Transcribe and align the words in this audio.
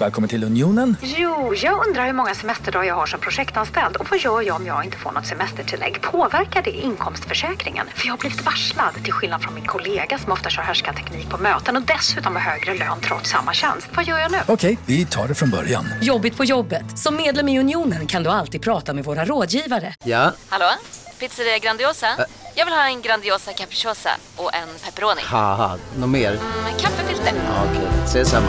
Välkommen 0.00 0.28
till 0.30 0.44
Unionen. 0.44 0.96
Jo, 1.02 1.54
jag 1.54 1.86
undrar 1.86 2.06
hur 2.06 2.12
många 2.12 2.34
semesterdagar 2.34 2.84
jag 2.88 2.94
har 2.94 3.06
som 3.06 3.20
projektanställd 3.20 3.96
och 3.96 4.06
vad 4.10 4.18
gör 4.20 4.42
jag 4.42 4.56
om 4.56 4.66
jag 4.66 4.84
inte 4.84 4.96
får 4.96 5.12
något 5.12 5.26
semestertillägg? 5.26 6.02
Påverkar 6.02 6.62
det 6.62 6.70
inkomstförsäkringen? 6.70 7.86
För 7.94 8.06
jag 8.06 8.12
har 8.12 8.18
blivit 8.18 8.44
varslad, 8.44 8.94
till 9.04 9.12
skillnad 9.12 9.42
från 9.42 9.54
min 9.54 9.66
kollega 9.66 10.18
som 10.18 10.32
ofta 10.32 10.50
kör 10.50 10.92
teknik 10.92 11.28
på 11.30 11.38
möten 11.38 11.76
och 11.76 11.82
dessutom 11.82 12.36
har 12.36 12.42
högre 12.42 12.74
lön 12.74 13.00
trots 13.00 13.30
samma 13.30 13.52
tjänst. 13.52 13.88
Vad 13.94 14.04
gör 14.04 14.18
jag 14.18 14.32
nu? 14.32 14.38
Okej, 14.48 14.78
vi 14.86 15.06
tar 15.06 15.28
det 15.28 15.34
från 15.34 15.50
början. 15.50 15.84
Jobbigt 16.02 16.36
på 16.36 16.44
jobbet. 16.44 16.98
Som 16.98 17.16
medlem 17.16 17.48
i 17.48 17.60
Unionen 17.60 18.06
kan 18.06 18.22
du 18.22 18.30
alltid 18.30 18.62
prata 18.62 18.92
med 18.94 19.04
våra 19.04 19.24
rådgivare. 19.24 19.94
Ja, 20.04 20.32
Hallå? 20.48 20.70
Pizzeria 21.18 21.58
Grandiosa? 21.58 22.06
Jag 22.54 22.64
vill 22.64 22.74
ha 22.74 22.86
en 22.88 23.02
Grandiosa 23.02 23.52
capriciosa 23.52 24.10
och 24.36 24.54
en 24.54 24.68
pepperoni. 24.84 25.20
haha, 25.24 25.78
något 25.98 26.08
mer? 26.08 26.32
Med 26.64 26.80
kaffefilter. 26.80 27.32
Ja, 27.46 27.64
Okej, 27.70 27.88
ses 28.04 28.28
samma. 28.30 28.48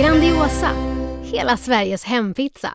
Grandiosa, 0.00 0.70
hela 1.22 1.56
Sveriges 1.56 2.04
hempizza. 2.04 2.74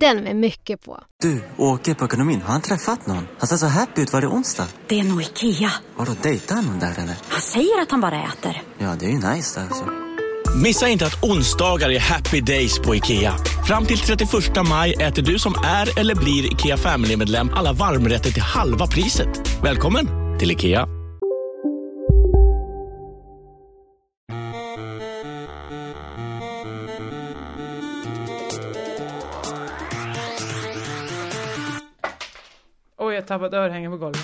Den 0.00 0.16
med 0.16 0.36
mycket 0.36 0.84
på. 0.84 1.00
Du, 1.22 1.42
åker 1.56 1.94
på 1.94 2.04
ekonomin. 2.04 2.42
Har 2.42 2.52
han 2.52 2.62
träffat 2.62 3.06
någon? 3.06 3.28
Han 3.38 3.48
ser 3.48 3.56
så 3.56 3.66
happy 3.66 4.02
ut. 4.02 4.12
Var 4.12 4.20
det 4.20 4.26
onsdag? 4.26 4.66
Det 4.86 5.00
är 5.00 5.04
nog 5.04 5.22
Ikea. 5.22 5.70
Har 5.96 6.06
du 6.06 6.12
dejtar 6.22 6.54
han 6.54 6.64
någon 6.64 6.78
där 6.78 6.92
eller? 6.98 7.16
Han 7.28 7.40
säger 7.40 7.82
att 7.82 7.90
han 7.90 8.00
bara 8.00 8.22
äter. 8.22 8.62
Ja, 8.78 8.96
det 9.00 9.06
är 9.06 9.10
ju 9.10 9.14
nice 9.14 9.60
där 9.60 9.66
alltså. 9.66 9.84
Missa 10.62 10.88
inte 10.88 11.06
att 11.06 11.24
onsdagar 11.24 11.90
är 11.90 12.00
happy 12.00 12.40
days 12.40 12.78
på 12.78 12.94
IKEA. 12.94 13.34
Fram 13.66 13.86
till 13.86 13.98
31 13.98 14.30
maj 14.68 14.92
äter 14.92 15.22
du 15.22 15.38
som 15.38 15.54
är 15.64 15.98
eller 15.98 16.14
blir 16.14 16.52
IKEA 16.52 16.76
Family-medlem 16.76 17.50
alla 17.54 17.72
varmrätter 17.72 18.30
till 18.30 18.42
halva 18.42 18.86
priset. 18.86 19.62
Välkommen 19.62 20.06
till 20.38 20.50
IKEA. 20.50 20.99
Tappade 33.30 33.56
örhängen 33.56 33.90
på 33.90 33.96
golvet. 33.96 34.20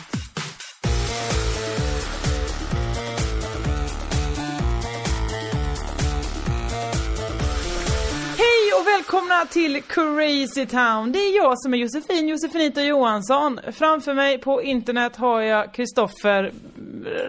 Hej 8.37 8.73
och 8.81 8.87
välkomna 8.87 9.45
till 9.51 9.83
Crazy 9.83 10.67
Town. 10.67 11.13
Det 11.13 11.19
är 11.19 11.37
jag 11.37 11.59
som 11.59 11.75
är 11.75 11.79
Josefin 11.79 12.29
Josefinito 12.29 12.81
Johansson. 12.81 13.61
Framför 13.73 14.15
mig 14.15 14.39
på 14.39 14.63
internet 14.63 15.17
har 15.17 15.41
jag 15.41 15.75
Kristoffer 15.75 16.53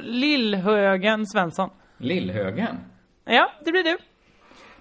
Lillhögen 0.02 1.28
Svensson. 1.28 1.70
Lillhögen? 1.98 2.78
Ja, 3.26 3.52
det 3.66 3.72
blir 3.72 3.84
du. 3.84 3.98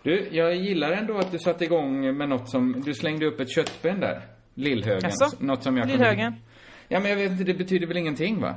Du, 0.02 0.28
jag 0.30 0.56
gillar 0.56 0.92
ändå 0.92 1.18
att 1.18 1.32
du 1.32 1.38
satte 1.38 1.64
igång 1.64 2.16
med 2.16 2.28
något 2.28 2.50
som... 2.50 2.82
Du 2.84 2.94
slängde 2.94 3.26
upp 3.26 3.40
ett 3.40 3.50
köttben 3.54 4.00
där. 4.00 4.22
Lillhögen. 4.54 5.10
Jaså? 5.20 5.36
Något 5.44 5.62
som 5.62 5.76
jag 5.76 5.88
Lillhögen. 5.88 6.34
Ja, 6.88 7.00
men 7.00 7.10
jag 7.10 7.16
vet 7.16 7.30
inte, 7.30 7.44
det 7.44 7.54
betyder 7.54 7.86
väl 7.86 7.96
ingenting 7.96 8.40
va? 8.40 8.54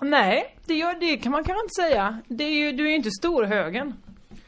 Nej, 0.00 0.56
det, 0.66 0.74
gör, 0.74 1.00
det 1.00 1.16
kan 1.16 1.32
man 1.32 1.44
kanske 1.44 1.62
inte 1.64 1.74
säga. 1.82 2.20
Det 2.28 2.44
är 2.44 2.50
ju, 2.56 2.72
du 2.72 2.84
är 2.84 2.88
ju 2.88 2.96
inte 2.96 3.10
storhögen. 3.10 3.94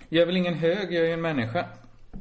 Jag 0.09 0.23
är 0.23 0.27
väl 0.27 0.37
ingen 0.37 0.55
hög, 0.55 0.93
jag 0.95 1.07
är 1.09 1.13
en 1.13 1.21
människa. 1.21 1.65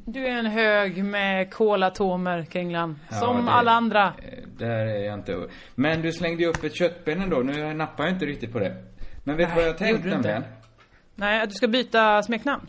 Du 0.05 0.25
är 0.27 0.31
en 0.31 0.45
hög 0.45 1.03
med 1.05 1.53
kolatomer, 1.53 2.45
Kringlan. 2.45 2.99
Ja, 3.09 3.15
som 3.15 3.45
det- 3.45 3.51
alla 3.51 3.71
andra. 3.71 4.13
Där 4.57 4.85
är 4.85 5.03
jag 5.05 5.13
inte. 5.13 5.47
Men 5.75 6.01
du 6.01 6.11
slängde 6.11 6.43
ju 6.43 6.49
upp 6.49 6.63
ett 6.63 6.75
köttben 6.75 7.21
ändå. 7.21 7.37
Nu 7.37 7.73
nappar 7.73 8.03
jag 8.03 8.13
inte 8.13 8.25
riktigt 8.25 8.51
på 8.51 8.59
det. 8.59 8.75
Men 9.23 9.37
vet 9.37 9.49
du 9.49 9.55
vad 9.55 9.63
jag 9.63 9.77
tänkt 9.77 10.05
nämligen? 10.05 10.43
Nej, 11.15 11.41
att 11.41 11.49
du 11.49 11.55
ska 11.55 11.67
byta 11.67 12.23
smeknamn. 12.23 12.67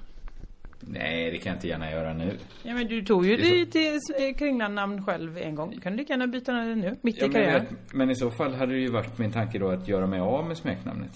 Nej, 0.92 1.30
det 1.30 1.38
kan 1.38 1.50
jag 1.50 1.56
inte 1.56 1.68
gärna 1.68 1.90
göra 1.90 2.12
nu. 2.14 2.36
Ja 2.62 2.74
men 2.74 2.86
du 2.86 3.02
tog 3.04 3.26
ju 3.26 3.36
Det 3.36 3.42
är 3.42 3.48
så- 3.48 3.54
ditt 3.54 3.72
till 4.16 4.36
Kringlan-namn 4.38 5.04
själv 5.04 5.38
en 5.38 5.54
gång. 5.54 5.70
Du 5.70 5.80
kan 5.80 5.96
lika 5.96 6.12
gärna 6.12 6.26
byta 6.26 6.52
det 6.52 6.74
nu, 6.74 6.96
mitt 7.02 7.16
Ja, 7.18 7.24
i 7.24 7.28
men, 7.28 7.32
karriären. 7.34 7.64
vet, 7.64 7.92
men 7.94 8.10
i 8.10 8.16
så 8.16 8.30
fall 8.30 8.54
hade 8.54 8.72
det 8.72 8.78
ju 8.80 8.88
varit 8.90 9.18
min 9.18 9.32
tanke 9.32 9.58
då 9.58 9.68
att 9.70 9.88
göra 9.88 10.06
mig 10.06 10.20
av 10.20 10.46
med 10.48 10.56
smeknamnet. 10.56 11.10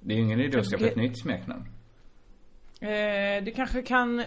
Det 0.00 0.14
är 0.14 0.16
ju 0.18 0.22
ingen 0.24 0.40
idé 0.40 0.58
att 0.58 0.66
skaffa 0.66 0.86
ett 0.86 0.96
nytt 0.96 1.20
smeknamn. 1.22 1.64
Eh, 2.80 3.44
du 3.44 3.50
kanske 3.56 3.82
kan 3.82 4.24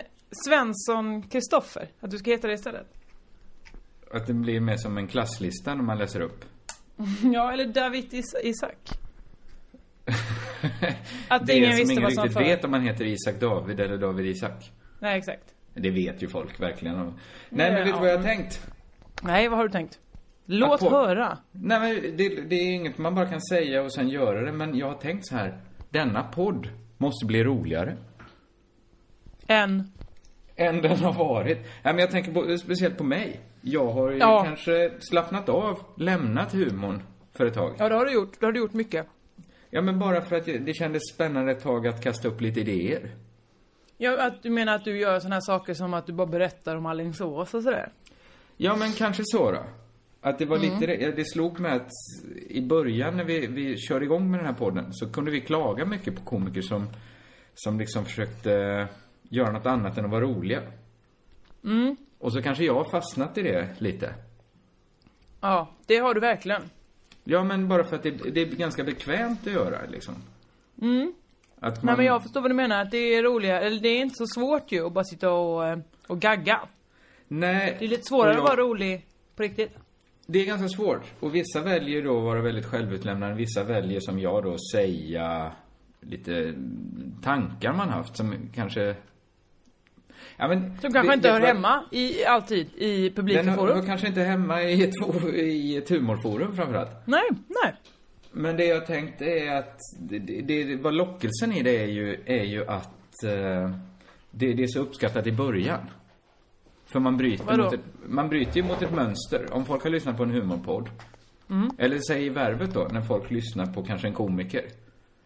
Svensson 0.47 1.21
Kristoffer? 1.29 1.87
Att 1.99 2.11
du 2.11 2.17
ska 2.17 2.31
heta 2.31 2.47
det 2.47 2.53
istället? 2.53 2.87
Att 4.13 4.27
det 4.27 4.33
blir 4.33 4.59
mer 4.59 4.77
som 4.77 4.97
en 4.97 5.07
klasslista 5.07 5.75
när 5.75 5.83
man 5.83 5.97
läser 5.97 6.19
upp. 6.21 6.45
ja, 7.33 7.51
eller 7.53 7.65
David 7.65 8.13
Is- 8.13 8.35
Isak. 8.43 8.77
Att 11.27 11.47
det 11.47 11.53
är 11.53 11.57
ingen 11.57 11.69
som 11.71 11.77
visste 11.77 11.91
ingen 11.93 12.03
vad 12.03 12.13
som 12.13 12.23
riktigt 12.23 12.41
vet 12.41 12.63
om 12.65 12.71
man 12.71 12.81
heter 12.81 13.05
Isak 13.05 13.39
David 13.39 13.79
eller 13.79 13.97
David 13.97 14.25
Isak. 14.25 14.71
Nej, 15.01 15.17
exakt. 15.17 15.53
Det 15.73 15.89
vet 15.89 16.23
ju 16.23 16.27
folk 16.27 16.59
verkligen. 16.59 16.95
Nej, 16.97 17.13
men 17.49 17.75
vet 17.75 17.83
du 17.85 17.89
Ja. 17.89 17.99
vad 17.99 18.09
jag 18.09 18.17
har 18.17 18.23
tänkt? 18.23 18.67
Nej, 19.23 19.47
vad 19.47 19.57
har 19.57 19.65
du 19.65 19.71
tänkt? 19.71 19.99
Låt 20.45 20.79
på- 20.79 20.89
höra. 20.89 21.37
Nej, 21.51 21.79
men 21.79 22.17
det, 22.17 22.29
det 22.49 22.55
är 22.55 22.71
inget 22.73 22.97
man 22.97 23.15
bara 23.15 23.25
kan 23.25 23.41
säga 23.41 23.81
och 23.81 23.93
sen 23.93 24.09
göra 24.09 24.41
det. 24.41 24.51
Men 24.51 24.77
jag 24.77 24.87
har 24.87 24.95
tänkt 24.95 25.25
så 25.27 25.35
här. 25.35 25.57
Denna 25.89 26.23
podd 26.23 26.69
måste 26.97 27.25
bli 27.25 27.43
roligare. 27.43 27.97
En. 29.47 29.91
Än 30.55 30.81
den 30.81 30.97
har 30.97 31.13
varit. 31.13 31.57
Nej, 31.57 31.93
men 31.93 31.97
jag 31.99 32.11
tänker 32.11 32.31
på, 32.33 32.57
speciellt 32.57 32.97
på 32.97 33.03
mig. 33.03 33.39
Jag 33.61 33.91
har 33.91 34.11
ju 34.11 34.17
Ja. 34.17 34.43
kanske 34.43 34.91
slappnat 34.99 35.49
av, 35.49 35.79
lämnat 35.97 36.53
humorn 36.53 37.03
för 37.33 37.45
ett 37.45 37.53
tag. 37.53 37.75
Ja, 37.79 37.89
det 37.89 37.95
har 37.95 38.05
du 38.05 38.13
gjort. 38.13 38.39
Det 38.39 38.45
har 38.45 38.53
du 38.53 38.59
gjort 38.59 38.73
mycket. 38.73 39.07
Ja, 39.69 39.81
men 39.81 39.99
bara 39.99 40.21
för 40.21 40.35
att 40.35 40.45
det 40.45 40.57
det 40.57 40.73
kändes 40.73 41.01
spännande 41.13 41.51
ett 41.51 41.63
tag 41.63 41.87
att 41.87 42.03
kasta 42.03 42.27
upp 42.27 42.41
lite 42.41 42.59
idéer. 42.59 43.15
Ja, 44.03 44.21
att 44.27 44.43
du 44.43 44.49
menar 44.49 44.75
att 44.75 44.83
du 44.83 44.97
gör 44.99 45.19
såna 45.19 45.35
här 45.35 45.41
saker 45.41 45.73
som 45.73 45.93
att 45.93 46.05
du 46.05 46.13
bara 46.13 46.27
berättar 46.27 46.75
om 46.75 46.85
Alingsås 46.85 47.53
och 47.53 47.63
sådär? 47.63 47.91
Ja, 48.57 48.75
men 48.75 48.91
kanske 48.91 49.23
så 49.25 49.51
då. 49.51 49.63
Att 50.21 50.39
det 50.39 50.45
var 50.45 50.57
Mm. 50.57 50.79
lite 50.79 51.11
det, 51.11 51.25
slog 51.25 51.59
mig 51.59 51.71
att 51.71 51.89
i 52.49 52.61
början 52.61 53.17
när 53.17 53.23
vi, 53.23 53.47
vi 53.47 53.77
körde 53.77 54.05
igång 54.05 54.31
med 54.31 54.39
den 54.39 54.47
här 54.47 54.53
podden 54.53 54.93
så 54.93 55.11
kunde 55.11 55.31
vi 55.31 55.41
klaga 55.41 55.85
mycket 55.85 56.15
på 56.15 56.21
komiker 56.21 56.61
som, 56.61 56.87
som 57.55 57.79
liksom 57.79 58.05
försökte 58.05 58.87
göra 59.29 59.51
något 59.51 59.65
annat 59.65 59.97
än 59.97 60.05
att 60.05 60.11
vara 60.11 60.21
roliga. 60.21 60.61
Mm. 61.63 61.95
Och 62.19 62.33
så 62.33 62.41
kanske 62.41 62.63
jag 62.63 62.73
har 62.73 62.89
fastnat 62.91 63.37
i 63.37 63.41
det 63.41 63.69
lite. 63.77 64.15
Ja, 65.41 65.69
det 65.85 65.97
har 65.97 66.13
du 66.13 66.19
verkligen. 66.19 66.61
Ja, 67.23 67.43
men 67.43 67.67
bara 67.67 67.83
för 67.83 67.95
att 67.95 68.03
det, 68.03 68.11
det 68.11 68.41
är 68.41 68.45
ganska 68.45 68.83
bekvämt 68.83 69.47
att 69.47 69.53
göra 69.53 69.77
liksom. 69.89 70.15
Mm. 70.81 71.13
Att 71.63 71.83
Nej 71.83 71.97
men 71.97 72.05
jag 72.05 72.23
förstår 72.23 72.41
vad 72.41 72.49
du 72.51 72.55
menar, 72.55 72.81
att 72.81 72.91
det 72.91 72.97
är 73.15 73.23
roligare, 73.23 73.59
eller 73.59 73.79
det 73.81 73.89
är 73.89 73.99
inte 74.01 74.15
så 74.15 74.25
svårt 74.27 74.71
ju 74.71 74.85
att 74.85 74.93
bara 74.93 75.03
sitta 75.03 75.31
och, 75.31 75.67
eh, 75.67 75.79
och 76.07 76.19
gagga. 76.19 76.59
Nej. 77.27 77.75
Det 77.79 77.85
är 77.85 77.89
lite 77.89 78.03
svårare 78.03 78.33
jag- 78.33 78.37
att 78.37 78.43
vara 78.49 78.55
rolig 78.61 79.05
på 79.35 79.43
riktigt. 79.43 79.71
Det 80.25 80.39
är 80.39 80.45
ganska 80.45 80.67
svårt. 80.69 81.01
Och 81.19 81.35
vissa 81.35 81.61
väljer 81.61 82.01
då 82.03 82.17
att 82.17 82.23
vara 82.23 82.41
väldigt 82.41 82.65
självutlämnande. 82.65 83.35
Vissa 83.35 83.63
väljer 83.63 83.99
som 83.99 84.19
jag 84.19 84.43
då 84.43 84.55
säga 84.73 85.51
lite 86.01 86.53
tankar 87.23 87.73
man 87.73 87.89
haft 87.89 88.17
som 88.17 88.35
kanske... 88.55 88.95
Ja, 90.37 90.47
men, 90.47 90.79
Som 90.81 90.93
kanske 90.93 91.09
det- 91.11 91.13
inte 91.15 91.27
det- 91.27 91.33
hör 91.33 91.41
hemma 91.41 91.83
i, 91.91 92.25
alltid 92.25 92.69
i 92.77 93.11
publika 93.11 93.43
Den 93.43 93.49
hör, 93.53 93.75
hör 93.75 93.85
kanske 93.85 94.07
inte 94.07 94.21
hemma 94.21 94.61
i 94.63 94.83
ett, 94.83 94.93
i 95.35 95.77
ett 95.77 95.89
humorforum 95.89 96.55
framförallt. 96.55 96.89
Nej, 97.05 97.23
nej. 97.47 97.73
Men 98.31 98.57
det 98.57 98.65
jag 98.65 98.85
tänkte 98.85 99.25
är 99.25 99.55
att, 99.55 99.77
det, 99.99 100.19
det, 100.19 100.41
det, 100.41 100.75
vad 100.75 100.93
lockelsen 100.93 101.51
i 101.51 101.63
det 101.63 101.83
är 101.83 101.87
ju, 101.87 102.17
är 102.25 102.43
ju 102.43 102.67
att 102.67 103.23
eh, 103.23 103.71
det, 104.31 104.53
det 104.53 104.63
är 104.63 104.67
så 104.67 104.79
uppskattat 104.79 105.27
i 105.27 105.31
början. 105.31 105.79
För 106.85 106.99
man 106.99 107.17
bryter, 107.17 107.45
Vadå? 107.45 107.63
mot 107.63 107.73
ett, 107.73 107.85
man 108.07 108.29
bryter 108.29 108.57
ju 108.57 108.63
mot 108.63 108.81
ett 108.81 108.95
mönster. 108.95 109.47
Om 109.51 109.65
folk 109.65 109.83
har 109.83 109.89
lyssnat 109.89 110.17
på 110.17 110.23
en 110.23 110.31
humorpodd, 110.31 110.89
Mm. 111.49 111.71
eller 111.77 111.99
säg 112.07 112.25
i 112.25 112.29
Värvet 112.29 112.73
då, 112.73 112.87
när 112.91 113.01
folk 113.01 113.31
lyssnar 113.31 113.65
på 113.65 113.83
kanske 113.83 114.07
en 114.07 114.13
komiker. 114.13 114.65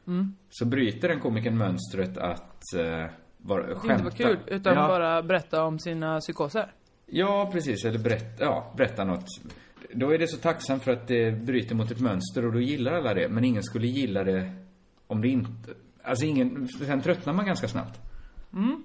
Mm. 0.08 0.36
Så 0.50 0.66
bryter 0.66 1.08
den 1.08 1.20
komikern 1.20 1.58
mönstret 1.58 2.18
att 2.18 2.62
uh, 2.76 3.06
vara, 3.38 3.76
skämta. 3.76 3.94
inte 3.94 4.04
var 4.04 4.12
kul, 4.12 4.40
utan 4.48 4.74
ja. 4.74 4.88
bara 4.88 5.24
berätta 5.24 5.64
om 5.64 5.80
sina 5.80 6.20
psykoser. 6.20 6.72
Ja, 7.06 7.50
precis. 7.52 7.86
Eller 7.86 8.00
berätta, 8.00 8.44
ja, 8.44 8.74
berätta 8.78 9.04
något. 9.04 9.26
Då 9.94 10.14
är 10.14 10.18
det 10.18 10.28
så 10.28 10.38
tacksamt 10.38 10.84
för 10.84 10.92
att 10.92 11.08
det 11.08 11.32
bryter 11.32 11.76
mot 11.76 11.92
ett 11.92 12.00
mönster 12.00 12.46
och 12.46 12.54
då 12.54 12.60
gillar 12.60 12.92
alla 12.92 13.14
det. 13.14 13.30
Men 13.30 13.44
ingen 13.44 13.64
skulle 13.64 13.88
gilla 13.88 14.24
det 14.24 14.52
om 15.08 15.22
det 15.22 15.28
inte... 15.28 15.70
Alltså 16.04 16.26
ingen... 16.26 16.68
Sen 16.68 17.02
tröttnar 17.02 17.34
man 17.34 17.46
ganska 17.46 17.68
snabbt. 17.68 18.00
Mm. 18.54 18.84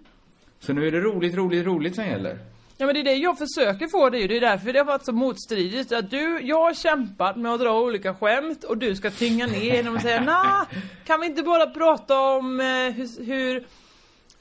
Så 0.60 0.72
nu 0.72 0.86
är 0.86 0.92
det 0.92 1.00
roligt, 1.00 1.34
roligt, 1.34 1.66
roligt 1.66 1.94
som 1.94 2.04
gäller. 2.04 2.38
Ja 2.80 2.86
men 2.86 2.94
det 2.94 3.00
är 3.00 3.04
det 3.04 3.14
jag 3.14 3.38
försöker 3.38 3.88
få 3.88 4.10
det 4.10 4.18
ju, 4.18 4.28
det 4.28 4.36
är 4.36 4.40
därför 4.40 4.72
det 4.72 4.78
har 4.78 4.86
varit 4.86 5.04
så 5.04 5.12
motstridigt. 5.12 5.92
Att 5.92 6.10
du, 6.10 6.40
jag 6.42 6.62
har 6.62 6.74
kämpat 6.74 7.36
med 7.36 7.52
att 7.52 7.60
dra 7.60 7.80
olika 7.80 8.14
skämt 8.14 8.64
och 8.64 8.78
du 8.78 8.96
ska 8.96 9.10
tynga 9.10 9.46
ner 9.46 9.74
genom 9.74 9.96
att 9.96 10.02
säga 10.02 10.20
nah, 10.20 10.66
kan 11.04 11.20
vi 11.20 11.26
inte 11.26 11.42
bara 11.42 11.66
prata 11.66 12.20
om 12.20 12.60
eh, 12.60 12.66
hur, 12.66 13.24
hur, 13.24 13.66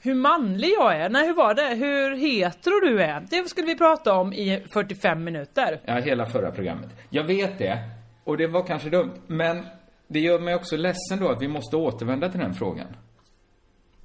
hur 0.02 0.14
manlig 0.14 0.68
jag 0.78 0.96
är? 0.96 1.08
Nej 1.08 1.26
hur 1.26 1.34
var 1.34 1.54
det? 1.54 1.74
Hur 1.74 2.16
hetero 2.16 2.80
du 2.80 3.02
är? 3.02 3.26
Det 3.30 3.48
skulle 3.48 3.66
vi 3.66 3.76
prata 3.78 4.14
om 4.14 4.32
i 4.32 4.64
45 4.72 5.24
minuter. 5.24 5.80
Ja, 5.84 5.94
hela 5.94 6.26
förra 6.26 6.50
programmet. 6.50 6.88
Jag 7.10 7.24
vet 7.24 7.58
det. 7.58 7.78
Och 8.24 8.36
det 8.36 8.46
var 8.46 8.66
kanske 8.66 8.90
dumt. 8.90 9.12
Men 9.26 9.66
det 10.08 10.20
gör 10.20 10.38
mig 10.40 10.54
också 10.54 10.76
ledsen 10.76 11.18
då 11.20 11.28
att 11.28 11.42
vi 11.42 11.48
måste 11.48 11.76
återvända 11.76 12.28
till 12.28 12.40
den 12.40 12.54
frågan. 12.54 12.86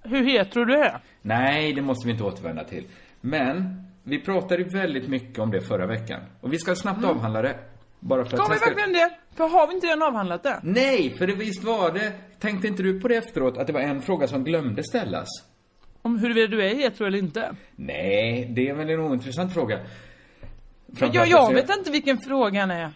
hur 0.04 0.24
hetero 0.26 0.66
du 0.66 0.76
är. 0.78 1.00
Nej, 1.22 1.74
det 1.74 1.82
måste 1.82 2.08
vi 2.08 2.12
inte 2.12 2.24
återvända 2.24 2.64
till. 2.64 2.88
Men, 3.22 3.84
vi 4.04 4.22
pratade 4.22 4.64
väldigt 4.64 5.08
mycket 5.08 5.40
om 5.40 5.52
det 5.52 5.62
förra 5.62 5.86
veckan. 5.88 6.20
Och 6.42 6.54
vi 6.54 6.58
ska 6.60 6.76
snabbt 6.76 7.06
avhandla 7.06 7.42
det. 7.42 7.56
Bara 8.00 8.26
för 8.26 8.38
att 8.38 8.44
Ska 8.46 8.54
vi 8.54 8.60
verkligen 8.60 8.94
det? 8.94 9.10
För 9.36 9.48
har 9.48 9.68
vi 9.68 9.74
inte 9.74 9.88
redan 9.88 10.02
avhandlat 10.04 10.44
det? 10.44 10.60
Nej, 10.64 11.16
för 11.18 11.28
det 11.28 11.34
visst 11.36 11.64
var 11.64 11.92
det. 11.92 12.12
Tänkte 12.40 12.68
inte 12.68 12.84
du 12.84 13.00
på 13.02 13.08
det 13.08 13.16
efteråt, 13.16 13.58
att 13.58 13.68
det 13.68 13.74
var 13.74 13.80
en 13.82 14.02
fråga 14.02 14.28
som 14.28 14.44
glömde 14.44 14.84
ställas? 14.84 15.28
Om 16.06 16.20
huruvida 16.20 16.48
du 16.48 16.64
är 16.64 16.76
hetero 16.76 17.08
eller 17.08 17.20
inte? 17.20 17.56
Nej, 17.76 18.48
det 18.56 18.70
är 18.70 18.74
väl 18.74 18.90
en 18.90 19.00
ointressant 19.00 19.54
fråga. 19.54 19.80
Framförallt 20.96 21.30
jag, 21.30 21.54
vet 21.54 21.78
inte 21.78 21.92
vilken 21.92 22.18
frågan 22.18 22.72
är. 22.72 22.92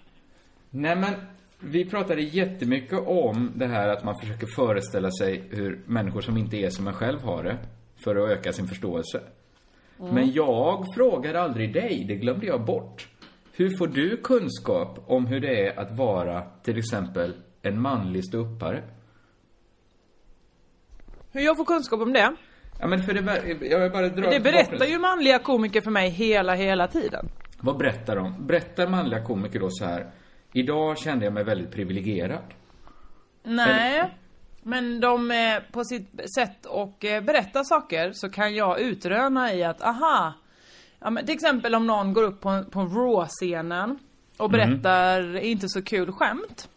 Nej 0.70 0.96
men, 0.96 1.14
vi 1.60 1.86
pratade 1.86 2.22
jättemycket 2.22 3.00
om 3.08 3.52
det 3.56 3.68
här 3.68 3.90
att 3.90 4.04
man 4.04 4.20
försöker 4.20 4.48
föreställa 4.56 5.12
sig 5.12 5.44
hur 5.50 5.82
människor 5.86 6.22
som 6.22 6.38
inte 6.38 6.58
är 6.58 6.70
som 6.70 6.88
en 6.88 6.94
själv 6.94 7.22
har 7.22 7.44
det. 7.44 7.58
För 8.04 8.16
att 8.16 8.30
öka 8.30 8.54
sin 8.54 8.68
förståelse. 8.68 9.22
Mm. 10.00 10.16
Men 10.16 10.32
jag 10.32 10.86
frågade 10.96 11.42
aldrig 11.42 11.74
dig, 11.74 12.06
det 12.08 12.16
glömde 12.16 12.46
jag 12.46 12.66
bort. 12.66 13.08
Hur 13.54 13.78
får 13.78 13.88
du 13.88 14.18
kunskap 14.18 15.04
om 15.08 15.26
hur 15.26 15.40
det 15.40 15.68
är 15.68 15.80
att 15.80 15.98
vara 15.98 16.42
till 16.64 16.78
exempel 16.78 17.34
en 17.62 17.82
manlig 17.82 18.26
ståuppare? 18.26 18.84
Hur 21.32 21.42
jag 21.42 21.58
får 21.58 21.66
kunskap 21.66 22.02
om 22.02 22.14
det? 22.14 22.36
Ja 22.80 22.88
men 22.88 23.04
för 23.04 23.14
det, 23.14 23.68
jag 23.68 23.92
bara 23.92 24.10
dra 24.10 24.30
Det 24.30 24.36
ett 24.36 24.44
berättar 24.44 24.86
ju 24.86 25.00
manliga 25.00 25.40
komiker 25.40 25.82
för 25.82 25.92
mig 25.92 26.10
hela, 26.10 26.56
hela 26.56 26.88
tiden. 26.88 27.30
Vad 27.60 27.78
berättar 27.78 28.16
de? 28.16 28.48
Berättar 28.48 28.88
manliga 28.88 29.24
komiker 29.24 29.60
då 29.60 29.68
så 29.70 29.86
här. 29.86 30.12
Idag 30.54 30.98
kände 30.98 31.26
jag 31.26 31.34
mig 31.34 31.44
väldigt 31.44 31.72
privilegierad. 31.72 32.44
Nej. 33.44 34.14
Men 34.64 35.00
de, 35.00 35.32
eh, 35.32 35.72
på 35.72 35.84
sitt 35.84 36.10
sätt 36.36 36.66
och 36.66 37.06
eh, 37.06 37.24
berätta 37.24 37.64
saker 37.64 38.12
så 38.14 38.30
kan 38.30 38.56
jag 38.56 38.80
utröna 38.80 39.54
i 39.54 39.64
att, 39.64 39.82
aha. 39.82 40.34
Ja, 41.00 41.10
men 41.10 41.26
till 41.26 41.36
exempel 41.36 41.76
om 41.76 41.88
någon 41.88 42.14
går 42.14 42.24
upp 42.24 42.42
på, 42.42 42.64
på 42.72 42.80
Raw-scenen 42.80 44.00
och 44.38 44.50
berättar 44.50 45.38
inte 45.38 45.70
så 45.70 45.82
kul 45.82 46.12
skämt. 46.12 46.70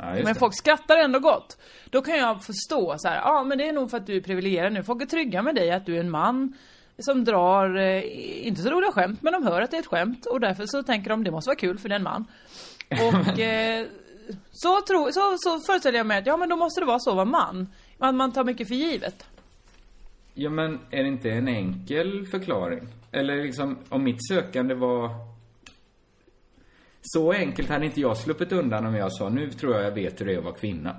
Ja, 0.00 0.14
Men 0.24 0.34
folk 0.34 0.54
skrattar 0.54 0.96
ändå 0.96 1.18
gott. 1.18 1.58
Då 1.90 2.02
kan 2.02 2.16
jag 2.16 2.44
förstå 2.44 2.94
så 2.98 3.08
här, 3.08 3.16
ja 3.16 3.44
men 3.44 3.58
det 3.58 3.68
är 3.68 3.72
nog 3.72 3.90
för 3.90 3.96
att 3.96 4.06
du 4.06 4.16
är 4.16 4.20
privilegierad 4.20 4.72
nu. 4.72 4.82
Folk 4.82 5.02
är 5.02 5.06
trygga 5.06 5.42
med 5.42 5.54
dig 5.54 5.70
att 5.70 5.86
du 5.86 5.96
är 5.96 6.00
en 6.00 6.10
man 6.10 6.56
som 6.98 7.24
drar, 7.24 7.76
eh, 7.76 8.02
inte 8.46 8.62
så 8.62 8.70
roliga 8.70 8.92
skämt, 8.92 9.22
men 9.22 9.32
de 9.32 9.46
hör 9.46 9.62
att 9.62 9.70
det 9.70 9.76
är 9.76 9.80
ett 9.80 9.86
skämt 9.86 10.26
och 10.26 10.40
därför 10.40 10.66
så 10.66 10.82
tänker 10.82 11.10
de 11.10 11.24
det 11.24 11.30
måste 11.30 11.48
vara 11.48 11.56
kul 11.56 11.78
för 11.78 11.88
den 11.88 12.02
man. 12.02 12.24
Och 12.90 13.38
eh, 13.40 13.86
så, 14.52 14.80
tro, 14.88 15.12
så, 15.12 15.36
så 15.38 15.60
föreställer 15.60 15.98
jag 15.98 16.06
mig 16.06 16.18
att 16.18 16.26
ja 16.26 16.36
men 16.36 16.48
då 16.48 16.56
måste 16.56 16.80
det 16.80 16.86
vara 16.86 16.98
så 16.98 17.10
att 17.10 17.16
vara 17.16 17.24
man. 17.24 17.68
Man, 17.98 18.16
man 18.16 18.32
tar 18.32 18.44
mycket 18.44 18.68
för 18.68 18.74
givet. 18.74 19.26
Ja, 20.34 20.50
men 20.50 20.80
är 20.90 21.02
det 21.02 21.08
inte 21.08 21.30
en 21.30 21.48
enkel 21.48 22.26
förklaring? 22.26 22.88
Eller 23.12 23.42
liksom, 23.42 23.78
om 23.88 24.04
mitt 24.04 24.28
sökande 24.28 24.74
var... 24.74 25.10
Så 27.10 27.32
enkelt 27.32 27.68
hade 27.68 27.86
inte 27.86 28.00
jag 28.00 28.16
sluppit 28.16 28.52
undan 28.52 28.86
om 28.86 28.94
jag 28.94 29.12
sa, 29.12 29.28
nu 29.28 29.50
tror 29.50 29.74
jag 29.74 29.84
jag 29.84 29.90
vet 29.90 30.20
hur 30.20 30.26
det 30.26 30.34
är 30.34 30.38
att 30.38 30.44
vara 30.44 30.54
kvinna. 30.54 30.96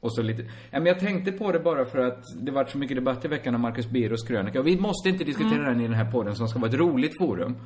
Och 0.00 0.14
så 0.14 0.22
lite... 0.22 0.42
Ja, 0.42 0.50
men 0.70 0.86
jag 0.86 1.00
tänkte 1.00 1.32
på 1.32 1.52
det 1.52 1.58
bara 1.58 1.84
för 1.84 1.98
att 1.98 2.22
det 2.40 2.52
varit 2.52 2.70
så 2.70 2.78
mycket 2.78 2.96
debatt 2.96 3.24
i 3.24 3.28
veckan 3.28 3.54
om 3.54 3.60
Marcus 3.60 3.86
Birros 3.86 4.22
krönika. 4.22 4.62
Vi 4.62 4.80
måste 4.80 5.08
inte 5.08 5.24
diskutera 5.24 5.62
den 5.62 5.80
i 5.80 5.82
den 5.82 5.94
här 5.94 6.12
podden 6.12 6.36
som 6.36 6.48
ska 6.48 6.58
vara 6.58 6.70
ett 6.70 6.76
roligt 6.78 7.18
forum. 7.18 7.56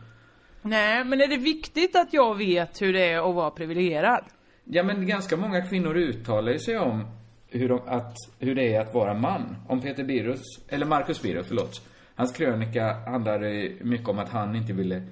Nej, 0.63 1.05
men 1.05 1.21
är 1.21 1.27
det 1.27 1.37
viktigt 1.37 1.97
att 1.97 2.13
jag 2.13 2.35
vet 2.35 2.83
hur 2.83 2.93
det 2.93 3.13
är 3.13 3.29
att 3.29 3.35
vara 3.35 3.51
privilegierad? 3.51 4.25
Ja, 4.65 4.83
men 4.83 5.07
ganska 5.07 5.37
många 5.37 5.67
kvinnor 5.67 5.97
uttalar 5.97 6.59
sig 6.59 6.79
om 6.79 7.07
hur, 7.49 7.69
de, 7.69 7.81
att, 7.87 8.15
hur 8.39 8.55
det 8.55 8.75
är 8.75 8.81
att 8.81 8.95
vara 8.95 9.15
man. 9.15 9.57
Om 9.69 9.81
Peter 9.81 10.05
Birros, 10.05 10.43
eller 10.69 10.87
Marcus 10.87 11.23
Birros, 11.23 11.47
förlåt. 11.47 11.83
Hans 12.15 12.33
krönika 12.33 12.93
handlade 13.07 13.73
mycket 13.81 14.09
om 14.09 14.19
att 14.19 14.29
han 14.29 14.57
inte 14.57 14.73
ville 14.73 15.03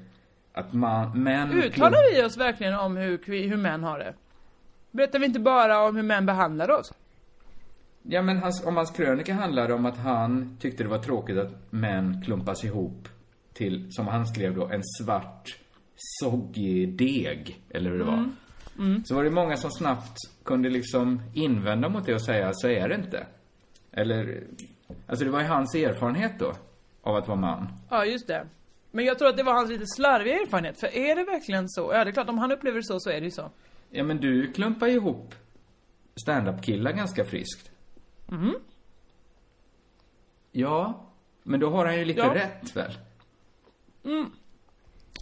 att 0.56 0.72
man, 0.72 1.22
män... 1.22 1.52
Uttalar 1.52 2.14
vi 2.14 2.24
oss 2.24 2.36
verkligen 2.36 2.74
om 2.74 2.96
hur, 2.96 3.48
hur 3.48 3.56
män 3.56 3.84
har 3.84 3.98
det? 3.98 4.14
Berättar 4.90 5.18
vi 5.18 5.26
inte 5.26 5.40
bara 5.40 5.82
om 5.82 5.96
hur 5.96 6.02
män 6.02 6.26
behandlar 6.26 6.70
oss? 6.70 6.92
Ja, 8.02 8.22
men 8.22 8.38
hans, 8.38 8.64
om 8.64 8.76
hans 8.76 8.90
krönika 8.90 9.34
handlade 9.34 9.74
om 9.74 9.86
att 9.86 9.98
han 9.98 10.56
tyckte 10.60 10.82
det 10.82 10.88
var 10.88 10.98
tråkigt 10.98 11.38
att 11.38 11.72
män 11.72 12.22
klumpas 12.24 12.64
ihop 12.64 13.08
till, 13.52 13.86
som 13.90 14.06
han 14.06 14.26
skrev 14.26 14.54
då, 14.54 14.68
en 14.68 14.82
svart 14.98 15.58
soggig 15.96 16.96
deg, 16.98 17.60
eller 17.70 17.90
hur 17.90 17.98
det 17.98 18.04
var. 18.04 18.30
Så 19.04 19.14
var 19.14 19.24
det 19.24 19.30
många 19.30 19.56
som 19.56 19.70
snabbt 19.70 20.16
kunde 20.44 20.68
liksom 20.68 21.22
invända 21.34 21.88
mot 21.88 22.06
det 22.06 22.14
och 22.14 22.24
säga, 22.24 22.50
så 22.52 22.68
är 22.68 22.88
det 22.88 22.94
inte. 22.94 23.26
Eller, 23.92 24.42
alltså 25.06 25.24
det 25.24 25.30
var 25.30 25.40
ju 25.40 25.46
hans 25.46 25.74
erfarenhet 25.74 26.32
då, 26.38 26.52
av 27.02 27.16
att 27.16 27.28
vara 27.28 27.40
man. 27.40 27.68
Ja, 27.90 28.04
just 28.04 28.26
det. 28.26 28.46
Men 28.96 29.04
jag 29.04 29.18
tror 29.18 29.28
att 29.28 29.36
det 29.36 29.42
var 29.42 29.52
hans 29.54 29.70
lite 29.70 29.86
slarviga 29.86 30.34
erfarenhet. 30.34 30.80
För 30.80 30.86
är 30.96 31.16
det 31.16 31.24
verkligen 31.24 31.68
så? 31.68 31.90
Ja, 31.92 32.04
det 32.04 32.10
är 32.10 32.12
klart, 32.12 32.28
om 32.28 32.38
han 32.38 32.52
upplever 32.52 32.76
det 32.76 32.84
så, 32.84 33.00
så 33.00 33.10
är 33.10 33.20
det 33.20 33.24
ju 33.24 33.30
så. 33.30 33.50
Ja, 33.90 34.04
men 34.04 34.16
du 34.20 34.52
klumpar 34.52 34.86
ihop 34.88 35.34
stand-up-killar 36.22 36.92
ganska 36.92 37.24
friskt. 37.24 37.70
Mhm. 38.26 38.54
Ja, 40.52 41.06
men 41.42 41.60
då 41.60 41.70
har 41.70 41.86
han 41.86 41.98
ju 41.98 42.04
lite 42.04 42.20
Ja. 42.20 42.34
rätt 42.34 42.76
väl? 42.76 42.92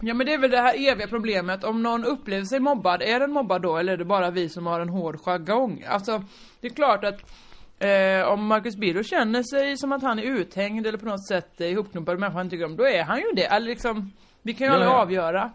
Ja, 0.01 0.13
men 0.13 0.25
det 0.25 0.33
är 0.33 0.37
väl 0.37 0.51
det 0.51 0.57
här 0.61 0.91
eviga 0.91 1.07
problemet. 1.07 1.63
Om 1.63 1.83
någon 1.83 2.05
upplever 2.05 2.45
sig 2.45 2.59
mobbad, 2.59 3.01
är 3.01 3.19
den 3.19 3.31
mobbad 3.31 3.61
då? 3.61 3.77
Eller 3.77 3.93
är 3.93 3.97
det 3.97 4.05
bara 4.05 4.31
vi 4.31 4.49
som 4.49 4.65
har 4.65 4.79
en 4.79 4.89
hård 4.89 5.19
jargong? 5.19 5.83
Alltså, 5.87 6.23
det 6.59 6.67
är 6.67 6.71
klart 6.71 7.03
att 7.03 7.21
eh, 7.79 8.27
om 8.27 8.47
Marcus 8.47 8.75
Birro 8.75 9.03
känner 9.03 9.43
sig 9.43 9.77
som 9.77 9.91
att 9.91 10.01
han 10.01 10.19
är 10.19 10.23
uthängd 10.23 10.87
eller 10.87 10.97
på 10.97 11.05
något 11.05 11.27
sätt 11.27 11.61
är 11.61 11.65
ihopknuppad 11.67 12.13
med 12.13 12.19
människor 12.19 12.37
han 12.37 12.49
tycker 12.49 12.65
om, 12.65 12.75
då 12.75 12.87
är 12.87 13.03
han 13.03 13.17
ju 13.17 13.31
det. 13.35 13.45
Eller 13.45 13.67
liksom, 13.67 14.11
vi 14.41 14.53
kan 14.53 14.67
ju 14.67 14.73
Ja, 14.73 14.73
aldrig 14.73 14.91
ja. 14.91 15.01
avgöra 15.01 15.51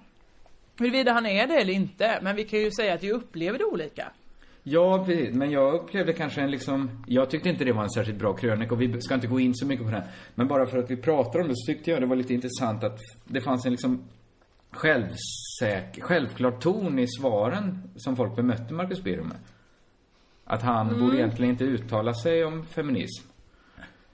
huruvida 0.78 1.12
han 1.12 1.26
är 1.26 1.46
det 1.46 1.54
eller 1.54 1.72
inte. 1.72 2.18
Men 2.22 2.36
vi 2.36 2.44
kan 2.44 2.58
ju 2.58 2.70
säga 2.70 2.94
att 2.94 3.02
vi 3.02 3.12
upplever 3.12 3.58
det 3.58 3.64
olika. 3.64 4.08
Ja, 4.62 5.04
precis. 5.06 5.34
Men 5.34 5.50
jag 5.50 5.74
upplevde 5.74 6.12
kanske 6.12 6.40
en 6.40 6.50
liksom... 6.50 7.04
Jag 7.06 7.30
tyckte 7.30 7.48
inte 7.48 7.64
det 7.64 7.72
var 7.72 7.82
en 7.82 7.90
särskilt 7.90 8.18
bra 8.18 8.32
krönika 8.32 8.74
och 8.74 8.82
vi 8.82 9.00
ska 9.00 9.14
inte 9.14 9.26
gå 9.26 9.40
in 9.40 9.54
så 9.54 9.66
mycket 9.66 9.86
på 9.86 9.92
den. 9.92 10.02
Men 10.34 10.48
bara 10.48 10.66
för 10.66 10.78
att 10.78 10.90
vi 10.90 10.96
pratar 10.96 11.40
om 11.40 11.48
det 11.48 11.54
så 11.56 11.72
tyckte 11.72 11.90
jag 11.90 12.00
det 12.02 12.06
var 12.06 12.16
lite 12.16 12.34
intressant 12.34 12.84
att 12.84 12.98
det 13.24 13.40
fanns 13.40 13.66
en 13.66 13.72
liksom 13.72 14.04
självsäker, 14.70 16.02
självklar 16.02 16.50
ton 16.50 16.98
i 16.98 17.06
svaren 17.08 17.82
som 17.96 18.16
folk 18.16 18.36
bemötte 18.36 18.74
Marcus 18.74 19.02
Birro 19.02 19.24
med. 19.24 19.36
Att 20.50 20.62
han 20.62 21.00
borde 21.00 21.16
egentligen 21.16 21.50
inte 21.50 21.64
uttala 21.64 22.14
sig 22.14 22.44
om 22.44 22.66
feminism. 22.66 23.28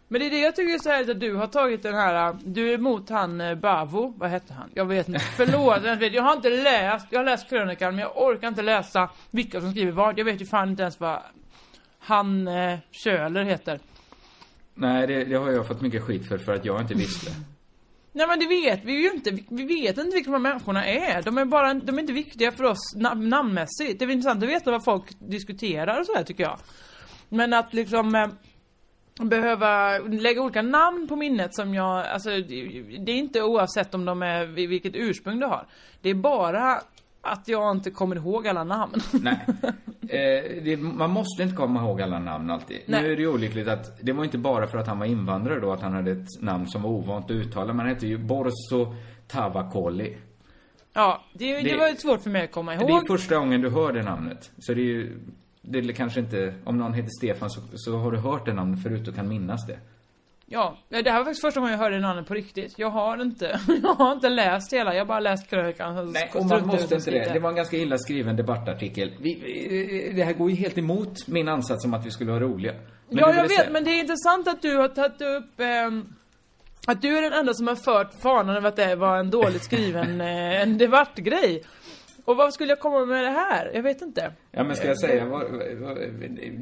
Men 0.08 0.20
det 0.20 0.26
är 0.26 0.30
det 0.30 0.38
jag 0.38 0.56
tycker 0.56 0.74
är 0.74 0.78
så 0.78 0.90
härligt 0.90 1.10
att 1.10 1.20
du 1.20 1.34
har 1.34 1.46
tagit 1.46 1.82
den 1.82 1.94
här, 1.94 2.36
du 2.44 2.70
är 2.70 2.74
emot 2.74 3.10
han 3.10 3.40
äh, 3.40 3.54
Bavo, 3.54 4.14
vad 4.16 4.30
hette 4.30 4.54
han? 4.54 4.70
Jag 4.74 4.84
vet 4.84 5.08
inte, 5.08 5.20
förlåt, 5.20 6.12
jag, 6.14 6.22
har 6.22 6.32
inte 6.32 6.50
läst, 6.50 7.06
jag 7.10 7.18
har 7.18 7.24
läst 7.24 7.48
krönikan 7.48 7.94
men 7.94 8.02
jag 8.02 8.16
orkar 8.16 8.48
inte 8.48 8.62
läsa 8.62 9.08
vilka 9.30 9.60
som 9.60 9.70
skriver 9.70 9.92
vad. 9.92 10.18
Jag 10.18 10.24
vet 10.24 10.40
ju 10.40 10.46
fan 10.46 10.68
inte 10.68 10.82
ens 10.82 11.00
vad 11.00 11.18
han 11.98 12.50
Köhler 12.90 13.44
heter. 13.44 13.80
Nej, 14.74 15.06
det, 15.06 15.24
det 15.24 15.34
har 15.34 15.50
jag 15.50 15.66
fått 15.66 15.80
mycket 15.80 16.02
skit 16.02 16.28
för, 16.28 16.38
för 16.38 16.54
att 16.54 16.64
jag 16.64 16.80
inte 16.80 16.94
visste. 16.94 17.30
Nej 18.16 18.26
men 18.26 18.38
det 18.38 18.46
vet 18.46 18.84
vi 18.84 18.92
ju 18.92 19.10
inte, 19.10 19.30
vi, 19.48 19.64
vet 19.64 19.98
inte 19.98 20.14
vilka 20.14 20.30
de 20.30 20.44
här 20.44 20.52
människorna 20.52 20.86
är. 20.86 21.22
De 21.22 21.38
är 21.38 21.44
bara, 21.44 21.74
de 21.74 21.96
är 21.96 22.00
inte 22.00 22.12
viktiga 22.12 22.52
för 22.52 22.64
oss 22.64 22.94
nam 22.96 23.28
namnmässigt. 23.28 23.98
Det 23.98 24.04
är 24.04 24.10
intressant 24.10 24.42
att 24.42 24.48
veta 24.48 24.70
vad 24.70 24.84
folk 24.84 25.04
diskuterar 25.18 26.00
och 26.00 26.06
sådär 26.06 26.22
tycker 26.22 26.42
jag. 26.42 26.58
Men 27.28 27.52
att 27.52 27.74
liksom 27.74 28.14
eh, 28.14 28.28
behöva 29.24 29.98
lägga 29.98 30.42
olika 30.42 30.62
namn 30.62 31.08
på 31.08 31.16
minnet 31.16 31.54
som 31.54 31.74
jag, 31.74 32.06
alltså 32.06 32.30
det 32.30 33.12
är 33.12 33.16
inte 33.16 33.42
oavsett 33.42 33.94
om 33.94 34.04
de 34.04 34.22
är, 34.22 34.46
vilket 34.46 34.94
ursprung 34.94 35.40
du 35.40 35.46
har. 35.46 35.66
Det 36.02 36.10
är 36.10 36.14
bara 36.14 36.80
att 37.32 37.48
jag 37.48 37.70
inte 37.76 37.90
kommer 37.90 38.16
ihåg 38.16 38.48
alla 38.48 38.64
namn. 38.64 38.92
Nej. 39.12 39.46
Eh, 40.08 40.62
det, 40.64 40.76
man 40.76 41.10
måste 41.10 41.42
inte 41.42 41.56
komma 41.56 41.80
ihåg 41.80 42.02
alla 42.02 42.18
namn 42.18 42.50
alltid. 42.50 42.78
Nej. 42.86 43.02
Nu 43.02 43.12
är 43.12 43.16
det 43.16 43.22
ju 43.22 43.28
olyckligt 43.28 43.68
att 43.68 43.98
det 44.02 44.12
var 44.12 44.24
inte 44.24 44.38
bara 44.38 44.66
för 44.66 44.78
att 44.78 44.86
han 44.86 44.98
var 44.98 45.06
invandrare 45.06 45.60
då 45.60 45.72
att 45.72 45.82
han 45.82 45.92
hade 45.92 46.10
ett 46.10 46.42
namn 46.42 46.66
som 46.68 46.82
var 46.82 46.90
ovant 46.90 47.24
att 47.24 47.30
uttala. 47.30 47.72
Man 47.72 47.86
hette 47.86 48.06
ju 48.06 48.18
Borso 48.18 48.94
Tavakoli. 49.28 50.16
ja, 50.92 51.24
det, 51.32 51.52
det, 51.56 51.62
Det- 51.62 51.76
var 51.76 51.88
ju 51.88 51.96
svårt 51.96 52.20
för 52.22 52.30
mig 52.30 52.44
att 52.44 52.52
komma 52.52 52.74
ihåg. 52.74 52.86
Det 52.88 52.92
är 52.92 53.06
första 53.16 53.36
gången 53.36 53.60
du 53.60 53.70
hör 53.70 53.92
det 53.92 54.02
namnet. 54.02 54.50
Så 54.58 54.74
det 54.74 54.80
är 54.80 54.84
ju, 54.84 55.18
det 55.62 55.78
är 55.78 55.92
kanske 55.92 56.20
inte, 56.20 56.54
om 56.64 56.78
någon 56.78 56.94
heter 56.94 57.10
Stefan 57.18 57.50
så, 57.50 57.60
så 57.74 57.98
har 57.98 58.12
du 58.12 58.18
hört 58.18 58.46
det 58.46 58.52
namnet 58.52 58.82
förut 58.82 59.08
och 59.08 59.14
kan 59.14 59.28
minnas 59.28 59.66
det. 59.66 59.78
Ja, 60.48 60.78
det 60.88 61.10
här 61.10 61.18
var 61.18 61.24
faktiskt 61.24 61.40
första 61.40 61.60
gången 61.60 61.72
jag 61.72 61.78
hörde 61.78 61.98
namnet 62.00 62.26
på 62.26 62.34
riktigt. 62.34 62.74
Jag 62.78 62.90
har 62.90 63.22
inte, 63.22 63.60
jag 63.82 63.94
har 63.94 64.12
inte 64.12 64.28
läst 64.28 64.72
hela, 64.72 64.94
jag 64.94 65.00
har 65.00 65.06
bara 65.06 65.20
läst 65.20 65.50
krönikan. 65.50 66.12
Nej, 66.12 66.30
och 66.34 66.44
man 66.46 66.66
måste 66.66 66.94
inte 66.94 67.10
det. 67.10 67.30
Det 67.32 67.38
var 67.40 67.50
en 67.50 67.56
ganska 67.56 67.76
illa 67.76 67.98
skriven 67.98 68.36
debattartikel. 68.36 69.12
Vi, 69.20 69.34
vi- 69.34 70.12
det 70.16 70.22
här 70.24 70.32
går 70.32 70.50
ju 70.50 70.56
helt 70.56 70.78
emot 70.78 71.28
min 71.28 71.48
ansats 71.48 71.84
om 71.84 71.94
att 71.94 72.06
vi 72.06 72.10
skulle 72.10 72.30
vara 72.30 72.40
roliga. 72.44 72.72
Men 73.08 73.18
ja, 73.18 73.34
jag 73.34 73.42
vet, 73.42 73.52
säga- 73.52 73.70
men 73.70 73.84
det 73.84 73.90
är 73.90 74.00
intressant 74.00 74.48
att 74.48 74.62
du 74.62 74.76
har 74.76 74.88
tagit 74.88 75.20
upp 75.22 75.60
ehm, 75.60 76.04
att 76.86 77.02
du 77.02 77.18
är 77.18 77.22
den 77.22 77.32
enda 77.32 77.54
som 77.54 77.66
har 77.68 77.76
fört 77.76 78.14
fanan 78.22 78.56
över 78.56 78.68
att 78.68 78.76
det 78.76 78.96
var 78.96 79.18
en 79.18 79.30
dåligt 79.30 79.64
skriven 79.64 80.20
eh, 80.20 80.62
en 80.62 80.78
debattgrej. 80.78 81.62
Och 82.24 82.36
vad 82.36 82.54
skulle 82.54 82.68
jag 82.70 82.80
komma 82.80 83.04
med 83.06 83.24
det 83.24 83.30
här? 83.30 83.70
Jag 83.74 83.82
vet 83.82 84.02
inte. 84.02 84.32
Ja 84.52 84.64
men 84.64 84.76
ska 84.76 84.88
jag 84.88 84.98
säga, 85.00 85.24
vad, 85.24 85.42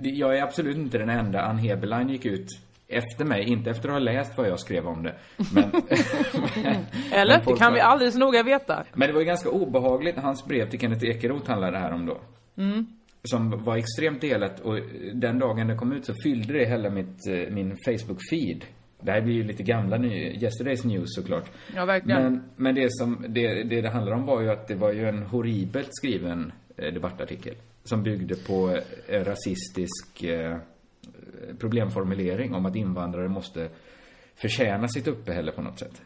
jag 0.03 0.39
är 0.39 0.43
absolut 0.43 0.77
inte 0.77 0.99
den 0.99 1.11
enda. 1.11 1.41
Ann 1.43 1.59
Heberlein 1.59 2.09
gick 2.09 2.25
ut 2.25 2.47
efter 2.95 3.25
mig, 3.25 3.43
inte 3.45 3.71
efter 3.71 3.89
att 3.89 3.93
ha 3.95 3.99
läst 3.99 4.33
vad 4.37 4.49
jag 4.49 4.61
skrev 4.61 4.87
om 4.87 5.03
det. 5.03 5.15
Men, 5.55 5.65
Eller? 7.13 7.39
Det 7.47 7.57
kan 7.59 7.73
var- 7.73 7.99
vi 7.99 8.11
så 8.13 8.19
noga 8.19 8.43
veta. 8.43 8.85
Men 8.95 9.09
det 9.09 9.13
var 9.15 9.21
ju 9.21 9.27
ganska 9.27 9.49
obehagligt. 9.51 10.17
Hans 10.17 10.45
brev 10.45 10.71
till 10.71 10.81
Kenneth 10.81 11.05
Ekeroth 11.05 11.51
handlade 11.51 11.73
det 11.73 11.79
här 11.79 11.93
om 11.93 12.07
då. 12.07 12.19
Mm. 12.57 12.87
Som 13.25 13.65
var 13.65 13.77
extremt 13.77 14.21
delat 14.21 14.61
och 14.61 14.79
den 15.15 15.39
dagen 15.39 15.67
det 15.67 15.77
kom 15.77 15.93
ut 15.93 16.05
så 16.07 16.13
fyllde 16.25 16.53
det 16.53 16.65
hela 16.67 16.91
mitt, 16.91 17.27
eh, 17.29 17.51
min 17.55 17.77
Facebook-feed. 17.77 18.63
Det 19.01 19.13
här 19.13 19.21
blir 19.21 19.35
ju 19.35 19.45
lite 19.45 19.63
gamla 19.63 19.97
ny, 19.97 20.15
Yesterdays 20.43 20.85
News 20.85 21.15
såklart. 21.15 21.51
Ja, 21.75 21.85
verkligen. 21.85 22.23
Men, 22.23 22.43
men 22.57 22.75
det 22.75 22.89
som 22.93 23.25
det, 23.29 23.63
det 23.63 23.81
det 23.81 23.89
handlar 23.91 24.13
om 24.13 24.27
var 24.27 24.41
ju 24.41 24.51
att 24.51 24.69
det 24.69 24.75
var 24.75 24.93
ju 24.93 25.09
en 25.09 25.23
horribelt 25.23 25.89
skriven 25.91 26.53
eh, 26.77 26.93
debattartikel. 26.95 27.55
Som 27.85 28.03
byggde 28.03 28.35
på 28.37 28.79
eh, 29.09 29.25
rasistisk 29.25 30.25
problemformulering 31.59 32.55
om 32.55 32.67
att 32.67 32.77
invandrare 32.77 33.29
måste 33.29 33.69
förtjäna 34.35 34.89
sitt 34.89 35.07
uppehälle 35.09 35.53
på 35.53 35.63
något 35.63 35.79
sätt. 35.79 36.03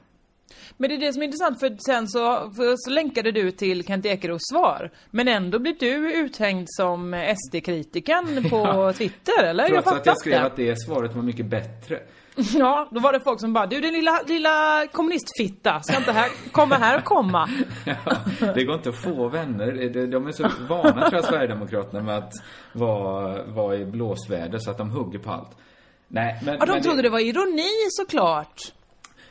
Men 0.76 0.90
det 0.90 0.96
är 0.96 1.00
det 1.00 1.12
som 1.12 1.22
är 1.22 1.26
intressant 1.26 1.60
för 1.60 1.76
sen 1.86 2.08
så, 2.08 2.50
för 2.56 2.74
så 2.76 2.90
länkade 2.90 3.32
du 3.32 3.50
till 3.50 3.84
Kent 3.84 4.06
Ekeroths 4.06 4.48
svar. 4.52 4.90
Men 5.10 5.28
ändå 5.28 5.58
blir 5.58 5.76
du 5.80 6.12
uthängd 6.12 6.66
som 6.70 7.14
SD-kritiken 7.36 8.50
på 8.50 8.56
Ja. 8.66 8.92
Twitter, 8.92 9.44
eller? 9.44 9.68
Trots 9.68 9.86
jag 9.86 9.96
att 9.96 10.06
jag 10.06 10.18
skrev 10.18 10.34
inte. 10.34 10.46
att 10.46 10.56
det 10.56 10.80
svaret 10.80 11.14
var 11.14 11.22
mycket 11.22 11.46
bättre. 11.46 12.00
Ja, 12.54 12.88
då 12.90 13.00
var 13.00 13.12
det 13.12 13.20
folk 13.20 13.40
som 13.40 13.52
bara 13.52 13.66
Du 13.66 13.80
din 13.80 13.92
lilla, 13.92 14.22
lilla 14.26 14.86
kommunistfitta, 14.92 15.80
ska 15.80 15.96
inte 15.96 16.12
här, 16.12 16.30
komma 16.52 16.74
här 16.74 16.98
och 16.98 17.04
komma. 17.04 17.48
Ja, 17.84 17.96
det 18.54 18.64
går 18.64 18.74
inte 18.74 18.88
att 18.88 19.02
få 19.02 19.28
vänner. 19.28 20.06
De- 20.06 20.26
är 20.26 20.32
så 20.32 20.48
vana 20.68 20.92
tror 20.92 21.14
jag, 21.14 21.24
Sverigedemokraterna 21.24 22.02
med 22.02 22.18
att 22.18 22.32
vara, 22.72 23.44
vara 23.44 23.76
i 23.76 23.84
blåsväder 23.84 24.58
så 24.58 24.70
att 24.70 24.78
de 24.78 24.90
hugger 24.90 25.18
på 25.18 25.30
allt. 25.30 25.56
Nej, 26.08 26.40
men... 26.44 26.56
Ja, 26.60 26.66
de 26.66 26.72
men 26.72 26.82
trodde 26.82 27.02
det 27.02 27.08
var 27.08 27.18
ironi 27.18 27.70
såklart. 27.90 28.60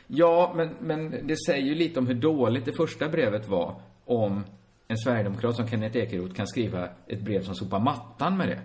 Ja, 0.06 0.52
men, 0.56 0.76
men 0.80 1.26
det 1.26 1.36
säger 1.46 1.66
ju 1.66 1.74
lite 1.74 1.98
om 1.98 2.06
hur 2.06 2.14
dåligt 2.14 2.64
det 2.64 2.72
första 2.72 3.08
brevet 3.08 3.48
var 3.48 3.80
om 4.04 4.44
en 4.88 4.98
sverigedemokrat 4.98 5.56
som 5.56 5.68
Kenneth 5.68 5.96
Ekeroth 5.96 6.34
kan 6.34 6.46
skriva 6.46 6.88
ett 7.06 7.20
brev 7.20 7.42
som 7.42 7.54
sopar 7.54 7.80
mattan 7.80 8.36
med 8.36 8.48
det. 8.48 8.60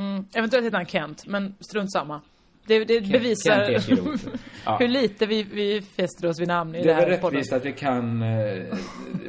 Mm, 0.00 0.24
eventuellt 0.34 0.66
heter 0.66 0.76
han 0.76 0.86
Kent, 0.86 1.26
men 1.26 1.54
strunt 1.60 1.92
samma. 1.92 2.20
Det, 2.68 2.84
det 2.84 3.00
bevisar. 3.00 3.76
Ja. 4.64 4.76
hur 4.80 4.88
lite 4.88 5.26
vi, 5.26 5.42
vi 5.42 5.82
fäster 5.96 6.28
oss 6.28 6.40
vid 6.40 6.48
namn 6.48 6.74
i 6.74 6.82
Det 6.82 6.90
är 6.90 6.94
här 6.94 7.08
väl 7.08 7.18
podden. 7.18 7.36
rättvist 7.38 7.52
att 7.52 7.64
vi 7.64 7.72
kan 7.72 8.22
eh, 8.22 8.64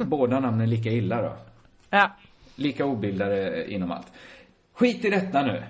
båda 0.04 0.40
namnen 0.40 0.70
lika 0.70 0.88
illa 0.90 1.22
då. 1.22 1.36
Ja. 1.90 2.16
Lika 2.56 2.84
obildade 2.84 3.70
inom 3.72 3.90
allt. 3.90 4.06
Skit 4.74 5.04
i 5.04 5.10
detta 5.10 5.42
nu. 5.42 5.62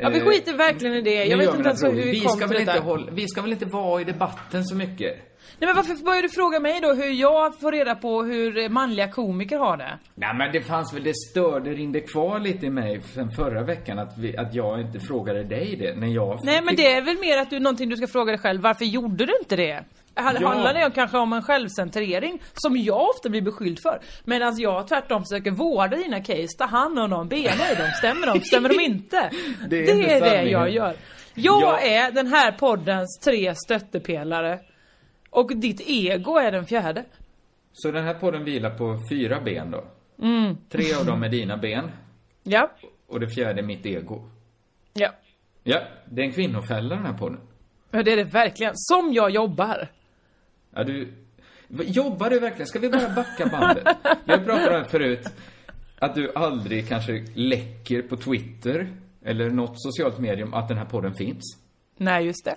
Ja, 0.00 0.08
vi 0.08 0.18
Eh, 0.20 0.24
skiter 0.26 0.56
verkligen 0.56 0.94
i 0.94 1.00
det. 1.00 1.24
nu 1.24 1.30
Jag 1.30 1.36
vet 1.36 1.46
gör 1.46 1.52
vi 1.52 1.58
inte 1.58 1.68
ens 1.68 1.84
hur 1.84 1.92
vi 1.92 2.10
vi 2.10 2.20
kom 2.20 2.36
ska 2.36 2.48
till 2.48 2.56
väl 2.56 2.68
inte 2.68 2.80
hålla, 2.80 3.10
Vi 3.12 3.28
ska 3.28 3.42
väl 3.42 3.52
inte 3.52 3.64
vara 3.66 4.00
i 4.00 4.04
debatten 4.04 4.64
så 4.64 4.74
mycket? 4.76 5.16
Nej 5.60 5.66
men 5.66 5.76
varför 5.76 6.04
börjar 6.04 6.22
du 6.22 6.28
fråga 6.28 6.60
mig 6.60 6.80
då 6.80 6.92
hur 6.94 7.10
jag 7.10 7.60
får 7.60 7.72
reda 7.72 7.94
på 7.94 8.22
hur 8.22 8.68
manliga 8.68 9.08
komiker 9.08 9.58
har 9.58 9.76
det? 9.76 9.98
Nej 10.14 10.34
men 10.34 10.52
det 10.52 10.60
fanns 10.62 10.94
väl, 10.94 11.02
det 11.04 11.14
störde, 11.30 11.70
ringde 11.70 12.00
kvar 12.00 12.38
lite 12.40 12.66
i 12.66 12.70
mig 12.70 13.00
sen 13.14 13.30
förra 13.30 13.62
veckan 13.62 13.98
att, 13.98 14.18
vi, 14.18 14.36
att 14.36 14.54
jag 14.54 14.80
inte 14.80 15.00
frågade 15.00 15.44
dig 15.44 15.76
det 15.76 15.96
när 15.96 16.06
jag 16.08 16.40
Nej 16.44 16.62
men 16.62 16.76
det 16.76 16.92
är 16.92 17.02
väl 17.02 17.18
mer 17.18 17.38
att 17.38 17.50
du 17.50 17.60
någonting 17.60 17.88
du 17.88 17.96
ska 17.96 18.06
fråga 18.06 18.32
dig 18.32 18.38
själv. 18.40 18.60
Varför 18.62 18.84
gjorde 18.84 19.26
du 19.26 19.32
inte 19.40 19.56
det? 19.56 19.84
Hand- 20.14 20.38
Ja. 20.40 20.48
Handlar 20.48 20.74
det 20.74 20.90
kanske 20.94 21.18
om 21.18 21.32
en 21.32 21.42
självcentrering 21.42 22.42
som 22.54 22.76
jag 22.76 23.10
ofta 23.10 23.28
blir 23.28 23.42
beskylld 23.42 23.78
för? 23.82 24.00
Medan 24.24 24.58
jag 24.58 24.88
tvärtom 24.88 25.24
försöker 25.24 25.50
vårda 25.50 25.96
dina 25.96 26.20
case, 26.20 26.48
ta 26.58 26.64
hand 26.64 26.98
om 26.98 27.10
dem, 27.10 27.28
bena 27.28 27.70
i 27.72 27.74
dem, 27.74 27.86
stämmer 27.98 28.26
de, 28.26 28.40
stämmer 28.40 28.68
de 28.68 28.80
inte? 28.80 29.30
Det 29.68 29.76
är 29.90 29.96
Det 29.96 30.10
är 30.12 30.20
det 30.20 30.50
jag 30.50 30.70
gör. 30.70 30.94
Jag 31.34 31.62
Ja. 31.62 31.78
är 31.78 32.10
den 32.10 32.26
här 32.26 32.52
poddens 32.52 33.18
tre 33.24 33.54
stöttepelare. 33.54 34.58
Och 35.30 35.56
ditt 35.56 35.80
ego 35.86 36.36
är 36.36 36.52
den 36.52 36.66
fjärde. 36.66 37.04
Så 37.72 37.90
den 37.90 38.04
här 38.04 38.14
podden 38.14 38.44
vilar 38.44 38.70
på 38.70 38.98
fyra 39.10 39.40
ben 39.40 39.70
då? 39.70 39.84
Mm. 40.26 40.56
Tre 40.68 40.94
av 40.94 41.06
dem 41.06 41.22
är 41.22 41.28
dina 41.28 41.56
ben 41.56 41.90
Ja. 42.42 42.70
och 43.06 43.20
det 43.20 43.28
fjärde 43.28 43.60
är 43.60 43.64
mitt 43.64 43.86
ego. 43.86 44.30
Ja. 44.92 45.10
Ja, 45.64 45.80
det 46.04 46.22
är 46.22 46.26
en 46.26 46.32
kvinnofälla 46.32 46.94
den 46.94 47.06
här 47.06 47.12
podden. 47.18 47.40
Ja 47.90 48.02
det 48.02 48.12
är 48.12 48.16
det 48.16 48.24
verkligen. 48.24 48.72
Som 48.76 49.12
jag 49.12 49.30
jobbar. 49.30 49.88
Ja, 50.74 50.84
du... 50.84 51.12
Jobbar 51.84 52.30
du 52.30 52.38
verkligen? 52.40 52.66
Ska 52.66 52.78
vi 52.78 52.88
bara 52.90 53.08
backa 53.08 53.46
bandet? 53.46 53.84
Har 54.26 54.38
pratat 54.38 54.48
om 54.48 54.72
det 54.72 54.78
här 54.78 54.84
förut. 54.84 55.28
Att 55.98 56.14
du 56.14 56.32
aldrig 56.34 56.88
kanske 56.88 57.24
läcker 57.34 58.02
på 58.02 58.16
Twitter 58.16 58.88
eller 59.24 59.50
något 59.50 59.82
socialt 59.82 60.18
medium 60.18 60.54
att 60.54 60.68
den 60.68 60.78
här 60.78 60.84
podden 60.84 61.14
finns. 61.14 61.42
Nej 61.96 62.24
just 62.26 62.44
det. 62.44 62.56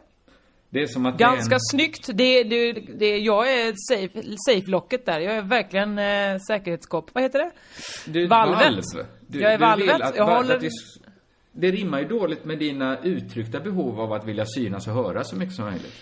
Det 0.74 0.82
är 0.82 0.88
som 0.88 1.06
att 1.06 1.18
Ganska 1.18 1.50
det 1.50 1.54
är 1.54 1.56
en... 1.56 1.60
snyggt. 1.60 2.10
Det, 2.14 2.44
det, 2.44 2.72
det, 2.74 3.18
jag 3.18 3.52
är 3.54 3.74
safe, 3.90 4.24
safe-locket 4.50 5.06
där. 5.06 5.20
Jag 5.20 5.36
är 5.36 5.42
verkligen 5.42 6.00
eh, 6.00 6.38
säkerhetsskåp. 6.48 7.10
Vad 7.14 7.24
heter 7.24 7.40
det? 7.40 7.52
Du, 8.06 8.28
Valvet. 8.28 8.60
valv. 8.62 8.82
Du, 9.28 9.42
Jag 9.42 9.54
är 9.54 9.58
valvet. 9.58 10.02
Att, 10.02 10.16
Jag 10.18 10.26
håller- 10.26 10.60
det, 10.60 10.70
det 11.52 11.72
rimmar 11.72 12.00
ju 12.00 12.08
dåligt 12.08 12.46
med 12.46 12.60
dina 12.60 12.98
uttryckta 13.04 13.60
behov 13.60 14.00
av 14.00 14.14
att 14.14 14.26
vilja 14.28 14.46
synas 14.46 14.88
och 14.88 14.94
höras 14.94 15.30
så 15.30 15.36
mycket 15.36 15.56
som 15.56 15.66
möjligt. 15.66 15.94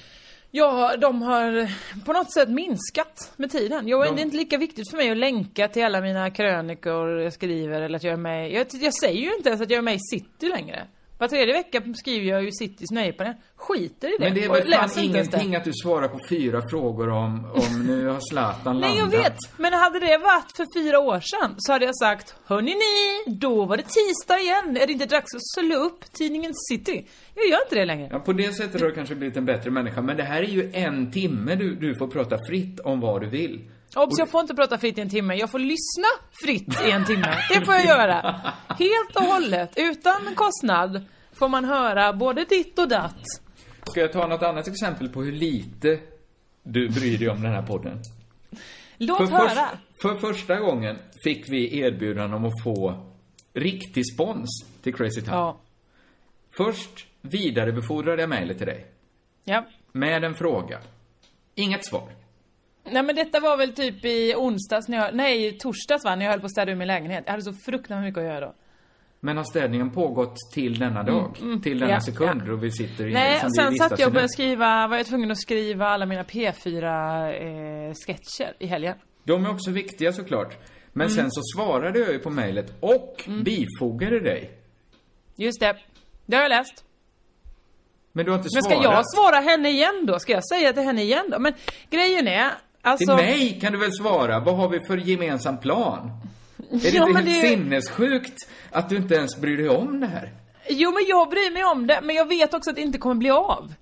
Ja, 0.53 0.97
de 0.97 1.21
har 1.21 1.71
på 2.05 2.13
något 2.13 2.33
sätt 2.33 2.49
minskat 2.49 3.33
med 3.37 3.51
tiden. 3.51 3.87
Jag, 3.87 4.05
De- 4.05 4.15
Det 4.15 4.21
är 4.21 4.23
inte 4.25 4.37
lika 4.37 4.57
viktigt 4.57 4.89
för 4.89 4.97
mig 4.97 5.11
att 5.11 5.17
länka 5.17 5.67
till 5.67 5.83
alla 5.83 6.01
mina 6.01 6.31
krönikor 6.31 7.21
jag 7.21 7.33
skriver 7.33 7.81
eller 7.81 7.95
att 7.95 8.03
jag 8.03 8.13
är 8.13 8.17
med 8.17 8.51
jag, 8.51 8.67
jag 8.81 8.93
säger 8.93 9.21
ju 9.21 9.35
inte 9.35 9.49
ens 9.49 9.61
att 9.61 9.69
jag 9.69 9.77
är 9.77 9.81
med 9.81 9.95
i 9.95 9.99
City 9.99 10.49
längre. 10.49 10.87
Var 11.21 11.27
tredje 11.27 11.53
vecka 11.53 11.81
skriver 11.95 12.25
jag 12.25 12.43
ju 12.43 12.51
Citys 12.51 12.91
nöjepanel. 12.91 13.33
Skiter 13.55 14.07
i 14.07 14.17
det. 14.19 14.25
Men 14.25 14.33
det 14.33 14.43
är 14.43 14.49
väl 14.49 14.73
fan 14.73 15.03
ingenting 15.03 15.55
att 15.55 15.63
du 15.63 15.71
svarar 15.73 16.07
på 16.07 16.19
fyra 16.29 16.61
frågor 16.69 17.09
om, 17.09 17.45
om 17.53 17.83
nu 17.87 18.07
har 18.07 18.19
Zlatan 18.31 18.79
Nej 18.79 18.89
jag 18.89 18.99
landat. 18.99 19.25
vet, 19.25 19.37
men 19.57 19.73
hade 19.73 19.99
det 19.99 20.17
varit 20.17 20.51
för 20.57 20.79
fyra 20.79 20.99
år 20.99 21.19
sedan 21.19 21.55
så 21.57 21.71
hade 21.71 21.85
jag 21.85 21.95
sagt 21.95 22.35
Hörni 22.45 22.71
ni, 22.75 23.33
då 23.35 23.65
var 23.65 23.77
det 23.77 23.83
tisdag 23.83 24.39
igen. 24.39 24.77
Är 24.77 24.87
det 24.87 24.93
inte 24.93 25.05
dags 25.05 25.35
att 25.35 25.47
slå 25.59 25.75
upp 25.75 26.13
tidningen 26.13 26.51
City? 26.69 27.07
Jag 27.35 27.47
gör 27.47 27.61
inte 27.65 27.75
det 27.75 27.85
längre. 27.85 28.09
Ja, 28.11 28.19
på 28.19 28.33
det 28.33 28.53
sättet 28.53 28.81
har 28.81 28.87
du 28.87 28.95
kanske 28.95 29.15
blivit 29.15 29.37
en 29.37 29.45
bättre 29.45 29.71
människa. 29.71 30.01
Men 30.01 30.17
det 30.17 30.23
här 30.23 30.41
är 30.43 30.47
ju 30.47 30.71
en 30.73 31.11
timme 31.11 31.55
du, 31.55 31.75
du 31.75 31.95
får 31.95 32.07
prata 32.07 32.37
fritt 32.49 32.79
om 32.79 32.99
vad 32.99 33.21
du 33.21 33.29
vill. 33.29 33.69
Obs, 33.95 34.19
jag 34.19 34.29
får 34.29 34.41
inte 34.41 34.55
prata 34.55 34.77
fritt 34.77 34.97
i 34.97 35.01
en 35.01 35.09
timme. 35.09 35.35
Jag 35.35 35.51
får 35.51 35.59
lyssna 35.59 36.07
fritt 36.45 36.81
i 36.87 36.91
en 36.91 37.05
timme. 37.05 37.35
Det 37.49 37.65
får 37.65 37.73
jag 37.73 37.85
göra. 37.85 38.41
Helt 38.67 39.15
och 39.15 39.21
hållet, 39.23 39.73
utan 39.75 40.35
kostnad, 40.35 41.05
får 41.33 41.49
man 41.49 41.65
höra 41.65 42.13
både 42.13 42.45
ditt 42.45 42.79
och 42.79 42.87
datt. 42.87 43.25
Ska 43.83 43.99
jag 43.99 44.11
ta 44.13 44.27
något 44.27 44.43
annat 44.43 44.67
exempel 44.67 45.09
på 45.09 45.23
hur 45.23 45.31
lite 45.31 45.99
du 46.63 46.89
bryr 46.89 47.17
dig 47.17 47.29
om 47.29 47.41
den 47.41 47.51
här 47.51 47.61
podden? 47.61 47.99
Låt 48.97 49.17
för, 49.17 49.25
höra. 49.25 49.49
först- 49.49 50.01
för 50.01 50.15
första 50.33 50.55
gången 50.59 50.97
fick 51.23 51.49
vi 51.49 51.79
erbjudande 51.79 52.35
om 52.35 52.45
att 52.45 52.63
få 52.63 53.07
riktig 53.53 54.03
spons 54.13 54.49
till 54.83 54.93
Crazy 54.93 55.21
Town. 55.21 55.33
Ja. 55.33 55.57
Först 56.57 57.07
vidarebefordrade 57.21 58.21
jag 58.21 58.29
mejlet 58.29 58.57
till 58.57 58.67
dig. 58.67 58.85
Ja. 59.43 59.65
Med 59.91 60.23
en 60.23 60.35
fråga. 60.35 60.79
Inget 61.55 61.85
svar. 61.85 62.09
Nej 62.91 63.03
men 63.03 63.15
detta 63.15 63.39
var 63.39 63.57
väl 63.57 63.73
typ 63.73 64.05
i 64.05 64.33
onsdags 64.37 64.87
när 64.87 64.97
jag, 64.97 65.15
nej 65.15 65.47
i 65.47 65.51
torsdags 65.51 66.03
va, 66.05 66.15
när 66.15 66.25
jag 66.25 66.31
höll 66.31 66.39
på 66.39 66.45
att 66.45 66.51
städa 66.51 66.71
ur 66.71 66.75
min 66.75 66.87
lägenhet. 66.87 67.23
Jag 67.25 67.31
hade 67.31 67.43
så 67.43 67.53
fruktansvärt 67.53 68.03
mycket 68.05 68.17
att 68.17 68.23
göra 68.25 68.39
då. 68.39 68.53
Men 69.19 69.37
har 69.37 69.43
städningen 69.43 69.91
pågått 69.91 70.35
till 70.53 70.79
denna 70.79 71.03
dag? 71.03 71.37
mm, 71.41 71.61
till 71.61 71.79
denna 71.79 71.91
ja, 71.91 72.01
sekund 72.01 72.41
då 72.45 72.55
vi 72.55 72.71
sitter 72.71 73.07
i 73.07 73.13
Nej, 73.13 73.41
vi 73.43 73.51
sen 73.51 73.75
satt 73.75 73.99
jag 73.99 74.07
och 74.07 74.13
började 74.13 74.29
skriva, 74.29 74.87
var 74.87 74.97
jag 74.97 75.05
tvungen 75.05 75.31
att 75.31 75.41
skriva 75.41 75.87
alla 75.87 76.05
mina 76.05 76.23
P4 76.23 77.87
eh, 77.87 77.93
sketcher 77.93 78.53
i 78.59 78.65
helgen. 78.67 78.95
De 79.23 79.45
är 79.45 79.51
också 79.51 79.71
viktiga 79.71 80.13
såklart. 80.13 80.57
Men 80.93 81.07
Mm. 81.07 81.15
sen 81.15 81.31
så 81.31 81.41
svarade 81.55 81.99
jag 81.99 82.11
ju 82.11 82.19
på 82.19 82.29
mejlet 82.29 82.73
och 82.79 83.23
bifogade 83.43 84.19
dig. 84.19 84.51
Just 85.37 85.59
det. 85.59 85.77
Det 86.25 86.35
har 86.35 86.43
jag 86.43 86.49
läst. 86.49 86.83
Men 88.11 88.25
du 88.25 88.31
har 88.31 88.37
inte 88.37 88.49
Men 88.53 88.63
svarat. 88.63 88.81
ska 88.83 88.91
jag 88.91 89.03
svara 89.15 89.41
henne 89.51 89.69
igen 89.69 90.05
då? 90.07 90.19
Ska 90.19 90.33
jag 90.33 90.47
säga 90.47 90.73
till 90.73 90.83
henne 90.83 91.01
igen 91.01 91.25
då? 91.31 91.39
Men 91.39 91.53
grejen 91.89 92.27
är, 92.27 92.51
alltså... 92.81 93.17
Till 93.17 93.25
mig 93.25 93.59
kan 93.61 93.71
du 93.73 93.79
väl 93.79 93.93
svara? 93.93 94.39
Vad 94.39 94.55
har 94.57 94.69
vi 94.69 94.79
för 94.87 94.97
gemensam 94.97 95.57
plan? 95.57 96.11
Är 96.71 96.77
det 96.77 96.89
Ja, 96.89 97.07
inte 97.07 97.19
helt 97.21 97.41
det- 97.41 97.47
sinnessjukt 97.47 98.37
att 98.71 98.89
du 98.89 98.95
inte 98.97 99.15
ens 99.15 99.37
bryr 99.37 99.57
dig 99.57 99.69
om 99.69 99.99
det 99.99 100.07
här? 100.07 100.31
Jo 100.69 100.91
men 100.91 101.05
jag 101.07 101.29
bryr 101.29 101.53
mig 101.53 101.63
om 101.63 101.87
det, 101.87 101.99
men 102.03 102.15
jag 102.15 102.25
vet 102.27 102.53
också 102.53 102.69
att 102.69 102.75
det 102.75 102.81
inte 102.81 102.97
kommer 102.97 103.15
bli 103.15 103.29
av. 103.29 103.73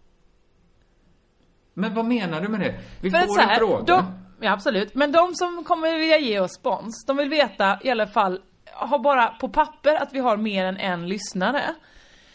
Men 1.73 1.93
vad 1.93 2.05
menar 2.05 2.41
du 2.41 2.47
med 2.47 2.59
det? 2.59 2.75
Vi 3.01 3.11
För 3.11 3.19
får 3.19 3.37
här, 3.39 3.49
en 3.53 3.57
fråga. 3.57 3.83
De, 3.83 4.03
ja 4.41 4.51
absolut, 4.51 4.95
men 4.95 5.11
de 5.11 5.35
som 5.35 5.63
kommer 5.63 5.97
vilja 5.97 6.17
ge 6.17 6.39
oss 6.39 6.55
spons, 6.55 7.05
de 7.05 7.17
vill 7.17 7.29
veta 7.29 7.79
i 7.83 7.89
alla 7.89 8.07
fall, 8.07 8.39
har 8.73 8.99
bara 8.99 9.27
på 9.27 9.49
papper 9.49 9.95
att 9.95 10.09
vi 10.13 10.19
har 10.19 10.37
mer 10.37 10.65
än 10.65 10.77
en 10.77 11.07
lyssnare. 11.09 11.63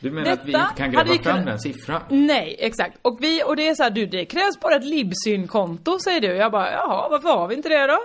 Du 0.04 0.10
menar 0.10 0.32
att 0.32 0.44
vi 0.44 0.52
Detta 0.52 0.64
inte 0.64 0.82
kan 0.82 0.90
gräva 0.90 1.04
fram 1.06 1.18
kunnat- 1.18 1.46
den 1.46 1.58
siffran? 1.60 2.02
Nej, 2.08 2.56
exakt. 2.58 2.98
Och 3.02 3.18
vi, 3.20 3.42
och 3.46 3.56
det 3.56 3.68
är 3.68 3.74
så 3.74 3.82
här, 3.82 3.90
du 3.90 4.06
det 4.06 4.24
krävs 4.24 4.60
bara 4.60 4.74
ett 4.76 4.84
Libsyn-konto 4.84 5.98
säger 5.98 6.20
du. 6.20 6.26
Jag 6.26 6.52
bara, 6.52 6.72
jaha, 6.72 7.08
varför 7.08 7.28
har 7.28 7.48
vi 7.48 7.54
inte 7.54 7.68
det 7.68 7.86
då? 7.86 7.98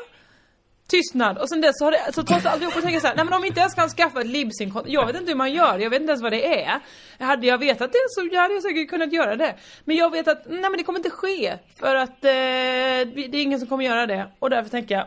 Tystnad. 0.87 1.37
Och 1.37 1.49
sen 1.49 1.61
dess 1.61 1.71
så 1.79 1.85
har 1.85 1.91
det, 1.91 2.13
så 2.13 2.49
alltid 2.49 2.67
upp 2.67 2.75
och 2.75 2.81
tänker 2.81 2.99
så 2.99 3.07
här, 3.07 3.15
nej 3.15 3.25
men 3.25 3.33
om 3.33 3.41
vi 3.41 3.47
inte 3.47 3.59
ens 3.59 3.73
kan 3.73 3.89
skaffa 3.89 4.21
ett 4.21 4.27
Libsyn-konto, 4.27 4.89
jag 4.89 5.05
vet 5.05 5.15
inte 5.15 5.31
hur 5.31 5.37
man 5.37 5.53
gör, 5.53 5.79
jag 5.79 5.89
vet 5.89 6.01
inte 6.01 6.11
ens 6.11 6.21
vad 6.21 6.31
det 6.31 6.63
är. 6.63 6.79
Hade 7.19 7.47
jag 7.47 7.57
vetat 7.57 7.91
det 7.91 7.99
så 8.09 8.21
hade 8.21 8.53
jag 8.53 8.63
säkert 8.63 8.89
kunnat 8.89 9.13
göra 9.13 9.35
det. 9.35 9.55
Men 9.85 9.95
jag 9.95 10.11
vet 10.11 10.27
att, 10.27 10.45
nej 10.49 10.61
men 10.61 10.77
det 10.77 10.83
kommer 10.83 10.99
inte 10.99 11.09
ske. 11.09 11.57
För 11.79 11.95
att 11.95 12.23
eh, 12.23 12.29
det 12.29 13.25
är 13.33 13.35
ingen 13.35 13.59
som 13.59 13.67
kommer 13.67 13.83
göra 13.85 14.07
det. 14.07 14.27
Och 14.39 14.49
därför 14.49 14.69
tänker 14.69 14.95
jag, 14.95 15.05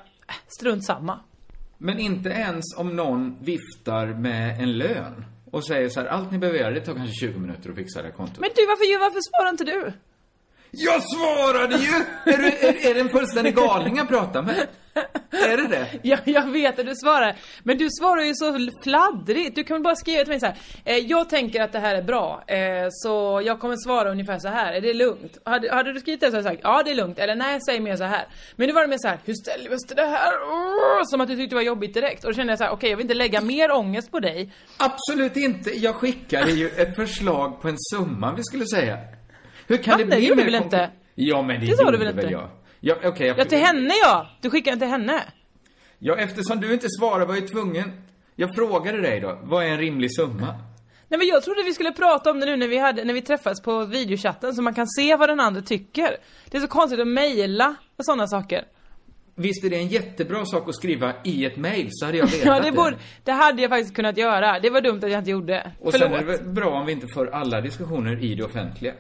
strunt 0.59 0.85
samma. 0.85 1.21
Men 1.79 1.99
inte 1.99 2.29
ens 2.29 2.65
om 2.77 2.97
någon 2.97 3.37
viftar 3.45 4.07
med 4.07 4.63
en 4.63 4.79
lön 4.79 5.25
och 5.52 5.64
säger 5.66 5.88
så 5.88 6.00
här, 6.00 6.06
allt 6.06 6.32
ni 6.32 6.38
behöver 6.38 6.59
göra, 6.59 6.71
det 6.71 6.80
tar 6.80 6.94
kanske 6.94 7.14
20 7.14 7.38
minuter 7.38 7.71
att 7.71 7.76
fixa 7.76 8.02
det 8.02 8.09
här 8.09 8.14
kontot. 8.14 8.38
Men 8.38 8.50
du, 8.56 8.66
varför, 8.66 9.00
varför 9.00 9.21
svarar 9.21 9.50
inte 9.50 9.64
du? 9.64 9.92
Jag 10.75 11.02
svarade 11.02 11.76
ju! 11.76 11.95
Är, 12.33 12.38
du, 12.38 12.47
är, 12.47 12.91
är 12.91 12.95
det 12.95 13.00
en 13.00 13.09
fullständig 13.09 13.55
galning 13.55 13.97
jag 13.97 14.09
pratar 14.09 14.43
med? 14.43 14.67
Är 15.31 15.57
det 15.57 15.69
det? 15.69 15.87
Ja, 16.02 16.19
jag 16.25 16.50
vet 16.50 16.79
att 16.79 16.87
du 16.87 16.95
svarar. 16.95 17.37
Men 17.62 17.79
du 17.79 17.88
svarar 17.91 18.23
ju 18.23 18.35
så 18.35 18.71
fladdrigt. 18.83 19.55
Du 19.55 19.64
kan 19.64 19.75
väl 19.75 19.83
bara 19.83 19.97
skriva 19.97 20.21
till 20.21 20.29
mig 20.29 20.41
så 20.41 20.47
här. 20.47 20.57
Eh, 20.85 20.97
jag 20.97 21.29
tänker 21.29 21.61
att 21.61 21.73
det 21.73 21.79
här 21.79 21.95
är 21.95 22.02
bra. 22.02 22.45
Eh, 22.47 22.87
så 22.91 23.43
jag 23.45 23.61
kommer 23.61 23.76
svara 23.76 24.11
ungefär 24.11 24.38
så 24.38 24.49
här. 24.49 24.73
Är 24.73 24.81
det 24.81 24.95
lugnt? 24.95 25.38
Hade, 25.45 25.75
hade 25.75 25.93
du 25.93 26.00
skrivit 26.00 26.21
det 26.21 26.31
så 26.31 26.37
hade 26.37 26.49
jag 26.49 26.55
sagt 26.55 26.61
ja 26.64 26.83
det 26.85 26.91
är 26.91 26.95
lugnt. 26.95 27.19
Eller 27.19 27.35
nej, 27.35 27.59
säg 27.69 27.81
mer 27.81 27.97
så 27.97 28.05
här. 28.05 28.26
Men 28.57 28.67
nu 28.67 28.73
var 28.73 28.83
det 28.83 28.88
mer 28.88 28.99
så 28.99 29.09
här. 29.09 29.19
Hur 29.25 29.35
ställer 29.35 29.71
vi 29.71 29.76
oss 29.76 29.87
till 29.87 29.97
det 29.97 30.07
här? 30.07 30.33
Oh, 30.33 31.02
som 31.05 31.21
att 31.21 31.29
du 31.29 31.37
tyckte 31.37 31.55
det 31.55 31.59
var 31.59 31.62
jobbigt 31.62 31.95
direkt. 31.95 32.25
Och 32.25 32.31
då 32.31 32.37
kände 32.37 32.52
jag 32.52 32.59
så 32.59 32.64
här. 32.64 32.71
Okej, 32.71 32.76
okay, 32.76 32.91
jag 32.91 32.97
vill 32.97 33.05
inte 33.05 33.14
lägga 33.14 33.41
mer 33.41 33.71
ångest 33.71 34.11
på 34.11 34.21
dig. 34.21 34.52
Absolut 34.76 35.37
inte. 35.37 35.71
Jag 35.71 35.95
skickade 35.95 36.50
ju 36.50 36.69
ett 36.69 36.97
förslag 36.97 37.62
på 37.62 37.69
en 37.69 37.76
summa 37.79 38.35
vi 38.37 38.43
skulle 38.43 38.67
säga. 38.67 38.99
Hur 39.66 39.76
kan 39.76 39.99
det 39.99 40.04
det 40.04 40.16
bli 40.16 40.26
gjorde 40.28 40.37
mer 40.37 40.45
du 40.45 40.52
väl 40.52 40.62
inte? 40.62 40.90
Ja, 41.14 41.42
men 41.42 41.61
det, 41.61 41.66
Det 41.66 41.73
gjorde 41.73 41.92
du 41.92 41.99
väl 41.99 42.14
väl 42.14 42.25
inte? 42.25 42.33
jag. 42.33 42.49
Ja, 42.81 42.95
okej. 43.04 43.26
jag- 43.26 43.38
Ja, 43.38 43.45
till 43.45 43.59
henne 43.59 43.95
ja! 44.04 44.26
Du 44.40 44.50
skickade 44.50 44.76
till 44.78 44.88
henne. 44.88 45.23
Ja, 45.99 46.16
eftersom 46.16 46.61
du 46.61 46.73
inte 46.73 46.87
svarade 47.00 47.25
var 47.25 47.35
jag 47.35 47.49
tvungen. 47.49 47.92
Jag 48.37 48.54
frågade 48.54 49.00
dig 49.00 49.21
då, 49.21 49.38
vad 49.42 49.64
är 49.64 49.69
en 49.69 49.78
rimlig 49.78 50.14
summa? 50.16 50.47
Nej 51.09 51.19
men 51.19 51.26
jag 51.28 51.42
trodde 51.42 51.62
vi 51.62 51.75
skulle 51.75 51.92
prata 51.92 52.31
om 52.31 52.40
det 52.40 52.47
nu 52.47 52.57
när 52.57 52.69
vi, 52.69 52.78
hade, 52.78 53.04
när 53.04 53.14
vi 53.14 53.23
träffades 53.23 53.62
på 53.62 53.85
videochatten 53.85 54.54
så 54.54 54.62
man 54.62 54.75
kan 54.75 54.87
se 54.88 55.16
vad 55.16 55.28
den 55.28 55.40
andra 55.40 55.62
tycker. 55.62 56.16
Det 56.50 56.57
är 56.57 56.61
så 56.61 56.69
konstigt 56.69 57.00
att 57.00 57.09
mejla 57.09 57.75
och 57.97 58.04
sådana 58.04 58.26
saker. 58.26 58.64
Visst 59.35 59.64
är 59.64 59.71
det 59.71 59.76
en 59.76 59.88
jättebra 59.88 60.45
sak 60.45 60.69
att 60.69 60.75
skriva 60.75 61.12
i 61.25 61.45
ett 61.45 61.57
mejl, 61.57 61.88
så 61.90 62.07
hade 62.07 62.19
jag 62.19 62.26
vetat 62.31 62.45
Ja, 62.47 62.61
det, 62.61 62.73
borde, 62.73 62.97
det 63.25 63.33
hade 63.33 63.62
jag 63.62 63.71
faktiskt 63.71 63.97
kunnat 63.97 64.16
göra. 64.16 64.61
Det 64.61 64.71
var 64.71 64.81
dumt 64.81 65.00
att 65.04 65.11
jag 65.11 65.19
inte 65.21 65.31
gjorde. 65.31 65.73
Och 65.81 65.92
Förlåt. 65.92 66.09
sen 66.11 66.19
är 66.21 66.25
det 66.26 66.37
väl 66.38 66.49
bra 66.49 66.71
om 66.71 66.87
vi 66.87 66.92
inte 66.92 67.07
för 67.07 67.26
alla 67.26 67.61
diskussioner 67.61 68.25
i 68.25 68.35
det 68.35 68.45
offentliga. 68.45 68.92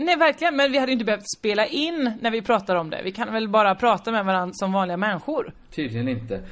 Nej, 0.00 0.16
verkligen. 0.16 0.56
Men 0.56 0.72
vi 0.72 0.78
hade 0.78 0.92
inte 0.92 1.04
behövt 1.04 1.30
spela 1.38 1.66
in 1.66 2.12
när 2.20 2.30
vi 2.30 2.42
pratar 2.42 2.76
om 2.76 2.90
det. 2.90 3.00
Vi 3.04 3.12
kan 3.12 3.32
väl 3.32 3.48
bara 3.48 3.74
prata 3.74 4.12
med 4.12 4.24
varandra 4.24 4.54
som 4.54 4.72
vanliga 4.72 4.96
människor. 4.96 5.52
Tydligen 5.70 6.08
inte. 6.08 6.42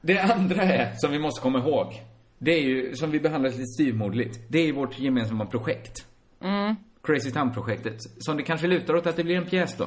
Det 0.00 0.18
andra 0.18 0.62
är, 0.62 0.92
som 0.96 1.12
vi 1.12 1.18
måste 1.18 1.40
komma 1.40 1.58
ihåg, 1.58 2.02
det 2.38 2.50
är 2.52 2.62
ju, 2.62 2.94
som 2.94 3.10
vi 3.10 3.20
behandlat 3.20 3.52
lite 3.52 3.66
styvmoderligt, 3.66 4.38
det 4.48 4.58
är 4.58 4.66
ju 4.66 4.72
vårt 4.72 4.98
gemensamma 4.98 5.46
projekt. 5.46 6.06
Mm. 6.40 6.76
Crazy 7.02 7.30
Town-projektet. 7.30 7.96
Som 8.18 8.36
det 8.36 8.42
kanske 8.42 8.66
lutar 8.66 8.94
åt 8.94 9.06
att 9.06 9.16
det 9.16 9.24
blir 9.24 9.36
en 9.36 9.46
pjäs 9.46 9.76
då. 9.76 9.86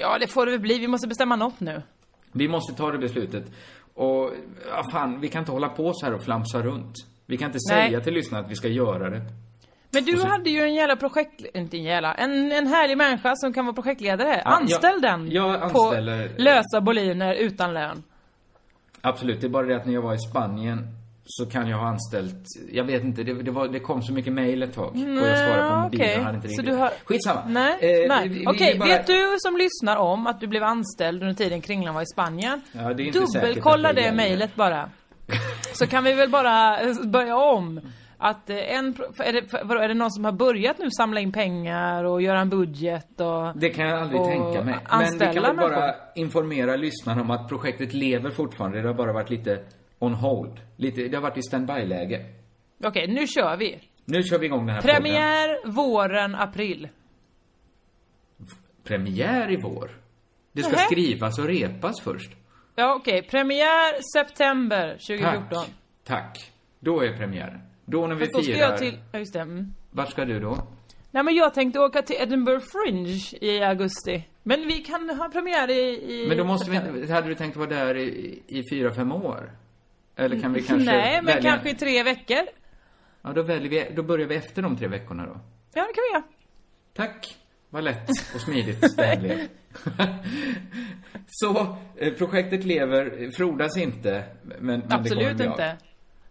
Ja, 0.00 0.18
det 0.18 0.26
får 0.26 0.46
det 0.46 0.52
väl 0.52 0.60
bli. 0.60 0.78
Vi 0.78 0.88
måste 0.88 1.08
bestämma 1.08 1.36
något 1.36 1.60
nu. 1.60 1.82
Vi 2.32 2.48
måste 2.48 2.74
ta 2.74 2.90
det 2.90 2.98
beslutet. 2.98 3.44
Och, 3.94 4.30
ja 4.70 4.84
fan, 4.92 5.20
vi 5.20 5.28
kan 5.28 5.38
inte 5.38 5.52
hålla 5.52 5.68
på 5.68 5.92
så 5.94 6.06
här 6.06 6.14
och 6.14 6.24
flamsa 6.24 6.62
runt. 6.62 6.94
Vi 7.26 7.36
kan 7.36 7.46
inte 7.46 7.58
Nej. 7.70 7.88
säga 7.88 8.00
till 8.00 8.14
lyssnarna 8.14 8.44
att 8.44 8.50
vi 8.50 8.56
ska 8.56 8.68
göra 8.68 9.10
det. 9.10 9.22
Men 9.92 10.04
du 10.04 10.16
så- 10.16 10.26
hade 10.26 10.50
ju 10.50 10.60
en 10.62 10.74
jävla 10.74 10.96
projekt... 10.96 11.44
Inte 11.54 11.76
en 11.76 11.82
jävla... 11.82 12.14
En, 12.14 12.52
en 12.52 12.66
härlig 12.66 12.96
människa 12.98 13.32
som 13.36 13.52
kan 13.52 13.64
vara 13.66 13.74
projektledare. 13.74 14.42
Anställ 14.42 14.90
jag- 14.92 15.02
den 15.02 15.30
jag 15.30 15.62
anställer- 15.62 16.28
på 16.28 16.34
lösa 16.42 16.80
boliner 16.80 17.34
utan 17.34 17.74
lön. 17.74 18.02
Absolut, 19.00 19.40
det 19.40 19.46
är 19.46 19.48
bara 19.48 19.66
det 19.66 19.76
att 19.76 19.86
när 19.86 19.92
jag 19.94 20.02
var 20.02 20.14
i 20.14 20.18
Spanien 20.18 20.86
så 21.24 21.46
kan 21.46 21.68
jag 21.68 21.78
ha 21.78 21.86
anställt, 21.88 22.44
jag 22.72 22.84
vet 22.84 23.04
inte, 23.04 23.22
det, 23.22 23.34
det, 23.42 23.50
var, 23.50 23.68
det 23.68 23.80
kom 23.80 24.02
så 24.02 24.12
mycket 24.12 24.32
mejl 24.32 24.62
ett 24.62 24.74
tag. 24.74 24.92
och 24.94 24.98
jag 24.98 25.38
svarade 25.38 25.68
på 25.68 25.74
Nej, 25.76 25.82
mobilen 25.82 26.04
okej. 26.06 26.18
och 26.18 26.24
hade 26.24 26.36
inte 26.36 26.48
Så 26.48 26.62
du 26.62 26.72
har- 26.72 26.90
Skitsamma. 27.04 27.42
Nej, 27.48 27.72
Eh, 27.80 28.08
nej. 28.08 28.44
Okej, 28.46 28.78
bara- 28.78 28.88
vet 28.88 29.06
du 29.06 29.36
som 29.38 29.56
lyssnar 29.56 29.96
om 29.96 30.26
att 30.26 30.40
du 30.40 30.46
blev 30.46 30.62
anställd 30.62 31.22
under 31.22 31.34
tiden 31.34 31.60
Kringlan 31.60 31.94
var 31.94 32.02
i 32.02 32.06
Spanien? 32.06 32.60
Ja, 32.72 32.94
det 32.94 33.02
är 33.02 33.06
inte 33.06 33.18
Dubbelkolla 33.18 33.92
det 33.92 34.00
det 34.02 34.12
mejlet 34.12 34.54
bara. 34.54 34.88
Så 35.72 35.86
kan 35.86 36.04
vi 36.04 36.12
väl 36.12 36.30
bara 36.30 36.78
börja 37.04 37.36
om. 37.36 37.80
Att 38.24 38.50
eh, 38.50 38.56
en, 38.56 38.86
är 39.18 39.32
det, 39.32 39.84
är 39.84 39.88
det 39.88 39.94
någon 39.94 40.10
som 40.10 40.24
har 40.24 40.32
börjat 40.32 40.78
nu 40.78 40.90
samla 40.90 41.20
in 41.20 41.32
pengar 41.32 42.04
och 42.04 42.22
göra 42.22 42.40
en 42.40 42.48
budget 42.48 43.20
och... 43.20 43.58
Det 43.58 43.70
kan 43.70 43.86
jag 43.86 44.00
aldrig 44.00 44.24
tänka 44.24 44.64
mig. 44.64 44.74
Men 44.90 45.18
vi 45.18 45.18
kan 45.18 45.42
väl 45.42 45.56
bara 45.56 45.94
informera 46.14 46.76
lyssnarna 46.76 47.20
om 47.20 47.30
att 47.30 47.48
projektet 47.48 47.94
lever 47.94 48.30
fortfarande. 48.30 48.82
Det 48.82 48.88
har 48.88 48.94
bara 48.94 49.12
varit 49.12 49.30
lite 49.30 49.64
on 49.98 50.14
hold. 50.14 50.60
Lite, 50.76 51.08
det 51.08 51.16
har 51.16 51.22
varit 51.22 51.38
i 51.38 51.42
standby-läge. 51.42 52.26
Okej, 52.84 53.06
nu 53.08 53.26
kör 53.26 53.56
vi. 53.56 53.80
Nu 54.04 54.22
kör 54.22 54.38
vi 54.38 54.46
igång 54.46 54.66
den 54.66 54.74
här 54.74 54.82
podden. 54.82 54.96
Premiär 54.96 55.68
våren, 55.70 56.34
april. 56.34 56.88
Premiär 58.84 59.50
i 59.50 59.56
vår. 59.56 59.90
Det 60.52 60.62
ska 60.62 60.72
Nähä. 60.72 60.84
skrivas 60.84 61.38
och 61.38 61.46
repas 61.46 62.00
först. 62.00 62.30
Ja, 62.74 62.94
okej. 62.94 63.22
Premiär 63.22 64.18
september 64.18 64.88
2014. 64.88 65.48
Tack. 65.50 65.70
Tack. 66.04 66.52
Då 66.80 67.00
är 67.00 67.16
premiären. 67.16 67.71
Då 67.92 68.06
när 68.06 68.14
vi 68.14 68.20
Fast 68.20 68.32
då 68.32 68.42
ska 68.42 68.52
firar... 68.52 68.68
jag 68.68 68.78
till... 68.78 68.98
Ja, 69.12 69.18
just 69.18 69.32
det. 69.32 69.40
Mm. 69.40 69.74
Vart 69.90 70.10
ska 70.10 70.24
du 70.24 70.40
då? 70.40 70.66
Nej 71.10 71.22
men 71.22 71.34
jag 71.34 71.54
tänkte 71.54 71.80
åka 71.80 72.02
till 72.02 72.16
Edinburgh 72.18 72.64
Fringe 72.72 73.20
i 73.40 73.62
augusti. 73.62 74.28
Men 74.42 74.66
vi 74.66 74.72
kan 74.72 75.10
ha 75.10 75.28
premiär 75.28 75.70
i... 75.70 76.12
i 76.12 76.28
Men 76.28 76.36
då 76.38 76.44
måste 76.44 76.70
vi 76.70 76.76
hade 77.12 77.28
du 77.28 77.34
tänkt 77.34 77.56
vara 77.56 77.68
där 77.68 77.96
i, 77.96 78.42
i 78.48 78.62
fyra, 78.70 78.94
fem 78.94 79.12
år? 79.12 79.50
Eller 80.16 80.40
kan 80.40 80.52
vi 80.52 80.62
kanske 80.62 80.92
Nej, 80.92 81.16
men 81.16 81.34
välja... 81.34 81.50
kanske 81.50 81.70
i 81.70 81.74
tre 81.74 82.02
veckor. 82.02 82.46
Ja, 83.22 83.32
då 83.32 83.42
väljer 83.42 83.70
vi, 83.70 83.94
då 83.94 84.02
börjar 84.02 84.26
vi 84.26 84.34
efter 84.34 84.62
de 84.62 84.76
tre 84.76 84.88
veckorna 84.88 85.26
då. 85.26 85.40
Ja, 85.74 85.82
det 85.82 85.92
kan 85.94 86.02
vi 86.10 86.12
göra. 86.12 86.22
Tack. 86.94 87.36
Vad 87.70 87.84
lätt 87.84 88.08
och 88.34 88.40
smidigt 88.40 88.80
det 88.96 89.20
blev. 89.20 89.38
Så, 91.26 91.76
eh, 91.96 92.12
projektet 92.12 92.64
lever, 92.64 93.30
frodas 93.36 93.76
inte, 93.76 94.24
men, 94.42 94.66
men 94.66 94.80
det 94.80 94.86
kommer 94.86 95.00
Absolut 95.00 95.40
av. 95.40 95.46
inte. 95.46 95.76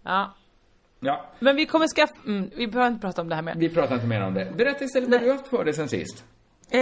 Ja. 0.04 0.36
Ja, 1.04 1.26
Men 1.40 1.56
vi 1.56 1.66
kommer 1.66 1.88
skaffa... 1.88 2.14
Mm, 2.26 2.50
vi 2.56 2.68
behöver 2.68 2.92
inte 2.92 3.02
prata 3.02 3.22
om 3.22 3.30
det 3.30 3.36
här 3.36 3.42
mer. 3.42 3.56
vi 3.58 3.70
pratar 3.70 3.96
inte 3.96 4.08
mer 4.08 4.22
om 4.24 4.34
det. 4.34 4.58
Berätta 4.58 4.84
istället 4.84 5.10
vad 5.10 5.22
du 5.22 5.28
har 5.28 5.38
haft 5.38 5.48
för 5.48 5.64
dig 5.64 5.74
sen 5.74 5.90
sist. 5.90 6.24
Eh, 6.70 6.80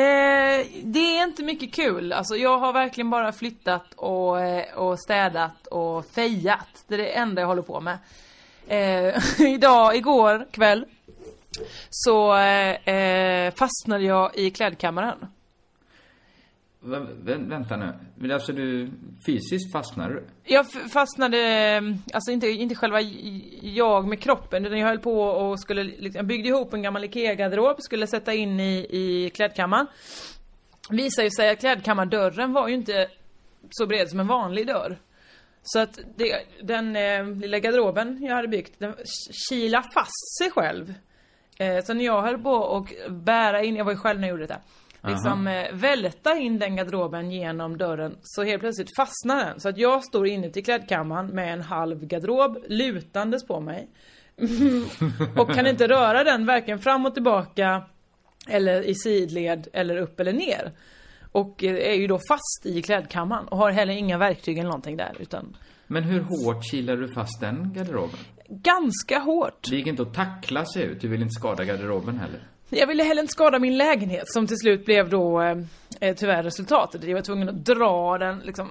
det 0.83 1.17
är 1.17 1.23
inte 1.23 1.43
mycket 1.43 1.73
kul. 1.73 2.13
Alltså 2.13 2.35
jag 2.35 2.57
har 2.57 2.73
verkligen 2.73 3.09
bara 3.09 3.31
flyttat 3.31 3.93
och, 3.95 4.41
eh, 4.41 4.77
och 4.77 4.99
städat 4.99 5.67
och 5.67 6.05
fejat. 6.05 6.83
Det 6.87 6.93
är 6.93 6.97
det 6.97 7.07
enda 7.07 7.41
jag 7.41 7.47
håller 7.47 7.61
på 7.61 7.81
med. 7.81 7.97
Eh, 8.67 9.41
idag, 9.53 9.95
igår 9.95 10.47
kväll 10.51 10.85
så 11.89 12.35
eh, 12.37 12.89
eh, 12.95 13.53
fastnade 13.53 14.03
jag 14.03 14.35
i 14.35 14.51
klädkammaren. 14.51 15.27
Vä, 16.81 16.99
vänta 17.37 17.77
nu. 17.77 17.93
Men 18.15 18.31
Alltså 18.31 18.53
du, 18.53 18.89
fysiskt 19.25 19.71
fastnade 19.71 20.13
du? 20.13 20.23
Jag 20.43 20.71
fastnade, 20.71 21.37
mm, 21.37 21.97
alltså 22.13 22.31
inte, 22.31 22.47
inte 22.47 22.75
själva 22.75 23.01
jag 23.61 24.07
med 24.07 24.21
kroppen 24.21 24.65
utan 24.65 24.79
jag 24.79 24.87
höll 24.87 24.99
på 24.99 25.21
och 25.21 25.59
skulle, 25.59 25.83
liksom, 25.83 26.11
jag 26.13 26.25
byggde 26.25 26.49
ihop 26.49 26.73
en 26.73 26.81
gammal 26.81 27.03
IKEA-garderob, 27.03 27.81
skulle 27.81 28.07
sätta 28.07 28.33
in 28.33 28.59
i, 28.59 28.87
i 28.89 29.29
klädkammaren. 29.29 29.87
Visar 30.89 31.23
ju 31.23 31.29
sig 31.29 31.49
att 31.49 31.59
klädkammardörren 31.59 32.53
var 32.53 32.67
ju 32.67 32.73
inte 32.73 33.07
så 33.69 33.85
bred 33.85 34.09
som 34.09 34.19
en 34.19 34.27
vanlig 34.27 34.67
dörr. 34.67 34.99
Så 35.63 35.79
att 35.79 35.99
det, 36.15 36.41
den 36.63 36.95
eh, 36.95 37.27
lilla 37.27 37.59
garderoben 37.59 38.23
jag 38.23 38.35
hade 38.35 38.47
byggt, 38.47 38.79
den 38.79 38.95
kila 39.49 39.83
fast 39.93 40.37
sig 40.37 40.51
själv. 40.51 40.93
Eh, 41.57 41.83
så 41.83 41.93
när 41.93 42.05
jag 42.05 42.21
höll 42.21 42.37
på 42.37 42.51
och 42.51 42.93
bära 43.09 43.63
in, 43.63 43.75
jag 43.75 43.85
var 43.85 43.91
ju 43.91 43.97
själv 43.97 44.19
när 44.19 44.27
jag 44.27 44.33
gjorde 44.33 44.47
det 44.47 44.59
Liksom 45.03 45.47
eh, 45.47 45.73
välta 45.73 46.37
in 46.37 46.59
den 46.59 46.75
garderoben 46.75 47.31
genom 47.31 47.77
dörren 47.77 48.17
så 48.21 48.43
helt 48.43 48.59
plötsligt 48.61 48.95
fastnar 48.95 49.45
den. 49.45 49.59
Så 49.59 49.69
att 49.69 49.77
jag 49.77 50.03
står 50.03 50.27
inuti 50.27 50.61
klädkammaren 50.61 51.27
med 51.27 51.53
en 51.53 51.61
halv 51.61 52.05
garderob 52.05 52.57
lutandes 52.67 53.47
på 53.47 53.59
mig. 53.59 53.89
och 55.37 55.53
kan 55.53 55.67
inte 55.67 55.87
röra 55.87 56.23
den 56.23 56.45
varken 56.45 56.79
fram 56.79 57.05
och 57.05 57.13
tillbaka 57.13 57.83
eller 58.47 58.81
i 58.81 58.95
sidled 58.95 59.67
eller 59.73 59.97
upp 59.97 60.19
eller 60.19 60.33
ner. 60.33 60.71
Och 61.31 61.63
eh, 61.63 61.91
är 61.91 61.95
ju 61.95 62.07
då 62.07 62.19
fast 62.29 62.65
i 62.65 62.81
klädkammaren 62.81 63.47
och 63.47 63.57
har 63.57 63.71
heller 63.71 63.93
inga 63.93 64.17
verktyg 64.17 64.57
eller 64.57 64.69
någonting 64.69 64.97
där 64.97 65.15
utan 65.19 65.57
Men 65.87 66.03
hur 66.03 66.19
hårt 66.19 66.71
kilar 66.71 66.95
du 66.95 67.13
fast 67.13 67.41
den 67.41 67.73
garderoben? 67.73 68.19
ganska 68.49 69.19
hårt. 69.19 69.67
Det 69.69 69.75
gick 69.75 69.87
inte 69.87 70.01
att 70.01 70.13
tackla 70.13 70.65
sig 70.65 70.83
ut, 70.83 71.01
du 71.01 71.07
vill 71.07 71.21
inte 71.21 71.33
skada 71.39 71.63
garderoben 71.65 72.17
heller. 72.17 72.47
Jag 72.69 72.87
ville 72.87 73.03
heller 73.03 73.21
inte 73.21 73.31
skada 73.31 73.59
min 73.59 73.77
lägenhet 73.77 74.31
som 74.31 74.47
till 74.47 74.57
slut 74.57 74.85
blev 74.85 75.09
då 75.09 75.41
eh, 75.41 75.57
eh, 75.99 76.15
tyvärr 76.15 76.43
resultatet. 76.43 77.03
Jag 77.03 77.13
var 77.13 77.21
tvungen 77.21 77.49
att 77.49 77.65
dra 77.65 78.17
den 78.17 78.39
liksom. 78.39 78.69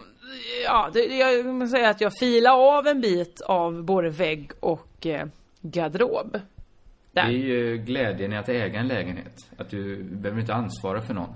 Ja, 0.65 0.91
det, 0.93 1.05
jag 1.05 1.47
måste 1.47 1.77
säga 1.77 1.91
att 1.91 2.01
jag 2.01 2.13
filade 2.21 2.57
av 2.57 2.87
en 2.87 3.01
bit 3.01 3.41
av 3.41 3.85
både 3.85 4.11
vägg 4.11 4.51
och 4.61 5.07
eh, 5.07 5.27
garderob. 5.61 6.33
Det 6.33 6.41
Där. 7.21 7.29
är 7.29 7.31
ju 7.31 7.77
glädjen 7.77 8.33
i 8.33 8.37
att 8.37 8.49
äga 8.49 8.81
en 8.81 8.89
lägenhet. 8.89 9.37
Att 9.57 9.71
du 9.71 10.03
behöver 10.03 10.41
inte 10.41 10.55
ansvara 10.55 11.01
för 11.01 11.15
någon. 11.15 11.35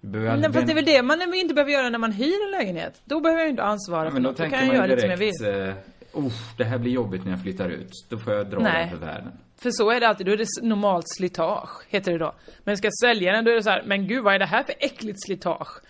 Nej, 0.00 0.42
fast 0.42 0.66
det 0.66 0.72
är 0.72 0.74
väl 0.74 0.84
det 0.84 1.02
man 1.02 1.34
inte 1.34 1.54
behöver 1.54 1.72
göra 1.72 1.90
när 1.90 1.98
man 1.98 2.12
hyr 2.12 2.44
en 2.46 2.50
lägenhet. 2.50 3.00
Då 3.04 3.20
behöver 3.20 3.42
jag 3.42 3.50
inte 3.50 3.62
ansvara 3.62 4.04
Ja, 4.04 4.10
för 4.10 4.14
men 4.14 4.22
då 4.22 4.28
något. 4.28 4.36
Då 4.36 4.42
tänker 4.42 4.58
kan 4.58 4.66
jag 4.66 4.76
göra 4.76 4.86
ju 4.86 4.90
lite 4.90 5.00
som 5.00 5.10
jag 5.10 5.16
vill. 5.16 5.32
direkt, 5.32 5.86
oh, 6.12 6.32
det 6.56 6.64
här 6.64 6.78
blir 6.78 6.92
jobbigt 6.92 7.24
när 7.24 7.30
jag 7.30 7.42
flyttar 7.42 7.68
ut. 7.68 7.90
Då 8.08 8.18
får 8.18 8.32
jag 8.32 8.50
dra 8.50 8.58
Nej. 8.58 8.88
den 8.90 8.98
för 8.98 9.06
världen. 9.06 9.32
För 9.62 9.70
så 9.70 9.90
är 9.90 10.00
det 10.00 10.08
alltid, 10.08 10.26
då 10.26 10.32
är 10.32 10.36
det 10.36 10.46
normalt 10.62 11.04
slitage, 11.08 11.86
heter 11.88 12.12
det 12.12 12.18
då. 12.18 12.34
Men 12.64 12.76
ska 12.76 12.90
sälja 13.00 13.32
den, 13.32 13.44
då 13.44 13.50
är 13.50 13.54
det 13.54 13.62
så 13.62 13.70
här, 13.70 13.82
men 13.86 14.06
gud 14.06 14.24
vad 14.24 14.34
är 14.34 14.38
det 14.38 14.46
här 14.46 14.62
för 14.62 14.74
äckligt 14.78 15.18
slitage? 15.26 15.80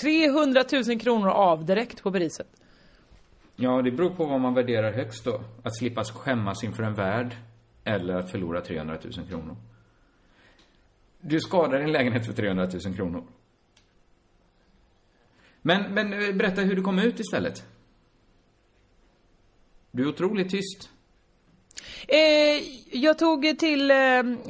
300 0.00 0.64
000 0.88 1.00
kronor 1.00 1.28
av 1.28 1.64
direkt 1.64 2.02
på 2.02 2.12
priset. 2.12 2.46
Ja, 3.56 3.82
det 3.82 3.90
beror 3.90 4.10
på 4.10 4.24
vad 4.24 4.40
man 4.40 4.54
värderar 4.54 4.92
högst 4.92 5.24
då. 5.24 5.44
Att 5.62 5.76
slippa 5.78 6.04
skämmas 6.04 6.64
inför 6.64 6.82
en 6.82 6.94
värld 6.94 7.36
eller 7.84 8.14
att 8.14 8.30
förlora 8.30 8.60
300 8.60 8.98
000 9.02 9.28
kronor. 9.28 9.56
Du 11.20 11.40
skadar 11.40 11.78
din 11.78 11.92
lägenhet 11.92 12.26
för 12.26 12.32
300 12.32 12.68
000 12.84 12.96
kronor. 12.96 13.24
Men, 15.62 15.94
men 15.94 16.12
eh, 16.12 16.34
berätta 16.34 16.60
hur 16.60 16.76
du 16.76 16.82
kom 16.82 16.98
ut 16.98 17.20
istället. 17.20 17.66
Du 19.90 20.02
är 20.02 20.08
otroligt 20.08 20.50
tyst. 20.50 20.90
Eh, 22.08 22.62
jag 23.02 23.18
tog 23.18 23.58
till, 23.58 23.90
eh, 23.90 23.96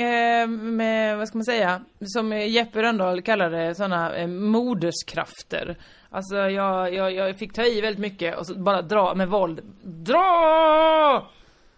eh, 0.07 0.47
med, 0.49 1.19
vad 1.19 1.29
ska 1.29 1.39
man 1.39 1.45
säga, 1.45 1.81
som 2.01 2.33
Jeppe 2.33 2.83
Rönndahl 2.83 3.23
kallar 3.23 3.51
det, 3.51 3.75
sådana 3.75 4.15
eh, 4.17 4.27
moderskrafter. 4.27 5.77
Alltså 6.11 6.37
jag, 6.37 6.95
jag, 6.95 7.13
jag 7.13 7.37
fick 7.37 7.53
ta 7.53 7.63
i 7.63 7.81
väldigt 7.81 8.01
mycket 8.01 8.39
och 8.39 8.47
så 8.47 8.59
bara 8.59 8.83
dra 8.83 9.15
med 9.15 9.29
våld. 9.29 9.61
Dra! 9.85 11.31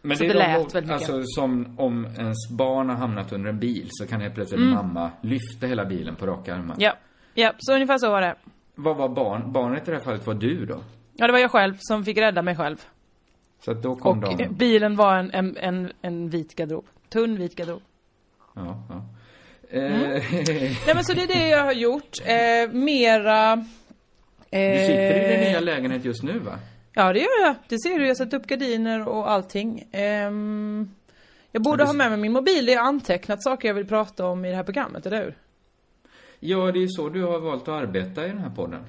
Men 0.02 0.16
Så 0.16 0.22
det, 0.24 0.28
det 0.28 0.34
lät 0.38 0.54
de 0.54 0.60
väldigt 0.62 0.74
mycket. 0.74 0.90
Alltså 0.92 1.22
som 1.24 1.74
om 1.78 2.04
ens 2.18 2.50
barn 2.50 2.88
har 2.88 2.96
hamnat 2.96 3.32
under 3.32 3.50
en 3.50 3.58
bil 3.58 3.87
så 3.90 4.06
kan 4.06 4.20
helt 4.20 4.34
plötsligt 4.34 4.60
Mm. 4.60 4.74
mamma 4.74 5.10
lyfta 5.22 5.66
hela 5.66 5.84
bilen 5.84 6.16
på 6.16 6.26
raka 6.26 6.54
armar. 6.54 6.76
Ja, 6.78 6.92
ja, 7.34 7.52
så 7.58 7.74
ungefär 7.74 7.98
så 7.98 8.10
var 8.10 8.20
det. 8.20 8.34
Vad 8.74 8.96
var 8.96 9.08
barn? 9.08 9.52
Barnet 9.52 9.88
i 9.88 9.90
det 9.90 9.96
här 9.96 10.04
fallet 10.04 10.26
var 10.26 10.34
du 10.34 10.66
då? 10.66 10.80
Ja, 11.16 11.26
det 11.26 11.32
var 11.32 11.38
jag 11.40 11.50
själv 11.50 11.74
som 11.78 12.04
fick 12.04 12.18
rädda 12.18 12.42
mig 12.42 12.56
sjb 12.56 12.78
Så 13.64 13.70
att 13.70 13.83
då 13.83 13.94
kom 13.96 14.18
Och 14.24 14.37
de... 14.37 14.44
eh, 14.44 14.50
bilen 14.50 14.96
var 14.96 15.16
en, 15.16 15.31
en, 15.35 15.57
en, 15.57 15.92
en 16.03 16.31
vit 16.31 16.55
garderob. 16.57 16.85
Tunn 17.09 17.37
vit 17.38 17.57
garderob. 17.57 17.83
Ja, 18.55 18.83
ja. 18.88 19.05
Mm. 19.70 19.92
Eh, 20.12 20.22
Nej 20.87 20.94
men 20.94 21.05
så 21.05 21.12
det 21.12 21.22
är 21.22 21.27
det 21.27 21.48
jag 21.48 21.64
har 21.64 21.72
gjort. 21.72 22.18
Eh, 22.24 22.72
mera... 22.72 23.53
Eh, 24.50 24.72
Du 24.72 24.79
sitter 24.87 25.24
i 25.24 25.33
din 25.37 25.40
nya 25.40 25.61
lägenhet 25.61 26.05
just 26.05 26.22
nu 26.22 26.38
va? 26.38 26.59
Ja 26.94 27.12
det 27.12 27.18
gör 27.18 27.40
jag. 27.46 27.55
Det 27.68 27.79
ser 27.79 27.98
du. 27.98 28.00
Jag 28.03 28.11
har 28.11 28.14
satt 28.14 28.35
upp 28.35 28.46
gardiner 28.46 29.09
och 29.09 29.31
allting. 29.31 29.88
Ehm, 29.92 30.90
jag 31.53 31.62
borde 31.62 31.83
Ja, 31.83 31.85
det- 31.85 31.88
ha 31.88 31.92
med 31.92 32.11
mig 32.11 32.18
min 32.20 32.33
mobil. 32.33 32.66
Det 32.66 32.74
är 32.74 32.79
antecknat 32.81 33.42
saker 33.42 33.68
jag 33.68 33.74
vill 33.74 33.87
prata 33.87 34.27
om 34.27 34.44
i 34.44 34.50
det 34.50 34.57
här 34.57 34.62
programmet, 34.64 35.07
eller 35.07 35.24
hur? 35.24 35.37
Ja, 36.40 36.72
det 36.72 36.79
är 36.79 36.81
ju 36.81 36.88
så 36.88 37.09
du 37.09 37.22
har 37.24 37.38
valt 37.40 37.62
att 37.62 37.68
arbeta 37.83 38.24
i 38.24 38.29
den 38.29 38.38
här 38.38 38.50
podden. 38.50 38.85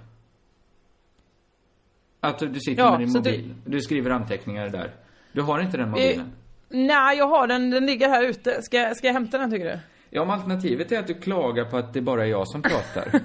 Att 2.27 2.39
du 2.39 2.59
sitter 2.59 2.83
Ja, 2.83 2.91
med 2.91 2.99
din 2.99 3.11
så 3.11 3.19
du- 3.19 3.31
mobil. 3.31 3.53
Du... 3.65 3.81
skriver 3.81 4.11
anteckningar 4.11 4.69
där. 4.69 4.91
Du 5.31 5.41
har 5.41 5.59
inte 5.59 5.77
den 5.77 5.89
mobilen? 5.89 6.31
Nej, 6.69 7.17
jag 7.17 7.27
har 7.27 7.47
den. 7.47 7.69
Den 7.69 7.85
ligger 7.85 8.09
här 8.09 8.23
ute. 8.23 8.61
Ska, 8.61 8.77
jag- 8.77 8.97
ska 8.97 9.07
jag 9.07 9.13
hämta 9.13 9.37
den 9.37 9.51
tycker 9.51 9.65
du? 9.65 9.79
Ja, 10.09 10.21
om 10.21 10.29
alternativet 10.29 10.91
är 10.91 10.99
att 10.99 11.07
du 11.07 11.13
klagar 11.13 11.65
på 11.65 11.77
att 11.77 11.93
det 11.93 12.01
bara 12.01 12.23
är 12.25 12.29
jag 12.29 12.47
som 12.47 12.61
pratar. 12.61 13.07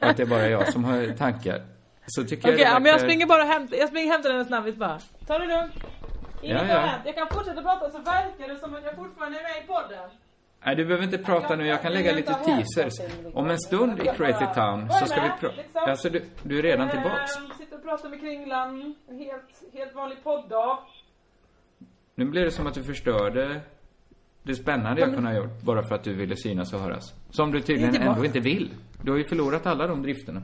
att 0.00 0.16
det 0.16 0.22
är 0.22 0.26
bara 0.26 0.48
jag 0.48 0.72
som 0.72 0.84
har 0.84 1.16
tankar. 1.16 1.62
Så 2.06 2.24
tycker 2.24 2.48
Okej, 2.48 2.60
jag 2.60 2.70
ja, 2.70 2.74
det 2.74 2.80
men 2.80 2.92
jag 2.92 3.00
springer 3.00 3.26
bara 3.26 3.42
och 3.42 3.48
hämtar, 3.48 3.76
jag 3.76 3.88
springer 3.88 4.06
och 4.08 4.12
hämtar 4.12 4.30
den 4.30 4.38
en 4.38 4.44
snabbis 4.44 4.76
bara. 4.76 4.98
Ta 5.26 5.38
det 5.38 5.46
lugnt. 5.46 5.72
Inget 6.42 6.56
Ja, 6.62 6.68
ja. 6.68 6.74
har 6.80 6.86
hänt. 6.86 7.02
Jag 7.04 7.14
kan 7.14 7.26
fortsätta 7.30 7.62
prata 7.62 7.90
så 7.90 7.98
verkar 7.98 8.54
det 8.54 8.58
som 8.60 8.74
att 8.74 8.84
jag 8.84 8.96
fortfarande 8.96 9.38
är 9.38 9.42
med 9.42 9.64
i 9.64 9.66
podden. 9.66 10.08
Nej, 10.66 10.76
du 10.76 10.84
behöver 10.84 11.04
inte 11.04 11.18
prata 11.18 11.56
nu. 11.56 11.66
Jag 11.66 11.82
kan 11.82 11.92
lägga 11.92 12.12
lite 12.12 12.34
teasers. 12.34 12.92
Om 13.34 13.50
en 13.50 13.58
stund 13.58 14.00
i 14.00 14.04
Crazy 14.04 14.46
Town 14.54 14.90
så 14.90 15.06
ska 15.06 15.22
vi 15.22 15.30
prata... 15.40 15.90
Alltså, 15.90 16.10
du, 16.10 16.24
du 16.42 16.58
är 16.58 16.62
redan 16.62 16.90
tillbaks. 16.90 17.36
Ehm, 17.36 17.42
sitter 17.58 17.76
och 17.76 17.82
pratar 17.82 18.08
med 18.08 18.20
Kringlan. 18.20 18.94
En 19.08 19.18
helt, 19.18 19.62
helt 19.72 19.94
vanlig 19.94 20.24
podddag. 20.24 20.78
Nu 22.14 22.24
blir 22.24 22.44
det 22.44 22.50
som 22.50 22.66
att 22.66 22.74
du 22.74 22.82
förstörde 22.82 23.60
det 24.42 24.54
spännande 24.54 25.00
jag 25.00 25.14
kunde 25.14 25.30
ha 25.30 25.36
gjort 25.36 25.62
bara 25.62 25.82
för 25.82 25.94
att 25.94 26.04
du 26.04 26.14
ville 26.14 26.36
synas 26.36 26.72
och 26.72 26.80
höras. 26.80 27.14
Som 27.30 27.52
du 27.52 27.60
tydligen 27.60 28.02
ändå 28.02 28.24
inte 28.24 28.40
vill. 28.40 28.70
Du 29.02 29.10
har 29.10 29.18
ju 29.18 29.24
förlorat 29.24 29.66
alla 29.66 29.86
de 29.86 30.02
drifterna. 30.02 30.42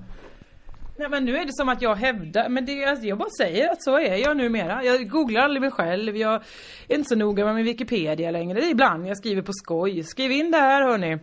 Nej 1.00 1.08
men 1.08 1.24
nu 1.24 1.36
är 1.36 1.44
det 1.44 1.52
som 1.52 1.68
att 1.68 1.82
jag 1.82 1.94
hävdar, 1.94 2.48
men 2.48 2.66
det, 2.66 2.84
alltså, 2.84 3.06
jag 3.06 3.18
bara 3.18 3.30
säger 3.38 3.68
att 3.72 3.82
så 3.82 3.98
är 3.98 4.16
jag 4.16 4.36
numera. 4.36 4.84
Jag 4.84 5.08
googlar 5.08 5.40
aldrig 5.40 5.60
mig 5.60 5.70
själv, 5.70 6.16
jag 6.16 6.42
är 6.88 6.96
inte 6.96 7.08
så 7.08 7.16
noga 7.16 7.44
med 7.44 7.54
min 7.54 7.64
Wikipedia 7.64 8.30
längre. 8.30 8.60
Det 8.60 8.66
är 8.66 8.70
ibland 8.70 9.06
jag 9.06 9.16
skriver 9.16 9.42
på 9.42 9.52
skoj. 9.52 10.02
Skriv 10.02 10.30
in 10.32 10.50
det 10.50 10.58
här 10.58 10.82
hörni. 10.82 11.18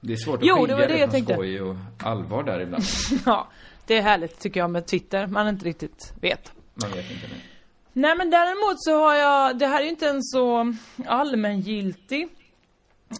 Det 0.00 0.12
är 0.12 0.16
svårt 0.16 0.34
att 0.34 0.46
Jo, 0.46 0.54
det 0.54 0.60
skilja 0.60 0.76
var 0.76 0.86
det 0.88 0.98
jag 0.98 1.10
tänkte. 1.10 1.34
skoj 1.34 1.60
och 1.62 1.76
allvar 2.02 2.42
där 2.42 2.60
ibland. 2.60 2.84
ja, 3.26 3.48
det 3.86 3.96
är 3.96 4.02
härligt 4.02 4.40
tycker 4.40 4.60
jag 4.60 4.70
med 4.70 4.86
Twitter, 4.86 5.26
man 5.26 5.48
inte 5.48 5.64
riktigt 5.64 6.12
vet. 6.20 6.52
Man 6.74 6.90
vet 6.90 7.10
inte 7.10 7.26
det. 7.26 7.36
Nej 7.92 8.16
men 8.16 8.30
däremot 8.30 8.74
så 8.76 9.04
har 9.04 9.14
jag, 9.14 9.58
det 9.58 9.66
här 9.66 9.78
är 9.78 9.84
ju 9.84 9.90
inte 9.90 10.08
en 10.08 10.22
så 10.22 10.74
allmängiltig 11.06 12.28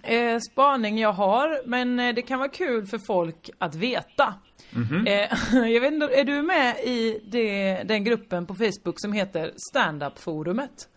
eh, 0.03 0.39
spaning 0.51 0.99
jag 0.99 1.13
har, 1.13 1.67
men 1.67 2.01
eh, 2.01 2.15
det 2.15 2.23
kan 2.23 2.39
vara 2.39 2.49
kul 2.49 2.87
för 2.87 3.01
folk 3.07 3.51
att 3.59 3.75
veta. 3.75 4.35
Mhm. 4.75 5.07
Eh, 5.07 5.29
jag 5.73 5.81
vet 5.81 5.93
inte, 5.93 6.07
är 6.07 6.25
du 6.25 6.43
med 6.43 6.77
i 6.85 7.21
det, 7.27 7.83
den 7.83 8.05
gruppen 8.05 8.47
på 8.47 8.55
Facebook 8.55 9.01
som 9.01 9.13
heter 9.13 9.53
Standup-forumet? 9.71 10.89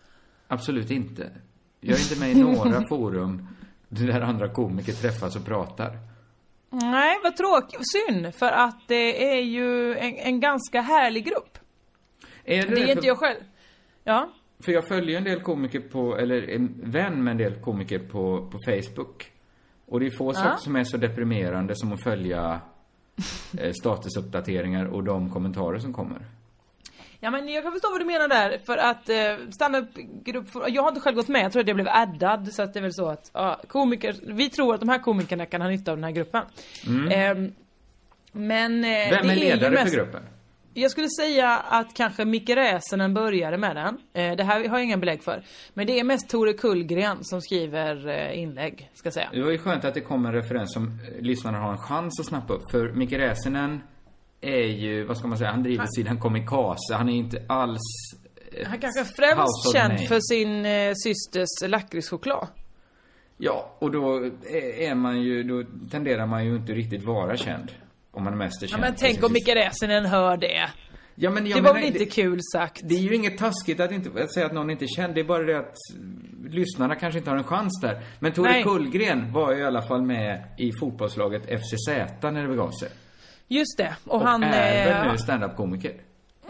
Absolut 0.48 0.90
inte. 0.90 1.30
Jag 1.80 1.98
är 1.98 2.02
inte 2.02 2.20
med 2.20 2.30
i 2.30 2.42
några 2.42 2.82
forum 2.88 3.48
där 3.88 4.20
andra 4.20 4.48
komiker 4.48 4.92
träffas 4.92 5.36
och 5.36 5.44
pratar. 5.44 5.98
Nej, 6.70 7.16
vad 7.22 7.36
tråkigt. 7.36 7.80
Synd, 7.82 8.34
för 8.34 8.46
att 8.50 8.80
det 8.88 9.32
är 9.36 9.40
ju 9.42 9.94
en, 9.96 10.14
en 10.16 10.40
ganska 10.40 10.80
härlig 10.80 11.24
grupp. 11.24 11.58
Är 12.44 12.56
Det 12.66 12.72
är 12.72 12.86
för- 12.86 12.90
inte 12.92 13.06
jag 13.06 13.18
själv. 13.18 13.40
Ja. 14.04 14.30
För 14.60 14.72
jag 14.72 14.88
följer 14.88 15.18
en 15.18 15.24
del 15.24 15.40
komiker 15.40 15.80
på, 15.80 16.16
eller 16.18 16.50
en 16.50 16.80
vän 16.90 17.24
med 17.24 17.30
en 17.30 17.36
del 17.38 17.54
komiker 17.54 17.98
på, 17.98 18.50
på 18.52 18.58
Facebook. 18.66 19.32
Och 19.86 20.00
det 20.00 20.06
är 20.06 20.10
få 20.10 20.28
Ja. 20.30 20.32
saker 20.34 20.56
som 20.58 20.76
är 20.76 20.84
så 20.84 20.96
deprimerande 20.96 21.76
som 21.76 21.92
att 21.92 22.02
följa 22.02 22.60
statusuppdateringar 23.80 24.84
och 24.86 25.04
de 25.04 25.30
kommentarer 25.30 25.78
som 25.78 25.92
kommer. 25.92 26.18
Ja 27.20 27.30
men 27.30 27.48
jag 27.48 27.62
kan 27.62 27.72
förstå 27.72 27.90
vad 27.90 28.00
du 28.00 28.04
menar 28.04 28.28
där, 28.28 28.58
för 28.66 28.76
att 28.76 29.08
eh, 29.08 29.50
standup-grupp, 29.50 30.46
jag 30.68 30.82
har 30.82 30.88
inte 30.88 31.00
själv 31.00 31.16
gått 31.16 31.28
med, 31.28 31.44
jag 31.44 31.52
tror 31.52 31.62
att 31.62 31.68
jag 31.68 31.76
blev 31.76 31.88
addad, 31.88 32.52
så 32.52 32.62
att 32.62 32.72
det 32.74 32.80
är 32.80 32.82
väl 32.82 32.94
så 32.94 33.08
att, 33.08 33.30
ja, 33.34 33.60
komiker, 33.68 34.16
vi 34.22 34.50
tror 34.50 34.74
att 34.74 34.80
de 34.80 34.88
här 34.88 34.98
komikerna 34.98 35.46
kan 35.46 35.60
ha 35.60 35.68
nytta 35.68 35.90
av 35.90 35.96
den 35.96 36.04
här 36.04 36.10
gruppen. 36.10 36.42
Mm. 36.86 37.08
Ehm, 37.12 37.52
men 38.32 38.84
eh, 38.84 38.90
Vem 39.10 39.30
är 39.30 39.34
ju 39.34 39.40
ledare 39.40 39.70
mest- 39.70 39.90
för 39.90 39.96
gruppen? 39.96 40.22
Jag 40.80 40.90
skulle 40.90 41.08
säga 41.08 41.56
att 41.58 41.94
kanske 41.94 42.24
Micke 42.24 42.48
Räsänen 42.50 43.14
började 43.14 43.58
med 43.58 43.76
den. 43.76 43.98
Eh, 44.12 44.36
det 44.36 44.44
här 44.44 44.68
har 44.68 44.78
jag 44.78 44.84
ingen 44.84 45.00
belägg 45.00 45.22
för. 45.22 45.42
Men 45.74 45.86
det 45.86 46.00
är 46.00 46.04
mest 46.04 46.28
Tore 46.30 46.52
Kullgren 46.52 47.18
som 47.24 47.40
skriver 47.42 48.08
eh, 48.08 48.38
inlägg, 48.42 48.90
ska 48.94 49.06
jag 49.06 49.14
säga. 49.14 49.28
Det 49.32 49.42
var 49.42 49.50
ju 49.50 49.58
skönt 49.58 49.84
att 49.84 49.94
det 49.94 50.00
kom 50.00 50.26
en 50.26 50.32
referens 50.32 50.72
som 50.72 50.84
eh, 50.86 51.20
lyssnarna 51.22 51.58
har 51.58 51.72
en 51.72 51.78
chans 51.78 52.20
att 52.20 52.26
snappa 52.26 52.54
upp. 52.54 52.70
För 52.70 52.92
Micke 52.92 53.12
Räsänen 53.12 53.80
är 54.40 54.66
ju, 54.66 55.04
vad 55.04 55.16
ska 55.18 55.28
man 55.28 55.38
säga, 55.38 55.50
han 55.50 55.62
driver 55.62 55.78
Han- 55.78 55.88
sidan 55.92 56.18
Komikase. 56.20 56.94
Han 56.94 57.08
är 57.08 57.14
inte 57.16 57.42
alls... 57.48 57.80
Han 58.66 58.78
kanske 58.78 59.04
främst 59.04 59.72
känd 59.72 59.94
name. 59.94 60.06
för 60.06 60.20
sin 60.20 60.66
eh, 60.66 60.92
systers 60.94 61.70
lakritschoklad. 61.70 62.46
Ja, 63.38 63.76
och 63.78 63.90
då 63.90 64.16
är 64.78 64.94
man 64.94 65.20
ju, 65.22 65.42
då 65.42 65.64
tenderar 65.90 66.26
man 66.26 66.44
ju 66.44 66.56
inte 66.56 66.72
riktigt 66.72 67.04
vara 67.04 67.36
känd. 67.36 67.72
Om 68.18 68.24
man 68.24 68.32
är 68.32 68.36
mest 68.36 68.62
är 68.62 68.68
Ja 68.70 68.78
men 68.78 68.94
tänk 68.96 69.24
om 69.24 69.32
Micke 69.32 69.48
Räsänen 69.48 70.06
hör 70.06 70.36
det. 70.36 70.70
Ja, 71.14 71.30
men 71.30 71.44
det 71.44 71.60
var 71.60 71.74
väl 71.74 71.84
inte 71.84 71.98
det- 71.98 72.06
kul 72.06 72.40
sagt? 72.52 72.80
Det 72.84 72.94
är 72.94 72.98
ju 72.98 73.14
inget 73.14 73.38
taskigt 73.38 73.80
att, 73.80 73.92
inte, 73.92 74.22
att 74.22 74.34
säga 74.34 74.46
att 74.46 74.52
någon 74.52 74.70
inte 74.70 74.84
är 74.84 74.96
känd. 74.96 75.14
Det 75.14 75.20
är 75.20 75.24
bara 75.24 75.42
det 75.42 75.58
att 75.58 75.74
lyssnarna 76.48 76.94
kanske 76.94 77.18
inte 77.18 77.30
har 77.30 77.36
en 77.36 77.44
chans 77.44 77.80
där. 77.82 78.02
Men 78.18 78.32
Tore. 78.32 78.62
Kullgren 78.62 79.32
var 79.32 79.52
ju 79.52 79.58
i 79.58 79.64
alla 79.64 79.82
fall 79.82 80.02
med 80.02 80.44
i 80.58 80.72
fotbollslaget 80.80 81.42
FCZ 81.42 81.88
när 82.22 82.42
det 82.42 82.48
begav 82.48 82.70
sig. 82.70 82.88
Just 83.48 83.78
det. 83.78 83.96
Och, 84.04 84.14
Och 84.14 84.26
han... 84.26 84.42
är 84.42 84.86
eh, 84.86 84.94
väl 84.94 85.12
nu 85.12 85.18
standup-komiker. 85.18 85.92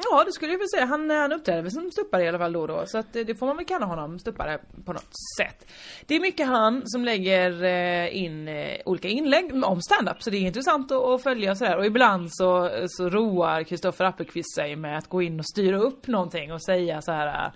Ja, 0.05 0.25
det 0.25 0.33
skulle 0.33 0.53
jag 0.53 0.59
väl 0.59 0.69
säga. 0.69 0.85
Han, 0.85 1.11
han 1.11 1.33
uppträder 1.33 1.63
väl 1.63 1.71
som 1.71 1.91
stuppare 1.91 2.25
i 2.25 2.29
alla 2.29 2.39
fall 2.39 2.53
då 2.53 2.61
och 2.61 2.69
då. 2.69 2.85
Så 2.87 2.99
att 2.99 3.17
eh, 3.17 3.23
det 3.23 3.35
får 3.35 3.47
man 3.47 3.57
väl 3.57 3.67
kalla 3.67 3.87
honom, 3.87 4.19
stuppare 4.19 4.59
på 4.85 4.93
något 4.93 5.13
sätt. 5.39 5.67
Det 6.07 6.15
är 6.15 6.21
mycket 6.21 6.47
han 6.47 6.83
som 6.85 7.05
lägger 7.05 7.65
eh, 7.65 8.17
in 8.17 8.49
eh, 8.49 8.81
olika 8.85 9.09
inlägg 9.09 9.65
om 9.65 9.83
stand-up. 9.83 10.23
Så 10.23 10.31
det 10.31 10.37
är 10.37 10.41
intressant 10.41 10.93
att, 10.93 10.99
följa 10.99 11.19
följa 11.19 11.55
sådär. 11.55 11.77
Och 11.77 11.87
ibland 11.87 12.29
så, 12.31 12.71
så 12.89 13.09
roar 13.09 13.63
Kristoffer 13.63 14.05
Appelqvist 14.05 14.55
sig 14.55 14.77
med 14.77 14.99
att 14.99 15.09
gå 15.09 15.23
in 15.23 15.39
och 15.41 15.47
styra 15.47 15.79
upp 15.79 16.07
någonting 16.07 16.53
och 16.53 16.65
säga 16.65 17.03
så 17.03 17.13
här. 17.13 17.53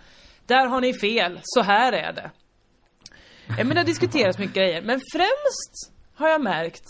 Där 0.47 0.67
har 0.67 0.81
ni 0.81 0.95
fel, 0.95 1.41
så 1.43 1.63
här 1.63 1.93
är 1.93 2.13
det. 2.13 2.31
Men 3.65 3.77
det 3.77 3.85
diskuteras 3.85 4.39
mycket 4.39 4.57
grejer. 4.57 4.83
Men 4.83 5.01
främst 5.13 5.93
har 6.15 6.29
jag 6.29 6.41
märkt 6.41 6.85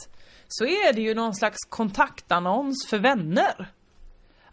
så 0.48 0.64
är 0.64 0.92
det 0.92 1.00
ju 1.00 1.14
någon 1.14 1.34
slags 1.34 1.58
kontaktannons 1.68 2.86
för 2.90 2.98
vänner. 2.98 3.72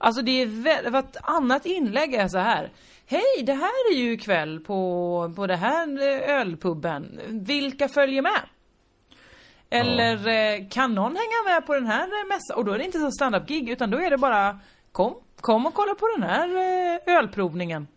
Alltså 0.02 0.22
det 0.22 0.42
är 0.42 0.46
väl, 0.46 1.04
annat 1.22 1.66
inlägg 1.66 2.14
är 2.14 2.28
så 2.28 2.38
här. 2.38 2.72
Hej, 3.06 3.44
det 3.44 3.54
här 3.54 3.92
är 3.92 3.96
ju 3.96 4.12
ikväll 4.12 4.60
på, 4.60 5.34
på 5.36 5.48
det 5.48 5.56
här 5.56 5.88
eh, 5.88 6.40
ölpubben. 6.40 7.20
Vilka 7.28 7.88
följer 7.88 8.22
med? 8.22 8.42
Eller 9.70 10.28
eh, 10.28 10.68
kan 10.70 10.96
någon 10.96 11.16
hänga 11.16 11.56
med 11.56 11.66
på 11.68 11.74
den 11.74 11.86
här 11.86 12.04
eh, 12.04 12.28
mässan? 12.28 12.58
Och 12.58 12.66
då 12.66 12.72
är 12.72 12.78
det 12.78 12.86
inte 12.86 13.00
så 13.00 13.12
stand-up-gig 13.12 13.70
utan 13.70 13.90
då 13.90 13.98
är 13.98 14.10
det 14.10 14.18
bara 14.18 14.60
kom, 14.92 15.16
kom 15.42 15.66
och 15.66 15.74
kolla 15.74 15.96
på 15.96 16.08
den 16.18 16.30
här 16.30 16.50
ölprovningen. 17.06 17.88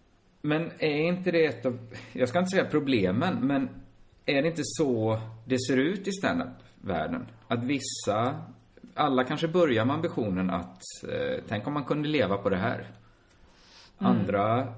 Men 0.43 0.71
är 0.79 1.09
inte 1.09 1.31
det 1.31 1.47
ett 1.47 1.67
av, 1.67 1.79
jag 2.13 2.29
ska 2.29 2.39
inte 2.39 2.51
säga 2.51 2.65
problemen, 2.65 3.47
men 3.47 3.69
är 4.27 4.43
det 4.43 4.49
inte 4.49 4.63
så 4.65 5.21
det 5.47 5.59
ser 5.69 5.77
ut 5.77 6.09
i 6.09 6.13
standup-världen? 6.13 7.27
Att 7.49 7.65
vissa, 7.65 8.35
alla 8.95 9.25
kanske 9.25 9.49
börjar 9.49 9.85
med 9.85 9.95
ambitionen 9.95 10.51
att, 10.51 10.83
eh, 11.13 11.43
tänk 11.49 11.67
om 11.67 11.73
man 11.73 11.85
kunde 11.85 12.09
leva 12.09 12.37
på 12.37 12.49
det 12.49 12.57
här. 12.57 12.87
Andra, 13.99 14.75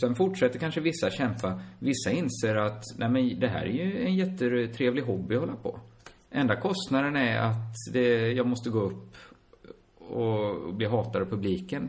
sen 0.00 0.14
fortsätter 0.14 0.58
kanske 0.58 0.80
vissa 0.80 1.10
kämpa. 1.10 1.60
Vissa 1.78 2.10
inser 2.10 2.56
att, 2.56 2.82
nej 2.98 3.08
men 3.08 3.40
det 3.40 3.48
här 3.48 3.62
är 3.62 3.84
ju 3.84 4.06
en 4.06 4.14
jättetrevlig 4.14 5.02
hobby 5.02 5.34
att 5.34 5.40
hålla 5.40 5.56
på. 5.56 5.80
Enda 6.30 6.56
kostnaden 6.56 7.16
är 7.16 7.38
att 7.38 7.74
det, 7.92 8.32
jag 8.32 8.46
måste 8.46 8.70
gå 8.70 8.80
upp 8.80 9.16
och 9.98 10.74
bli 10.74 10.86
hatad 10.86 11.22
av 11.22 11.26
publiken. 11.26 11.88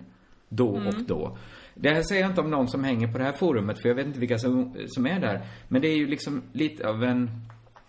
Då 0.49 0.67
och 0.67 1.03
då. 1.07 1.37
Det 1.75 1.89
här 1.89 2.03
säger 2.03 2.21
jag 2.21 2.31
inte 2.31 2.41
om 2.41 2.51
någon 2.51 2.67
som 2.67 2.83
hänger 2.83 3.11
på 3.11 3.17
det 3.17 3.23
här 3.23 3.31
forumet, 3.31 3.81
för 3.81 3.89
jag 3.89 3.95
vet 3.95 4.07
inte 4.07 4.19
vilka 4.19 4.37
som, 4.37 4.75
som 4.87 5.05
är 5.05 5.19
där. 5.19 5.41
Men 5.67 5.81
det 5.81 5.87
är 5.87 5.97
ju 5.97 6.07
liksom 6.07 6.41
lite 6.51 6.89
av 6.89 7.03
en 7.03 7.29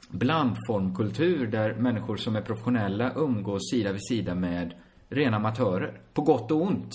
blandformkultur 0.09 1.47
där 1.47 1.75
människor 1.75 2.17
som 2.17 2.37
är 2.37 2.41
professionella 2.43 3.13
umgås 3.17 3.71
sida 3.71 3.93
vid 3.93 4.07
sida 4.09 4.35
med 4.35 4.75
rena 5.09 5.37
amatörer. 5.37 6.01
På 6.15 6.23
gott 6.23 6.51
och 6.51 6.63
ont. 6.63 6.91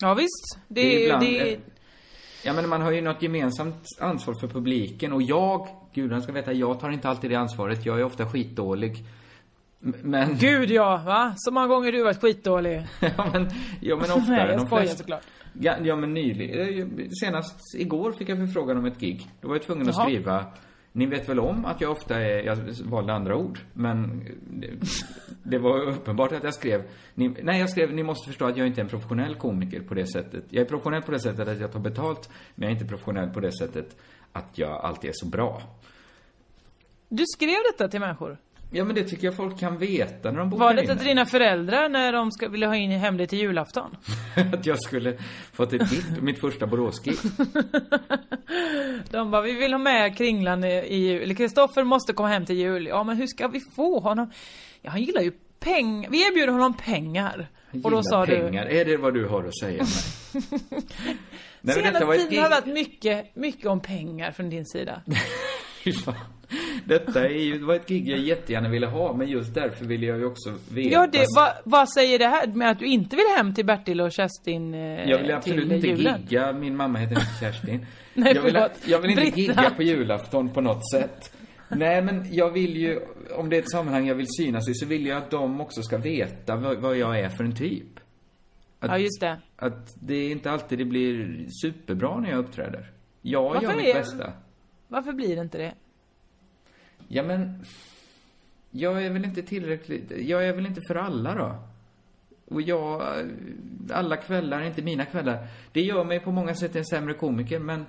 Ja 0.00 0.14
visst. 0.14 0.58
Det, 0.68 0.80
Det 0.82 0.96
är 0.96 1.04
ibland- 1.04 1.24
det, 1.24 1.58
Ja, 2.44 2.52
men 2.52 2.68
man 2.68 2.82
har 2.82 2.90
ju 2.90 3.00
något 3.00 3.22
gemensamt 3.22 3.84
ansvar 4.00 4.34
för 4.40 4.48
publiken 4.48 5.12
och 5.12 5.22
jag, 5.22 5.68
gudarna 5.94 6.22
ska 6.22 6.32
veta, 6.32 6.52
jag 6.52 6.80
tar 6.80 6.90
inte 6.90 7.08
alltid 7.08 7.30
det 7.30 7.34
ansvaret. 7.36 7.86
Jag 7.86 8.00
är 8.00 8.04
ofta 8.04 8.26
skitdålig. 8.26 9.04
Men... 9.80 10.36
Gud 10.38 10.70
ja, 10.70 11.02
va? 11.06 11.34
Så 11.36 11.50
många 11.50 11.66
gånger 11.66 11.92
du 11.92 12.02
varit 12.02 12.20
skitdålig. 12.20 12.86
ja, 13.00 13.26
men, 13.32 13.48
ja, 13.80 13.96
men 13.96 14.10
oftare. 14.12 14.26
Nej, 14.46 14.52
jag 14.52 14.66
skojar 14.66 14.82
flesta- 14.82 14.96
såklart. 14.98 15.22
Ja, 15.60 15.74
ja 15.82 15.96
men 15.96 16.14
nyligen, 16.14 17.08
senast 17.20 17.74
igår 17.78 18.12
fick 18.12 18.28
jag 18.28 18.38
förfrågan 18.38 18.76
om 18.78 18.84
ett 18.84 18.98
gig. 19.00 19.26
Då 19.40 19.48
var 19.48 19.54
jag 19.54 19.62
tvungen 19.62 19.88
att 19.88 19.94
Jaha. 19.96 20.04
skriva 20.04 20.40
skriva 20.40 20.52
ni 20.98 21.06
vet 21.06 21.28
väl 21.28 21.40
om 21.40 21.64
att 21.64 21.80
jag 21.80 21.90
ofta 21.90 22.20
är, 22.20 22.42
jag 22.42 22.56
valde 22.84 23.12
andra 23.12 23.36
ord, 23.36 23.58
men 23.72 24.24
det, 24.50 24.70
det 25.42 25.58
var 25.58 25.88
uppenbart 25.88 26.32
att 26.32 26.44
jag 26.44 26.54
skrev, 26.54 26.82
ni, 27.14 27.28
nej 27.28 27.60
jag 27.60 27.70
skrev, 27.70 27.92
ni 27.92 28.02
måste 28.02 28.26
förstå 28.26 28.44
att 28.44 28.56
jag 28.56 28.66
inte 28.66 28.80
är 28.80 28.82
en 28.82 28.88
professionell 28.88 29.34
komiker 29.34 29.80
på 29.80 29.94
det 29.94 30.06
sättet. 30.06 30.44
Jag 30.50 30.60
är 30.60 30.68
professionell 30.68 31.02
på 31.02 31.12
det 31.12 31.20
sättet 31.20 31.48
att 31.48 31.60
jag 31.60 31.72
tar 31.72 31.80
betalt, 31.80 32.30
men 32.54 32.68
jag 32.68 32.70
är 32.70 32.80
inte 32.80 32.88
professionell 32.88 33.30
på 33.30 33.40
det 33.40 33.52
sättet 33.52 33.96
att 34.32 34.58
jag 34.58 34.70
alltid 34.70 35.10
är 35.10 35.14
så 35.16 35.26
bra. 35.26 35.62
Du 37.08 37.24
skrev 37.26 37.58
detta 37.72 37.88
till 37.88 38.00
människor? 38.00 38.38
Ja 38.70 38.84
men 38.84 38.94
det 38.94 39.04
tycker 39.04 39.24
jag 39.24 39.36
folk 39.36 39.58
kan 39.60 39.78
veta 39.78 40.30
när 40.30 40.38
de 40.38 40.50
bokar 40.50 40.64
Var 40.64 40.74
det 40.74 40.82
in 40.82 40.98
till 40.98 41.06
dina 41.06 41.26
föräldrar 41.26 41.88
när 41.88 42.12
de 42.12 42.30
ska, 42.30 42.48
ville 42.48 42.66
ha 42.66 42.76
in 42.76 42.90
hem 42.90 43.16
dig 43.16 43.26
till 43.26 43.38
julafton? 43.38 43.96
Att 44.52 44.66
jag 44.66 44.82
skulle 44.82 45.18
fått 45.52 45.72
ett 45.72 45.90
gig, 45.90 46.22
mitt 46.22 46.40
första 46.40 46.66
Boråsgig. 46.66 47.14
De 49.10 49.30
bara, 49.30 49.42
vi 49.42 49.52
vill 49.52 49.72
ha 49.72 49.78
med 49.78 50.16
Kringlan 50.16 50.64
i, 50.64 50.72
i 50.72 50.96
jul. 50.96 51.36
Kristoffer 51.36 51.84
måste 51.84 52.12
komma 52.12 52.28
hem 52.28 52.46
till 52.46 52.56
jul. 52.56 52.86
Ja, 52.86 53.04
men 53.04 53.16
hur 53.16 53.26
ska 53.26 53.48
vi 53.48 53.60
få 53.60 54.00
honom? 54.00 54.30
Ja, 54.82 54.90
han 54.90 55.02
gillar 55.02 55.22
ju 55.22 55.32
pengar. 55.60 56.10
Vi 56.10 56.26
erbjuder 56.26 56.52
honom 56.52 56.76
pengar. 56.76 57.48
Och 57.84 57.90
då 57.90 58.02
sa 58.02 58.26
pengar, 58.26 58.66
är 58.66 58.84
det 58.84 58.96
vad 58.96 59.14
du 59.14 59.26
har 59.26 59.44
att 59.44 59.58
säga 59.58 59.82
mig? 59.82 59.92
du... 60.50 60.70
Nej, 61.60 61.74
Senaste 61.74 62.28
tiden 62.28 62.42
har 62.42 62.50
det 62.50 62.56
varit 62.56 62.74
mycket, 62.74 63.36
mycket 63.36 63.66
om 63.66 63.80
pengar 63.80 64.32
från 64.32 64.50
din 64.50 64.66
sida. 64.66 65.02
Detta 66.84 67.24
är 67.24 67.38
ju, 67.38 67.58
det 67.58 67.64
var 67.64 67.74
ett 67.74 67.88
gig 67.88 68.08
jag 68.08 68.18
jättegärna 68.18 68.68
ville 68.68 68.86
ha, 68.86 69.12
men 69.12 69.28
just 69.28 69.54
därför 69.54 69.84
ville 69.84 70.06
jag 70.06 70.18
ju 70.18 70.24
också 70.24 70.50
veta. 70.72 70.88
Ja, 70.94 71.06
det, 71.12 71.26
vad, 71.36 71.52
vad 71.64 71.88
säger 71.90 72.18
det 72.18 72.26
här 72.26 72.46
med 72.46 72.70
att 72.70 72.78
du 72.78 72.86
inte 72.86 73.16
vill 73.16 73.24
hem 73.36 73.54
till 73.54 73.66
Bertil 73.66 74.00
och 74.00 74.12
Kerstin 74.12 74.74
eh, 74.74 74.80
Jag 75.10 75.18
vill 75.18 75.30
absolut 75.30 75.72
inte 75.72 75.86
julen? 75.86 76.20
gigga, 76.20 76.52
min 76.52 76.76
mamma 76.76 76.98
heter 76.98 77.14
inte 77.14 77.26
Kerstin. 77.40 77.86
Nej, 78.14 78.34
jag, 78.34 78.42
vill, 78.42 78.52
förlåt. 78.52 78.72
jag 78.86 79.00
vill 79.00 79.10
inte 79.10 79.22
Britta. 79.22 79.38
gigga 79.40 79.70
på 79.70 79.82
julafton 79.82 80.48
på 80.48 80.60
något 80.60 80.90
sätt. 80.90 81.32
Nej, 81.68 82.02
men 82.02 82.34
jag 82.34 82.50
vill 82.50 82.76
ju, 82.76 83.00
om 83.36 83.50
det 83.50 83.56
är 83.56 83.60
ett 83.62 83.70
sammanhang 83.70 84.06
jag 84.06 84.14
vill 84.14 84.26
synas 84.38 84.68
i, 84.68 84.74
så 84.74 84.86
vill 84.86 85.06
jag 85.06 85.18
att 85.18 85.30
de 85.30 85.60
också 85.60 85.82
ska 85.82 85.98
veta 85.98 86.56
vad, 86.56 86.78
vad 86.78 86.96
jag 86.96 87.20
är 87.20 87.28
för 87.28 87.44
en 87.44 87.54
typ. 87.56 87.86
Att, 88.80 88.90
Ja, 88.90 88.98
just 88.98 89.20
det. 89.20 89.36
Att 89.56 89.94
det 90.00 90.14
är 90.14 90.30
inte 90.30 90.50
alltid 90.50 90.78
det 90.78 90.84
blir 90.84 91.46
superbra 91.62 92.20
när 92.20 92.30
jag 92.30 92.38
uppträder. 92.38 92.90
Jag 93.22 93.42
Varför 93.42 93.62
gör 93.62 93.76
mitt 93.76 93.86
är- 93.86 93.94
bästa. 93.94 94.32
Varför 94.88 95.12
blir 95.12 95.36
det 95.36 95.42
inte 95.42 95.58
det? 95.58 95.74
Ja, 97.08 97.22
men... 97.22 97.62
Jag 98.70 99.04
är 99.04 99.10
väl 99.10 99.24
inte 99.24 99.42
tillräckligt... 99.42 100.12
Jag 100.16 100.46
är 100.46 100.52
väl 100.52 100.66
inte 100.66 100.80
för 100.88 100.94
alla 100.94 101.34
då? 101.34 101.54
Och 102.54 102.62
jag... 102.62 103.02
Alla 103.92 104.16
kvällar 104.16 104.60
är 104.60 104.64
inte 104.66 104.82
mina 104.82 105.04
kvällar. 105.04 105.46
Det 105.72 105.80
gör 105.80 106.04
mig 106.04 106.20
på 106.20 106.32
många 106.32 106.54
sätt 106.54 106.76
en 106.76 106.84
sämre 106.84 107.14
komiker, 107.14 107.58
men 107.58 107.86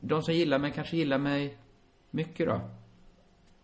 de 0.00 0.22
som 0.22 0.34
gillar 0.34 0.58
mig 0.58 0.72
kanske 0.74 0.96
gillar 0.96 1.18
mig 1.18 1.56
mycket 2.10 2.46
då. 2.46 2.60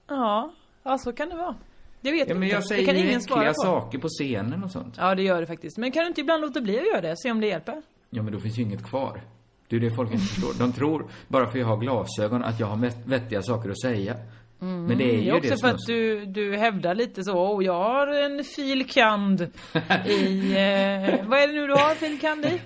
Ja, 0.09 0.52
ja 0.82 0.98
så 0.98 1.12
kan 1.12 1.28
det 1.28 1.37
vara. 1.37 1.54
Det 2.00 2.11
vet 2.12 2.28
Ja, 2.28 2.35
men 2.35 2.42
inte. 2.42 2.54
jag 2.54 2.62
det 2.62 2.66
säger 2.68 2.87
kan 2.87 2.96
ju 2.96 3.09
ingen 3.09 3.20
svara 3.22 3.48
på. 3.48 3.54
saker 3.54 3.98
på 3.98 4.09
scenen 4.09 4.64
och 4.64 4.70
sånt. 4.70 4.94
Ja, 4.98 5.14
det 5.14 5.22
gör 5.22 5.40
det 5.40 5.46
faktiskt. 5.46 5.78
Men 5.78 5.92
kan 5.92 6.02
du 6.02 6.09
inte 6.09 6.20
ibland 6.20 6.40
låta 6.42 6.61
bli 6.61 6.78
att 6.80 6.87
göra 6.87 7.00
det? 7.00 7.14
Se 7.16 7.30
om 7.30 7.40
det 7.40 7.46
hjälper? 7.46 7.82
Ja, 8.11 8.22
men 8.22 8.32
då 8.32 8.40
finns 8.40 8.59
ju 8.59 8.62
inget 8.62 8.85
kvar. 8.85 9.20
Det 9.68 9.76
är 9.76 9.80
det 9.80 9.90
folk 9.90 10.12
inte 10.12 10.24
förstår. 10.26 10.64
De 10.66 10.72
tror, 10.72 11.06
bara 11.28 11.50
för 11.50 11.59
jag 11.59 11.66
har 11.66 11.76
glasögon, 11.76 12.44
att 12.44 12.61
jag 12.61 12.66
har 12.66 12.76
vett- 12.76 13.06
vettiga 13.06 13.42
saker 13.42 13.70
att 13.70 13.80
säga. 13.80 14.16
Men 14.59 14.99
det 14.99 15.05
är 15.05 15.07
ju 15.07 15.12
Mm, 15.14 15.25
Det 15.25 15.29
är 15.31 15.35
också 15.37 15.51
det 15.51 15.59
för 15.61 15.69
att 15.69 15.87
du, 15.87 16.25
du 16.27 16.57
hävdar 16.57 16.95
lite 16.95 17.25
så, 17.25 17.33
oh, 17.33 17.64
jag 17.64 17.73
har 17.83 18.07
en 18.07 18.45
fil. 18.45 18.87
kand 18.88 19.40
i, 20.07 20.51
eh, 20.53 21.27
vad 21.27 21.38
är 21.38 21.47
det 21.47 21.53
nu 21.53 21.66
du 21.66 21.73
har 21.73 21.95
fil. 21.95 22.21
kand 22.21 22.45
i? 22.45 22.61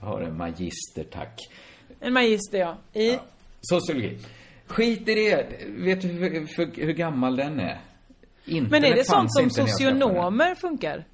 Jag 0.00 0.06
har 0.06 0.20
en 0.20 0.36
magister, 0.36 1.04
tack. 1.12 1.40
En 2.00 2.12
magister 2.12 2.58
ja. 2.58 3.00
I? 3.00 3.18
Sociologi. 3.60 4.18
Skit 4.66 5.08
i 5.08 5.14
det. 5.14 5.46
Vet 5.68 6.02
du 6.02 6.08
hur, 6.08 6.46
för, 6.46 6.80
hur 6.86 6.92
gammal 6.92 7.36
den 7.36 7.60
är? 7.60 7.80
Internet 8.44 8.70
Men 8.70 8.84
är 8.84 8.94
det 8.94 9.04
sånt 9.04 9.34
som 9.34 9.50
socionomer 9.50 10.54
funkar? 10.54 11.04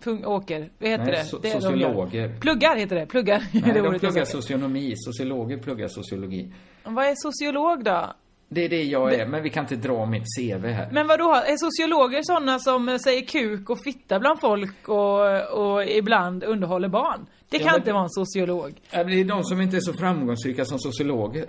Fun 0.00 0.24
åker? 0.24 0.70
Vad 0.78 0.90
heter 0.90 1.04
Nej, 1.04 1.12
det? 1.12 1.22
so- 1.36 1.38
det 1.42 1.48
är 1.50 1.54
de 1.54 1.60
sociologer. 1.60 2.20
gör. 2.20 2.40
Pluggar 2.40 2.76
heter 2.76 2.96
det. 2.96 3.06
Pluggar. 3.06 3.42
Nej, 3.52 3.62
det 3.74 3.80
de 3.80 3.98
pluggar 3.98 4.24
socionomi. 4.24 4.92
Sociologer 4.96 5.58
pluggar 5.58 5.88
sociologi. 5.88 6.52
Vad 6.84 7.04
är 7.06 7.14
sociolog 7.16 7.84
då? 7.84 8.12
Det 8.54 8.64
är 8.64 8.68
det 8.68 8.82
jag 8.82 9.14
är, 9.14 9.26
men 9.26 9.42
vi 9.42 9.50
kan 9.50 9.64
inte 9.64 9.76
dra 9.76 10.06
mitt 10.06 10.24
CV 10.38 10.66
här. 10.66 10.88
Men 10.92 11.06
vad 11.06 11.18
då 11.18 11.32
är 11.34 11.56
sociologer 11.56 12.22
sådana 12.22 12.58
som 12.58 12.98
säger 12.98 13.22
kuk 13.26 13.70
och 13.70 13.78
fitta 13.84 14.20
bland 14.20 14.40
folk 14.40 14.88
och, 14.88 15.50
och 15.52 15.84
ibland 15.84 16.44
underhåller 16.44 16.88
barn? 16.88 17.26
Det 17.48 17.58
kan 17.58 17.66
men- 17.66 17.76
inte 17.76 17.92
vara 17.92 18.02
en 18.02 18.10
sociolog. 18.10 18.72
Ja, 18.90 19.04
Det 19.04 19.20
är 19.20 19.24
de 19.24 19.44
som 19.44 19.60
inte 19.60 19.76
är 19.76 19.80
så 19.80 19.92
framgångsrika 19.92 20.64
som 20.64 20.78
sociologer. 20.78 21.46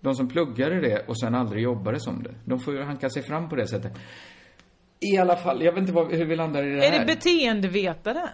De 0.00 0.14
som 0.14 0.28
pluggade 0.28 0.80
det 0.80 1.08
och 1.08 1.20
sen 1.20 1.34
aldrig 1.34 1.62
jobbade 1.62 2.00
som 2.00 2.22
det. 2.22 2.34
De 2.44 2.60
får 2.60 2.74
ju 2.74 2.82
hanka 2.82 3.10
sig 3.10 3.22
fram 3.22 3.48
på 3.48 3.56
det 3.56 3.66
sättet. 3.66 3.92
I 5.00 5.18
alla 5.18 5.36
fall, 5.36 5.62
jag 5.62 5.72
vet 5.72 5.80
inte 5.80 5.92
vad, 5.92 6.12
hur 6.12 6.24
vi 6.24 6.36
landar 6.36 6.62
i 6.66 6.70
det 6.76 6.86
Är 6.86 6.92
här. 6.92 6.98
det 7.00 7.06
beteendevetare? 7.06 8.28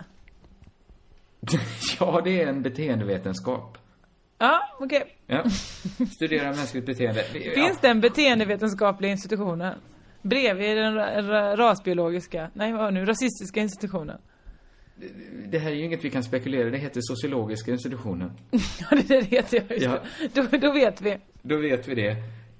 ja, 2.00 2.20
det 2.24 2.42
är 2.42 2.46
en 2.46 2.62
beteendevetenskap. 2.62 3.79
Ja, 4.38 4.61
okej. 4.81 5.16
Ja. 5.27 5.44
Studera 6.16 6.44
mänskligt 6.53 6.87
beteende. 6.87 7.22
Finns 7.55 7.79
den 7.81 8.01
beteendevetenskapliga 8.01 9.11
institutionen? 9.11 9.75
Bredvid 10.22 10.77
den 10.77 10.94
ra- 10.99 11.20
ra- 11.22 11.57
rasbiologiska, 11.57 12.51
nej 12.55 12.72
vad 12.72 12.94
nu, 12.94 13.05
rasistiska 13.05 13.61
institutionen. 13.61 14.18
Det 15.46 15.59
här 15.59 15.70
är 15.70 15.75
ju 15.75 15.85
inget 15.85 16.05
vi 16.05 16.11
kan 16.11 16.22
spekulera 16.22 16.70
Det 16.70 16.79
heter 16.79 17.01
sociologiska 17.03 17.70
institutionen. 17.72 18.33
Ja, 18.51 18.87
det, 18.90 19.03
det 19.20 19.25
heter 19.27 19.57
jag, 19.57 19.70
just 19.70 19.85
Ja. 19.85 19.99
Då, 20.35 20.59
då 20.59 20.72
vet 20.72 21.01
vi. 21.01 21.18
Då 21.42 21.57
vet 21.57 21.88
vi 21.88 21.94
det. 21.94 22.11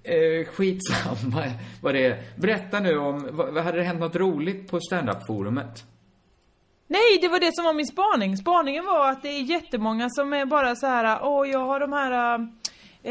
Eh, 0.03 0.47
skitsamma 0.47 1.45
vad 1.83 1.95
det 1.95 2.07
är. 2.07 2.23
Berätta 2.37 2.81
nu 2.81 2.97
om, 2.99 3.29
vad, 3.33 3.55
vad 3.55 3.65
hade 3.65 3.79
det 3.79 3.85
hänt 3.85 4.01
något 4.01 4.17
roligt 4.17 4.71
på 4.71 4.81
standup-forumet? 4.81 5.85
Nej, 6.89 7.19
det 7.21 7.29
var 7.29 7.41
det 7.41 7.55
som 7.55 7.65
var 7.65 7.75
min 7.75 7.87
spaning. 7.87 8.37
Spaningen 8.37 8.85
var 8.85 9.11
att 9.11 9.23
det 9.23 9.29
är 9.29 9.43
jättemånga 9.43 10.11
som 10.11 10.33
är 10.33 10.47
bara 10.47 10.77
så 10.77 10.87
här, 10.87 11.19
åh 11.23 11.49
jag 11.49 11.59
har 11.59 11.81
de 11.81 11.93
här, 11.93 12.13
eh, 12.13 12.41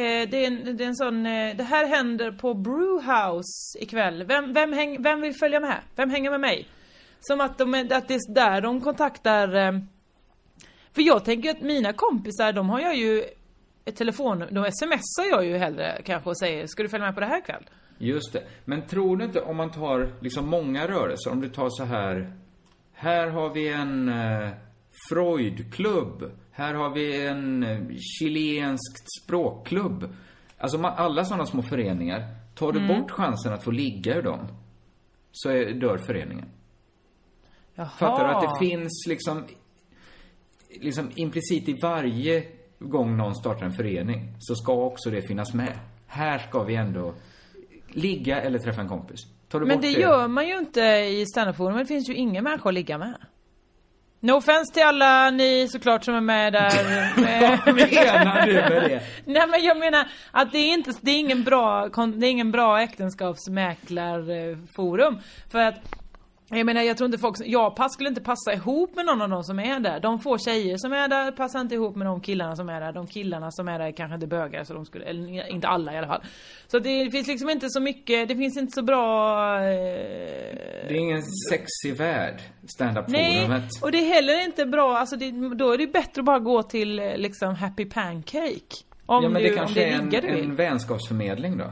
eh, 0.02 0.30
det, 0.30 0.46
är 0.46 0.48
en, 0.48 0.78
det 0.78 0.84
är 0.84 0.88
en 0.88 0.96
sån, 0.96 1.26
eh, 1.26 1.56
det 1.56 1.64
här 1.64 1.88
händer 1.88 2.32
på 2.32 2.54
Brewhouse 2.54 3.80
ikväll. 3.80 4.24
Vem, 4.24 4.54
vem, 4.54 4.74
häng, 4.74 5.02
vem 5.02 5.22
vill 5.22 5.34
följa 5.34 5.60
med? 5.60 5.78
Vem 5.96 6.10
hänger 6.10 6.32
med 6.32 6.40
mig? 6.40 6.68
Som 7.20 7.42
att, 7.42 7.58
de, 7.58 7.74
att 7.74 8.08
det 8.08 8.14
är 8.14 8.34
där 8.34 8.62
de 8.62 8.82
kontaktar, 8.82 9.56
eh, 9.56 9.72
för 10.94 11.02
jag 11.02 11.26
tänker 11.26 11.50
att 11.50 11.62
mina 11.62 11.94
kompisar, 11.94 12.54
de 12.54 12.70
har 12.70 12.80
jag 12.80 12.96
ju 12.96 13.24
ett 13.86 13.96
telefon, 13.96 14.44
då 14.52 14.66
smsar 14.72 15.30
jag 15.30 15.46
ju 15.46 15.58
hellre 15.58 16.02
kanske 16.06 16.30
och 16.30 16.38
säger, 16.38 16.68
ska 16.68 16.84
du 16.84 16.90
följa 16.90 17.06
med 17.06 17.16
på 17.16 17.20
det 17.20 17.28
här 17.28 17.38
ikväll? 17.38 17.64
Just 17.98 18.34
det. 18.34 18.44
Men 18.66 18.88
tror 18.88 19.18
du 19.18 19.26
inte 19.26 19.42
om 19.42 19.58
man 19.58 19.72
tar 19.72 20.14
liksom 20.22 20.48
många 20.48 20.88
rörelser, 20.88 21.32
om 21.32 21.42
du 21.42 21.50
tar 21.50 21.70
så 21.70 21.84
här. 21.84 22.32
Här 22.96 23.28
har 23.28 23.50
vi 23.54 23.74
en 23.74 24.10
eh, 24.10 24.50
Freudklubb. 25.10 26.32
Här 26.52 26.74
har 26.74 26.90
vi 26.90 27.28
en 27.28 27.64
eh, 27.64 27.80
chilenskt 28.20 29.24
språkklubb. 29.24 30.16
Alltså 30.58 30.78
alla 30.78 31.26
sådana 31.26 31.46
små 31.46 31.62
föreningar. 31.62 32.36
Tar 32.56 32.72
du 32.72 32.88
bort 32.88 33.12
chansen 33.12 33.54
att 33.54 33.64
få 33.64 33.72
ligga 33.72 34.16
ur 34.16 34.22
dem? 34.22 34.48
så 35.36 35.50
är, 35.50 35.74
dör 35.74 35.98
föreningen. 35.98 36.50
Jaha. 37.76 37.90
Fattar 37.90 38.28
du 38.28 38.34
att 38.34 38.42
det 38.42 38.68
finns 38.68 39.06
liksom, 39.08 39.44
liksom 40.82 41.12
implicit 41.16 41.70
i 41.70 41.74
varje 41.82 42.48
gång 42.80 43.18
någon 43.18 43.36
startar 43.36 43.66
en 43.66 43.74
förening 43.74 44.36
så 44.40 44.56
ska 44.56 44.74
också 44.74 45.10
det 45.10 45.22
finnas 45.22 45.54
med. 45.54 45.80
Här 46.08 46.38
ska 46.38 46.64
vi 46.64 46.76
ändå 46.76 47.14
ligga 47.88 48.42
eller 48.42 48.60
träffa 48.60 48.82
en 48.82 48.88
kompis. 48.88 49.20
Tar 49.56 49.60
du 49.60 49.66
Men 49.66 49.78
bort 49.78 49.82
det 49.82 49.92
gör 49.92 50.28
man 50.28 50.48
ju 50.48 50.58
inte 50.58 50.82
i 50.82 51.26
standupforum. 51.26 51.78
Det 51.78 51.86
finns 51.86 52.10
ju 52.10 52.16
ingen 52.16 52.44
människa 52.44 52.70
att 52.70 52.74
ligga 52.74 52.98
med. 52.98 53.16
No 54.20 54.32
offense 54.32 54.74
till 54.74 54.84
alla 54.84 55.30
ni 55.30 55.68
såklart 55.70 56.04
som 56.04 56.16
är 56.16 56.22
med 56.22 56.54
där. 56.54 56.72
Vad 57.66 57.76
menar 57.76 58.46
du 58.46 58.54
med 58.54 58.72
det? 58.72 59.02
Nej 59.26 59.48
men 59.48 59.64
jag 59.64 59.78
menar 59.78 60.08
att 60.32 60.52
det 60.52 60.58
är 60.58 60.74
inte, 60.74 60.94
det 61.02 61.12
är 61.12 61.20
ingen 61.20 61.44
bra, 61.44 61.88
det 61.88 62.28
är 62.28 62.32
ingen 62.32 62.52
bra 62.52 62.82
äktenskapsmäklarforum. 62.82 65.20
För 65.52 65.60
att 65.60 65.76
jag 66.50 66.66
menar 66.66 66.82
jag 66.82 66.98
tror 66.98 67.06
inte 67.06 67.18
folk, 67.18 67.36
jag 67.46 67.92
skulle 67.92 68.10
inte 68.10 68.22
passa 68.22 68.54
ihop 68.54 68.96
med 68.96 69.06
någon 69.06 69.22
av 69.22 69.30
de 69.30 69.44
som 69.44 69.60
är 69.60 69.80
där. 69.80 70.00
De 70.00 70.20
få 70.20 70.38
tjejer 70.38 70.78
som 70.78 70.94
är 70.94 71.08
där 71.08 71.32
passar 71.32 71.62
inte 71.62 71.76
ihop 71.76 71.96
med 71.96 72.08
de 72.08 72.22
killarna 72.22 72.56
som 72.56 72.70
är 72.70 72.80
där. 72.82 72.92
De 72.94 73.08
killarna 73.08 73.52
som 73.52 73.68
är 73.68 73.80
där 73.80 73.86
är 73.86 73.92
kanske 73.92 74.16
inte 74.16 74.28
bögar 74.28 74.64
så 74.64 74.74
de 74.74 74.86
skulle, 74.86 75.06
eller 75.06 75.50
inte 75.52 75.68
alla 75.68 75.94
i 75.94 75.98
alla 75.98 76.08
fall. 76.08 76.22
Så 76.68 76.80
det 76.80 77.12
finns 77.12 77.28
liksom 77.28 77.50
inte 77.50 77.70
så 77.70 77.80
mycket, 77.80 78.28
det 78.28 78.36
finns 78.36 78.58
inte 78.58 78.72
så 78.76 78.82
bra... 78.84 79.56
Eh, 79.60 79.66
Det 80.88 80.94
är 80.94 80.96
ingen 80.96 81.22
sexig 81.52 81.98
värld, 81.98 82.36
Nej, 82.36 82.68
standup-forumet. 82.68 83.70
och 83.82 83.92
det 83.92 83.98
är 83.98 84.14
heller 84.14 84.46
inte 84.46 84.66
bra, 84.66 84.98
alltså 84.98 85.16
det, 85.16 85.56
då 85.56 85.72
är 85.72 85.78
det 85.78 85.88
bättre 85.88 86.22
att 86.22 86.26
bara 86.26 86.40
gå 86.40 86.64
till 86.64 87.00
eh, 87.00 87.18
liksom 87.18 87.56
Happy 87.56 87.86
Pancake. 87.86 88.76
Om 89.06 89.24
ja, 89.24 89.30
men 89.30 89.42
du, 89.42 89.50
det 89.50 89.56
kanske 89.56 90.00
om 90.00 90.10
det 90.10 90.18
är 90.18 90.30
en, 90.32 90.36
du 90.38 90.44
en 90.44 90.56
vänskapsförmedling 90.56 91.58
då? 91.58 91.72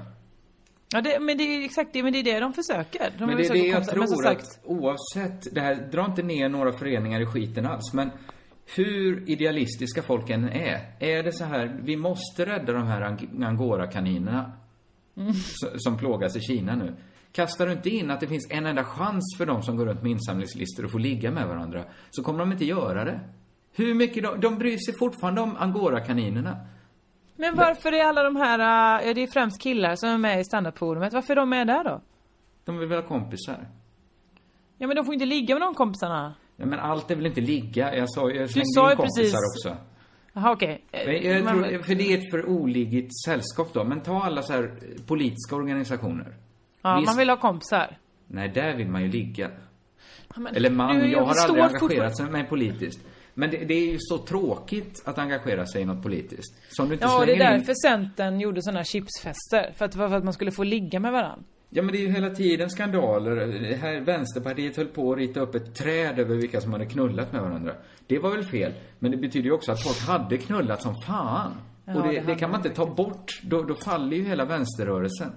Ja, 0.93 1.01
det, 1.01 1.19
men 1.19 1.38
det 1.38 1.43
är 1.43 1.65
exakt 1.65 1.89
det, 1.93 2.03
men 2.03 2.13
det 2.13 2.19
är 2.19 2.23
det 2.23 2.39
de 2.39 2.53
försöker. 2.53 3.12
De 3.19 3.25
Men 3.25 3.38
det 3.38 3.45
är 3.45 3.53
det 3.53 3.60
jag 3.67 3.88
tror 3.88 4.23
sagt, 4.23 4.41
att 4.41 4.60
oavsett, 4.65 5.56
det 5.56 5.62
här 5.62 5.75
drar 5.91 6.06
inte 6.06 6.23
ner 6.23 6.49
några 6.49 6.71
föreningar 6.73 7.19
i 7.21 7.25
skiten 7.25 7.65
alls, 7.65 7.93
men 7.93 8.10
hur 8.75 9.29
idealistiska 9.29 10.01
folk 10.01 10.29
än 10.29 10.49
är, 10.49 10.79
är 10.99 11.23
det 11.23 11.32
så 11.34 11.43
här, 11.43 11.79
vi 11.84 11.97
måste 11.97 12.45
rädda 12.45 12.73
de 12.73 12.88
här 12.88 13.01
ang- 13.01 13.43
angora-kaninerna 13.45 14.51
Mm. 15.17 15.34
som 15.77 15.97
plågas 15.97 16.36
i 16.36 16.39
Kina 16.41 16.75
nu. 16.75 16.93
Kastar 17.32 17.65
du 17.67 17.71
inte 17.71 17.89
in 17.89 18.12
att 18.12 18.19
det 18.19 18.27
finns 18.27 18.47
en 18.51 18.65
enda 18.65 18.84
chans 18.84 19.36
för 19.38 19.45
de 19.45 19.63
som 19.63 19.77
går 19.77 19.86
runt 19.86 20.01
med 20.03 20.12
insamlingslistor 20.12 20.86
att 20.86 20.91
få 20.91 20.97
ligga 20.97 21.32
med 21.32 21.47
varandra, 21.47 21.84
så 22.12 22.23
kommer 22.23 22.39
de 22.39 22.51
inte 22.51 22.65
göra 22.65 23.06
det. 23.06 23.19
Hur 23.75 23.93
mycket 23.93 24.23
de, 24.23 24.39
de 24.39 24.58
bryr 24.58 24.77
sig 24.77 24.93
fortfarande 24.99 25.41
om 25.41 25.58
angora-kaninerna. 25.58 26.58
Men 27.35 27.55
varför 27.55 27.91
är 27.91 28.03
alla 28.05 28.23
de 28.23 28.35
här, 28.35 28.59
äh, 28.59 29.07
ja 29.07 29.13
det 29.13 29.23
är 29.23 29.27
främst 29.27 29.61
killar 29.61 29.95
som 29.95 30.09
är 30.09 30.17
med 30.17 30.39
i 30.39 30.43
standupforumet, 30.43 31.13
varför 31.13 31.31
är 31.33 31.35
de 31.35 31.49
med 31.49 31.67
där 31.67 31.83
då? 31.83 32.01
De 32.65 32.77
vill 32.77 32.89
väl 32.89 33.01
ha 33.01 33.07
kompisar? 33.07 33.67
Ja 34.77 34.87
men 34.87 34.95
de 34.95 35.05
får 35.05 35.13
inte 35.13 35.25
ligga 35.25 35.55
med 35.55 35.61
de 35.61 35.73
kompisarna. 35.75 36.33
Ja, 36.57 36.65
men 36.65 36.79
allt 36.79 37.11
är 37.11 37.15
väl 37.15 37.25
inte 37.25 37.41
ligga? 37.41 37.95
Jag 37.95 38.09
sa 38.13 38.29
jag 38.29 38.49
slängde 38.49 38.65
sa 38.75 38.91
in 38.91 38.97
kompisar 38.97 39.21
precis- 39.21 39.65
också. 39.65 39.77
Jaha 40.33 40.51
okej. 40.51 40.83
Eh, 40.91 41.05
Men 41.05 41.23
jag 41.23 41.43
men- 41.43 41.63
tror, 41.69 41.81
för 41.83 41.95
det 41.95 42.13
är 42.13 42.17
ett 42.17 42.31
för 42.31 42.49
oligigt 42.49 43.11
sällskap 43.25 43.73
då. 43.73 43.83
Men 43.83 44.01
ta 44.01 44.23
alla 44.23 44.41
så 44.41 44.53
här 44.53 44.63
eh, 44.63 45.05
politiska 45.07 45.55
organisationer. 45.55 46.35
Ja, 46.81 46.95
Visst- 46.95 47.05
man 47.05 47.17
vill 47.17 47.29
ha 47.29 47.37
kompisar. 47.37 47.97
Nej, 48.27 48.49
där 48.49 48.75
vill 48.75 48.87
man 48.89 49.01
ju 49.01 49.07
ligga. 49.11 49.49
Ja, 50.35 50.39
men- 50.41 50.55
Eller 50.55 50.69
man, 50.69 50.99
Du, 50.99 51.11
jag, 51.11 51.19
har 51.23 51.33
förstår 51.33 51.59
aldrig 51.59 51.63
engagerat 51.81 52.31
mig 52.31 52.43
politiskt. 52.47 52.99
Men 53.33 53.51
det, 53.51 53.57
det 53.57 53.73
är 53.73 53.91
ju 53.91 53.97
så 53.99 54.17
tråkigt 54.17 55.01
att 55.05 55.17
engagera 55.17 55.65
sig 55.65 55.81
i 55.81 55.85
något 55.85 56.03
politiskt. 56.03 56.55
Så 56.69 56.83
om 56.83 56.89
du 56.89 56.93
inte 56.95 57.05
Ja, 57.05 57.25
det 57.25 57.31
är 57.31 57.35
slänger 57.35 57.51
in... 57.53 57.59
därför 57.59 57.73
Centern 57.73 58.39
gjorde 58.39 58.61
såna 58.61 58.83
chipsfester. 58.83 59.73
För 59.75 59.85
att 59.85 59.95
för 59.95 60.13
att 60.13 60.23
man 60.23 60.33
skulle 60.33 60.51
få 60.51 60.63
ligga 60.63 60.99
med 60.99 61.11
varandra. 61.11 61.43
Ja, 61.69 61.81
men 61.81 61.91
det 61.91 61.97
är 61.97 62.01
ju 62.01 62.11
hela 62.11 62.29
tiden 62.29 62.69
skandaler. 62.69 63.35
Det 63.69 63.75
här 63.75 63.99
Vänsterpartiet 63.99 64.77
höll 64.77 64.87
på 64.87 65.11
att 65.11 65.17
rita 65.17 65.39
upp 65.39 65.55
ett 65.55 65.75
träd 65.75 66.19
över 66.19 66.35
vilka 66.35 66.61
som 66.61 66.71
hade 66.71 66.85
knullat 66.85 67.31
med 67.31 67.41
varandra. 67.41 67.73
Det 68.07 68.19
var 68.19 68.31
väl 68.31 68.43
fel. 68.43 68.73
Men 68.99 69.11
det 69.11 69.17
betyder 69.17 69.45
ju 69.45 69.51
också 69.51 69.71
att 69.71 69.83
folk 69.83 69.99
hade 69.99 70.37
knullat 70.37 70.81
som 70.81 70.95
fan. 71.01 71.51
Ja, 71.85 71.95
och 71.95 72.07
det, 72.07 72.19
det 72.19 72.21
det, 72.21 72.35
kan 72.35 72.51
man 72.51 72.59
inte 72.59 72.75
ta 72.75 72.85
bort. 72.85 73.41
Då, 73.43 73.63
då 73.63 73.75
faller 73.75 74.17
ju 74.17 74.23
hela 74.23 74.45
vänsterrörelsen. 74.45 75.31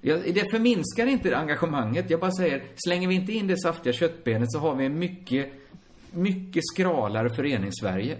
Jag, 0.00 0.34
det 0.34 0.50
förminskar 0.50 1.06
inte 1.06 1.36
engagemanget. 1.36 2.10
Jag 2.10 2.20
bara 2.20 2.32
säger, 2.32 2.62
slänger 2.76 3.08
vi 3.08 3.14
inte 3.14 3.32
in 3.32 3.46
det 3.46 3.58
saftiga 3.58 3.92
köttbenet 3.92 4.52
så 4.52 4.58
har 4.58 4.74
vi 4.74 4.86
en 4.86 4.98
mycket, 4.98 5.52
mycket 6.12 6.62
skralare 6.74 7.34
föreningssverige. 7.34 8.16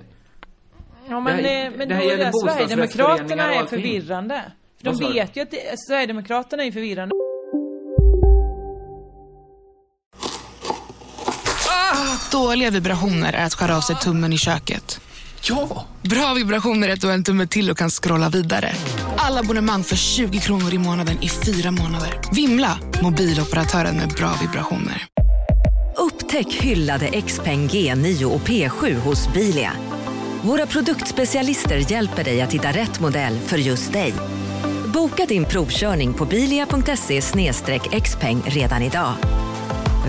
Ja 1.09 1.20
men, 1.20 1.37
Det 1.42 1.48
här- 1.48 1.70
men 1.77 1.88
det 1.88 1.94
här 1.94 2.03
gäller 2.03 2.33
Sverigedemokraterna 2.33 3.55
är 3.55 3.66
förvirrande. 3.66 4.42
Vad 4.83 4.98
de 4.98 5.05
du? 5.07 5.12
vet 5.12 5.37
ju 5.37 5.40
att 5.42 5.51
det, 5.51 5.79
Sverigedemokraterna 5.88 6.64
är 6.64 6.72
förvirrande. 6.72 7.12
Dåliga 12.33 12.70
vibrationer 12.70 13.33
är 13.33 13.44
att 13.44 13.55
skära 13.55 13.77
av 13.77 13.81
sig 13.81 13.96
tummen 13.96 14.33
i 14.33 14.38
köket. 14.38 15.01
Ja! 15.42 15.85
Bra 16.03 16.35
vibrationer 16.35 16.88
är 16.88 16.92
att 16.92 17.01
du 17.01 17.07
har 17.07 17.14
en 17.14 17.24
tumme 17.24 17.46
till 17.46 17.70
och 17.70 17.79
kan 17.79 17.90
scrolla 17.90 18.29
vidare. 18.29 18.72
Alla 19.16 19.40
abonnemang 19.40 19.85
för 19.85 19.96
20 19.96 20.38
kronor 20.38 20.74
i 20.74 20.79
månaden 20.79 21.22
i 21.22 21.29
fyra 21.29 21.70
månader. 21.70 22.20
Vimla! 22.33 22.79
Mobiloperatören 23.03 23.96
med 23.96 24.09
bra 24.09 24.31
vibrationer. 24.40 25.07
Upptäck 25.98 26.54
hyllade 26.54 27.22
XPeng 27.22 27.68
G9 27.68 28.24
och 28.24 28.40
P7 28.40 28.94
hos 28.94 29.32
Bilia. 29.32 29.72
Våra 30.42 30.66
produktspecialister 30.66 31.92
hjälper 31.92 32.24
dig 32.24 32.42
att 32.42 32.52
hitta 32.52 32.68
rätt 32.68 33.00
modell 33.00 33.38
för 33.38 33.58
just 33.58 33.92
dig. 33.92 34.14
Boka 34.94 35.26
din 35.26 35.44
provkörning 35.44 36.14
på 36.14 36.24
bilia.se 36.24 37.20
xpeng 38.00 38.42
redan 38.46 38.82
idag. 38.82 39.14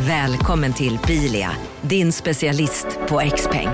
Välkommen 0.07 0.73
till 0.73 0.99
Bilia, 1.07 1.51
din 1.81 2.11
specialist 2.11 2.87
på 3.07 3.21
XPeng. 3.35 3.69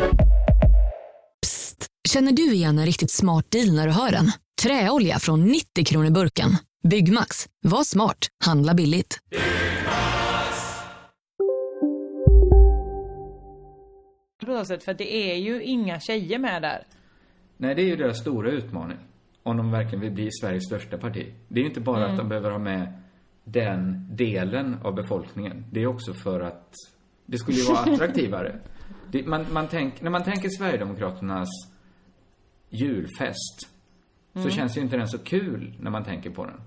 Känner 2.08 2.32
du 2.32 2.54
igen 2.54 2.80
en 2.80 2.86
riktigt 2.86 3.12
smart 3.12 3.46
deal 3.52 3.76
när 3.76 3.88
du 3.88 3.94
hör 3.94 4.12
den? 4.12 4.32
Träolja 4.62 5.20
från 5.20 5.46
90 5.46 5.86
kronor 5.86 6.10
burken. 6.10 6.58
Byggmax. 6.88 7.46
Var 7.64 7.84
smart. 7.84 8.28
Handla 8.46 8.74
billigt. 8.74 9.20
På 14.46 14.52
något 14.52 14.68
sätt, 14.68 14.84
för 14.84 14.92
att 14.92 14.98
det 14.98 15.14
är 15.32 15.36
ju 15.36 15.64
inga 15.64 16.00
tjejer 16.00 16.40
med 16.40 16.62
där. 16.62 16.84
Nej, 17.58 17.76
det 17.76 17.82
är 17.82 17.86
ju 17.86 17.96
deras 17.96 18.20
stora 18.22 18.52
utmaning. 18.52 18.98
Om 19.44 19.58
de 19.58 19.72
verkligen 19.72 20.00
vill 20.02 20.12
bli 20.12 20.30
Sveriges 20.42 20.66
största 20.66 20.98
parti. 20.98 21.34
Det 21.48 21.60
är 21.60 21.62
ju 21.64 21.68
inte 21.70 21.82
bara 21.82 21.98
Mm. 21.98 22.12
att 22.12 22.18
de 22.18 22.30
behöver 22.30 22.52
ha 22.52 22.60
med 22.60 22.94
den 23.44 24.08
delen 24.16 24.78
av 24.84 24.96
befolkningen. 24.96 25.66
Det 25.72 25.82
är 25.82 25.88
också 25.88 26.14
för 26.14 26.40
att 26.40 26.74
det 27.26 27.38
skulle 27.38 27.58
ju 27.58 27.64
vara 27.64 27.80
attraktivare. 27.94 28.60
Det, 29.12 29.26
man, 29.28 29.46
man 29.54 29.68
tänk, 29.68 30.02
när 30.02 30.10
man 30.12 30.24
tänker 30.24 30.50
Sverigedemokraternas 30.50 31.50
julfest 32.70 33.70
så 34.34 34.40
Mm. 34.40 34.52
känns 34.52 34.78
ju 34.78 34.82
inte 34.82 34.98
den 34.98 35.08
så 35.08 35.18
kul 35.18 35.76
när 35.80 35.92
man 35.92 36.04
tänker 36.04 36.30
på 36.30 36.46
den. 36.46 36.62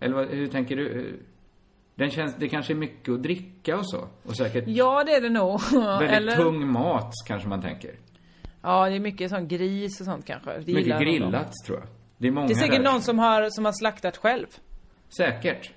Eller 0.00 0.14
vad, 0.14 0.28
hur 0.28 0.46
tänker 0.46 0.76
du? 0.76 1.16
Den 1.94 2.10
känns, 2.10 2.34
det 2.38 2.48
kanske 2.48 2.72
är 2.72 2.74
mycket 2.74 3.14
att 3.14 3.22
dricka 3.22 3.76
och 3.76 3.90
så. 3.90 4.08
Och 4.22 4.36
säkert 4.36 4.64
Ja, 4.66 5.04
det 5.04 5.12
är 5.14 5.20
det 5.20 5.28
nog. 5.30 5.60
väldigt 5.72 6.10
Eller? 6.10 6.36
tung 6.36 6.72
mat 6.72 7.12
kanske 7.26 7.48
man 7.48 7.62
tänker. 7.62 7.94
Ja, 8.62 8.88
det 8.88 8.94
är 8.96 9.00
mycket 9.00 9.30
sån 9.30 9.48
gris 9.48 10.00
och 10.00 10.04
sånt 10.06 10.26
kanske. 10.26 10.58
Det 10.58 10.72
Mycket 10.74 11.00
grillat, 11.00 11.52
tror 11.66 11.78
jag. 11.78 11.88
Det 12.18 12.26
är 12.28 12.32
många 12.32 12.46
Det 12.46 12.52
är 12.52 12.54
säkert 12.54 12.82
där. 12.84 12.92
någon 12.92 13.02
som 13.02 13.18
har, 13.18 13.50
som 13.50 13.64
har 13.64 13.72
slaktat 13.72 14.16
själv. 14.16 14.46
Säkert. 15.16 15.70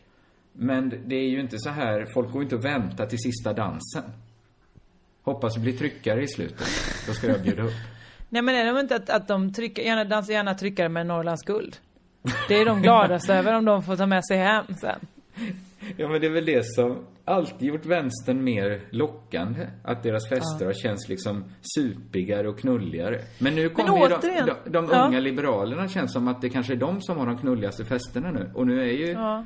Men 0.53 0.89
det 1.06 1.15
är 1.15 1.30
ju 1.30 1.39
inte 1.39 1.56
så 1.60 1.69
här, 1.69 2.06
folk 2.13 2.32
går 2.32 2.43
inte 2.43 2.56
och 2.56 2.65
väntar 2.65 3.06
till 3.06 3.19
sista 3.19 3.53
dansen. 3.53 4.03
Hoppas 5.23 5.53
det 5.53 5.60
blir 5.60 5.77
tryckare 5.77 6.23
i 6.23 6.27
slutet. 6.27 6.67
Då 7.08 7.13
ska 7.13 7.27
jag 7.27 7.41
bjuda 7.41 7.63
upp. 7.63 7.73
Nej 8.30 8.41
men 8.41 8.56
är 8.56 8.65
de 8.73 8.80
inte 8.80 8.95
att, 8.95 9.10
att 9.10 9.27
de 9.27 9.53
trycker, 9.53 9.82
gärna, 9.84 10.03
dansar 10.03 10.34
gärna 10.34 10.53
tryckare 10.53 10.89
med 10.89 11.08
Norrlands 11.08 11.43
guld? 11.43 11.77
Det 12.47 12.56
är 12.56 12.65
de 12.65 12.82
gladaste 12.82 13.34
över 13.38 13.53
om 13.53 13.65
de 13.65 13.84
får 13.84 13.95
ta 13.95 14.06
med 14.06 14.25
sig 14.25 14.38
hem 14.38 14.65
sen. 14.82 14.99
Ja, 15.97 16.08
men 16.10 16.21
det 16.21 16.28
är 16.28 16.32
väl 16.32 16.45
det 16.45 16.65
som 16.65 17.06
alltid 17.26 17.67
gjort 17.67 17.86
vänstern 17.86 18.43
mer 18.43 18.82
lockande. 18.91 19.67
Att 19.84 20.04
deras 20.04 20.30
fester 20.30 20.65
har 20.65 20.73
känts 20.73 21.10
liksom 21.10 21.43
supigare 21.76 22.50
och 22.50 22.60
knulligare. 22.60 23.21
Men 23.39 23.56
nu 23.56 23.69
kommer 23.69 23.97
ju 23.97 24.08
de, 24.21 24.43
de, 24.45 24.71
de 24.71 24.88
Ja. 24.91 25.08
unga 25.08 25.19
liberalerna 25.19 25.88
känns 25.88 26.14
som 26.14 26.28
att 26.28 26.41
det 26.41 26.49
kanske 26.49 26.74
är 26.74 26.78
de 26.78 27.01
som 27.01 27.18
har 27.18 27.26
de 27.26 27.38
knulligaste 27.38 27.86
festerna 27.86 28.32
nu. 28.32 28.51
Och 28.55 28.68
nu 28.68 28.82
är 28.82 28.93
ju... 28.93 29.07
Ja. 29.11 29.45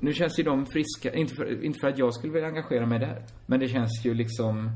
Nu 0.00 0.12
känns 0.12 0.38
ju 0.38 0.42
de 0.42 0.66
friska, 0.66 1.14
inte 1.14 1.34
för, 1.34 1.64
inte 1.64 1.78
för 1.80 1.88
att 1.88 1.98
jag 1.98 2.14
skulle 2.14 2.32
vilja 2.32 2.48
engagera 2.48 2.86
mig 2.86 2.98
där. 2.98 3.22
Men 3.46 3.60
det 3.60 3.68
känns 3.68 4.04
ju 4.04 4.14
liksom 4.14 4.70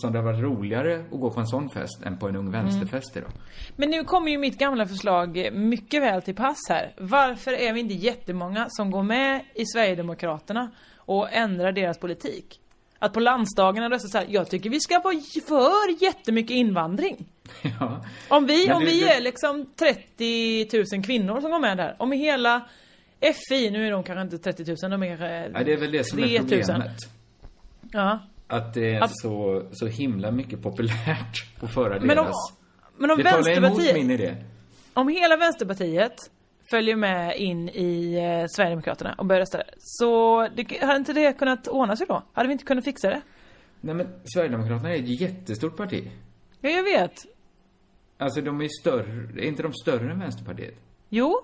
som 0.00 0.12
det 0.12 0.18
har 0.18 0.24
varit 0.24 0.40
roligare 0.42 1.04
att 1.12 1.20
gå 1.20 1.30
på 1.30 1.40
en 1.40 1.46
sån 1.46 1.70
fest 1.70 2.02
än 2.04 2.18
på 2.18 2.28
en 2.28 2.36
ung 2.36 2.50
vänsterfest 2.50 3.16
idag. 3.16 3.30
Men 3.76 3.90
nu 3.90 4.04
kommer 4.04 4.30
ju 4.30 4.38
mitt 4.38 4.58
gamla 4.58 4.86
förslag 4.86 5.48
mycket 5.52 6.02
väl 6.02 6.22
till 6.22 6.34
pass 6.34 6.56
här. 6.68 6.92
Varför 6.98 7.52
är 7.52 7.72
vi 7.72 7.80
inte 7.80 7.94
jättemånga 7.94 8.66
som 8.70 8.90
går 8.90 9.02
med 9.02 9.40
i 9.54 9.66
Sverigedemokraterna 9.66 10.70
och 10.96 11.32
ändrar 11.32 11.72
deras 11.72 11.98
politik? 11.98 12.60
Att 12.98 13.12
på 13.12 13.20
landsdagarna 13.20 13.90
rösta 13.90 14.08
så 14.08 14.18
här, 14.18 14.26
jag 14.30 14.50
tycker 14.50 14.70
vi 14.70 14.80
ska 14.80 14.98
vara 15.00 15.14
för 15.48 16.02
jättemycket 16.04 16.50
invandring. 16.50 17.26
Ja. 17.80 18.04
Om 18.28 18.46
vi, 18.46 18.66
Men 18.66 18.76
om 18.76 18.80
du- 18.84 18.90
vi 18.90 19.00
du- 19.00 19.08
är 19.08 19.20
liksom 19.20 19.66
30 19.78 20.68
000 20.94 21.04
kvinnor 21.04 21.40
som 21.40 21.50
går 21.50 21.58
med 21.58 21.76
där. 21.76 21.96
Om 21.98 22.12
hela 22.12 22.68
FI, 23.48 23.70
nu 23.70 23.86
är 23.86 23.90
de 23.90 24.02
kanske 24.02 24.22
inte 24.36 24.38
30 24.38 24.64
000, 24.82 24.90
de 24.90 25.02
är 25.02 25.06
kanske 25.08 25.50
Ja, 25.58 25.64
det 25.64 25.72
är 25.72 25.76
väl 25.76 25.92
det 25.92 26.04
som 26.06 26.18
är 26.18 26.22
3 26.22 26.38
000. 26.38 26.48
problemet. 26.48 26.96
Ja. 27.92 28.18
Att 28.50 28.74
det 28.74 28.94
är 28.94 29.00
Att- 29.00 29.18
så, 29.20 29.62
så 29.72 29.86
himla 29.86 30.30
mycket 30.30 30.62
populärt 30.62 31.46
att 31.60 31.74
föra 31.74 32.00
Men 32.00 32.18
om- 32.18 32.24
deras... 32.24 32.52
men 32.96 33.10
om 33.10 33.16
det 33.18 33.22
Vänsterpartiet- 33.24 33.94
min 33.94 34.10
idé. 34.10 34.36
Om 34.94 35.08
hela 35.08 35.36
Vänsterpartiet 35.36 36.30
följer 36.70 36.96
med 36.96 37.36
in 37.36 37.68
i 37.68 38.14
eh, 38.14 38.46
Sverigedemokraterna 38.56 39.14
och 39.18 39.26
börjar 39.26 39.40
rösta 39.40 39.58
där, 39.58 39.70
så 39.78 40.40
det, 40.56 40.80
hade 40.80 40.96
inte 40.96 41.12
det 41.12 41.32
kunnat 41.38 41.68
ordna 41.68 41.96
sig 41.96 42.06
då? 42.06 42.22
Hade 42.32 42.46
vi 42.48 42.52
inte 42.52 42.64
kunnat 42.64 42.84
fixa 42.84 43.10
det? 43.10 43.20
Nej 43.80 43.94
men 43.94 44.06
Sverigedemokraterna 44.24 44.94
är 44.94 44.98
ett 44.98 45.20
jättestort 45.20 45.76
parti. 45.76 46.10
Ja, 46.60 46.70
jag 46.70 46.82
vet. 46.82 47.12
Alltså 48.18 48.40
de 48.40 48.60
är 48.60 48.68
större, 48.80 49.40
är 49.42 49.46
inte 49.48 49.62
de 49.62 49.72
större 49.72 50.12
än 50.12 50.18
Vänsterpartiet? 50.20 50.74
Jo. 51.08 51.40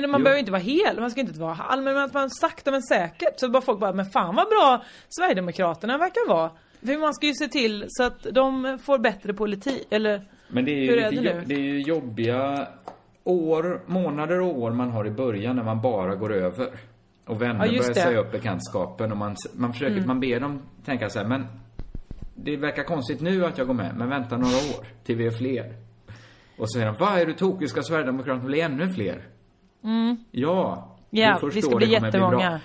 Men 0.00 0.10
man 0.10 0.20
Jo. 0.20 0.24
behöver 0.24 0.38
inte 0.40 0.52
vara 0.52 0.62
hel, 0.62 1.00
man 1.00 1.10
ska 1.10 1.20
inte 1.20 1.40
vara 1.40 1.52
halv, 1.54 1.82
men 1.84 1.96
att 1.96 2.14
man 2.14 2.30
sakta 2.30 2.70
men 2.70 2.82
säkert. 2.82 3.40
Så 3.40 3.48
bara 3.50 3.62
folk 3.62 3.80
bara, 3.80 3.92
men 3.92 4.06
fan 4.06 4.34
vad 4.36 4.48
bra 4.48 4.84
Sverigedemokraterna 5.08 5.98
verkar 5.98 6.28
vara. 6.28 6.50
För 6.86 6.98
man 7.00 7.14
ska 7.14 7.26
ju 7.26 7.34
se 7.34 7.48
till 7.48 7.84
så 7.88 8.02
att 8.02 8.22
de 8.32 8.78
får 8.82 8.98
bättre 8.98 9.34
politik, 9.34 9.86
eller 9.90 10.22
Men 10.48 10.64
det 10.64 10.70
är 10.72 10.76
ju, 10.76 10.90
hur 10.90 10.98
är 10.98 11.10
det 11.10 11.20
nu? 11.20 11.42
det 11.46 11.54
är 11.54 11.58
ju 11.60 11.80
jobbiga 11.80 12.68
år, 13.24 13.80
månader 13.86 14.40
och 14.40 14.58
år 14.58 14.70
man 14.70 14.90
har 14.90 15.06
i 15.06 15.10
början 15.10 15.56
när 15.56 15.62
man 15.64 15.80
bara 15.80 16.14
går 16.14 16.32
över. 16.32 16.70
Och 17.26 17.42
vänner 17.42 17.66
Ja, 17.66 17.72
börjar 17.82 17.94
säga 17.94 18.18
upp 18.20 18.32
bekantskapen 18.32 19.12
och 19.12 19.18
man, 19.18 19.36
man 19.54 19.72
försöker, 19.72 19.94
Mm. 19.96 20.06
man 20.06 20.20
ber 20.20 20.40
dem 20.40 20.62
tänka 20.84 21.10
så 21.10 21.18
här, 21.18 21.26
men 21.26 21.46
det 22.34 22.56
verkar 22.56 22.82
konstigt 22.84 23.20
nu 23.20 23.44
att 23.46 23.58
jag 23.58 23.66
går 23.66 23.74
med, 23.74 23.94
men 23.96 24.08
vänta 24.08 24.36
några 24.36 24.56
år 24.56 24.86
till 25.04 25.16
vi 25.16 25.26
är 25.26 25.30
fler. 25.30 25.74
Och 26.58 26.70
så 26.70 26.78
säger 26.78 26.86
de, 26.86 26.96
vad 26.98 27.18
är 27.18 27.26
du 27.26 27.32
tokig, 27.32 27.68
ska 27.70 27.82
Sverigedemokraterna 27.82 28.44
bli 28.44 28.60
ännu 28.60 28.92
fler? 28.92 29.22
Mm. 29.84 30.16
Ja, 30.30 30.88
Ja, 31.10 31.40
vi 31.54 31.62
ska 31.62 31.76
bli 31.76 31.86
jättemånga. 31.92 32.36
bra. 32.36 32.58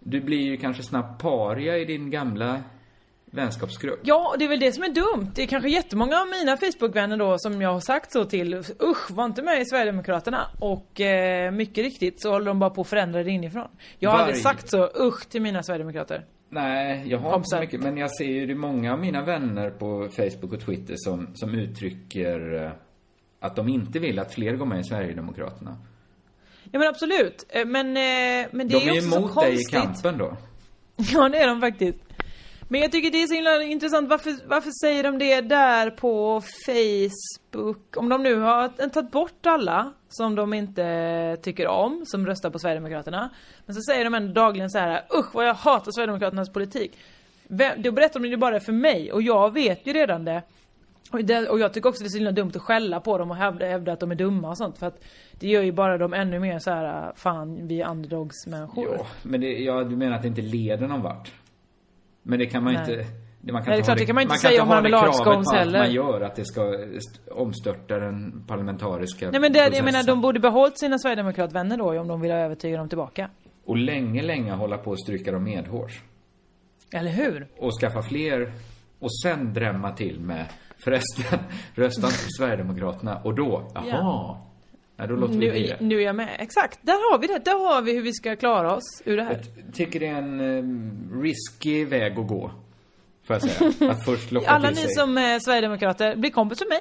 Du 0.00 0.20
blir 0.20 0.40
ju 0.42 0.56
kanske 0.56 0.82
snabbt 0.82 1.22
paria 1.22 1.78
i 1.78 1.84
din 1.84 2.10
gamla 2.10 2.62
vänskapsgrupp. 3.30 4.00
Ja, 4.02 4.34
det 4.38 4.44
är 4.44 4.48
väl 4.48 4.60
det 4.60 4.72
som 4.72 4.84
är 4.84 4.88
dumt. 4.88 5.30
Det 5.34 5.42
är 5.42 5.46
kanske 5.46 5.68
jättemånga 5.70 6.20
av 6.20 6.26
mina 6.28 6.56
Facebookvänner 6.56 7.16
då 7.16 7.38
som 7.38 7.62
jag 7.62 7.72
har 7.72 7.80
sagt 7.80 8.12
så 8.12 8.24
till. 8.24 8.54
Usch, 8.82 9.10
var 9.10 9.24
inte 9.24 9.42
med 9.42 9.60
i 9.60 9.64
Sverigedemokraterna. 9.64 10.46
Och 10.60 11.00
eh, 11.00 11.50
mycket 11.50 11.84
riktigt 11.84 12.22
så 12.22 12.30
håller 12.30 12.46
de 12.46 12.58
bara 12.58 12.70
på 12.70 12.80
att 12.80 12.86
förändra 12.88 13.22
det 13.22 13.30
inifrån. 13.30 13.68
Jag 13.98 14.10
har 14.10 14.18
aldrig 14.18 14.34
Varje- 14.34 14.42
sagt 14.58 14.70
så 14.70 14.90
usch 15.00 15.28
till 15.28 15.42
mina 15.42 15.62
Sverigedemokrater. 15.62 16.24
Nej, 16.50 17.04
jag 17.06 17.18
har 17.18 17.36
inte 17.36 17.48
så 17.48 17.60
mycket, 17.60 17.80
men 17.82 17.96
jag 17.96 18.10
ser 18.16 18.24
ju 18.24 18.46
det 18.46 18.54
många 18.54 18.92
av 18.92 18.98
mina 19.00 19.22
vänner 19.24 19.70
på 19.70 20.08
Facebook 20.16 20.52
och 20.52 20.60
Twitter 20.60 20.94
som, 20.96 21.28
som 21.34 21.54
uttrycker 21.54 22.64
eh, 22.64 22.70
att 23.40 23.56
de 23.56 23.68
inte 23.68 23.98
vill 23.98 24.18
att 24.18 24.34
fler 24.34 24.52
går 24.56 24.66
med 24.66 24.80
i 24.80 24.84
Sverigedemokraterna. 24.84 25.76
Ja 26.72 26.78
men 26.78 26.88
absolut. 26.88 27.44
Eh, 27.48 27.66
Men, 27.66 27.86
eh, 27.96 28.48
men 28.52 28.68
det 28.68 28.78
de 28.78 28.88
är 28.88 28.92
är 28.94 28.98
också 28.98 29.10
så 29.10 29.16
emot 29.16 29.34
dig 29.40 29.52
i 29.52 29.54
konstigt. 29.54 29.70
kampen 29.82 30.18
då. 30.18 30.36
Ja 31.12 31.28
det 31.28 31.38
är 31.38 31.46
de 31.48 31.60
faktiskt. 31.60 31.98
Men 32.70 32.80
jag 32.80 32.92
tycker 32.92 33.10
det 33.10 33.22
är 33.22 33.26
så 33.26 33.34
himla 33.34 33.62
intressant. 33.62 34.08
Varför, 34.10 34.34
varför 34.48 34.70
säger 34.84 35.02
de 35.02 35.18
det 35.18 35.40
där 35.40 35.90
på 35.90 36.42
Facebook? 36.66 37.96
Om 37.96 38.08
de 38.08 38.22
nu 38.22 38.34
har 38.40 38.88
tagit 38.88 39.10
bort 39.10 39.46
alla 39.46 39.92
som 40.08 40.34
de 40.34 40.54
inte 40.54 41.36
tycker 41.42 41.66
om, 41.66 42.02
som 42.06 42.26
röstar 42.26 42.50
på 42.50 42.58
Sverigedemokraterna. 42.58 43.30
Men 43.66 43.74
så 43.74 43.80
säger 43.82 44.04
de 44.04 44.14
ändå 44.14 44.32
dagligen 44.32 44.70
så 44.70 44.78
här: 44.78 45.02
usch 45.18 45.34
vad 45.34 45.46
jag 45.46 45.54
hatar 45.54 45.92
Sverigedemokraternas 45.92 46.52
politik. 46.52 46.98
Vem, 47.48 47.82
då 47.82 47.92
berättar 47.92 48.20
de 48.20 48.28
det 48.28 48.36
bara 48.36 48.60
för 48.60 48.72
mig 48.72 49.12
och 49.12 49.22
jag 49.22 49.52
vet 49.54 49.86
ju 49.86 49.92
redan 49.92 50.24
det. 50.24 50.42
Och, 51.10 51.24
det, 51.24 51.48
och 51.48 51.58
jag 51.58 51.72
tycker 51.72 51.88
också 51.88 52.02
det 52.02 52.06
är 52.06 52.10
så 52.10 52.16
himla 52.16 52.32
dumt 52.32 52.52
att 52.54 52.62
skälla 52.62 53.00
på 53.00 53.18
dem 53.18 53.30
och 53.30 53.36
hävda, 53.36 53.66
hävda 53.66 53.92
att 53.92 54.00
de 54.00 54.10
är 54.10 54.14
dumma 54.14 54.48
och 54.50 54.58
sånt. 54.58 54.78
För 54.78 54.86
att 54.86 55.04
det 55.40 55.46
gör 55.48 55.62
ju 55.62 55.72
bara 55.72 55.98
dem 55.98 56.14
ännu 56.14 56.38
mer 56.40 56.58
så 56.58 56.70
här: 56.70 57.12
fan 57.16 57.66
vi 57.68 57.80
är 57.80 57.90
underdogs-människor. 57.90 58.84
Ja, 58.98 59.06
men 59.22 59.40
det, 59.40 59.46
ja, 59.58 59.84
du 59.84 59.96
menar 59.96 60.16
att 60.16 60.22
det 60.22 60.28
inte 60.28 60.42
leder 60.42 60.88
någon 60.88 61.02
vart? 61.02 61.32
Men 62.22 62.38
det 62.38 62.46
kan 62.46 62.64
man 62.64 62.72
Nej. 62.74 62.80
inte... 62.82 63.06
Det, 63.40 63.52
man 63.52 63.62
Nej, 63.66 63.76
det 63.76 63.80
är 63.80 63.84
klart, 63.84 63.98
det 63.98 64.06
kan 64.06 64.14
man 64.14 64.22
inte 64.22 64.32
kan 64.34 64.38
säga 64.38 64.62
om 64.62 64.68
ha 64.68 64.74
man 64.74 64.82
vill 64.82 64.92
det 64.92 64.98
ha 64.98 65.02
kravet 65.04 65.16
scones 65.16 65.46
på 65.46 65.50
allt 65.50 65.58
heller. 65.58 65.78
man 65.78 65.92
gör, 65.92 66.20
att 66.20 66.36
det 66.36 66.44
ska 66.44 66.74
st- 66.96 67.30
omstörta 67.30 67.98
den 67.98 68.44
parlamentariska 68.46 69.30
Nej 69.30 69.40
men 69.40 69.52
det, 69.52 69.58
jag 69.76 69.84
menar 69.84 70.02
de 70.02 70.20
borde 70.20 70.40
behållit 70.40 70.78
sina 70.78 70.98
Sverigedemokratvänner 70.98 71.76
då 71.76 72.00
om 72.00 72.08
de 72.08 72.20
vill 72.20 72.30
övertyga 72.30 72.76
dem 72.76 72.88
tillbaka. 72.88 73.30
Och 73.64 73.76
länge, 73.76 74.22
länge 74.22 74.52
hålla 74.52 74.78
på 74.78 74.92
att 74.92 75.00
stryka 75.00 75.32
dem 75.32 75.44
medhårs. 75.44 76.02
Eller 76.92 77.10
hur? 77.10 77.48
och 77.58 77.72
skaffa 77.80 78.02
fler 78.02 78.52
och 78.98 79.20
sen 79.22 79.52
drämma 79.54 79.90
till 79.92 80.20
med 80.20 80.46
förresten, 80.84 81.38
rösta 81.74 82.06
inte 82.06 82.18
på 82.24 82.28
Sverigedemokraterna 82.38 83.20
och 83.24 83.34
då, 83.34 83.70
jaha. 83.74 83.84
Ja. 83.86 84.44
Ja, 85.00 85.06
då 85.06 85.14
låter 85.16 85.32
vi 85.34 85.38
bli 85.50 85.60
Nu, 85.62 85.66
det. 85.66 85.84
nu 85.84 85.96
är 85.98 86.04
jag 86.04 86.16
med. 86.16 86.36
Exakt, 86.38 86.78
där 86.82 86.92
har 87.12 87.18
vi 87.18 87.26
det. 87.26 87.38
Där 87.44 87.74
har 87.74 87.82
vi 87.82 87.92
hur 87.94 88.02
vi 88.02 88.12
ska 88.12 88.36
klara 88.36 88.74
oss 88.74 89.02
ur 89.04 89.16
det 89.16 89.22
här. 89.22 89.40
Tycker 89.72 90.00
det 90.00 90.06
är 90.06 90.14
en 90.18 90.40
eh, 90.40 91.22
risky 91.22 91.84
väg 91.84 92.18
att 92.18 92.26
gå. 92.28 92.50
Får 93.26 93.36
jag 93.36 93.42
säga. 93.42 93.72
Att 93.90 94.04
först 94.04 94.32
locka 94.32 94.50
Alla 94.50 94.68
till 94.68 94.76
ni 94.76 94.82
sig. 94.82 94.94
som 94.94 95.18
är 95.18 95.38
Sverigedemokrater, 95.38 96.16
bli 96.16 96.30
kompis 96.30 96.60
med 96.60 96.68
mig. 96.68 96.80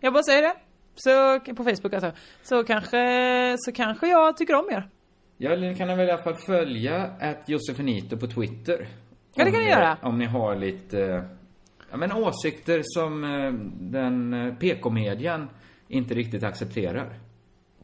Jag 0.00 0.12
bara 0.12 0.22
säger 0.22 0.42
det. 0.42 0.54
Så, 0.94 1.40
på 1.54 1.64
Facebook 1.64 1.92
alltså. 1.94 2.12
Så 2.42 2.64
kanske, 2.64 3.56
så 3.58 3.72
kanske 3.72 4.08
jag 4.08 4.36
tycker 4.36 4.54
om 4.54 4.70
er. 4.70 4.88
Ja, 5.36 5.50
eller 5.50 5.68
ni 5.68 5.74
kan 5.76 5.88
väl 5.88 6.08
i 6.08 6.10
alla 6.10 6.22
fall 6.22 6.34
följa 6.34 7.02
att 7.20 7.48
Josefinito 7.48 8.16
på 8.16 8.26
Twitter. 8.26 8.88
Ja, 9.34 9.44
det 9.44 9.50
kan 9.50 9.60
ni 9.60 9.66
ni- 9.66 9.70
göra. 9.72 9.96
Om 10.02 10.18
ni 10.18 10.24
har 10.26 10.56
lite, 10.56 11.02
eh, 11.04 11.22
ja 11.90 11.96
men 11.96 12.12
åsikter 12.12 12.80
som 12.84 13.24
eh, 13.24 13.52
den 13.80 14.34
eh, 14.34 14.54
PK-median 14.54 15.48
inte 15.88 16.14
riktigt 16.14 16.42
accepterar. 16.42 17.18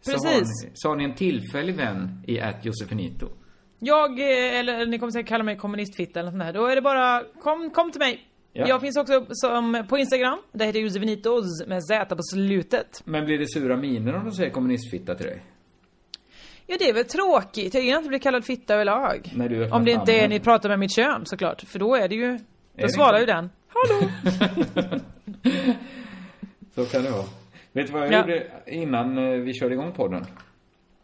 Så 0.00 0.11
har, 0.11 0.18
Precis. 0.18 0.64
ni, 0.64 0.70
så 0.74 0.88
har 0.88 0.96
ni 0.96 1.05
en 1.05 1.14
tillfällig 1.14 1.76
vän 1.76 2.22
i 2.26 2.40
att 2.40 2.64
Josefinito. 2.64 3.28
Jag, 3.78 4.20
eh, 4.20 4.59
eller 4.59 4.86
ni 4.86 4.98
kommer 4.98 5.12
säkert 5.12 5.28
kalla 5.28 5.44
mig 5.44 5.57
kommunistfitta 5.57 6.20
eller 6.20 6.30
nåt 6.30 6.40
sånt 6.40 6.55
där. 6.55 6.61
Då 6.61 6.66
är 6.66 6.74
det 6.76 6.82
bara, 6.82 7.22
kom, 7.40 7.70
kom 7.70 7.92
till 7.92 7.98
mig. 7.98 8.28
Ja. 8.52 8.68
Jag 8.68 8.80
finns 8.80 8.96
också 8.96 9.26
som, 9.28 9.86
på 9.88 9.98
Instagram. 9.98 10.38
Där 10.52 10.66
heter 10.66 10.78
jag 10.78 10.84
Josefinitos 10.84 11.66
med 11.66 11.84
Z 11.84 12.16
på 12.16 12.22
slutet. 12.22 13.02
Men 13.05 13.24
blir 13.24 13.38
det 13.38 13.46
sura 13.52 13.76
miner 13.76 14.14
om 14.14 14.24
de 14.24 14.32
säger 14.32 14.50
kommunistfitta 14.50 15.14
till 15.14 15.26
dig? 15.26 15.42
Ja 16.66 16.76
det 16.78 16.88
är 16.88 16.94
väl 16.94 17.05
tråkigt. 17.05 17.74
Jag 17.74 17.82
gillar 17.82 17.96
inte 17.96 18.07
att 18.07 18.11
bli 18.11 18.18
kallad 18.18 18.44
fitta 18.44 18.74
överlag. 18.74 19.32
När 19.36 19.48
du 19.48 19.70
Om 19.70 19.84
det 19.84 19.90
inte 19.90 20.12
är 20.12 20.28
ni 20.28 20.40
pratar 20.40 20.68
med 20.68 20.78
mitt 20.78 20.96
kön 20.96 21.26
såklart. 21.26 21.62
För 21.62 21.78
då 21.78 21.94
är 21.94 22.09
det 22.09 22.14
ju, 22.14 22.38
då 22.78 22.88
svarar 22.88 23.20
ju 23.20 23.26
den. 23.26 23.50
Hallå! 23.68 24.11
Så 26.74 26.84
kan 26.84 27.02
det 27.02 27.11
vara. 27.11 27.24
Vet 27.75 27.87
du 27.87 27.93
vad 27.93 28.03
jag 28.03 28.12
Ja. 28.12 28.18
gjorde 28.20 28.47
innan 28.66 29.18
eh, 29.18 29.31
vi 29.41 29.55
körde 29.55 29.75
igång 29.75 29.93
podden? 29.93 30.25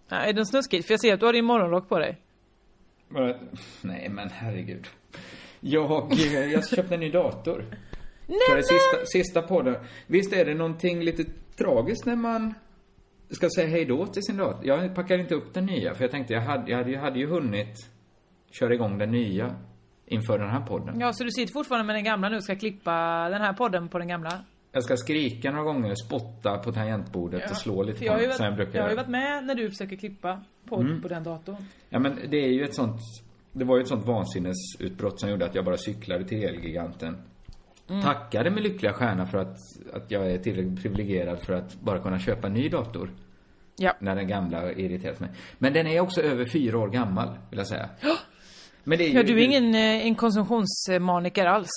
Nej, 0.09 0.29
är 0.29 0.33
den 0.33 0.47
snuskigt? 0.47 0.87
För 0.87 0.93
jag 0.93 1.01
ser 1.01 1.15
att 1.15 1.21
du 1.21 1.27
har 1.27 1.33
din 1.33 1.45
morgonrock 1.45 1.89
på 1.89 1.99
dig. 1.99 2.19
Nej 3.83 4.09
men 4.11 4.29
herregud. 4.31 4.87
Jag, 5.61 6.13
eh, 6.13 6.53
jag 6.53 6.69
köpte 6.69 6.95
en 6.95 7.01
ny 7.01 7.11
dator. 7.11 7.65
För 8.51 8.57
det 8.57 8.63
sista, 8.63 9.07
sista 9.07 9.43
podden. 9.43 9.77
Visst 10.07 10.33
är 10.33 10.45
det 10.45 10.55
någonting 10.55 11.01
lite 11.05 11.25
tragiskt 11.57 12.07
när 12.07 12.17
man 12.17 12.55
ska 13.31 13.49
säga 13.57 13.69
hej 13.69 13.85
då 13.85 14.07
till 14.07 14.23
sin 14.23 14.37
dator? 14.37 14.67
Jag 14.67 14.95
packade 14.95 15.21
inte 15.23 15.35
upp 15.35 15.55
den 15.55 15.67
nya 15.67 15.95
för 15.95 16.05
jag 16.05 16.11
tänkte 16.11 16.33
jag 16.35 16.41
hade, 16.41 16.71
jag 16.71 16.79
hade, 16.79 16.91
ju- 16.91 16.97
hade 16.97 17.19
ju 17.19 17.27
hunnit 17.27 17.77
köra 18.51 18.75
igång 18.75 18.99
den 18.99 19.11
nya 19.11 19.55
inför 20.07 20.39
den 20.39 20.51
här 20.51 20.61
podden. 20.61 21.01
Ja, 21.01 21.13
så 21.13 21.25
du 21.25 21.31
sitter 21.31 21.53
fortfarande 21.53 21.87
med 21.87 21.97
den 21.97 22.05
gamla 22.05 22.29
nu 22.29 22.37
och 22.37 22.45
ska 22.45 22.57
klippa 22.57 23.29
den 23.29 23.41
här 23.41 23.53
podden 23.53 23.89
på 23.89 23.99
den 23.99 24.09
gamla? 24.09 24.45
Jag 24.73 24.85
ska 24.85 24.97
skrika 24.97 25.51
några 25.51 25.65
gånger, 25.65 25.95
spotta 25.95 26.59
på 26.59 26.73
tangentbordet 26.73 27.51
och 27.51 27.57
slå 27.57 27.83
lite 27.83 27.99
på 27.99 28.05
den, 28.17 28.45
jag 28.45 28.57
brukar 28.57 28.79
jag 28.79 28.83
har 28.83 28.91
ju 28.91 28.97
varit 28.97 29.09
med 29.09 29.45
när 29.45 29.55
du 29.55 29.71
försöker 29.71 29.97
klippa 29.97 30.41
podd 30.69 30.87
Mm. 30.87 31.03
på 31.03 31.09
den 31.09 31.23
datorn. 31.23 31.57
Ja 31.89 31.99
men 31.99 32.19
det 32.29 32.37
är 32.37 32.49
ju 32.49 32.65
ett 32.65 32.75
sånt 32.75 33.01
Det 33.53 33.65
var 33.65 33.77
ju 33.77 33.83
ett 33.83 33.89
sånt 33.89 34.07
vansinnesutbrott 34.07 35.21
som 35.21 35.31
gjorde 35.31 35.45
att 35.45 35.55
jag 35.55 35.65
bara 35.65 35.77
cyklade 35.77 36.25
till 36.25 36.45
Elgiganten 36.45 37.17
Mm. 37.91 38.03
Tackade 38.03 38.51
med 38.51 38.63
lyckliga 38.63 38.93
stjärna 38.93 39.27
för 39.27 39.39
att, 39.39 39.57
att 39.93 40.11
jag 40.11 40.31
är 40.33 40.39
tillräckligt 40.39 40.83
privilegierad 40.83 41.39
för 41.47 41.53
att 41.53 41.81
bara 41.81 41.99
kunna 42.03 42.19
köpa 42.19 42.47
en 42.47 42.53
ny 42.53 42.69
dator 42.69 43.11
Ja. 43.77 43.97
När 44.01 44.17
den 44.17 44.29
gamla 44.29 44.73
irriterat 44.73 45.21
mig 45.21 45.31
Men 45.59 45.73
den 45.73 45.87
är 45.87 46.01
också 46.01 46.21
över 46.23 46.45
fyra 46.45 46.79
år 46.79 46.89
gammal, 46.89 47.29
vill 47.51 47.59
jag 47.59 47.67
säga 47.69 47.89
Men 48.85 48.99
det 48.99 49.05
är 49.05 49.09
ju 49.09 49.15
Ja, 49.15 49.23
du 49.23 49.33
är 49.41 49.45
ingen 49.45 49.75
eh, 49.75 50.07
en 50.07 50.15
konsumtionsmaniker 50.15 51.47
alls. 51.47 51.71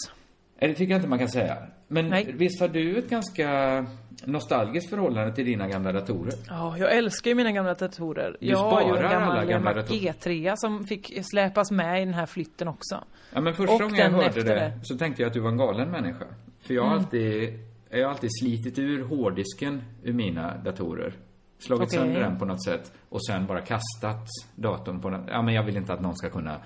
Nej, 0.63 0.71
det 0.71 0.77
tycker 0.77 0.91
jag 0.91 0.97
inte 0.97 1.09
man 1.09 1.19
kan 1.19 1.29
säga 1.29 1.57
Men 1.87 2.37
visst 2.37 2.61
har 2.61 2.67
du 2.67 2.97
ett 2.97 3.09
ganska 3.09 3.85
nostalgiskt 4.25 4.89
förhållande 4.89 5.35
till 5.35 5.45
dina 5.45 5.67
gamla 5.67 5.91
datorer? 5.91 6.33
Ja, 6.49 6.77
jag 6.77 6.91
älskar 6.97 7.29
ju 7.31 7.35
mina 7.35 7.51
gamla 7.51 7.73
datorer. 7.73 8.37
Du 8.39 8.47
jag 8.47 8.57
har 8.57 8.81
ju 8.81 8.87
en 8.87 8.93
sparar 8.95 9.03
alla 9.09 9.21
gammal 9.29 9.45
gamla 9.47 9.73
datorer. 9.73 9.99
G3 9.99 10.53
som 10.55 10.87
fick 10.87 11.25
släpas 11.25 11.71
med 11.71 12.01
i 12.01 12.05
den 12.05 12.13
här 12.13 12.25
flytten 12.25 12.67
också. 12.67 13.03
Ja 13.33 13.41
men 13.41 13.53
första 13.53 13.73
Och 13.73 13.79
gången 13.81 13.95
jag 13.97 14.09
hörde 14.09 14.43
det, 14.43 14.53
det. 14.55 14.79
så 14.83 14.97
tänkte 14.97 15.21
jag 15.21 15.27
att 15.27 15.33
du 15.33 15.39
var 15.39 15.49
en 15.49 15.57
galen 15.57 15.89
människa. 15.91 16.25
För 16.67 16.73
jag 16.73 16.81
har 16.83 16.91
Mm. 16.91 16.99
alltid, 17.03 17.59
jag 17.89 18.03
har 18.03 18.11
alltid 18.11 18.29
slitit 18.41 18.79
ur 18.79 19.03
hårddisken 19.03 19.81
ur 20.03 20.13
mina 20.13 20.57
datorer. 20.57 21.13
Slagit 21.59 21.87
Okej. 21.87 21.99
sönder 21.99 22.19
den 22.21 22.39
på 22.39 22.45
något 22.45 22.63
sätt 22.65 22.91
och 23.09 23.25
sen 23.25 23.45
bara 23.45 23.61
kastat 23.61 24.27
datorn 24.55 25.01
på 25.01 25.09
något, 25.09 25.25
ja 25.31 25.41
men 25.41 25.53
jag 25.53 25.63
vill 25.63 25.77
inte 25.77 25.93
att 25.93 26.01
någon 26.01 26.15
ska 26.15 26.29
kunna 26.29 26.57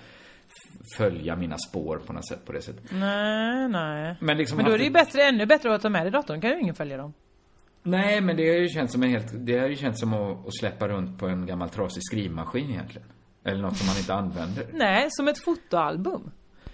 följa 0.96 1.36
mina 1.36 1.56
spår 1.58 2.00
på 2.06 2.12
något 2.12 2.28
sätt 2.28 2.44
på 2.46 2.52
det 2.52 2.62
sättet. 2.62 2.82
Nej, 2.92 3.68
nej. 3.68 4.16
Men 4.20 4.36
liksom 4.36 4.56
Men 4.56 4.66
då 4.66 4.72
är 4.72 4.78
det 4.78 4.84
ju 4.84 4.90
bättre, 4.90 5.22
ännu 5.22 5.46
bättre 5.46 5.74
att 5.74 5.82
ta 5.82 5.88
med 5.88 6.04
dig 6.04 6.10
datorn. 6.10 6.40
kan 6.40 6.50
ju 6.50 6.60
ingen 6.60 6.74
följa 6.74 6.96
dem. 6.96 7.12
Nej, 7.82 8.20
men 8.20 8.36
det 8.36 8.48
har 8.48 8.56
ju 8.56 8.68
känts 8.68 8.92
som 8.92 9.02
en 9.02 9.10
helt, 9.10 9.26
det 9.32 9.58
har 9.58 9.68
ju 9.68 9.76
känts 9.76 10.00
som 10.00 10.14
att, 10.14 10.46
att 10.46 10.56
släppa 10.56 10.88
runt 10.88 11.18
på 11.18 11.26
en 11.26 11.46
gammal 11.46 11.68
trasig 11.68 12.02
skrivmaskin 12.02 12.70
egentligen. 12.70 13.08
Eller 13.44 13.62
något 13.62 13.76
som 13.76 13.86
man 13.86 13.96
inte 13.96 14.14
använder. 14.14 14.66
Nej, 14.72 15.06
som 15.10 15.28
ett 15.28 15.38
fotoalbum. 15.38 16.30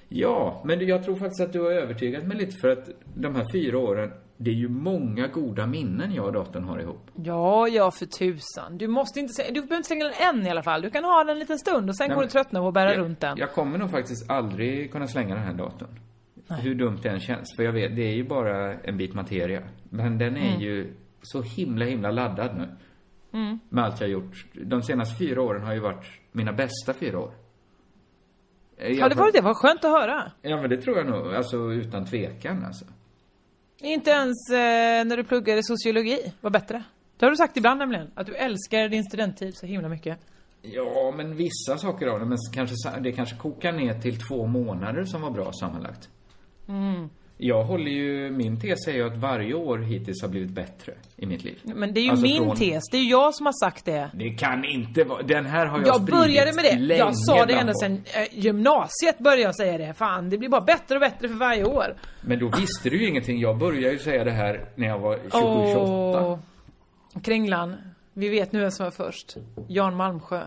Ja, 0.09 0.63
men 0.65 0.87
jag 0.87 1.05
tror 1.05 1.17
faktiskt 1.17 1.41
att 1.41 1.53
du 1.53 1.61
har 1.61 1.71
övertygat 1.71 2.25
mig 2.25 2.37
lite 2.37 2.57
för 2.57 2.69
att 2.69 2.89
de 3.15 3.35
här 3.35 3.53
fyra 3.53 3.79
åren, 3.79 4.13
det 4.37 4.51
är 4.51 4.55
ju 4.55 4.69
många 4.69 5.27
goda 5.27 5.67
minnen 5.67 6.13
jag 6.15 6.25
och 6.27 6.33
datorn 6.33 6.65
har 6.65 6.79
ihop. 6.79 7.11
Ja, 7.15 7.69
ja 7.69 7.91
för 7.91 8.07
tusan. 8.07 8.79
Du 8.79 8.89
måste 8.89 9.21
inte 9.21 9.43
du 9.49 9.53
behöver 9.53 9.77
inte 9.77 9.87
slänga 9.87 10.05
den 10.05 10.15
än 10.39 10.47
i 10.47 10.51
alla 10.51 10.63
fall. 10.63 10.83
Du 10.83 10.91
kan 10.91 11.05
ha 11.05 11.19
den 11.25 11.29
en 11.33 11.39
liten 11.39 11.59
stund 11.59 11.89
och 11.89 11.97
sen 11.97 12.09
Nej, 12.09 12.15
kommer 12.15 12.27
du 12.27 12.31
tröttna 12.31 12.61
på 12.61 12.69
att 12.69 12.75
bära 12.75 12.91
jag, 12.95 12.99
runt 12.99 13.21
den. 13.21 13.39
Jag 13.39 13.53
kommer 13.53 13.79
nog 13.79 13.91
faktiskt 13.91 14.31
aldrig 14.31 14.93
kunna 14.93 15.07
slänga 15.07 15.35
den 15.35 15.45
här 15.45 15.55
datorn. 15.55 15.89
Nej. 16.47 16.61
Hur 16.61 16.75
dumt 16.75 16.99
det 17.03 17.09
än 17.09 17.21
känns. 17.21 17.57
För 17.57 17.63
jag 17.63 17.73
vet, 17.73 17.97
det 17.97 18.03
är 18.03 18.15
ju 18.15 18.25
bara 18.25 18.75
en 18.75 18.97
bit 18.97 19.15
materia. 19.15 19.63
Men 19.91 20.19
den 20.19 20.37
är 20.37 20.49
Mm. 20.49 20.61
ju 20.61 20.95
så 21.23 21.43
himla, 21.43 21.85
himla 21.85 22.11
laddad 22.11 22.57
nu. 22.59 22.69
Mm. 23.39 23.59
Med 23.69 23.85
allt 23.85 24.01
jag 24.01 24.09
har 24.09 24.13
gjort. 24.13 24.47
De 24.53 24.83
senaste 24.83 25.19
fyra 25.19 25.43
åren 25.43 25.63
har 25.63 25.75
ju 25.75 25.81
varit 25.81 26.07
mina 26.33 26.53
bästa 26.53 26.95
fyra 26.95 27.19
år. 27.19 27.33
Jag 28.79 28.97
Har 29.03 29.09
det 29.09 29.15
varit 29.15 29.35
det? 29.35 29.41
Vad 29.41 29.57
skönt 29.57 29.85
att 29.85 29.91
höra. 29.91 30.33
Ja, 30.43 30.57
men 30.61 30.71
det 30.71 30.77
tror 30.77 30.97
jag 30.97 31.07
nog. 31.07 31.35
Alltså 31.35 31.57
utan 31.73 32.05
tvekan 32.07 32.65
alltså. 32.65 32.85
Inte 33.81 34.11
ens 34.11 34.51
eh, 34.51 35.05
när 35.05 35.17
du 35.17 35.25
pluggade 35.25 35.63
sociologi 35.63 36.33
var 36.41 36.51
bättre. 36.51 36.85
Det 37.17 37.27
har 37.27 37.31
du 37.31 37.37
sagt 37.37 37.57
ibland 37.57 37.79
nämligen. 37.79 38.11
Att 38.15 38.27
du 38.27 38.37
älskar 38.37 38.89
din 38.89 39.05
studenttid 39.05 39.57
så 39.57 39.67
himla 39.67 39.89
mycket. 39.89 40.19
Ja, 40.63 41.13
men 41.17 41.37
vissa 41.37 41.79
saker 41.79 42.07
av 42.07 42.21
det. 42.21 42.27
Men 42.27 42.39
kanske, 42.53 43.01
det 43.01 43.13
kanske 43.13 43.37
kokar 43.37 43.73
ner 43.73 44.01
till 44.01 44.21
två 44.29 44.47
månader 44.47 45.05
som 45.05 45.23
var 45.23 45.31
bra 45.31 45.53
sammanlagt. 45.53 46.09
Mm. 46.69 47.11
Jag 47.37 47.65
håller 47.65 47.91
ju, 47.91 48.31
min 48.31 48.61
tes 48.61 48.87
är 48.89 48.93
ju 48.93 49.07
att 49.07 49.17
varje 49.17 49.55
år 49.55 49.79
hittills 49.79 50.23
har 50.23 50.29
blivit 50.29 50.51
bättre 50.51 50.93
i 51.17 51.27
mitt 51.27 51.45
liv. 51.45 51.59
Men 51.63 51.95
det 51.95 52.01
är 52.01 52.03
ju 52.03 52.11
Alltså 52.11 52.27
min 52.27 52.45
från- 52.45 52.57
tes. 52.57 52.83
Det 52.91 52.97
är 52.97 53.01
ju 53.03 53.11
jag 53.11 53.35
som 53.35 53.47
har 53.47 53.53
sagt 53.53 53.85
det. 53.85 54.11
Det 54.15 54.31
kan 54.31 54.65
inte 54.65 55.05
vara, 55.05 55.23
den 55.23 55.47
här 55.47 55.67
har 55.67 55.79
jag, 55.79 55.87
Jag 55.89 55.95
spridit 55.97 56.15
började 56.15 56.53
med 56.53 56.89
det. 56.89 56.97
Jag 56.97 57.17
sa 57.17 57.47
det 57.47 57.55
ända 57.55 57.75
sedan 57.75 58.03
eh, 58.15 58.39
gymnasiet 58.39 59.19
började 59.19 59.43
jag 59.43 59.57
säga 59.57 59.79
det. 59.79 59.95
Fan, 59.95 60.31
det 60.31 60.39
blir 60.39 60.49
bara 60.49 60.61
bättre 60.61 60.95
och 60.95 61.01
bättre 61.01 61.29
för 61.29 61.35
varje 61.37 61.65
år. 61.65 61.95
Men 62.21 62.39
då 62.39 62.49
visste 62.49 62.91
du 62.91 63.03
ju 63.03 63.09
ingenting. 63.09 63.41
Jag 63.41 63.59
började 63.59 63.93
ju 63.93 63.99
säga 63.99 64.25
det 64.25 64.31
här 64.31 64.69
när 64.75 64.87
jag 64.89 64.99
var 64.99 65.15
27, 65.17 65.31
28. 65.33 66.27
Åh, 66.27 66.39
Kringlan. 67.23 67.77
Vi 68.13 68.29
vet 68.29 68.53
nu 68.53 68.61
vem 68.61 68.71
som 68.71 68.85
var 68.85 68.91
först. 68.91 69.37
Jan 69.69 69.97
Malmsjö. 69.97 70.41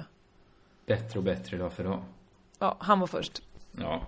Bättre 0.85 1.19
och 1.19 1.25
bättre 1.25 1.57
dag 1.57 1.73
för 1.73 1.83
dag. 1.83 1.99
Ja, 2.59 2.77
han 2.79 2.99
var 2.99 3.07
först. 3.07 3.41
Ja, 3.79 4.01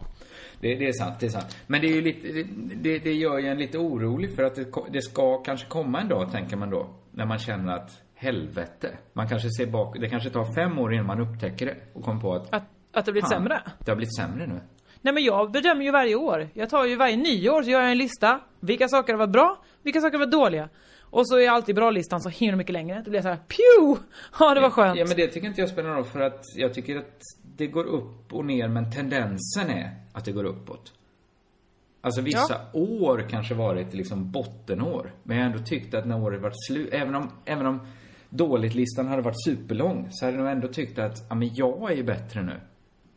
det, 0.60 0.76
det 0.76 0.88
är 0.88 0.94
sant, 0.94 1.20
det 1.20 1.26
är 1.26 1.30
sant. 1.30 1.58
Men 1.68 1.82
det 1.82 1.88
är 1.88 1.94
ju 1.94 2.02
lite, 2.02 2.28
det, 2.28 2.44
det, 2.76 3.00
det 3.00 3.14
gör 3.14 3.40
ju 3.40 3.48
en 3.48 3.58
lite 3.58 3.78
orolig 3.78 4.36
för 4.36 4.44
att 4.44 4.56
det, 4.56 4.66
det 4.92 5.02
ska 5.02 5.38
kanske 5.38 5.68
komma 5.68 6.02
en 6.02 6.08
dag, 6.10 6.32
tänker 6.32 6.58
man 6.58 6.70
då, 6.70 6.90
när 7.12 7.26
man 7.26 7.40
känner 7.40 7.74
att 7.74 8.02
helvete. 8.16 8.98
Man 9.14 9.28
kanske 9.30 9.50
ser 9.50 9.66
bak, 9.66 10.00
det 10.00 10.10
kanske 10.10 10.30
tar 10.30 10.54
fem 10.54 10.80
år 10.80 10.94
innan 10.94 11.06
man 11.06 11.22
upptäcker 11.22 11.66
det 11.66 11.76
och 11.94 12.04
kommer 12.04 12.22
på 12.22 12.34
att 12.34 12.54
Att, 12.54 12.64
att 12.94 13.06
det 13.06 13.12
blivit 13.12 13.30
fan, 13.30 13.40
sämre? 13.40 13.62
Det 13.80 13.92
har 13.92 13.96
blivit 13.96 14.16
sämre 14.16 14.48
nu. 14.48 14.60
Nej 15.02 15.14
men 15.14 15.24
jag 15.24 15.52
bedömer 15.52 15.86
ju 15.86 15.92
varje 15.92 16.16
år. 16.16 16.50
Jag 16.54 16.70
tar 16.70 16.86
ju 16.86 16.96
varje 16.96 17.18
nyår 17.18 17.64
så 17.64 17.70
gör 17.70 17.82
jag 17.82 17.92
en 17.92 17.98
lista. 17.98 18.40
Vilka 18.60 18.88
saker 18.88 19.14
har 19.14 19.18
varit 19.18 19.32
bra, 19.32 19.64
vilka 19.84 20.02
saker 20.02 20.18
har 20.18 20.26
varit 20.26 20.32
dåliga. 20.32 20.70
Och 21.12 21.28
så 21.28 21.40
är 21.40 21.50
alltid 21.50 21.76
bra-listan 21.76 22.22
så 22.22 22.30
himla 22.30 22.58
mycket 22.58 22.74
längre. 22.74 23.02
Då 23.06 23.12
blir 23.12 23.22
så 23.22 23.28
här, 23.28 23.38
pju! 23.38 24.04
Ja 24.40 24.54
det 24.54 24.62
var 24.62 24.70
skönt. 24.70 25.00
Ja, 25.00 25.06
men 25.06 25.18
det 25.18 25.28
tycker 25.28 25.48
inte 25.48 25.62
jag 25.62 25.70
spelar 25.70 25.90
någon 25.90 25.98
roll 25.98 26.06
för 26.06 26.20
att 26.20 26.44
jag 26.56 26.74
tycker 26.74 26.98
att 26.98 27.22
det 27.60 27.68
går 27.68 27.84
upp 27.84 28.34
och 28.34 28.46
ner, 28.46 28.68
men 28.68 28.92
tendensen 28.92 29.70
är 29.70 29.96
att 30.14 30.26
det 30.26 30.32
går 30.32 30.44
uppåt. 30.44 30.94
Alltså 32.02 32.22
vissa 32.22 32.62
år 32.74 33.26
kanske 33.30 33.54
varit 33.56 33.94
liksom 33.94 34.32
bottenår. 34.32 35.14
Men 35.24 35.38
jag 35.38 35.46
har 35.46 35.52
ändå 35.52 35.64
tyckt 35.66 35.94
att 35.94 36.08
när 36.08 36.22
året 36.24 36.42
varit 36.42 36.66
slut, 36.68 36.90
även 36.94 37.16
om, 37.16 37.32
även 37.46 37.66
om 37.66 37.80
dåligt-listan 38.30 39.08
hade 39.08 39.22
varit 39.22 39.44
superlång, 39.46 40.08
så 40.12 40.26
hade 40.26 40.38
jag 40.38 40.44
nog 40.44 40.52
ändå 40.52 40.68
tyckt 40.68 41.00
att, 41.00 41.26
ja 41.30 41.36
men 41.36 41.56
jag 41.56 41.92
är 41.92 41.96
ju 41.96 42.04
bättre 42.04 42.42
nu. 42.42 42.60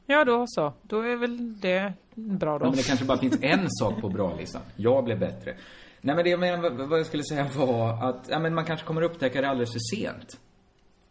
Ja 0.06 0.24
då 0.24 0.44
så. 0.48 0.72
Då 0.82 1.00
är 1.00 1.16
väl 1.16 1.60
det 1.60 1.92
bra 2.14 2.52
Ja, 2.52 2.58
då. 2.58 2.64
men 2.64 2.76
det 2.76 2.82
kanske 2.86 3.04
bara 3.04 3.18
finns 3.18 3.38
en 3.42 3.66
sak 3.70 4.00
på 4.00 4.08
bra-listan. 4.08 4.62
Jag 4.76 5.04
blev 5.04 5.18
bättre. 5.18 5.54
Nej 6.00 6.14
men 6.14 6.24
det 6.24 6.30
jag 6.30 6.40
menar, 6.40 6.70
vad- 6.86 6.98
jag 6.98 7.06
skulle 7.06 7.22
säga 7.24 7.46
var 7.56 8.08
att, 8.08 8.26
ja 8.30 8.38
men 8.38 8.54
man 8.54 8.64
kanske 8.64 8.86
kommer 8.86 9.02
upptäcka 9.02 9.40
det 9.40 9.48
alldeles 9.48 9.72
för 9.72 9.96
sent. 9.96 10.40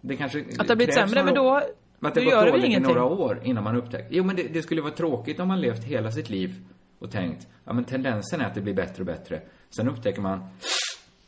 Det 0.01 0.15
kanske 0.15 0.39
Att 0.39 0.47
det 0.57 0.67
har 0.69 0.75
blivit 0.75 0.95
sämre, 0.95 1.23
men 1.23 1.33
då. 1.35 1.61
Men 2.01 2.07
att 2.07 2.15
det 2.15 2.21
då 2.21 2.29
gått 2.29 2.47
dåligt 2.47 2.77
i 2.77 2.79
några 2.79 3.03
år 3.03 3.39
innan 3.43 3.63
man 3.63 3.75
upptäcker. 3.75 4.07
Jo, 4.09 4.23
men 4.23 4.35
det, 4.35 4.43
det 4.53 4.61
skulle 4.61 4.81
vara 4.81 4.93
tråkigt 4.93 5.39
om 5.39 5.47
man 5.47 5.61
levt 5.61 5.83
hela 5.83 6.11
sitt 6.11 6.29
liv 6.29 6.55
och 6.99 7.11
tänkt, 7.11 7.47
ja 7.65 7.73
men 7.73 7.83
tendensen 7.83 8.41
är 8.41 8.45
att 8.45 8.55
det 8.55 8.61
blir 8.61 8.73
bättre 8.73 9.01
och 9.01 9.05
bättre. 9.05 9.41
Sen 9.69 9.89
upptäcker 9.89 10.21
man, 10.21 10.43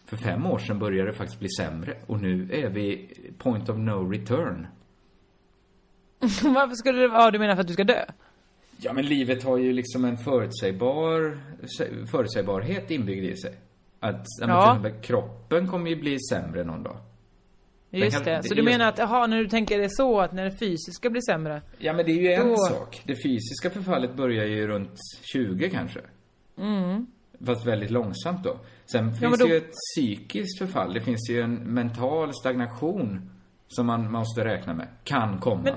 för 0.05 0.17
fem 0.17 0.45
år 0.45 0.57
sedan 0.57 0.79
började 0.79 1.11
det 1.11 1.17
faktiskt 1.17 1.39
bli 1.39 1.49
sämre. 1.49 1.97
Och 2.05 2.21
nu 2.21 2.49
är 2.51 2.69
vi 2.69 3.09
point 3.37 3.69
of 3.69 3.77
no 3.77 4.11
return. 4.11 4.67
Varför 6.53 6.75
skulle 6.75 7.01
det 7.01 7.07
vara, 7.07 7.31
du 7.31 7.39
menar 7.39 7.55
för 7.55 7.61
att 7.61 7.67
du 7.67 7.73
ska 7.73 7.83
dö? 7.83 8.05
Ja, 8.77 8.93
men 8.93 9.05
livet 9.05 9.43
har 9.43 9.57
ju 9.57 9.73
liksom 9.73 10.05
en 10.05 10.17
förutsägbar, 10.17 11.37
förutsägbarhet 12.11 12.91
inbyggd 12.91 13.25
i 13.25 13.37
sig. 13.37 13.55
Att, 13.99 14.25
ja. 14.41 14.79
men 14.81 15.01
kroppen 15.01 15.67
kommer 15.67 15.89
ju 15.89 15.95
bli 15.95 16.17
sämre 16.19 16.63
någon 16.63 16.83
dag. 16.83 16.97
Just 17.99 18.17
kan- 18.17 18.25
det. 18.25 18.43
Så 18.43 18.49
det- 18.49 18.55
du 18.55 18.63
menar 18.63 18.87
att, 18.89 18.97
jaha, 18.97 19.27
när 19.27 19.37
du 19.37 19.47
tänker 19.49 19.79
det 19.79 19.89
så, 19.91 20.19
att 20.19 20.31
när 20.33 20.43
det 20.45 20.51
fysiska 20.57 21.09
blir 21.09 21.21
sämre? 21.21 21.61
Ja, 21.77 21.93
men 21.93 22.05
det 22.05 22.11
är 22.11 22.21
ju 22.21 22.31
en 22.33 22.47
Då- 22.47 22.55
sak. 22.57 23.01
Det 23.05 23.15
fysiska 23.23 23.69
förfallet 23.69 24.15
börjar 24.15 24.45
ju 24.45 24.67
runt 24.67 24.95
20 25.21 25.69
kanske. 25.69 25.99
Mm. 26.57 27.07
Fast 27.45 27.65
väldigt 27.65 27.91
långsamt 27.91 28.43
då. 28.43 28.59
Sen 28.85 29.05
men 29.05 29.15
finns 29.15 29.39
då- 29.39 29.45
det 29.45 29.51
ju 29.51 29.57
ett 29.57 29.71
psykiskt 29.95 30.59
förfall. 30.59 30.93
Det 30.93 31.01
finns 31.01 31.29
ju 31.29 31.41
en 31.41 31.55
mental 31.55 32.33
stagnation 32.33 33.29
som 33.67 33.85
man 33.87 34.11
måste 34.11 34.45
räkna 34.45 34.73
med. 34.73 34.87
Kan 35.03 35.39
komma. 35.39 35.61
Men- 35.63 35.75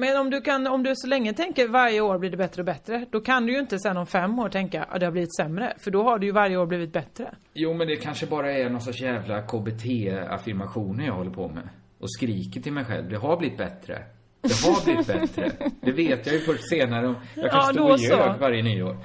Men 0.00 0.16
om 0.16 0.30
du 0.30 0.40
kan, 0.40 0.66
om 0.66 0.82
du 0.82 0.92
så 0.96 1.06
länge 1.06 1.32
tänker 1.32 1.68
varje 1.68 2.00
år 2.00 2.18
blir 2.18 2.30
det 2.30 2.36
bättre 2.36 2.62
och 2.62 2.66
bättre, 2.66 3.06
då 3.10 3.20
kan 3.20 3.46
du 3.46 3.52
ju 3.52 3.58
inte 3.58 3.78
sen 3.78 3.96
om 3.96 4.06
fem 4.06 4.38
år 4.38 4.48
tänka 4.48 4.82
att 4.82 5.00
det 5.00 5.06
har 5.06 5.10
blivit 5.12 5.36
sämre. 5.36 5.74
För 5.78 5.90
då 5.90 6.02
har 6.02 6.18
det 6.18 6.26
ju 6.26 6.32
varje 6.32 6.56
år 6.56 6.66
blivit 6.66 6.92
bättre. 6.92 7.34
Jo, 7.54 7.74
men 7.74 7.86
det 7.86 7.96
kanske 7.96 8.26
bara 8.26 8.52
är 8.52 8.70
någon 8.70 8.80
sorts 8.80 9.00
jävla 9.00 9.42
KBT-affirmationer 9.42 11.06
jag 11.06 11.12
håller 11.12 11.30
på 11.30 11.48
med. 11.48 11.68
Och 12.00 12.10
skriker 12.10 12.60
till 12.60 12.72
mig 12.72 12.84
själv. 12.84 13.08
Det 13.08 13.16
har 13.16 13.36
blivit 13.36 13.58
bättre. 13.58 14.02
Det 14.40 14.66
har 14.66 14.84
blivit 14.84 15.06
bättre. 15.06 15.52
Det 15.80 15.92
vet 15.92 16.26
jag 16.26 16.34
ju 16.34 16.40
först 16.40 16.68
senare. 16.68 17.14
Jag 17.34 17.44
Ja, 17.44 17.50
kanske 17.50 17.72
då 17.72 17.78
stod 17.78 17.90
och 17.90 17.98
ljög 17.98 18.38
varje 18.40 18.62
nyår. 18.62 18.96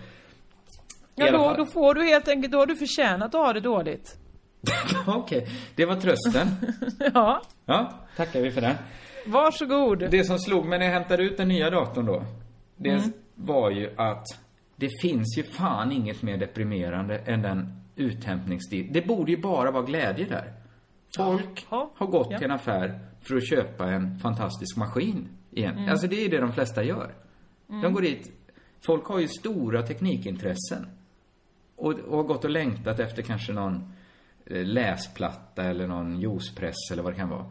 Ja, 1.15 1.31
då, 1.31 1.53
då 1.57 1.65
får 1.65 1.93
du 1.93 2.03
helt 2.03 2.27
enkelt, 2.27 2.51
då 2.51 2.57
har 2.57 2.65
du 2.65 2.75
förtjänat 2.75 3.35
att 3.35 3.41
ha 3.45 3.53
det 3.53 3.59
dåligt. 3.59 4.17
Okej, 5.07 5.47
det 5.75 5.85
var 5.85 5.95
trösten. 5.95 6.47
ja, 7.13 7.41
Ja, 7.65 7.93
tackar 8.17 8.41
vi 8.41 8.51
för 8.51 8.61
den. 8.61 8.75
Varsågod. 9.25 9.99
Det 10.11 10.23
som 10.23 10.39
slog 10.39 10.65
mig 10.65 10.79
när 10.79 10.85
jag 10.85 10.93
hämtade 10.93 11.23
ut 11.23 11.37
den 11.37 11.47
nya 11.47 11.69
datorn 11.69 12.05
då, 12.05 12.25
det 12.77 12.89
Mm. 12.89 13.11
var 13.35 13.71
ju 13.71 13.89
att 13.97 14.25
det 14.75 14.89
finns 15.01 15.37
ju 15.37 15.43
fan 15.43 15.91
inget 15.91 16.21
mer 16.21 16.37
deprimerande 16.37 17.17
än 17.17 17.41
den 17.41 17.81
uthämtningsstil. 17.95 18.89
Det 18.91 19.01
borde 19.07 19.31
ju 19.31 19.41
bara 19.41 19.71
vara 19.71 19.83
glädje 19.83 20.25
där. 20.25 20.53
Folk 21.17 21.65
har 21.69 22.07
gått 22.07 22.27
ja. 22.31 22.37
till 22.37 22.45
en 22.45 22.51
affär 22.51 22.99
för 23.21 23.35
att 23.37 23.49
köpa 23.49 23.89
en 23.91 24.19
fantastisk 24.19 24.77
maskin 24.77 25.29
igen. 25.51 25.77
Mm. 25.77 25.89
Alltså 25.89 26.07
det 26.07 26.15
är 26.15 26.21
ju 26.23 26.27
det 26.29 26.39
de 26.39 26.51
flesta 26.51 26.83
gör. 26.83 27.13
Mm. 27.69 27.81
De 27.81 27.93
går 27.93 28.01
dit, 28.01 28.31
folk 28.85 29.05
har 29.05 29.19
ju 29.19 29.27
stora 29.27 29.81
teknikintressen. 29.81 30.87
Och, 31.75 31.91
och 31.93 32.17
har 32.17 32.23
gått 32.23 32.43
och 32.43 32.49
längtat 32.49 32.99
efter 32.99 33.21
kanske 33.21 33.53
någon 33.53 33.93
eh, 34.45 34.65
läsplatta 34.65 35.63
eller 35.63 35.87
någon 35.87 36.19
juicepress 36.19 36.91
eller 36.91 37.03
vad 37.03 37.13
det 37.13 37.17
kan 37.17 37.29
vara. 37.29 37.45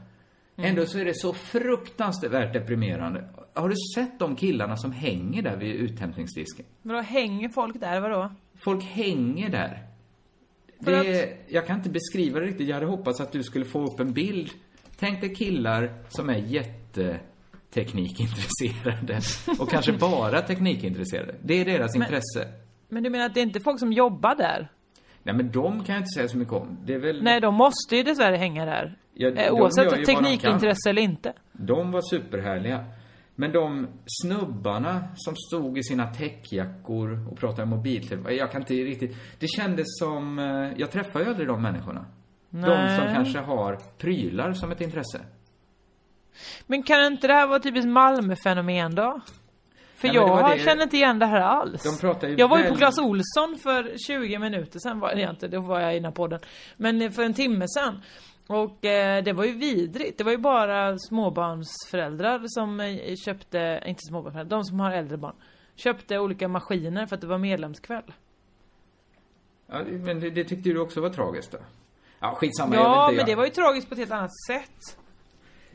Mm. 0.56 0.70
Ändå 0.70 0.86
så 0.86 0.98
är 0.98 1.04
det 1.04 1.14
så 1.14 1.32
fruktansvärt 1.32 2.52
deprimerande. 2.52 3.28
Har 3.54 3.68
du 3.68 3.74
sett 3.94 4.18
de 4.18 4.36
killarna 4.36 4.76
som 4.76 4.92
hänger 4.92 5.42
där 5.42 5.56
vid 5.56 5.74
uthämtningsdisken? 5.74 6.66
Vadå, 6.82 7.00
hänger 7.00 7.48
folk 7.48 7.80
där, 7.80 8.00
vadå? 8.00 8.32
Folk 8.64 8.84
hänger 8.84 9.48
där. 9.50 9.86
För 10.84 10.90
Det 10.92 11.20
är, 11.22 11.36
jag 11.48 11.66
kan 11.66 11.76
inte 11.76 11.90
beskriva 11.90 12.40
det 12.40 12.46
riktigt. 12.46 12.68
Jag 12.68 12.74
hade 12.74 12.86
hoppats 12.86 13.20
att 13.20 13.32
du 13.32 13.42
skulle 13.42 13.64
få 13.64 13.84
upp 13.84 14.00
en 14.00 14.12
bild. 14.12 14.50
Tänk 14.98 15.20
dig 15.20 15.34
killar 15.34 15.90
som 16.08 16.30
är 16.30 16.36
jätteteknikintresserade. 16.36 19.20
Och 19.62 19.70
kanske 19.70 19.92
bara 19.92 20.42
teknikintresserade. 20.42 21.34
Det 21.42 21.54
är 21.60 21.64
deras 21.64 21.94
Men- 21.94 22.02
intresse. 22.02 22.48
Men 22.88 23.02
du 23.02 23.10
menar 23.10 23.26
att 23.26 23.34
det 23.34 23.40
är 23.40 23.44
inte 23.44 23.60
folk 23.60 23.78
som 23.78 23.92
jobbar 23.92 24.34
där? 24.34 24.68
Nej 25.22 25.34
men 25.34 25.50
de 25.52 25.84
kan 25.84 25.94
jag 25.94 26.00
inte 26.02 26.12
säga 26.16 26.28
så 26.28 26.38
mycket 26.38 26.54
om. 26.54 26.78
Det 26.84 26.94
är 26.94 26.98
väl... 26.98 27.22
Nej, 27.22 27.40
de 27.40 27.54
måste 27.54 27.96
ju 27.96 28.02
dessvärre 28.02 28.36
hänga 28.36 28.64
där. 28.64 28.98
Ja, 29.14 29.28
Eh, 29.28 29.34
de 29.34 29.50
Oavsett 29.50 29.90
de 29.90 30.04
teknikintresse 30.04 30.90
eller 30.90 31.02
inte. 31.02 31.32
De 31.52 31.90
var 31.92 32.00
superhärliga. 32.10 32.84
Men 33.34 33.52
de 33.52 33.88
snubbarna 34.22 35.04
som 35.14 35.34
stod 35.36 35.78
i 35.78 35.82
sina 35.82 36.06
täckjackor 36.06 37.28
och 37.30 37.38
pratade 37.38 37.66
mobiltelefon. 37.66 38.36
Jag 38.36 38.52
kan 38.52 38.60
inte 38.60 38.74
riktigt... 38.74 39.16
Det 39.38 39.46
kändes 39.48 39.86
som... 39.98 40.38
eh, 40.38 40.70
Jag 40.80 40.90
träffar 40.90 41.20
ju 41.20 41.26
aldrig 41.26 41.48
de 41.48 41.62
människorna. 41.62 42.06
De 42.50 42.60
Nej. 42.60 42.98
som 42.98 43.14
kanske 43.14 43.38
har 43.38 43.78
prylar 43.98 44.52
som 44.52 44.70
ett 44.72 44.80
intresse. 44.80 45.20
Men 46.66 46.82
kan 46.82 47.04
inte 47.04 47.26
det 47.26 47.34
här 47.34 47.46
vara 47.46 47.58
typiskt 47.58 47.88
Malmö-fenomen 47.88 48.94
då? 48.94 49.20
För 49.96 50.08
Nej, 50.08 50.16
jag 50.16 50.50
det- 50.50 50.64
känner 50.64 50.82
inte 50.82 50.96
igen 50.96 51.18
det 51.18 51.26
här 51.26 51.40
alls. 51.40 51.82
De 51.82 51.98
pratar 52.00 52.28
ju 52.28 52.34
jag 52.38 52.48
var 52.48 52.58
ju 52.58 52.64
på 52.68 52.74
Clas 52.76 52.98
Olsson 52.98 53.58
för 53.62 53.96
20 54.06 54.38
minuter 54.38 54.78
sedan 54.78 55.00
var 55.00 55.14
det 55.14 55.22
inte, 55.30 55.48
då 55.48 55.60
var 55.60 55.80
jag 55.80 55.92
i 55.92 55.94
den 55.94 56.04
här 56.04 56.12
podden. 56.12 56.40
Men 56.76 57.02
eh, 57.02 57.10
för 57.10 57.22
en 57.22 57.34
timme 57.34 57.64
sedan. 57.68 58.02
Och 58.46 58.84
eh, 58.84 59.24
det 59.24 59.32
var 59.32 59.44
ju 59.44 59.52
vidrigt. 59.52 60.18
Det 60.18 60.24
var 60.24 60.32
ju 60.32 60.38
bara 60.38 60.98
småbarnsföräldrar 60.98 62.42
som 62.46 62.80
eh, 62.80 63.16
köpte, 63.24 63.82
inte 63.86 64.00
småbarnsföräldrar, 64.08 64.58
de 64.58 64.64
som 64.64 64.80
har 64.80 64.90
äldre 64.90 65.16
barn. 65.16 65.34
Köpte 65.74 66.18
olika 66.18 66.48
maskiner 66.48 67.06
för 67.06 67.14
att 67.14 67.20
det 67.20 67.26
var 67.26 67.38
medlemskväll. 67.38 68.12
Ja, 69.66 69.82
men 69.88 70.20
det, 70.20 70.30
det 70.30 70.44
tyckte 70.44 70.70
du 70.70 70.80
också 70.80 71.00
var 71.00 71.10
tragiskt 71.10 71.52
då? 71.52 71.58
Ja, 72.20 72.34
skitsamma. 72.34 72.74
Ja, 72.74 73.12
men 73.16 73.24
det 73.24 73.30
jag... 73.30 73.36
var 73.36 73.44
ju 73.44 73.50
tragiskt 73.50 73.88
på 73.88 73.94
ett 73.94 73.98
helt 73.98 74.12
annat 74.12 74.40
sätt. 74.46 74.98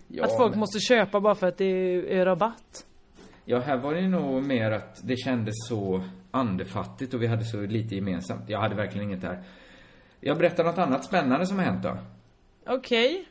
Ja, 0.07 0.24
att 0.24 0.38
folk 0.38 0.49
men- 0.49 0.59
måste 0.59 0.80
köpa 0.80 1.20
bara 1.20 1.36
för 1.36 1.47
att 1.47 1.57
det 1.57 1.65
är, 1.65 2.03
är 2.03 2.26
rabatt. 2.26 2.86
Ja, 3.45 3.59
här 3.59 3.78
var 3.78 3.93
det 3.93 4.07
nog 4.07 4.43
mer 4.43 4.72
att 4.72 5.01
det 5.03 5.18
kändes 5.18 5.53
så 5.68 6.03
andefattigt 6.32 7.13
och 7.13 7.22
vi 7.22 7.28
hade 7.28 7.45
så 7.45 7.61
lite 7.61 7.95
gemensamt. 7.95 8.49
Jag 8.49 8.59
hade 8.59 8.76
verkligen 8.76 9.09
inget 9.09 9.22
där. 9.22 9.43
Jag 10.20 10.38
berättar 10.38 10.63
något 10.63 10.78
annat 10.78 11.05
spännande 11.05 11.45
som 11.45 11.57
har 11.57 11.65
hänt 11.65 11.84
då. 11.84 11.97
Okej. 12.68 13.26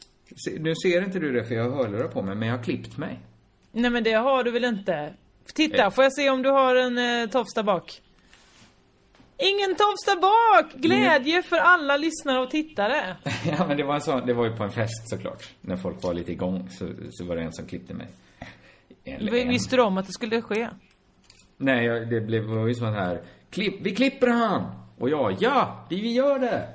Se- 0.44 0.58
Nu 0.60 0.74
ser 0.74 1.02
inte 1.04 1.18
du 1.18 1.32
det 1.32 1.44
för 1.44 1.54
jag 1.54 1.70
har 1.70 1.76
hörlurar 1.76 2.08
på 2.08 2.22
mig, 2.22 2.34
men 2.36 2.48
jag 2.48 2.56
har 2.56 2.64
klippt 2.64 2.96
mig. 2.96 3.18
Nej 3.72 3.90
men 3.90 4.04
det 4.04 4.12
har 4.12 4.44
du 4.44 4.50
väl 4.50 4.64
inte? 4.64 5.14
Titta, 5.54 5.82
Eh. 5.84 5.90
får 5.90 6.04
jag 6.04 6.12
se 6.12 6.30
om 6.30 6.42
du 6.42 6.50
har 6.50 6.76
en 6.76 6.98
eh, 7.22 7.28
tofs 7.30 7.54
där 7.54 7.62
bak? 7.62 8.00
Ingen 9.38 9.74
tofs 9.76 10.04
där 10.06 10.16
bak! 10.20 10.72
Glädje 10.74 11.42
för 11.42 11.56
alla 11.56 11.96
lyssnare 11.96 12.40
och 12.40 12.50
tittare. 12.50 13.16
ja, 13.58 13.66
men 13.68 13.76
det 13.76 13.82
var 13.84 13.94
en 13.94 14.00
sån, 14.00 14.26
det 14.26 14.32
var 14.34 14.44
ju 14.46 14.56
på 14.56 14.64
en 14.64 14.70
fest 14.72 15.08
såklart. 15.10 15.48
När 15.60 15.76
folk 15.76 16.02
var 16.02 16.14
lite 16.14 16.32
igång 16.32 16.68
så, 16.70 16.88
så 17.10 17.24
var 17.24 17.36
det 17.36 17.42
en 17.42 17.52
som 17.52 17.66
klippte 17.66 17.94
mig. 17.94 18.06
Eller 19.04 19.34
en. 19.34 19.48
visste 19.48 19.76
du 19.76 19.82
om 19.82 19.98
att 19.98 20.06
det 20.06 20.12
skulle 20.12 20.42
ske? 20.42 20.68
Nej, 21.56 21.84
jag- 21.84 22.08
det 22.10 22.20
blev 22.20 22.44
var 22.44 22.66
ju 22.66 22.74
sån 22.74 22.92
här, 22.94 23.22
klipp, 23.50 23.74
vi 23.80 23.94
klipper 23.94 24.26
han! 24.26 24.62
Och 24.98 25.10
jag, 25.10 25.36
ja, 25.40 25.86
vi 25.90 26.12
gör 26.12 26.38
det! 26.38 26.68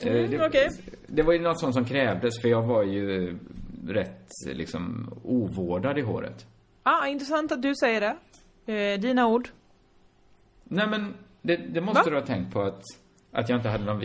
Eh, 0.00 0.08
Mm, 0.12 0.30
det, 0.30 0.46
okej. 0.46 0.68
Det 1.14 1.22
var 1.22 1.32
ju 1.32 1.38
något 1.38 1.60
sånt 1.60 1.74
som 1.74 1.84
krävdes, 1.84 2.40
för 2.42 2.48
jag 2.48 2.62
var 2.62 2.82
ju 2.82 3.38
rätt, 3.88 4.28
liksom, 4.46 5.10
ovårdad 5.24 5.98
i 5.98 6.02
håret. 6.02 6.46
Ah, 6.82 7.06
intressant 7.06 7.52
att 7.52 7.62
du 7.62 7.74
säger 7.74 8.00
det. 8.00 8.16
Eh, 8.72 9.00
dina 9.00 9.26
ord. 9.28 9.48
Nej 10.64 10.86
men, 10.86 11.14
det, 11.42 11.56
det 11.56 11.80
måste 11.80 12.02
Va? 12.02 12.10
du 12.10 12.16
ha 12.16 12.26
tänkt 12.26 12.52
på 12.52 12.62
att, 12.62 12.82
att 13.32 13.48
jag 13.48 13.58
inte 13.58 13.68
hade 13.68 13.84
någon 13.84 14.02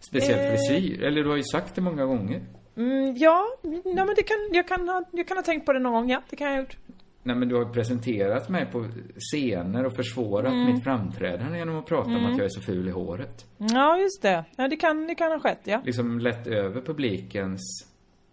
speciell 0.00 0.38
Eh. 0.38 0.50
frisyr. 0.50 1.02
Eller 1.02 1.22
du 1.24 1.28
har 1.30 1.36
ju 1.36 1.44
sagt 1.44 1.74
det 1.74 1.80
många 1.80 2.04
gånger. 2.04 2.40
Mm, 2.76 3.16
ja, 3.16 3.46
ja, 3.62 4.04
men 4.04 4.14
det 4.16 4.22
kan, 4.22 4.36
jag, 4.52 4.68
kan 4.68 4.88
ha, 4.88 5.04
jag 5.12 5.28
kan 5.28 5.36
ha 5.36 5.42
tänkt 5.42 5.66
på 5.66 5.72
det 5.72 5.78
någon 5.78 5.92
gång, 5.92 6.10
ja. 6.10 6.22
Det 6.30 6.36
kan 6.36 6.46
jag 6.46 6.54
ha 6.54 6.60
gjort. 6.62 6.76
Nej 7.22 7.36
men 7.36 7.48
du 7.48 7.54
har 7.54 7.64
presenterat 7.64 8.48
mig 8.48 8.66
på 8.66 8.86
scener 9.18 9.86
och 9.86 9.96
försvårat 9.96 10.52
Mm. 10.52 10.74
mitt 10.74 10.84
framträdande 10.84 11.58
genom 11.58 11.78
att 11.78 11.86
prata 11.86 12.06
om 12.10 12.16
Mm. 12.16 12.30
att 12.32 12.36
jag 12.38 12.44
är 12.44 12.48
så 12.48 12.60
ful 12.60 12.88
i 12.88 12.90
håret. 12.90 13.46
Ja, 13.58 13.98
just 13.98 14.22
det. 14.22 14.44
Ja, 14.56 14.68
det 14.68 14.76
kan, 14.76 15.06
det 15.06 15.14
kan 15.14 15.32
ha 15.32 15.38
skett, 15.40 15.60
ja. 15.64 15.80
Liksom 15.84 16.18
lett 16.20 16.46
över 16.46 16.80
publikens, 16.80 17.60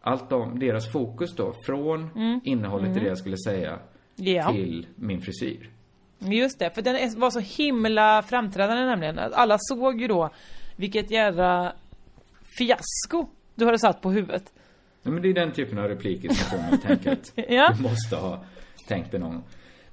allt 0.02 0.32
om, 0.32 0.60
deras 0.60 0.92
fokus 0.92 1.36
då, 1.36 1.54
från 1.66 2.10
Mm. 2.16 2.42
innehållet 2.44 2.88
i 2.88 2.92
Mm. 2.92 3.04
det 3.04 3.10
jag 3.10 3.18
skulle 3.18 3.38
säga 3.38 3.80
Ja. 4.16 4.52
till 4.52 4.88
min 4.96 5.22
frisyr. 5.22 5.70
Just 6.20 6.60
det, 6.60 6.70
för 6.76 6.82
den 6.82 7.20
var 7.20 7.30
så 7.32 7.40
himla 7.40 8.24
framträdande 8.24 8.86
nämligen. 8.86 9.20
Alla 9.20 9.58
såg 9.60 10.02
ju 10.02 10.08
då 10.08 10.30
vilket 10.76 11.12
jädra 11.12 11.72
fiasko 12.58 13.28
du 13.56 13.66
hade 13.66 13.80
satt 13.80 14.02
på 14.02 14.12
huvudet. 14.12 14.54
Nej, 15.04 15.14
men 15.14 15.22
det 15.24 15.30
är 15.30 15.34
den 15.34 15.52
typen 15.52 15.78
av 15.78 15.88
repliker 15.88 16.30
som 16.30 16.36
får 16.52 16.58
mig 16.58 16.70
att 16.74 16.82
tänka 16.82 17.12
att 17.12 17.32
Ja. 17.50 17.74
du 17.78 17.84
måste 17.84 18.16
ha 18.16 18.44
tänkt 18.88 19.12
det 19.12 19.20
någon. 19.20 19.44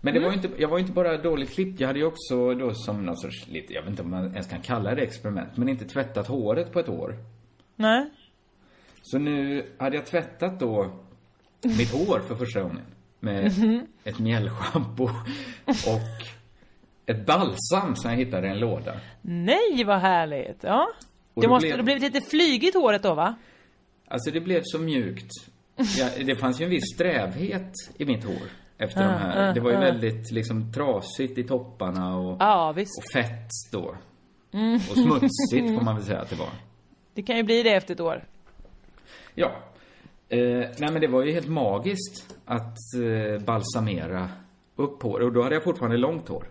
Men 0.01 0.15
det 0.15 0.21
Mm. 0.21 0.23
var 0.23 0.31
ju 0.31 0.37
inte, 0.37 0.63
jag 0.63 0.69
var 0.69 0.79
ju 0.79 0.81
inte 0.83 0.93
bara 0.93 1.17
dåligt 1.19 1.51
klippt. 1.55 1.81
Jag 1.81 1.87
hade 1.87 1.99
ju 1.99 2.05
också 2.07 2.55
då 2.55 2.75
som 2.75 3.03
någon 3.07 3.17
sorts, 3.17 3.47
lite, 3.49 3.73
jag 3.73 3.83
vet 3.83 3.91
inte 3.91 4.03
om 4.03 4.11
man 4.11 4.25
ens 4.33 4.47
kan 4.47 4.61
kalla 4.61 4.95
det 4.95 5.03
experiment, 5.03 5.57
men 5.57 5.69
inte 5.69 5.85
tvättat 5.85 6.27
håret 6.29 6.73
på 6.73 6.81
ett 6.81 6.89
år. 6.89 7.17
Nej. 7.77 8.11
Så 9.03 9.19
nu 9.19 9.67
hade 9.79 9.97
jag 9.97 10.07
tvättat 10.07 10.61
då 10.61 10.91
mitt 11.63 11.93
hår 11.93 12.21
för 12.29 12.35
första 12.35 12.61
gången. 12.63 12.81
Med 13.21 13.59
Mhm. 13.59 13.87
ett 14.05 14.19
mjällschampo 14.19 15.05
och 15.67 16.27
ett 17.07 17.27
balsam 17.27 17.97
som 17.97 18.11
jag 18.11 18.17
hittade 18.19 18.47
i 18.47 18.51
en 18.51 18.59
låda. 18.59 19.01
Nej, 19.23 19.85
vad 19.87 19.99
härligt! 20.01 20.59
Ja. 20.61 20.89
Och 21.35 21.43
Det 21.43 21.49
måste 21.49 21.67
blev- 21.67 21.77
ha 21.77 21.83
blivit 21.85 22.03
lite 22.03 22.21
flygigt 22.21 22.75
håret 22.75 23.03
då 23.03 23.15
va? 23.15 23.35
Alltså 24.09 24.31
det 24.31 24.41
blev 24.41 24.61
så 24.65 24.79
mjukt. 24.79 25.31
Ja, 25.99 26.09
det 26.25 26.37
fanns 26.37 26.61
ju 26.61 26.65
en 26.65 26.71
viss 26.71 26.95
strävhet 26.95 27.73
i 27.99 28.05
mitt 28.05 28.25
hår. 28.25 28.49
Efter 28.79 29.01
de 29.01 29.07
Ah, 29.09 29.17
här. 29.19 29.51
ah, 29.51 29.53
Det 29.53 29.61
var 29.61 29.71
ju 29.71 29.77
ah. 29.77 29.81
väldigt 29.81 30.31
liksom 30.31 30.73
trasigt 30.73 31.39
i 31.39 31.43
topparna 31.43 32.17
och, 32.17 32.33
och 32.33 32.77
fett 33.13 33.49
då. 33.73 33.95
Mm. 34.53 34.75
Och 34.75 34.81
smutsigt 34.97 35.75
får 35.79 35.85
man 35.85 35.95
väl 35.97 36.05
säga 36.05 36.21
att 36.21 36.31
det 36.31 36.37
var. 36.37 36.49
Det 37.15 37.23
kan 37.23 37.37
ju 37.37 37.43
bli 37.43 37.63
det 37.63 37.71
efter 37.75 37.95
ett 37.95 38.01
år. 38.01 38.25
Ja. 39.35 39.51
Eh, 40.29 40.39
nej 40.79 40.93
men 40.93 41.01
det 41.01 41.07
var 41.07 41.25
ju 41.25 41.33
helt 41.33 41.49
magiskt 41.49 42.37
att 42.45 42.77
eh, 43.03 43.45
balsamera 43.45 44.29
upp 44.77 45.03
hår. 45.03 45.21
Och 45.21 45.33
då 45.33 45.43
hade 45.43 45.55
jag 45.55 45.65
fortfarande 45.65 45.97
långt 45.97 46.29
hår. 46.29 46.51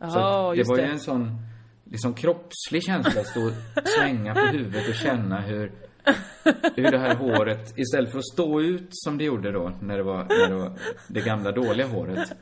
Så 0.00 0.52
det 0.56 0.62
var 0.68 0.76
ju 0.76 0.82
det. 0.82 0.82
en 0.92 1.00
sån 1.00 1.38
liksom 1.84 2.14
kroppslig 2.14 2.82
känsla 2.82 3.20
att 3.20 3.26
stå 3.26 3.46
och 3.46 3.52
svänga 3.98 4.34
på 4.34 4.40
huvudet 4.40 4.88
och 4.88 4.94
känna 4.94 5.40
hur, 5.40 5.72
hur 6.76 6.90
det 6.90 6.98
här 6.98 7.14
håret, 7.14 7.78
istället 7.78 8.10
för 8.10 8.18
att 8.18 8.32
stå 8.32 8.60
ut 8.60 8.88
som 8.90 9.18
det 9.18 9.24
gjorde 9.24 9.52
då 9.52 9.72
när 9.80 9.96
det 9.96 10.02
var, 10.02 10.26
när 10.28 10.48
det, 10.48 10.54
var 10.54 10.72
det 11.08 11.20
gamla 11.20 11.52
dåliga 11.52 11.86
håret, 11.86 12.32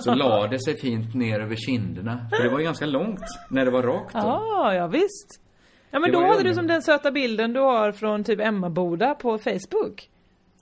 så 0.00 0.14
la 0.14 0.46
det 0.46 0.64
sig 0.64 0.80
fint 0.80 1.14
ner 1.14 1.40
över 1.40 1.56
kinderna. 1.56 2.26
För 2.30 2.42
det 2.42 2.50
var 2.50 2.58
ju 2.58 2.64
ganska 2.64 2.86
långt 2.86 3.24
när 3.50 3.64
det 3.64 3.70
var 3.70 3.82
rakt 3.82 4.12
då. 4.12 4.18
Ja, 4.18 4.74
ja 4.74 4.86
visst. 4.86 5.40
Ja 5.90 5.98
men 5.98 6.12
Det 6.12 6.16
då 6.18 6.26
hade 6.26 6.42
du 6.42 6.54
som 6.54 6.66
den 6.66 6.82
söta 6.82 7.10
bilden 7.10 7.52
du 7.52 7.60
har 7.60 7.92
från 7.92 8.24
typ 8.24 8.40
Emmaboda 8.40 9.14
på 9.14 9.38
Facebook. 9.38 10.08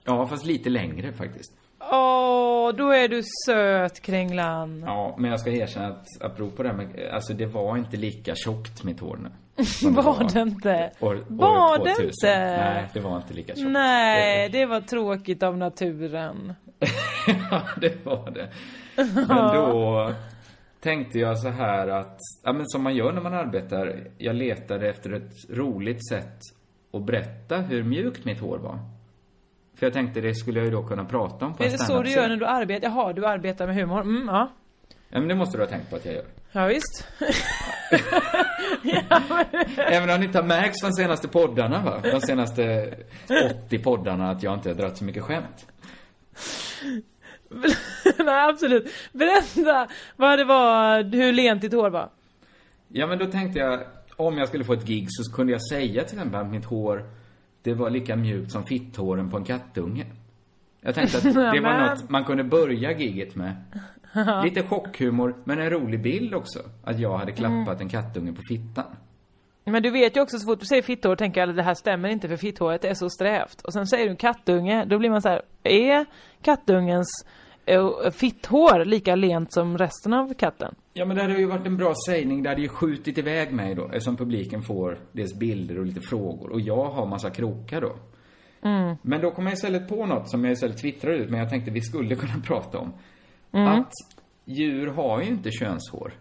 Ja, 0.03 0.27
fast 0.27 0.45
lite 0.45 0.69
längre 0.69 1.13
faktiskt. 1.13 1.53
Åh, 1.79 2.75
då 2.75 2.89
är 2.91 3.07
du 3.07 3.21
söt 3.45 4.01
Kringlan. 4.01 4.83
Ja, 4.85 5.15
men 5.19 5.31
jag 5.31 5.39
ska 5.39 5.49
erkänna 5.49 5.87
att 5.87 6.07
apropå 6.21 6.63
det 6.63 6.69
här 6.69 6.75
med, 6.75 7.09
alltså 7.13 7.33
det 7.33 7.45
var 7.45 7.77
inte 7.77 7.97
lika 7.97 8.35
tjockt 8.35 8.83
mitt 8.83 8.99
hår 8.99 9.17
nu. 9.17 9.29
Var 9.83 10.33
det 10.33 10.39
inte? 10.41 10.91
År, 10.99 11.19
Var 11.27 11.79
år 11.79 11.85
det 11.85 11.95
2000. 11.95 12.03
inte? 12.05 12.57
Nej, 12.57 12.89
det 12.93 12.99
var 12.99 13.17
inte 13.17 13.33
lika 13.33 13.55
tjockt. 13.55 13.69
Nej, 13.69 14.49
det 14.49 14.65
var 14.65 14.81
tråkigt 14.81 15.43
av 15.43 15.57
naturen. 15.57 16.53
Ja, 17.51 17.61
det 17.81 18.05
var 18.05 18.31
det. 18.31 18.49
Men 19.27 19.55
då 19.55 20.13
tänkte 20.79 21.19
jag 21.19 21.39
så 21.39 21.49
här 21.49 21.87
att, 21.87 22.17
ja 22.43 22.53
men 22.53 22.67
som 22.67 22.83
man 22.83 22.95
gör 22.95 23.11
när 23.11 23.21
man 23.21 23.33
arbetar, 23.33 24.07
jag 24.17 24.35
letade 24.35 24.89
efter 24.89 25.11
ett 25.13 25.31
roligt 25.49 26.09
sätt 26.09 26.37
att 26.93 27.03
berätta 27.05 27.57
hur 27.57 27.83
mjukt 27.83 28.25
mitt 28.25 28.39
hår 28.39 28.57
var. 28.57 28.79
För 29.79 29.85
jag 29.85 29.93
tänkte 29.93 30.21
det 30.21 30.35
skulle 30.35 30.59
jag 30.59 30.65
ju 30.65 30.71
då 30.71 30.83
kunna 30.83 31.05
prata 31.05 31.45
om 31.45 31.53
på 31.53 31.63
Är 31.63 31.69
det 31.69 31.77
så 31.77 32.01
du 32.01 32.09
gör 32.11 32.27
när 32.27 32.37
du 32.37 32.45
arbetar? 32.45 32.87
Jaha, 32.87 33.13
du 33.13 33.25
arbetar 33.25 33.67
med 33.67 33.75
humor. 33.75 34.01
Mm, 34.01 34.27
ja. 34.27 34.49
Ja, 35.09 35.19
men 35.19 35.27
det 35.27 35.35
måste 35.35 35.57
du 35.57 35.63
ha 35.63 35.69
tänkt 35.69 35.89
på 35.89 35.95
att 35.95 36.05
jag 36.05 36.13
gör. 36.15 36.25
Ja, 36.51 36.65
visst. 36.67 37.07
Även 39.77 40.09
om 40.09 40.19
det 40.19 40.25
inte 40.25 40.37
har 40.37 40.45
märkts 40.45 40.81
de 40.81 40.91
senaste 40.93 41.27
poddarna 41.27 41.81
va? 41.83 41.99
De 42.03 42.21
senaste 42.21 42.95
80 43.65 43.79
poddarna 43.79 44.31
att 44.31 44.43
jag 44.43 44.53
inte 44.53 44.69
har 44.69 44.75
dragit 44.75 44.97
så 44.97 45.03
mycket 45.03 45.23
skämt. 45.23 45.67
Nej, 48.17 48.49
absolut. 48.49 48.93
Berätta 49.11 49.87
vad 50.15 50.39
det 50.39 50.45
var, 50.45 51.03
hur 51.03 51.31
lent 51.31 51.61
ditt 51.61 51.73
hår 51.73 51.89
var. 51.89 52.09
Ja, 52.87 53.07
men 53.07 53.19
då 53.19 53.25
tänkte 53.25 53.59
jag, 53.59 53.83
om 54.15 54.37
jag 54.37 54.47
skulle 54.47 54.63
få 54.63 54.73
ett 54.73 54.85
gig 54.85 55.07
så 55.09 55.31
kunde 55.33 55.53
jag 55.53 55.67
säga 55.69 56.03
till 56.03 56.17
exempel 56.17 56.41
att 56.41 56.51
mitt 56.51 56.65
hår, 56.65 57.09
det 57.61 57.73
var 57.73 57.89
lika 57.89 58.15
mjukt 58.15 58.51
som 58.51 58.63
fitthåren 58.65 59.29
på 59.29 59.37
en 59.37 59.43
kattunge. 59.43 60.05
Jag 60.81 60.95
tänkte 60.95 61.17
att 61.17 61.23
det 61.53 61.61
var 61.61 61.89
något 61.89 62.09
man 62.09 62.23
kunde 62.25 62.43
börja 62.43 62.91
giget 62.91 63.35
med. 63.35 63.55
Lite 64.43 64.63
chockhumor, 64.63 65.35
men 65.43 65.59
en 65.59 65.69
rolig 65.69 66.01
bild 66.01 66.33
också. 66.33 66.59
Att 66.83 66.99
jag 66.99 67.17
hade 67.17 67.31
klappat 67.31 67.67
Mm. 67.67 67.81
en 67.81 67.89
kattunge 67.89 68.33
på 68.33 68.41
fittan. 68.49 68.85
Men 69.65 69.83
du 69.83 69.89
vet 69.89 70.17
ju 70.17 70.21
också 70.21 70.39
så 70.39 70.45
fort 70.45 70.59
du 70.59 70.65
säger 70.65 70.81
fitthår 70.81 71.15
tänker 71.15 71.41
alla 71.41 71.53
det 71.53 71.63
här 71.63 71.73
stämmer 71.73 72.09
inte 72.09 72.27
för 72.27 72.37
fitthåret 72.37 72.85
är 72.85 72.93
så 72.93 73.09
strävt. 73.09 73.61
Och 73.61 73.73
sen 73.73 73.87
säger 73.87 74.09
du 74.09 74.15
kattunge, 74.15 74.85
då 74.85 74.99
blir 74.99 75.09
man 75.09 75.21
så 75.21 75.29
här: 75.29 75.41
är 75.63 76.05
kattungens 76.41 77.25
eh, 77.65 77.89
fitthår 78.11 78.85
lika 78.85 79.15
lent 79.15 79.53
som 79.53 79.77
resten 79.77 80.13
av 80.13 80.33
katten? 80.33 80.75
Ja, 80.93 81.05
men 81.05 81.15
det 81.17 81.21
hade 81.21 81.37
ju 81.39 81.45
varit 81.45 81.65
en 81.67 81.77
bra 81.77 81.93
sägning. 82.07 82.43
Det 82.43 82.49
hade 82.49 82.61
ju 82.61 82.67
skjutit 82.67 83.17
iväg 83.17 83.53
mig 83.53 83.75
då, 83.75 83.85
eftersom 83.85 84.17
publiken 84.17 84.61
får 84.61 84.97
dels 85.11 85.33
bilder 85.39 85.79
och 85.79 85.85
lite 85.85 86.01
frågor. 86.01 86.49
Och 86.51 86.61
jag 86.61 86.85
har 86.89 87.05
massa 87.05 87.29
krokar 87.29 87.81
då. 87.81 87.95
Mm. 88.63 88.95
Men 89.01 89.21
då 89.21 89.31
kom 89.31 89.45
jag 89.45 89.53
istället 89.53 89.89
på 89.89 90.05
något 90.05 90.29
som 90.29 90.45
jag 90.45 90.51
istället 90.53 90.77
twittrade 90.77 91.15
ut, 91.17 91.29
men 91.29 91.39
jag 91.39 91.49
tänkte 91.49 91.71
vi 91.71 91.81
skulle 91.81 92.15
kunna 92.15 92.33
prata 92.45 92.77
om. 92.77 92.93
Mm. 93.51 93.67
Att 93.67 93.91
djur 94.45 94.87
har 94.87 95.21
ju 95.21 95.27
inte 95.27 95.51
könshår. 95.51 96.13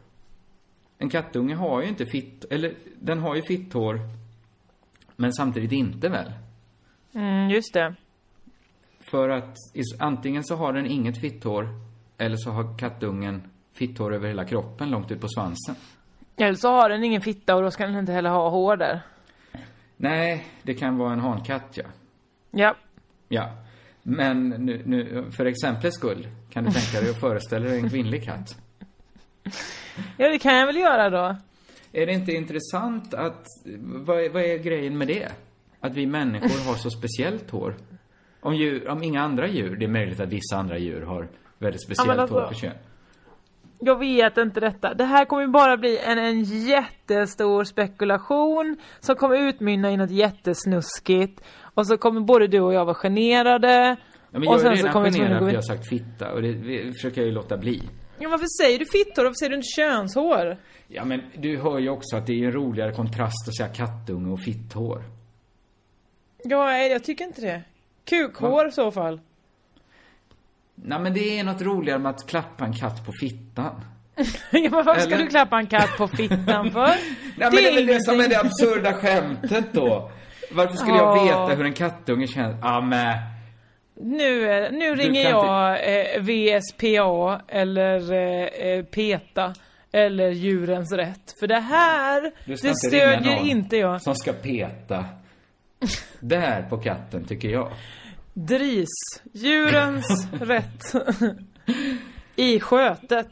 En 0.99 1.11
kattunge 1.11 1.55
har 1.55 1.83
ju 1.83 1.89
inte 1.89 2.07
fitt, 2.07 2.45
eller 2.51 2.74
den 3.01 3.18
har 3.18 3.37
ju 3.37 3.43
fitthår, 3.43 4.01
men 5.16 5.33
samtidigt 5.33 5.72
inte 5.72 6.09
väl? 6.09 6.33
Mm, 7.12 7.51
just 7.51 7.74
det. 7.74 7.95
För 9.01 9.29
att 9.29 9.57
antingen 9.99 10.45
så 10.45 10.57
har 10.57 10.72
den 10.72 10.87
inget 10.87 11.20
fitthår, 11.20 11.68
eller 12.18 12.37
så 12.37 12.51
har 12.51 12.79
kattungen 12.79 13.43
fitthår 13.72 14.14
över 14.14 14.29
hela 14.29 14.45
kroppen, 14.45 14.91
långt 14.91 15.11
ut 15.11 15.20
på 15.20 15.29
svansen. 15.29 15.74
Eller 16.37 16.55
så 16.55 16.68
har 16.68 16.89
den 16.89 17.05
ingen 17.05 17.20
fitta 17.20 17.57
och 17.57 17.62
då 17.62 17.70
ska 17.70 17.87
den 17.87 17.99
inte 17.99 18.12
heller 18.12 18.31
ha 18.31 18.49
hår 18.49 18.76
där. 18.76 19.01
Nej, 19.97 20.47
det 20.62 20.74
kan 20.74 20.99
vara 20.99 21.12
en 21.12 21.20
hankatt, 21.20 21.76
ja. 21.76 21.85
Ja. 22.51 22.74
Ja. 23.29 23.51
Men 24.11 24.49
nu, 24.49 24.83
nu, 24.87 25.25
för 25.31 25.47
exemplets 25.47 25.97
skull, 25.97 26.29
kan 26.51 26.65
du 26.65 26.71
tänka 26.71 27.01
dig 27.01 27.11
att 27.11 27.21
föreställa 27.21 27.67
dig 27.67 27.79
en 27.79 27.91
kvinnlig 27.91 28.25
katt? 28.25 28.57
Ja, 30.17 30.29
det 30.29 30.39
kan 30.39 30.57
jag 30.57 30.67
väl 30.67 30.77
göra 30.77 31.11
då. 31.11 31.37
Är 31.93 32.07
det 32.07 32.13
inte 32.13 32.33
intressant 32.33 33.15
att, 33.15 33.47
vad 33.81 34.25
är, 34.25 34.31
vad 34.31 34.43
är 34.43 34.59
grejen 34.59 34.99
med 34.99 35.09
det? 35.09 35.29
Att 35.81 35.95
vi 35.95 36.07
människor 36.07 36.69
har 36.69 36.75
så 36.75 36.91
speciellt 36.91 37.51
hår? 37.51 37.75
Om, 38.41 38.55
djur, 38.57 38.89
om 38.89 39.03
inga 39.03 39.23
andra 39.23 39.49
djur, 39.49 39.77
det 39.77 39.85
är 39.85 39.89
möjligt 39.89 40.21
att 40.21 40.29
vissa 40.29 40.57
andra 40.57 40.79
djur 40.79 41.03
har 41.03 41.29
väldigt 41.59 41.83
speciellt 41.83 42.21
alltså- 42.21 42.41
hår 42.41 42.47
för 42.47 42.55
kön. 42.55 42.75
Jag 43.81 43.99
vet 43.99 44.39
inte 44.39 44.61
detta. 44.61 44.95
Det 44.95 45.05
här 45.05 45.25
kommer 45.25 45.43
ju 45.43 45.49
bara 45.49 45.77
bli 45.77 45.99
en, 45.99 46.19
en 46.19 46.43
jättestor 46.45 47.65
spekulation 47.65 48.77
som 49.01 49.17
kommer 49.17 49.37
utmynna 49.49 49.91
i 49.91 49.97
något 49.97 50.11
jättesnuskigt. 50.11 51.41
Och 51.79 51.87
så 51.87 51.97
kommer 51.99 52.20
både 52.20 52.47
du 52.47 52.61
och 52.61 52.74
jag 52.74 52.85
vara 52.85 52.95
generade. 52.95 53.97
Ja, 54.31 54.39
men 54.39 54.49
och 54.49 54.55
jag 54.55 54.55
är 54.55 54.59
sen 54.59 54.70
så 54.70 54.76
redan 54.76 54.93
kommer 54.93 55.07
vi 55.07 55.12
tvungna 55.12 55.29
generad 55.29 55.43
för 55.43 55.49
in- 55.49 55.55
jag 55.55 55.62
har 55.62 55.76
sagt 55.76 55.89
fitta 55.89 56.33
och 56.33 56.43
det, 56.43 56.93
försöker 56.93 57.20
jag 57.20 57.26
ju 57.29 57.35
låta 57.35 57.57
bli. 57.57 57.83
Ja, 58.18 58.29
varför 58.29 58.47
säger 58.62 58.79
du 58.79 58.85
fitthår? 58.87 59.22
Varför 59.24 59.35
säger 59.35 59.51
du 59.51 59.57
inte 59.57 59.68
könshår? 59.76 60.57
Ja, 60.89 61.05
men 61.05 61.22
du 61.37 61.57
hör 61.59 61.79
ju 61.79 61.89
också 61.91 62.16
att 62.16 62.26
det 62.26 62.33
är 62.43 62.47
en 62.47 62.53
roligare 62.53 62.93
kontrast 62.93 63.49
att 63.49 63.57
säga 63.57 63.68
kattunge 63.68 64.33
och 64.33 64.41
fitthår. 64.41 65.03
Ja, 66.45 66.79
jag 66.79 67.05
tycker 67.05 67.24
inte 67.24 67.41
det. 67.41 67.62
Kukhår 68.05 68.68
i 68.68 68.72
så 68.72 68.91
fall. 68.91 69.20
Nej, 70.74 71.01
men 71.01 71.14
det 71.14 71.39
är 71.39 71.45
något 71.45 71.62
roligare 71.62 71.99
med 71.99 72.11
att 72.11 72.26
klappa 72.26 72.64
en 72.64 72.72
katt 72.74 73.07
på 73.07 73.12
fittan. 73.20 73.74
ja, 74.51 74.61
men 74.61 74.70
varför 74.72 75.01
ska 75.01 75.14
Eller? 75.14 75.24
du 75.24 75.31
klappa 75.31 75.59
en 75.59 75.66
katt 75.66 75.97
på 75.99 76.09
fittan 76.09 76.70
för? 76.70 76.87
Nej, 76.87 76.97
men 77.37 77.51
det 77.51 77.68
är 77.68 77.74
väl 77.74 77.87
det 77.87 78.03
som 78.05 78.20
är 78.20 78.29
det 78.29 78.41
absurda 78.41 78.93
skämtet 78.93 79.72
då. 79.72 80.11
Varför 80.51 80.74
skulle 80.76 80.96
jag 80.96 81.16
Ja. 81.16 81.24
veta 81.46 81.57
hur 81.57 81.64
en 81.66 81.72
kattunge 81.72 82.26
känns? 82.26 82.57
Ja, 82.62 82.80
men... 82.80 83.16
Nu, 84.01 84.68
nu 84.72 84.94
Du 84.94 85.03
ringer 85.03 85.30
jag 85.30 85.70
eh, 85.72 86.20
VSPA 86.22 87.40
eller 87.49 88.12
eh, 88.12 88.44
eh, 88.68 88.84
PETA 88.84 89.55
eller 89.92 90.30
Djurens 90.30 90.92
Rätt. 90.92 91.34
För 91.40 91.46
det 91.46 91.61
här, 91.61 92.32
det 92.44 92.53
inte 92.53 92.74
stödjer 92.74 93.46
inte 93.46 93.76
jag. 93.76 94.03
Som 94.03 94.14
ska 94.14 94.32
peta. 94.32 95.05
Där 96.20 96.62
på 96.62 96.78
katten, 96.78 97.24
tycker 97.24 97.49
jag. 97.49 97.72
DRIS, 98.34 98.88
Djurens 99.32 100.28
Rätt. 100.40 100.82
I 102.36 102.61
skötet. 102.61 103.30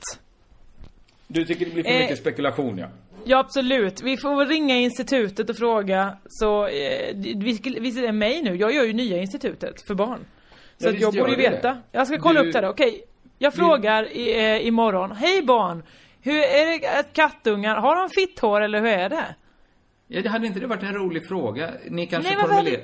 Du 1.28 1.44
tycker 1.44 1.64
det 1.66 1.72
blir 1.72 1.82
för 1.84 1.90
Eh, 1.90 1.98
mycket 1.98 2.18
spekulation, 2.18 2.78
ja. 2.78 2.86
Ja 3.28 3.38
absolut, 3.38 4.02
vi 4.02 4.16
får 4.16 4.36
väl 4.36 4.48
ringa 4.48 4.76
institutet 4.76 5.50
och 5.50 5.56
fråga 5.56 6.16
så, 6.28 6.66
eh, 6.66 7.14
vi, 7.16 7.90
det 7.90 8.12
mig 8.12 8.42
nu? 8.42 8.54
Jag 8.56 8.72
gör 8.74 8.84
ju 8.84 8.92
nya 8.92 9.18
institutet 9.18 9.86
för 9.86 9.94
barn. 9.94 10.20
Så 10.78 10.88
Ja, 10.88 10.92
jag 10.92 11.14
borde 11.14 11.30
ju 11.30 11.36
veta. 11.36 11.68
det. 11.68 11.78
Jag 11.92 12.06
ska 12.06 12.18
kolla 12.18 12.42
Du- 12.42 12.48
upp 12.48 12.52
det 12.52 12.58
här, 12.60 12.68
okej. 12.68 13.02
Jag 13.38 13.50
Vi- 13.50 13.56
frågar 13.56 14.12
i, 14.16 14.38
eh, 14.54 14.66
imorgon, 14.66 15.12
hej 15.12 15.42
barn! 15.42 15.82
Hur 16.22 16.34
är 16.38 16.80
det 16.80 16.98
att 17.00 17.12
kattungar, 17.12 17.76
har 17.76 17.96
de 17.96 18.08
fitthår 18.10 18.60
eller 18.60 18.80
hur 18.80 18.88
är 18.88 19.08
det? 19.08 19.34
Ja, 20.08 20.22
det 20.22 20.28
hade 20.28 20.46
inte 20.46 20.60
det 20.60 20.66
varit 20.66 20.82
en 20.82 20.94
rolig 20.94 21.28
fråga? 21.28 21.70
Ni 21.90 22.06
kanske 22.06 22.34
Nej, 22.34 22.46
formulerar... 22.46 22.80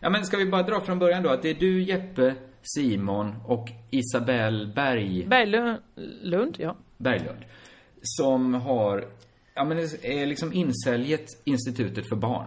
Ja, 0.00 0.10
men 0.10 0.24
ska 0.26 0.36
vi 0.36 0.46
bara 0.46 0.62
dra 0.62 0.80
från 0.80 0.98
början 0.98 1.22
då? 1.22 1.30
Att 1.30 1.42
det 1.42 1.50
är 1.50 1.54
du, 1.54 1.82
Jeppe, 1.82 2.34
Simon 2.62 3.34
och 3.46 3.68
Isabelle 3.90 4.66
Berg... 4.74 5.24
Berglund, 5.26 5.78
Lund, 6.22 6.56
ja. 6.58 6.76
Berglund. 6.96 7.38
Som 8.02 8.54
har, 8.54 9.04
ja 9.56 9.64
men 9.64 9.78
är 10.02 10.26
liksom 10.26 10.52
insäljet 10.52 11.26
institutet 11.44 12.08
för 12.08 12.16
barn. 12.16 12.46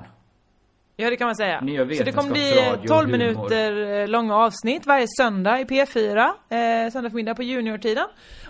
Ja 0.95 1.09
det 1.09 1.15
kan 1.15 1.25
man 1.25 1.35
säga. 1.35 1.59
Så 1.59 2.03
det 2.03 2.11
kommer 2.11 2.31
bli 2.31 2.49
eh, 2.49 2.55
vetenskapsradio, 2.55 2.87
12 2.87 3.05
humor. 3.05 3.17
minuter 3.17 4.01
eh, 4.01 4.07
långa 4.07 4.35
avsnitt 4.35 4.85
varje 4.85 5.05
söndag 5.17 5.59
i 5.59 5.63
P4, 5.63 6.29
eh, 6.49 6.91
söndag 6.91 7.09
förmiddag 7.09 7.35
på 7.35 7.43
juniortiden. 7.43 8.05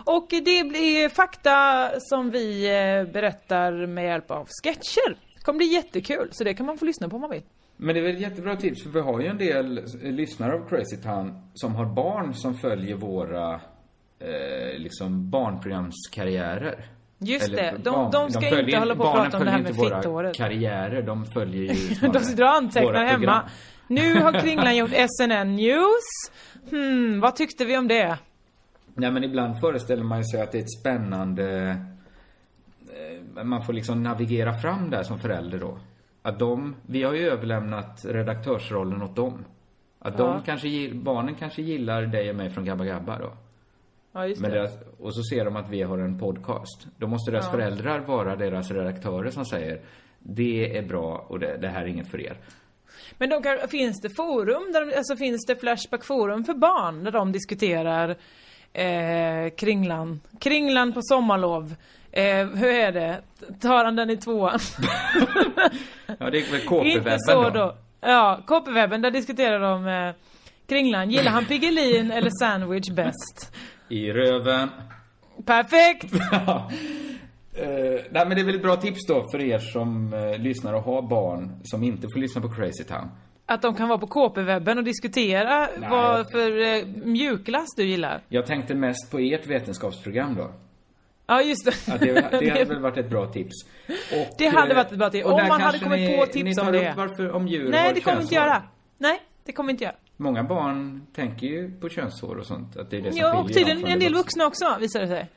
Och 0.05 0.27
det 0.29 0.63
blir 0.63 1.09
fakta 1.09 1.89
som 1.99 2.31
vi 2.31 2.65
eh, 2.65 3.13
berättar 3.13 3.87
med 3.87 4.05
hjälp 4.05 4.31
av 4.31 4.47
sketcher. 4.63 5.17
Det 5.35 5.41
kommer 5.43 5.57
bli 5.57 5.73
jättekul, 5.73 6.29
så 6.31 6.43
det 6.43 6.53
kan 6.53 6.65
man 6.65 6.77
få 6.77 6.85
lyssna 6.85 7.09
på 7.09 7.15
om 7.15 7.21
man 7.21 7.29
vill. 7.29 7.43
Men 7.77 7.95
det 7.95 8.01
är 8.01 8.03
väl 8.03 8.15
ett 8.15 8.21
jättebra 8.21 8.55
tips, 8.55 8.83
för 8.83 8.89
vi 8.89 8.99
har 8.99 9.21
ju 9.21 9.27
en 9.27 9.37
del 9.37 9.77
eh, 9.77 10.11
lyssnare 10.11 10.53
av 10.53 10.69
Crazy 10.69 10.97
Town 10.97 11.41
som 11.53 11.75
har 11.75 11.85
barn 11.85 12.33
som 12.33 12.57
följer 12.57 12.95
våra, 12.95 13.53
eh, 14.19 14.77
liksom 14.77 15.29
barnprogramskarriärer. 15.29 16.85
Just 17.21 17.51
det, 17.51 17.73
de- 17.83 17.89
barn- 17.91 18.11
de 18.11 18.31
ska 18.31 18.41
följer 18.41 18.59
inte 18.63 18.77
hålla 18.79 18.95
på 18.95 19.03
och 19.03 19.13
prata 19.15 19.37
om 19.37 19.45
det 19.45 19.51
här 19.51 19.61
med 19.61 19.75
fitthåret. 19.75 20.35
karriärer, 20.35 21.01
de 21.01 21.25
följer 21.25 21.73
ju 21.73 21.95
De 22.13 22.19
sitter 22.19 22.43
och 22.43 22.49
antecknar 22.49 23.05
hemma. 23.05 23.43
Nu 23.87 24.21
har 24.21 24.31
Kringlan 24.41 24.77
gjort 24.77 24.91
SNN 24.91 25.55
News. 25.55 26.31
Hmm, 26.69 27.19
vad 27.19 27.35
tyckte 27.35 27.65
vi 27.65 27.77
om 27.77 27.87
det? 27.87 28.17
Nej 28.93 29.11
men 29.11 29.23
ibland 29.23 29.59
föreställer 29.59 30.03
man 30.03 30.25
sig 30.25 30.41
att 30.41 30.51
det 30.51 30.57
är 30.57 30.61
ett 30.61 30.79
spännande... 30.79 31.69
eh, 33.37 33.43
Man 33.43 33.65
får 33.65 33.73
liksom 33.73 34.03
navigera 34.03 34.53
fram 34.53 34.89
där 34.89 35.03
som 35.03 35.19
förälder 35.19 35.59
då. 35.59 35.79
Att 36.21 36.39
de, 36.39 36.75
vi 36.85 37.03
har 37.03 37.13
ju 37.13 37.29
överlämnat 37.29 38.05
redaktörsrollen 38.05 39.01
åt 39.01 39.15
dem. 39.15 39.45
Att 39.99 40.17
de 40.17 40.27
Ja. 40.27 40.41
kanske, 40.45 40.67
gi- 40.67 40.93
barnen 41.03 41.35
kanske 41.35 41.61
gillar 41.61 42.01
dig 42.01 42.29
och 42.29 42.35
mig 42.35 42.49
från 42.49 42.65
Gabba 42.65 42.85
Gabba 42.85 43.19
då. 43.19 43.33
Ja, 44.19 44.27
just 44.27 44.41
Men 44.41 44.51
det. 44.51 44.57
deras, 44.57 44.71
och 44.99 45.15
så 45.15 45.23
ser 45.23 45.45
de 45.45 45.55
att 45.55 45.69
vi 45.69 45.81
har 45.81 45.97
en 45.97 46.19
podcast. 46.19 46.87
Då 46.97 47.07
måste 47.07 47.31
deras 47.31 47.45
Ja. 47.45 47.51
föräldrar 47.51 47.99
vara 47.99 48.35
deras 48.35 48.71
redaktörer 48.71 49.31
som 49.31 49.45
säger 49.45 49.81
det 50.19 50.77
är 50.77 50.81
bra 50.81 51.25
och 51.29 51.39
det, 51.39 51.57
det 51.57 51.67
här 51.67 51.81
är 51.81 51.85
inget 51.87 52.11
för 52.11 52.21
er. 52.21 52.37
Men 53.17 53.29
de 53.29 53.43
kan, 53.43 53.57
finns 53.67 54.01
det 54.01 54.09
forum, 54.09 54.71
där 54.73 54.85
de, 54.85 54.97
alltså 54.97 55.15
finns 55.17 55.45
det 55.45 55.55
Flashback 55.55 56.03
forum 56.05 56.43
för 56.43 56.53
barn 56.53 57.03
där 57.03 57.11
de 57.11 57.31
diskuterar 57.31 58.09
eh, 58.73 59.49
Kringlan, 59.57 60.19
Kringlan 60.39 60.93
på 60.93 60.99
sommarlov. 61.01 61.75
Eh, 62.11 62.47
hur 62.47 62.67
är 62.69 62.91
det? 62.91 63.21
Tar 63.61 63.85
han 63.85 63.95
den 63.95 64.09
i 64.09 64.17
tvåan? 64.17 64.59
Ja, 66.19 66.29
det 66.29 66.37
är 66.37 66.51
väl 66.51 66.61
Inte 66.61 66.67
KP-webben 66.67 67.43
då. 67.43 67.49
då. 67.49 67.75
Ja, 68.01 68.39
KP-webben, 68.47 69.01
där 69.01 69.11
diskuterar 69.11 69.59
de 69.59 69.87
eh, 69.87 70.15
Kringlan. 70.67 71.09
Gillar 71.11 71.31
han 71.31 71.45
Piggelin 71.45 72.11
eller 72.11 72.29
sandwich 72.39 72.89
bäst? 72.89 73.51
I 73.89 74.11
röven. 74.13 74.69
Perfekt! 75.45 76.13
Ja. 76.31 76.71
Eh, 77.53 78.01
nej 78.11 78.25
men 78.27 78.29
det 78.29 78.41
är 78.41 78.45
väl 78.45 78.55
ett 78.55 78.61
bra 78.61 78.75
tips 78.75 79.07
då 79.07 79.25
för 79.31 79.41
er 79.41 79.59
som 79.59 80.13
eh, 80.13 80.37
lyssnar 80.37 80.73
och 80.73 80.83
har 80.83 81.01
barn 81.01 81.59
som 81.63 81.83
inte 81.83 82.07
får 82.13 82.19
lyssna 82.19 82.41
på 82.41 82.49
Crazy 82.49 82.83
Town. 82.83 83.09
Att 83.45 83.61
de 83.61 83.75
kan 83.75 83.87
vara 83.89 83.99
på 83.99 84.07
KP-webben 84.07 84.77
och 84.77 84.83
diskutera 84.83 85.59
Nej. 85.79 85.89
vad 85.89 86.31
för 86.31 86.77
eh, 86.77 86.85
mjukglass 87.05 87.67
du 87.77 87.83
gillar. 87.83 88.21
Jag 88.29 88.45
tänkte 88.45 88.75
mest 88.75 89.11
på 89.11 89.19
ert 89.19 89.47
vetenskapsprogram 89.47 90.35
då. 90.35 90.51
Ja, 91.27 91.41
just 91.41 91.65
det. 91.65 91.93
Att 91.93 91.99
det, 91.99 92.13
det 92.13 92.49
hade 92.49 92.65
väl 92.65 92.79
varit 92.79 92.97
ett 92.97 93.09
bra 93.09 93.25
tips. 93.25 93.55
Och, 93.87 94.35
Det 94.37 94.47
hade 94.47 94.73
varit 94.75 94.91
ett 94.91 94.97
bra 94.97 95.09
tips. 95.09 95.25
Om 95.25 95.47
man 95.47 95.61
hade 95.61 95.79
kommit 95.79 95.99
ni, 95.99 96.17
på 96.17 96.25
tips 96.25 96.43
ni 96.43 96.49
om 96.61 96.65
tar 96.65 96.71
det. 96.71 96.89
Upp 96.91 96.97
varför 96.97 97.31
om 97.31 97.47
djur 97.47 97.69
Nej, 97.71 97.91
det 97.95 98.01
kommer 98.01 98.17
vi 98.17 98.23
inte 98.23 98.35
göra. 98.35 98.63
Nej, 98.97 99.19
det 99.45 99.51
kommer 99.51 99.67
vi 99.67 99.71
inte 99.71 99.83
göra. 99.83 99.95
Många 100.21 100.43
barn 100.43 101.07
tänker 101.15 101.47
ju 101.47 101.71
på 101.79 101.89
könshår 101.89 102.35
och 102.35 102.45
sånt. 102.45 102.77
Att 102.77 102.89
det 102.89 102.97
är 102.97 103.01
det 103.01 103.11
som 103.11 103.19
Ja, 103.19 103.39
och 103.41 103.47
tydligen 103.53 103.85
en 103.85 103.99
del 103.99 104.13
vuxna. 104.13 104.45
också, 104.47 104.77
visar 104.79 104.99
det 105.01 105.07
sig. 105.07 105.29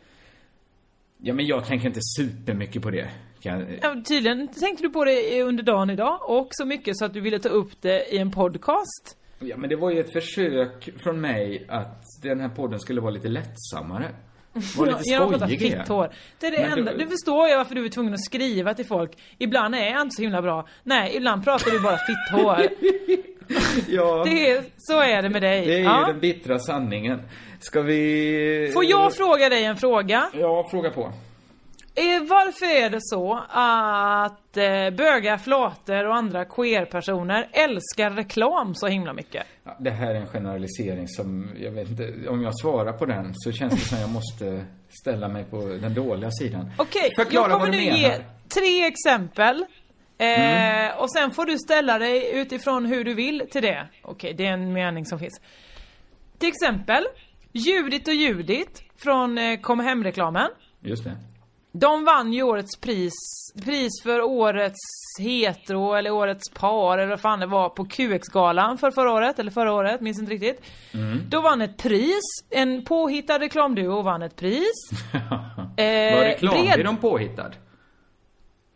Ja 1.18 1.34
men 1.34 1.46
jag 1.46 1.66
tänker 1.66 1.86
inte 1.86 2.00
supermycket 2.18 2.82
på 2.82 2.90
det. 2.90 3.08
Kan, 3.40 3.66
Ja, 3.82 4.02
tydligen 4.08 4.48
tänkte 4.48 4.82
du 4.82 4.90
på 4.90 5.04
det 5.04 5.42
under 5.42 5.62
dagen 5.62 5.90
idag 5.90 6.18
och 6.30 6.48
så 6.50 6.64
mycket 6.66 6.96
så 6.96 7.04
att 7.04 7.14
du 7.14 7.20
ville 7.20 7.38
ta 7.38 7.48
upp 7.48 7.70
det 7.82 8.14
i 8.14 8.18
en 8.18 8.30
podcast. 8.30 9.16
Ja, 9.38 9.56
men 9.56 9.70
det 9.70 9.76
var 9.76 9.90
ju 9.90 10.00
ett 10.00 10.12
försök 10.12 10.88
från 11.02 11.20
mig 11.20 11.66
att 11.68 12.02
den 12.22 12.40
här 12.40 12.48
podden 12.48 12.80
skulle 12.80 13.00
vara 13.00 13.10
lite 13.10 13.28
lättsammare. 13.28 14.06
Var 14.76 14.86
lite 14.86 14.98
Genom 15.04 15.24
att 15.26 15.32
prata 15.32 15.46
skojig 15.46 15.62
igen. 15.62 15.78
fitthår. 15.80 16.10
Det 16.40 16.46
är 16.46 16.50
det 16.50 16.68
Men 16.68 16.78
enda. 16.78 16.92
Nu 16.92 17.06
förstår 17.06 17.48
jag 17.48 17.56
varför 17.58 17.74
du 17.74 17.84
är 17.84 17.88
tvungen 17.88 18.14
att 18.14 18.24
skriva 18.24 18.74
till 18.74 18.86
folk. 18.86 19.18
Ibland 19.38 19.74
är 19.74 19.90
jag 19.90 20.02
inte 20.02 20.14
så 20.16 20.22
himla 20.22 20.42
bra. 20.42 20.68
Nej, 20.82 21.16
ibland 21.16 21.44
pratar 21.44 21.70
du 21.70 21.80
bara 21.80 21.96
fitthår. 21.98 22.56
Ja, 23.88 24.24
Det 24.30 24.50
är, 24.50 24.62
så 24.78 25.00
är 25.00 25.22
det 25.22 25.28
med 25.28 25.42
dig. 25.42 25.66
det 25.66 25.74
är 25.78 25.84
ja. 25.84 26.06
ju 26.06 26.12
den 26.12 26.20
bittra 26.20 26.58
sanningen. 26.58 27.22
Ska 27.60 27.82
vi... 27.82 28.70
Får 28.74 28.84
jag 28.84 29.14
fråga 29.14 29.48
dig 29.48 29.64
en 29.64 29.76
fråga? 29.76 30.30
Ja, 30.32 30.68
fråga 30.70 30.90
på. 30.90 31.12
Eh, 31.94 32.22
varför 32.28 32.84
är 32.84 32.90
det 32.90 32.98
så 33.00 33.40
att 33.48 34.56
eh, 34.56 34.96
bögar, 34.96 35.38
flator 35.38 36.04
och 36.04 36.16
andra 36.16 36.44
queer-personer 36.44 37.48
älskar 37.52 38.10
reklam 38.10 38.74
så 38.74 38.86
himla 38.86 39.12
mycket? 39.12 39.46
Ja, 39.64 39.76
det 39.80 39.90
här 39.90 40.14
är 40.14 40.14
en 40.14 40.26
generalisering 40.26 41.08
som, 41.08 41.50
jag 41.60 41.70
vet 41.70 41.88
inte, 41.88 42.28
om 42.28 42.42
jag 42.42 42.58
svarar 42.58 42.92
på 42.92 43.06
den 43.06 43.32
så 43.34 43.52
känns 43.52 43.74
det 43.74 43.88
som 43.88 43.98
jag 43.98 44.10
måste 44.10 44.64
ställa 44.88 45.28
mig 45.28 45.44
på 45.44 45.56
den 45.56 45.94
dåliga 45.94 46.30
sidan. 46.30 46.70
Okej, 46.76 47.12
Förklara 47.16 47.50
jag 47.50 47.60
kommer 47.60 47.72
nu 47.72 47.82
ge 47.82 48.18
tre 48.48 48.86
exempel. 48.86 49.64
Eh. 50.18 50.98
Och 51.00 51.12
sen 51.12 51.30
får 51.30 51.46
du 51.46 51.58
ställa 51.58 51.98
dig 51.98 52.30
utifrån 52.40 52.86
hur 52.86 53.04
du 53.04 53.14
vill 53.14 53.42
till 53.50 53.62
det. 53.62 53.86
Okej, 54.02 54.34
det 54.34 54.46
är 54.46 54.52
en 54.52 54.72
mening 54.72 55.06
som 55.06 55.18
finns. 55.18 55.40
Till 56.38 56.48
exempel, 56.48 57.04
Judit 57.52 58.08
och 58.08 58.14
Judit 58.14 58.82
från 58.96 59.38
eh, 59.38 59.60
Kom 59.60 59.80
hem-reklamen. 59.80 60.48
Just 60.80 61.04
det. 61.04 61.16
De 61.74 62.04
vann 62.04 62.32
ju 62.32 62.42
årets 62.42 62.76
pris, 62.80 63.12
pris 63.64 63.90
för 64.02 64.20
årets 64.22 64.78
hetero 65.20 65.94
eller 65.94 66.10
årets 66.10 66.50
par 66.50 66.98
eller 66.98 67.10
vad 67.10 67.20
fan 67.20 67.40
det 67.40 67.46
var 67.46 67.68
på 67.68 67.84
QX-galan 67.84 68.78
för 68.78 68.90
förra 68.90 69.12
året, 69.12 69.38
eller 69.38 69.50
förra 69.50 69.72
året, 69.72 70.00
minns 70.00 70.18
inte 70.20 70.32
riktigt. 70.32 70.60
Mm. 70.94 71.18
Då 71.28 71.40
vann 71.40 71.62
ett 71.62 71.76
pris, 71.76 72.20
en 72.50 72.84
påhittad 72.84 73.38
reklamduo 73.38 74.02
vann 74.02 74.22
ett 74.22 74.36
pris. 74.36 74.72
Eh, 75.76 76.16
Var 76.16 76.24
reklambyrån 76.24 76.94
bred- 76.94 77.00
påhittad? 77.00 77.50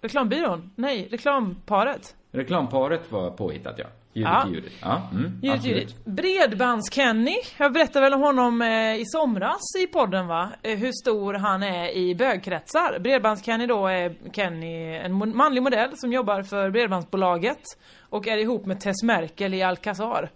Reklambyrån? 0.07 0.71
Nej, 0.75 1.09
reklamparet. 1.11 2.15
Reklamparet 2.33 3.13
var 3.13 3.31
påhittat, 3.31 3.75
ja. 3.79 3.87
Judith 4.13 4.33
Ja. 4.33 4.49
Judith. 4.49 4.75
Ja, 4.81 5.03
mm. 5.13 5.41
Judith. 5.43 5.95
Bredbands-Kenny. 6.05 7.37
Jag 7.59 7.73
berättade 7.73 8.01
väl 8.05 8.15
om 8.15 8.21
honom 8.21 8.63
eh, 8.63 8.97
i 8.97 9.03
somras 9.07 9.61
i 9.79 9.87
podden 9.87 10.27
va? 10.27 10.51
Eh, 10.63 10.79
hur 10.79 10.93
stor 10.93 11.35
han 11.35 11.63
är 11.63 11.97
i 11.97 12.15
bögkretsar. 12.15 12.99
Bredbands-Kenny 12.99 13.67
då 13.67 13.87
är 13.87 14.15
Kenny, 14.33 14.97
en 14.97 15.37
manlig 15.37 15.63
modell 15.63 15.91
som 15.95 16.13
jobbar 16.13 16.43
för 16.43 16.71
Bredbandsbolaget. 16.71 17.63
Och 18.01 18.29
är 18.29 18.37
ihop 18.39 18.67
med 18.67 18.81
Tess 18.81 19.03
Merkel 19.03 19.55
i 19.55 19.63
Alcazar. 19.63 20.31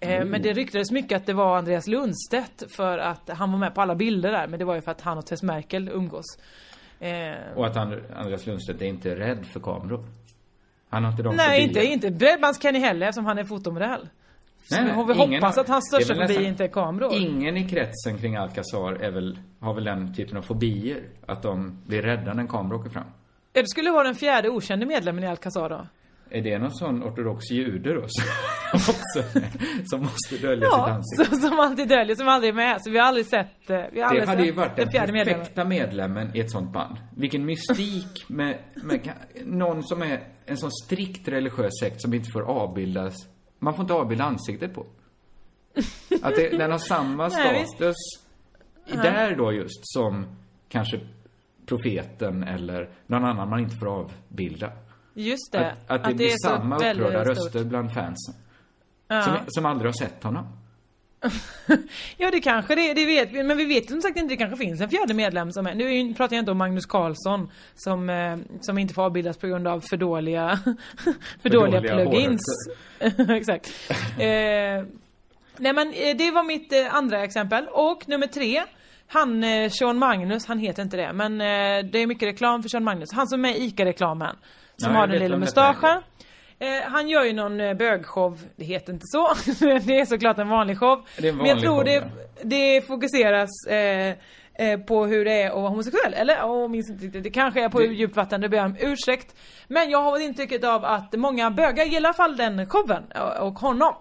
Eh, 0.00 0.20
Oh. 0.20 0.24
Men 0.24 0.42
det 0.42 0.52
ryktades 0.52 0.90
mycket 0.90 1.16
att 1.16 1.26
det 1.26 1.32
var 1.32 1.56
Andreas 1.58 1.86
Lundstedt 1.86 2.62
för 2.76 2.98
att 2.98 3.30
han 3.30 3.52
var 3.52 3.58
med 3.58 3.74
på 3.74 3.80
alla 3.82 3.94
bilder 3.94 4.32
där. 4.32 4.46
Men 4.46 4.58
det 4.58 4.64
var 4.64 4.74
ju 4.74 4.80
för 4.82 4.90
att 4.90 5.00
han 5.00 5.18
och 5.18 5.26
Tess 5.26 5.42
Merkel 5.42 5.88
umgås. 5.88 6.24
Eh, 7.02 7.56
Och 7.56 7.66
att 7.66 7.76
Andreas 7.76 8.46
Lundstedt 8.46 8.82
är 8.82 8.86
inte 8.86 9.14
rädd 9.16 9.46
för 9.46 9.60
kameror. 9.60 10.04
Han 10.88 11.04
har 11.04 11.10
inte 11.10 11.22
de 11.22 11.36
nej, 11.36 11.62
inte, 11.62 11.84
inte 11.84 12.10
Bredbands-Kenny 12.10 12.78
heller 12.78 13.06
eftersom 13.06 13.26
han 13.26 13.38
är 13.38 13.44
fotomodell. 13.44 14.08
Så 14.64 14.74
Nej, 14.74 14.84
vi 14.84 14.90
har 14.92 15.26
ingen 15.26 15.42
hoppas 15.42 15.58
att 15.58 15.68
hans 15.68 15.86
största 15.88 16.14
fobi 16.14 16.44
inte 16.44 16.64
är 16.64 16.68
kameror. 16.68 17.14
Ingen 17.14 17.56
i 17.56 17.68
kretsen 17.68 18.18
kring 18.18 18.36
Alcazar 18.36 18.92
är 18.92 19.10
väl, 19.10 19.38
har 19.60 19.74
väl 19.74 19.84
den 19.84 20.14
typen 20.14 20.36
av 20.36 20.42
fobier. 20.42 21.02
Att 21.26 21.42
de 21.42 21.82
blir 21.86 22.02
rädda 22.02 22.34
när 22.34 22.40
en 22.42 22.48
kamera 22.48 22.76
åker 22.78 22.90
fram. 22.90 23.04
Det 23.52 23.68
skulle 23.68 23.90
vara 23.90 24.04
den 24.04 24.14
fjärde 24.14 24.48
okände 24.48 24.86
medlemmen 24.86 25.24
i 25.24 25.26
Alcazar 25.26 25.68
då. 25.68 25.86
Är 26.30 26.42
det 26.42 26.58
någon 26.58 26.70
sån 26.70 27.02
ortodox 27.02 27.50
jude 27.50 27.94
då? 27.94 28.00
Som, 29.84 30.00
måste 30.00 30.36
dölja 30.36 30.66
sitt 30.66 30.72
Ja, 30.76 30.90
ansikte? 30.90 31.24
så, 31.36 31.48
som 31.48 31.58
alltid 31.60 31.88
döljer, 31.88 32.16
som 32.16 32.28
aldrig 32.28 32.50
är 32.50 32.54
med. 32.54 32.76
Så 32.82 32.90
vi 32.90 32.98
har 32.98 33.06
aldrig 33.06 33.26
sett, 33.26 33.70
eh, 33.70 33.80
vi 33.92 34.00
har 34.00 34.08
aldrig 34.08 34.22
Det 34.22 34.28
hade 34.30 34.44
ju 34.44 34.52
varit 34.52 34.76
den 34.76 34.90
fjärde 34.90 35.12
medlemmen. 35.12 35.40
perfekta 35.40 35.64
medlemmen 35.64 36.30
i 36.34 36.40
ett 36.40 36.50
sånt 36.50 36.72
band. 36.72 36.96
Vilken 37.16 37.44
mystik 37.44 38.24
med, 38.28 38.58
med 38.74 39.10
någon 39.44 39.82
som 39.82 40.02
är 40.02 40.20
en 40.46 40.56
sån 40.56 40.70
strikt 40.84 41.28
religiös 41.28 41.72
sekt 41.82 42.02
som 42.02 42.14
inte 42.14 42.30
får 42.32 42.42
avbildas. 42.42 43.14
Man 43.58 43.74
får 43.74 43.82
inte 43.82 43.94
avbilda 43.94 44.24
ansiktet 44.24 44.74
på. 44.74 44.86
Att 46.22 46.36
det, 46.36 46.48
den 46.58 46.70
har 46.70 46.78
samma 46.78 47.28
Nej, 47.32 47.66
status 47.66 47.96
Ja. 48.86 49.02
där 49.02 49.36
då 49.36 49.52
just 49.52 49.80
som 49.92 50.26
kanske 50.68 51.00
profeten 51.66 52.42
eller 52.42 52.90
någon 53.06 53.24
annan 53.24 53.48
man 53.50 53.60
inte 53.60 53.76
får 53.76 53.86
avbilda. 53.88 54.72
Just 55.14 55.52
det. 55.52 55.70
Att, 55.70 55.90
att 55.90 56.04
det 56.08 56.14
blir 56.14 56.26
är 56.26 56.30
så 56.30 56.48
samma 56.48 56.76
upprörda 56.76 57.24
röster 57.24 57.64
bland 57.64 57.94
fansen. 57.94 58.34
Ja. 59.14 59.22
Som, 59.22 59.36
som 59.46 59.66
aldrig 59.66 59.88
har 59.88 60.06
sett 60.06 60.22
honom. 60.24 60.46
Ja, 62.16 62.30
det 62.30 62.40
kanske 62.40 62.74
det, 62.74 62.94
det 62.94 63.06
vet 63.06 63.32
vi. 63.32 63.42
Men 63.42 63.56
vi 63.56 63.64
vet 63.64 63.90
som 63.90 64.02
sagt 64.02 64.16
inte, 64.16 64.34
det 64.34 64.36
kanske 64.36 64.56
finns 64.56 64.80
en 64.80 64.88
fjärde 64.90 65.14
medlem 65.14 65.52
som 65.52 65.66
är... 65.66 65.74
Nu 65.74 65.94
är 65.98 66.14
pratar 66.14 66.36
jag 66.36 66.42
inte 66.42 66.50
om 66.50 66.58
Magnus 66.58 66.86
Carlsson 66.86 67.50
som, 67.74 68.10
eh, 68.10 68.36
som 68.60 68.78
inte 68.78 68.94
får 68.94 69.02
avbildas 69.02 69.36
på 69.36 69.46
grund 69.46 69.68
av 69.68 69.82
för 69.90 69.96
dåliga, 69.96 70.58
för 71.42 71.48
dåliga 71.48 71.80
dåliga 71.80 71.94
plugins. 71.94 72.40
Exakt. 73.28 73.70
Eh, 74.18 74.84
nej 75.56 75.72
men 75.72 75.92
eh, 75.92 76.16
det 76.16 76.30
var 76.30 76.42
mitt 76.44 76.72
eh, 76.72 76.94
andra 76.94 77.24
exempel. 77.24 77.68
Och 77.68 78.08
nummer 78.08 78.26
tre. 78.26 78.62
Han, 79.06 79.44
eh, 79.44 79.70
Sean 79.70 79.98
Magnus, 79.98 80.46
han 80.46 80.58
heter 80.58 80.82
inte 80.82 80.96
det. 80.96 81.12
Men 81.12 81.40
eh, 81.40 81.90
det 81.90 81.98
är 81.98 82.06
mycket 82.06 82.28
reklam 82.28 82.62
för 82.62 82.68
Sean 82.68 82.84
Magnus. 82.84 83.12
Han 83.12 83.28
som 83.28 83.44
är 83.44 83.48
med 83.48 83.56
i 83.58 83.64
ICA-reklamen. 83.64 84.36
Som 84.76 84.92
Ja, 84.92 84.98
har 84.98 85.06
den 85.06 85.18
lilla 85.18 85.34
är. 85.34 85.38
mustaschen. 85.40 86.02
Eh, 86.62 86.82
han 86.90 87.08
gör 87.08 87.24
ju 87.24 87.32
någon 87.32 87.60
eh, 87.60 87.74
bögshow, 87.74 88.38
det 88.56 88.64
heter 88.64 88.92
inte 88.92 89.06
så. 89.06 89.28
det 89.86 90.00
är 90.00 90.04
såklart 90.04 90.38
en 90.38 90.48
vanlig 90.48 90.78
show. 90.78 91.06
Det 91.18 91.26
är 91.28 91.32
en 91.32 91.36
Men 91.36 91.46
jag 91.46 91.54
vanlig 91.54 91.64
tror 91.64 91.76
show, 91.76 91.84
det, 91.84 91.92
ja. 91.92 92.42
det 92.42 92.86
fokuseras 92.86 93.50
eh, 93.68 94.14
eh, 94.68 94.80
på 94.86 95.06
hur 95.06 95.24
det 95.24 95.32
är 95.42 95.48
att 95.48 95.54
vara 95.56 95.68
homosexuell. 95.68 96.14
Eller, 96.14 96.36
jag 96.36 96.70
minns 96.70 96.90
inte 96.90 97.04
riktigt. 97.04 97.24
Det 97.24 97.30
kanske 97.30 97.64
är 97.64 97.68
på 97.68 97.78
Det- 97.78 97.86
djupt 97.86 98.16
vatten, 98.16 98.40
det 98.40 98.48
ber 98.48 98.56
jag 98.56 98.66
om 98.66 98.76
ursäkt. 98.80 99.34
Men 99.68 99.90
jag 99.90 100.02
har 100.02 100.18
intrycket 100.20 100.64
av 100.64 100.84
att 100.84 101.12
många 101.12 101.50
bögar 101.50 101.84
gillar 101.84 101.94
i 101.94 101.96
alla 101.96 102.12
fall 102.14 102.36
den 102.36 102.66
showen 102.70 103.02
och, 103.14 103.46
och 103.48 103.54
honom. 103.58 103.94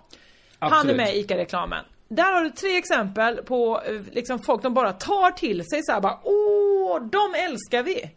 Han 0.60 0.72
är 0.72 0.76
Absolut. 0.76 0.98
med 0.98 1.16
i 1.16 1.20
ICA-reklamen. 1.20 1.86
Där 2.10 2.34
har 2.34 2.42
du 2.42 2.50
tre 2.50 2.78
exempel 2.78 3.38
på 3.38 3.82
eh, 3.86 4.02
liksom 4.12 4.40
folk 4.46 4.64
de 4.64 4.74
bara 4.74 4.94
tar 4.94 5.32
till 5.32 5.64
sig 5.66 5.84
så 5.84 5.92
här 5.92 6.02
bara 6.02 6.20
Åh, 6.24 7.02
de 7.02 7.36
älskar 7.40 7.84
vi! 7.84 8.12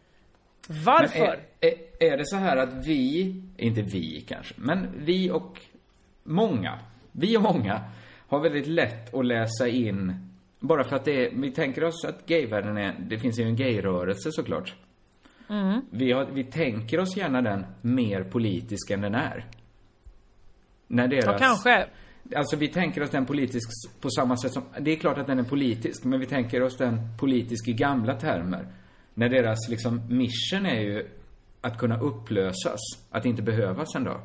Varför? 0.69 1.39
Är, 1.61 1.69
är, 2.01 2.13
är 2.13 2.17
det 2.17 2.27
så 2.27 2.37
här 2.37 2.57
att 2.57 2.87
vi, 2.87 3.35
inte 3.57 3.83
vi 3.83 4.25
kanske, 4.29 4.55
men 4.57 4.89
vi 4.97 5.31
och 5.31 5.61
många, 6.23 6.79
vi 7.13 7.37
och 7.37 7.43
många 7.43 7.81
har 8.29 8.41
väldigt 8.41 8.67
lätt 8.67 9.15
att 9.15 9.27
läsa 9.27 9.69
in, 9.69 10.31
bara 10.61 10.85
för 10.85 10.97
att 10.97 11.05
det 11.05 11.27
är, 11.27 11.31
vi 11.35 11.51
tänker 11.51 11.85
oss 11.85 12.05
att 12.05 12.27
gayvärlden 12.27 12.77
är, 12.77 12.97
det 13.09 13.19
finns 13.19 13.39
ju 13.39 13.45
en 13.45 13.57
gayrörelse 13.57 14.33
såklart. 14.33 14.75
Mm. 15.49 15.81
Vi, 15.91 16.13
har, 16.13 16.25
vi 16.25 16.45
tänker 16.45 17.01
oss 17.01 17.17
gärna 17.17 17.43
den 17.43 17.67
mer 17.81 18.25
politisk 18.25 18.91
än 18.91 19.01
den 19.01 19.15
är. 19.15 19.47
När 20.87 21.09
deras, 21.09 21.25
Ja, 21.25 21.39
kanske. 21.39 21.87
Alltså 22.37 22.57
vi 22.57 22.69
tänker 22.69 23.03
oss 23.03 23.11
den 23.11 23.27
politisk 23.27 23.71
på 24.01 24.11
samma 24.11 24.37
sätt 24.37 24.53
som, 24.53 24.63
det 24.81 24.91
är 24.91 24.97
klart 24.97 25.19
att 25.19 25.27
den 25.27 25.39
är 25.39 25.45
politisk, 25.45 26.05
men 26.05 26.21
vi 26.21 26.27
tänker 26.27 26.63
oss 26.63 26.77
den 26.77 27.01
politisk 27.19 27.69
i 27.69 27.73
gamla 27.73 28.15
termer. 28.15 28.67
När 29.15 29.29
deras 29.29 29.69
liksom 29.69 30.01
mission 30.09 30.67
är 30.67 30.81
ju 30.81 31.07
att 31.61 31.79
kunna 31.79 31.99
upplösas, 32.01 32.81
att 33.11 33.27
inte 33.27 33.43
behövas 33.43 33.95
en 33.95 34.05
dag. 34.05 34.21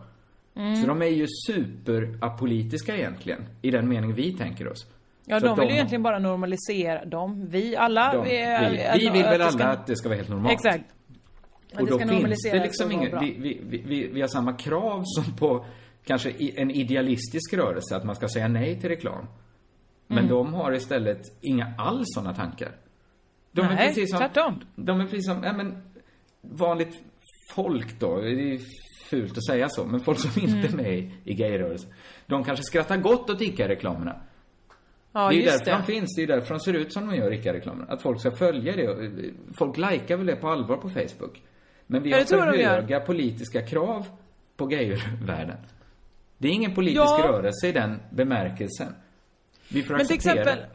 Mm. 0.56 0.76
Så 0.76 0.88
de 0.88 1.02
är 1.02 1.06
ju 1.06 1.26
superapolitiska 1.48 2.98
egentligen, 2.98 3.46
i 3.62 3.72
den 3.72 3.90
mening 3.90 4.14
vi 4.14 4.38
tänker 4.38 4.68
oss. 4.68 4.88
Ja, 5.26 5.40
Så 5.40 5.46
de 5.46 5.60
vill 5.60 5.68
ju 5.70 5.74
egentligen 5.74 6.04
bara 6.04 6.20
normalisera 6.20 7.06
dem. 7.06 7.46
Vi 7.50 7.76
alla. 7.76 8.14
de, 8.14 8.24
vi, 8.24 8.38
är- 8.42 8.94
vi 9.00 9.10
vill 9.10 9.24
väl 9.24 9.42
alla 9.42 9.52
ska- 9.52 9.64
att 9.66 9.88
det 9.88 9.96
ska 9.96 10.10
vara 10.10 10.18
helt 10.18 10.30
normalt. 10.30 10.54
Exakt. 10.54 10.84
Och 11.80 11.88
då 11.88 12.00
finns 12.00 12.44
det 12.52 12.60
liksom 12.64 12.92
inget, 12.92 13.14
vi, 13.22 13.36
vi, 13.40 13.62
vi, 13.70 13.84
vi, 13.88 14.08
vi 14.08 14.22
har 14.22 14.28
samma 14.28 14.54
krav 14.54 15.02
som 15.06 15.36
på 15.38 15.66
kanske 16.06 16.32
en 16.56 16.72
idealistisk 16.72 17.54
rörelse, 17.54 17.96
att 17.96 18.04
man 18.06 18.16
ska 18.16 18.28
säga 18.28 18.48
nej 18.48 18.80
till 18.80 18.90
reklam. 18.90 19.26
Men 20.08 20.18
Mm. 20.18 20.30
de 20.30 20.54
har 20.54 20.72
istället 20.74 21.22
inga 21.42 21.74
alls 21.78 22.04
sådana 22.06 22.34
tankar. 22.36 22.72
De 23.52 23.62
är 23.62 23.76
Nej, 23.76 23.88
precis 23.88 24.10
som, 24.10 24.20
tvärtom. 24.20 24.60
De 24.76 25.00
är 25.02 25.06
precis 25.06 25.26
som, 25.26 25.43
ja 25.43 25.54
men, 25.54 25.84
vanligt 26.41 27.04
folk 27.56 28.00
då, 28.00 28.22
det 28.22 28.30
är 28.54 28.60
fult 29.10 29.38
att 29.38 29.45
säga 29.45 29.70
så, 29.70 29.86
men 29.86 30.00
folk 30.00 30.20
som 30.20 30.41
inte 30.43 30.68
är 30.68 30.74
Mm. 30.74 30.84
med 30.86 30.97
i, 31.00 31.12
i 31.24 31.34
gayrörelsen. 31.34 31.93
De 32.26 32.43
kanske 32.43 32.64
skrattar 32.64 32.97
gott 32.97 33.30
åt 33.30 33.41
ICA-reklamerna. 33.41 34.22
Ja, 35.12 35.30
det 35.30 35.36
är 35.36 35.39
ju 35.39 35.45
därför 35.45 35.66
det. 35.66 35.72
de 35.72 35.84
finns, 35.84 36.16
det 36.16 36.20
är 36.22 36.28
ju 36.28 36.34
därför 36.34 36.54
de 36.54 36.60
ser 36.60 36.74
ut 36.74 36.93
som 36.93 37.08
de 37.08 37.16
gör, 37.16 37.32
ICA-reklamerna. 37.34 37.86
Att 37.93 38.02
folk 38.02 38.20
ska 38.20 38.32
följa 38.32 38.76
det. 38.76 38.84
eh, 38.84 39.10
Folk 39.58 39.78
likar 39.78 40.18
väl 40.18 40.26
det 40.26 40.36
på 40.36 40.47
allvar 40.50 40.78
på 40.78 40.89
Facebook. 40.89 41.41
Men 41.88 42.04
vi 42.04 42.12
har 42.14 42.20
för 42.22 42.58
höga 42.58 43.00
politiska 43.00 43.62
krav 43.68 44.06
på 44.58 44.66
gayrvärlden. 44.66 45.58
Det 46.38 46.47
är 46.47 46.52
ingen 46.52 46.76
politisk 46.76 47.04
Ja. 47.04 47.28
rörelse 47.28 47.68
i 47.68 47.72
den 47.72 48.00
bemärkelsen. 48.12 48.93
Vi 49.70 49.84
får 49.84 49.93
Men 49.97 50.06
till 50.08 50.16
acceptera 50.16 50.41
exempel, 50.52 50.66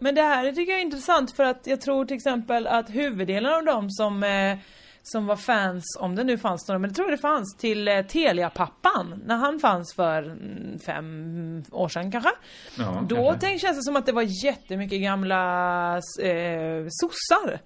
men 0.00 0.14
det 0.14 0.22
här 0.22 0.52
tycker 0.52 0.72
jag 0.72 0.80
är 0.80 0.84
intressant 0.84 1.36
för 1.36 1.44
att 1.44 1.66
jag 1.66 1.80
tror 1.80 2.04
till 2.04 2.16
exempel 2.16 2.66
att 2.66 2.90
huvuddelen 2.90 3.52
av 3.54 3.64
dem 3.64 3.90
som, 3.90 4.22
eh, 4.22 4.58
som 5.02 5.26
var 5.26 5.36
fans, 5.36 5.84
om 6.00 6.14
det 6.14 6.24
nu 6.24 6.38
fanns 6.38 6.68
några, 6.68 6.78
men 6.78 6.90
det 6.90 6.94
tror 6.96 7.08
jag 7.08 7.18
det 7.18 7.22
fanns, 7.22 7.56
till 7.56 7.88
eh, 7.88 8.02
Telia-pappan, 8.02 9.22
när 9.26 9.36
han 9.36 9.60
fanns 9.60 9.94
för 9.94 10.22
mm, 10.22 10.78
fem 10.86 11.64
år 11.72 11.88
sedan 11.88 12.10
kanske. 12.12 12.30
Ja, 12.78 13.04
Då 13.08 13.16
kanske. 13.16 13.40
tänkte, 13.40 13.66
känns 13.66 13.78
det 13.78 13.82
som 13.82 13.96
att 13.96 14.06
det 14.06 14.12
var 14.12 14.44
jättemycket 14.44 15.02
gamla 15.02 15.94
eh, 16.22 16.86
sossar. 16.88 17.60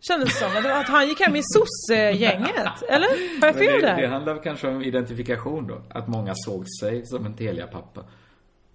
Kändes 0.00 0.28
det 0.28 0.34
som. 0.62 0.70
Att 0.72 0.88
han 0.88 1.08
gick 1.08 1.20
hem 1.20 1.36
i 1.36 1.42
sosse-gänget. 1.42 2.82
Eller? 2.88 3.40
Har 3.40 3.46
jag 3.46 3.56
fel 3.56 3.80
det, 3.80 3.86
där? 3.86 4.00
det 4.00 4.06
handlar 4.08 4.42
kanske 4.42 4.68
om 4.68 4.82
identifikation 4.82 5.66
då. 5.66 5.82
Att 5.90 6.08
många 6.08 6.32
såg 6.34 6.64
sig 6.80 7.06
som 7.06 7.26
en 7.26 7.36
Telia-pappa. 7.36 8.04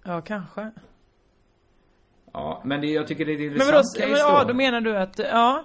Ja, 0.04 0.20
kanske. 0.20 0.70
Ja, 2.34 2.60
men 2.64 2.80
det, 2.80 2.86
jag 2.86 3.06
tycker 3.08 3.24
det 3.26 3.32
är 3.32 3.34
ett 3.34 3.40
Men 3.40 3.46
intressant 3.52 3.74
vadå, 3.74 4.00
case 4.00 4.08
men, 4.08 4.18
ja, 4.34 4.44
då 4.44 4.54
menar 4.54 4.80
du 4.80 4.96
att, 4.96 5.18
ja. 5.18 5.64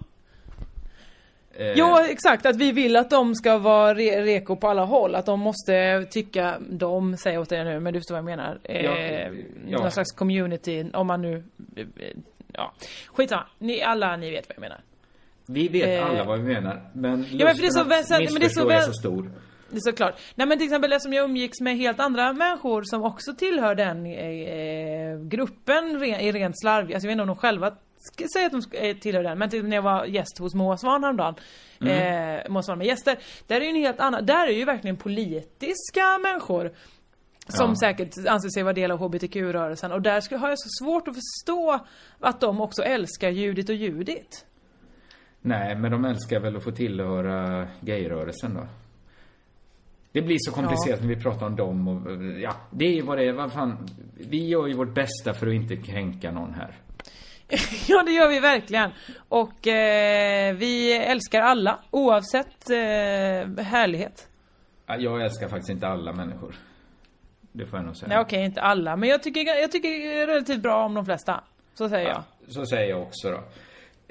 Eh, 1.53 1.67
Ja, 1.67 2.05
exakt. 2.09 2.45
Att 2.45 2.55
vi 2.55 2.72
vill 2.72 2.95
att 2.95 3.09
de 3.09 3.36
ska 3.36 3.57
vara 3.57 3.93
re 3.95 4.22
reko 4.24 4.55
på 4.55 4.67
alla 4.67 4.86
håll. 4.86 5.15
Att 5.15 5.26
de 5.26 5.39
måste 5.39 6.05
tycka, 6.11 6.57
de 6.70 7.17
säger 7.17 7.39
åt 7.39 7.49
dig 7.49 7.63
nu, 7.63 7.80
men 7.80 7.93
du 7.93 7.99
förstår 7.99 8.15
vad 8.15 8.20
jag 8.20 8.26
menar. 8.38 8.59
Eh, 8.63 8.86
Ja, 8.86 8.97
ja. 9.67 9.80
Någon 9.82 9.91
slags 9.91 10.11
community, 10.11 10.86
om 10.93 11.07
man 11.07 11.22
nu, 11.22 11.43
eh, 11.76 11.86
ja. 12.53 12.74
Skitsamma. 13.13 13.45
Ni, 13.59 13.82
alla 13.82 14.15
ni 14.17 14.32
vet 14.32 14.49
vad 14.49 14.55
jag 14.55 14.61
menar. 14.61 14.82
Vi 15.45 15.67
vet 15.67 15.88
Eh, 15.99 16.05
alla 16.09 16.24
vad 16.24 16.39
vi 16.39 16.53
menar, 16.53 16.82
men 16.93 17.26
Ja, 17.32 17.45
men 17.45 17.57
det 17.57 17.65
är 17.65 17.72
så 17.72 17.80
att 17.82 17.88
men 17.88 18.39
det 18.39 18.45
är 18.45 18.49
så 18.49 18.67
väl- 18.67 18.78
är 18.78 18.82
så 18.82 18.93
stor. 18.93 19.32
Det 19.72 19.78
är 19.78 19.91
såklart. 19.91 20.20
Nej 20.36 20.47
men 20.47 20.57
till 20.57 20.65
exempel 20.67 20.93
eftersom 20.93 21.13
jag 21.13 21.26
umgicks 21.26 21.59
med 21.61 21.78
helt 21.78 21.99
andra 21.99 22.34
människor 22.34 22.84
som 22.84 23.03
också 23.03 23.34
tillhör 23.34 23.76
den 23.76 24.05
eh, 24.05 25.20
gruppen 25.28 25.99
re, 25.99 26.22
i 26.22 26.32
rent 26.32 26.59
slarv. 26.59 26.86
Alltså 26.86 26.93
jag 26.95 27.01
vet 27.01 27.11
inte 27.11 27.22
om 27.22 27.28
de 27.28 27.36
själva 27.36 27.76
säga 28.34 28.45
att 28.45 28.51
de 28.72 28.78
eh, 28.78 28.97
tillhör 28.97 29.24
den, 29.24 29.38
men 29.38 29.49
typ 29.49 29.63
när 29.65 29.76
jag 29.78 29.82
var 29.82 30.05
gäst 30.05 30.38
hos 30.39 30.53
Moa 30.55 30.78
Svahn 30.78 31.03
häromdagen, 31.03 31.36
Mm. 31.82 32.39
eh, 32.45 32.49
Moa 32.51 32.63
Svahn 32.63 32.78
med 32.78 32.88
gäster, 32.88 33.17
där 33.47 33.55
är 33.55 33.61
ju 33.61 33.70
en 33.70 33.76
helt 33.76 33.99
annan, 33.99 34.26
där 34.26 34.47
är 34.47 34.51
ju 34.51 34.65
verkligen 34.65 34.97
politiska 34.97 36.17
människor 36.24 36.72
som 37.47 37.70
Ja. 37.70 37.76
säkert 37.76 38.28
anser 38.28 38.49
sig 38.49 38.63
vara 38.63 38.74
del 38.74 38.91
av 38.91 38.97
HBTQ-rörelsen 38.99 39.91
och 39.91 40.01
där 40.01 40.38
har 40.38 40.49
jag 40.49 40.59
så 40.59 40.86
svårt 40.86 41.07
att 41.07 41.15
förstå 41.15 41.80
att 42.20 42.41
de 42.41 42.61
också 42.61 42.84
älskar 42.84 43.30
Judit 43.30 43.70
och 43.70 43.76
Judit. 43.76 44.45
Nej, 45.41 45.76
men 45.76 45.91
de 45.91 46.05
älskar 46.05 46.39
väl 46.39 46.55
att 46.55 46.63
få 46.63 46.72
tillhöra 46.72 47.67
gayrörelsen 47.82 48.53
då. 48.53 48.67
Det 50.12 50.22
blir 50.22 50.38
så 50.39 50.51
komplicerat 50.51 51.01
när 51.01 51.07
vi 51.07 51.16
pratar 51.16 51.45
om 51.45 51.55
dem 51.55 51.88
och, 51.88 52.24
ja, 52.41 52.55
det 52.72 52.97
är 52.99 53.03
vad 53.03 53.18
det 53.18 53.24
är. 53.28 53.34
Vad 53.34 53.53
fan, 53.53 53.88
vi 54.30 54.47
gör 54.47 54.68
ju 54.68 54.74
vårt 54.74 54.93
bästa 54.93 55.34
för 55.34 55.47
att 55.47 55.53
inte 55.53 55.76
kränka 55.76 56.32
någon 56.32 56.53
här. 56.53 56.76
Ja, 57.88 58.03
det 58.03 58.12
gör 58.12 58.30
vi 58.30 58.39
verkligen. 58.39 58.91
Och 59.30 59.68
eh, 59.68 60.55
vi 60.55 60.93
älskar 60.97 61.41
alla, 61.41 61.80
oavsett 61.91 62.70
eh, 62.70 63.64
härlighet. 63.66 64.28
Ja, 64.86 64.95
Jag 64.97 65.22
älskar 65.24 65.47
faktiskt 65.49 65.70
inte 65.70 65.88
alla 65.88 66.14
människor. 66.14 66.55
Det 67.51 67.66
får 67.66 67.80
jag 67.80 67.86
nog 67.86 67.95
säga. 67.97 68.10
Nej, 68.10 68.20
okej, 68.20 68.45
inte 68.45 68.62
alla. 68.62 68.95
Men 68.95 69.10
jag 69.10 69.24
tycker, 69.24 69.62
jag 69.62 69.72
tycker 69.72 70.28
relativt 70.28 70.62
bra 70.62 70.86
om 70.86 70.93
de 70.93 71.05
flesta. 71.05 71.43
Så 71.74 71.89
säger 71.89 72.07
jag. 72.07 72.24
Så 72.47 72.66
säger 72.66 72.89
jag 72.89 73.01
också 73.01 73.30
då. 73.32 73.43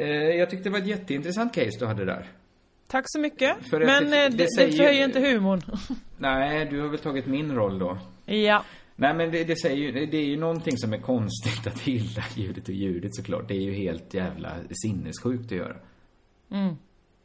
Eh, 0.05 0.09
jag 0.11 0.51
tyckte 0.51 0.69
det 0.69 0.73
var 0.73 0.79
ett 0.79 0.87
jätteintressant 0.87 1.55
case 1.55 1.79
du 1.79 1.87
hade 1.87 2.05
där. 2.05 2.27
Tack 2.89 3.05
så 3.09 3.21
mycket. 3.21 3.57
För 3.71 3.81
Men 3.87 4.05
det- 4.05 4.11
det, 4.17 4.29
det 4.29 4.37
det, 4.37 4.51
säger 4.57 4.77
förhöjer 4.77 5.05
inte 5.05 5.21
humorn. 5.21 5.63
Nej, 6.19 6.67
du 6.71 6.81
har 6.81 6.89
väl 6.89 6.99
tagit 6.99 7.27
min 7.27 7.55
roll 7.55 7.79
då. 7.79 7.99
ja. 8.27 8.65
Nej 9.01 9.15
men 9.15 9.31
det, 9.31 9.45
det 9.45 9.57
säger 9.57 9.77
ju, 9.77 10.07
det 10.07 10.17
är 10.17 10.25
ju 10.25 10.37
någonting 10.37 10.79
som 10.79 10.93
är 10.93 10.99
konstigt 10.99 11.67
att 11.67 11.81
hylla 11.81 12.25
ljudet 12.37 12.69
och 12.69 12.75
ljudet 12.75 13.15
såklart. 13.15 13.49
Det 13.49 13.55
är 13.55 13.61
ju 13.61 13.73
helt 13.73 14.15
jävla 14.15 14.53
sinnessjukt 14.83 15.45
att 15.45 15.59
göra. 15.59 15.77
Mm. 16.51 16.75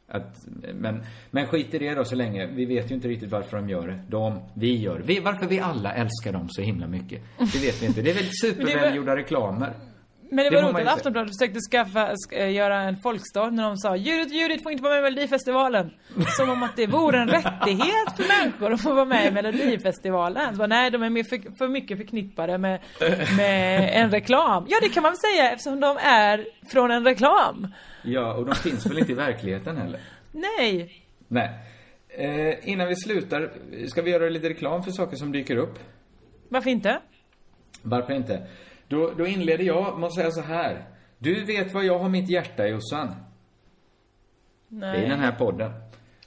Att, 0.08 0.36
men, 0.74 1.04
men 1.30 1.46
skit 1.46 1.74
i 1.74 1.78
det 1.78 1.94
då 1.94 2.04
så 2.04 2.14
länge. 2.14 2.46
Vi 2.46 2.64
vet 2.64 2.90
ju 2.90 2.94
inte 2.94 3.08
riktigt 3.08 3.30
varför 3.30 3.56
de 3.56 3.68
gör 3.68 3.86
det. 3.88 3.98
De, 4.08 4.40
vi 4.54 4.76
gör 4.76 4.98
det. 4.98 5.04
Vi, 5.04 5.20
varför 5.20 5.46
vi 5.46 5.60
alla 5.60 5.94
älskar 5.94 6.32
dem 6.32 6.46
så 6.50 6.62
himla 6.62 6.86
mycket. 6.86 7.22
Det 7.38 7.58
vet 7.58 7.82
vi 7.82 7.86
inte. 7.86 8.02
Det 8.02 8.10
är 8.10 8.14
väl 8.14 8.28
supervälgjorda 8.42 9.16
reklamer. 9.16 9.72
Men 10.30 10.44
det 10.44 10.50
Det 10.50 10.62
var 10.62 10.72
roligt 10.72 10.86
att 10.88 10.94
Aftonbladet 10.96 11.30
försökte 11.38 11.60
skaffa, 11.60 12.12
sk- 12.12 12.34
äh, 12.38 12.50
göra 12.52 12.80
en 12.82 12.96
folkstad 12.96 13.50
när 13.50 13.62
de 13.62 13.76
sa 13.76 13.96
Judit 13.96 14.32
Judit 14.32 14.62
får 14.62 14.72
inte 14.72 14.82
vara 14.84 14.92
med 14.92 15.00
i 15.00 15.02
Melodifestivalen. 15.02 15.90
Som 16.36 16.50
om 16.50 16.62
att 16.62 16.76
det 16.76 16.86
vore 16.86 17.18
en 17.18 17.28
rättighet 17.28 18.16
för 18.16 18.40
människor 18.42 18.72
att 18.72 18.80
få 18.82 18.94
vara 18.94 19.04
med 19.04 19.26
i 19.26 19.30
Melodifestivalen. 19.30 20.50
Så 20.52 20.58
bara, 20.58 20.66
nej, 20.66 20.90
de 20.90 21.02
är 21.02 21.10
mer 21.10 21.24
för, 21.24 21.56
för 21.58 21.68
mycket 21.68 21.98
förknippade 21.98 22.58
med, 22.58 22.80
med 23.36 23.90
en 24.02 24.10
reklam. 24.10 24.66
Ja, 24.68 24.76
det 24.82 24.88
kan 24.88 25.02
man 25.02 25.12
väl 25.12 25.18
säga 25.18 25.50
eftersom 25.52 25.80
de 25.80 25.96
är 26.02 26.46
från 26.68 26.90
en 26.90 27.04
reklam. 27.04 27.68
Ja, 28.02 28.34
och 28.34 28.46
de 28.46 28.54
finns 28.54 28.86
väl 28.86 28.98
inte 28.98 29.12
i 29.12 29.14
verkligheten 29.14 29.76
heller. 29.76 30.00
Nej. 30.32 31.02
Nej. 31.28 31.50
Eh, 32.18 32.68
innan 32.68 32.88
vi 32.88 32.96
slutar, 32.96 33.50
ska 33.88 34.02
vi 34.02 34.10
göra 34.10 34.28
lite 34.28 34.48
reklam 34.48 34.82
för 34.82 34.90
saker 34.90 35.16
som 35.16 35.32
dyker 35.32 35.56
upp? 35.56 35.78
Varför 36.48 36.70
inte? 36.70 36.98
Varför 37.82 38.12
inte? 38.12 38.46
Då, 38.94 39.10
då 39.16 39.26
inleder 39.26 39.64
jag 39.64 39.98
med 39.98 40.06
att 40.06 40.14
säga 40.14 40.30
så 40.30 40.40
här. 40.40 40.84
Du 41.18 41.44
vet 41.44 41.74
vad 41.74 41.84
jag 41.84 41.98
har 41.98 42.08
mitt 42.08 42.30
hjärta 42.30 42.66
i, 42.66 42.70
Jossan. 42.70 43.14
Nej. 44.68 45.00
Det 45.00 45.06
är 45.06 45.10
den 45.10 45.18
här 45.20 45.32
podden. 45.32 45.72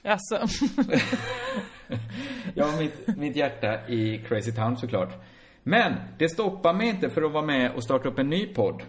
Alltså. 0.04 0.38
Jag 2.54 2.64
har 2.66 2.78
mitt, 2.78 3.16
mitt 3.16 3.36
hjärta 3.36 3.86
i 3.88 4.18
Crazy 4.18 4.52
Town 4.52 4.76
såklart. 4.76 5.12
Men 5.62 5.92
det 6.18 6.28
stoppar 6.28 6.74
mig 6.74 6.88
inte 6.88 7.10
för 7.10 7.22
att 7.22 7.32
vara 7.32 7.44
med 7.44 7.70
och 7.72 7.84
starta 7.84 8.08
upp 8.08 8.18
en 8.18 8.28
ny 8.30 8.46
podd. 8.46 8.82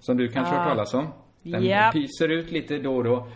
Som 0.00 0.16
du 0.16 0.28
kanske 0.28 0.54
har 0.54 0.60
Ah. 0.60 0.64
hört 0.64 0.68
talas 0.72 0.94
om. 0.94 1.08
Den 1.42 1.64
Japp. 1.64 1.92
pyser 1.92 2.28
ut 2.28 2.50
lite 2.50 2.78
då 2.78 2.96
och 2.96 3.04
då. 3.04 3.28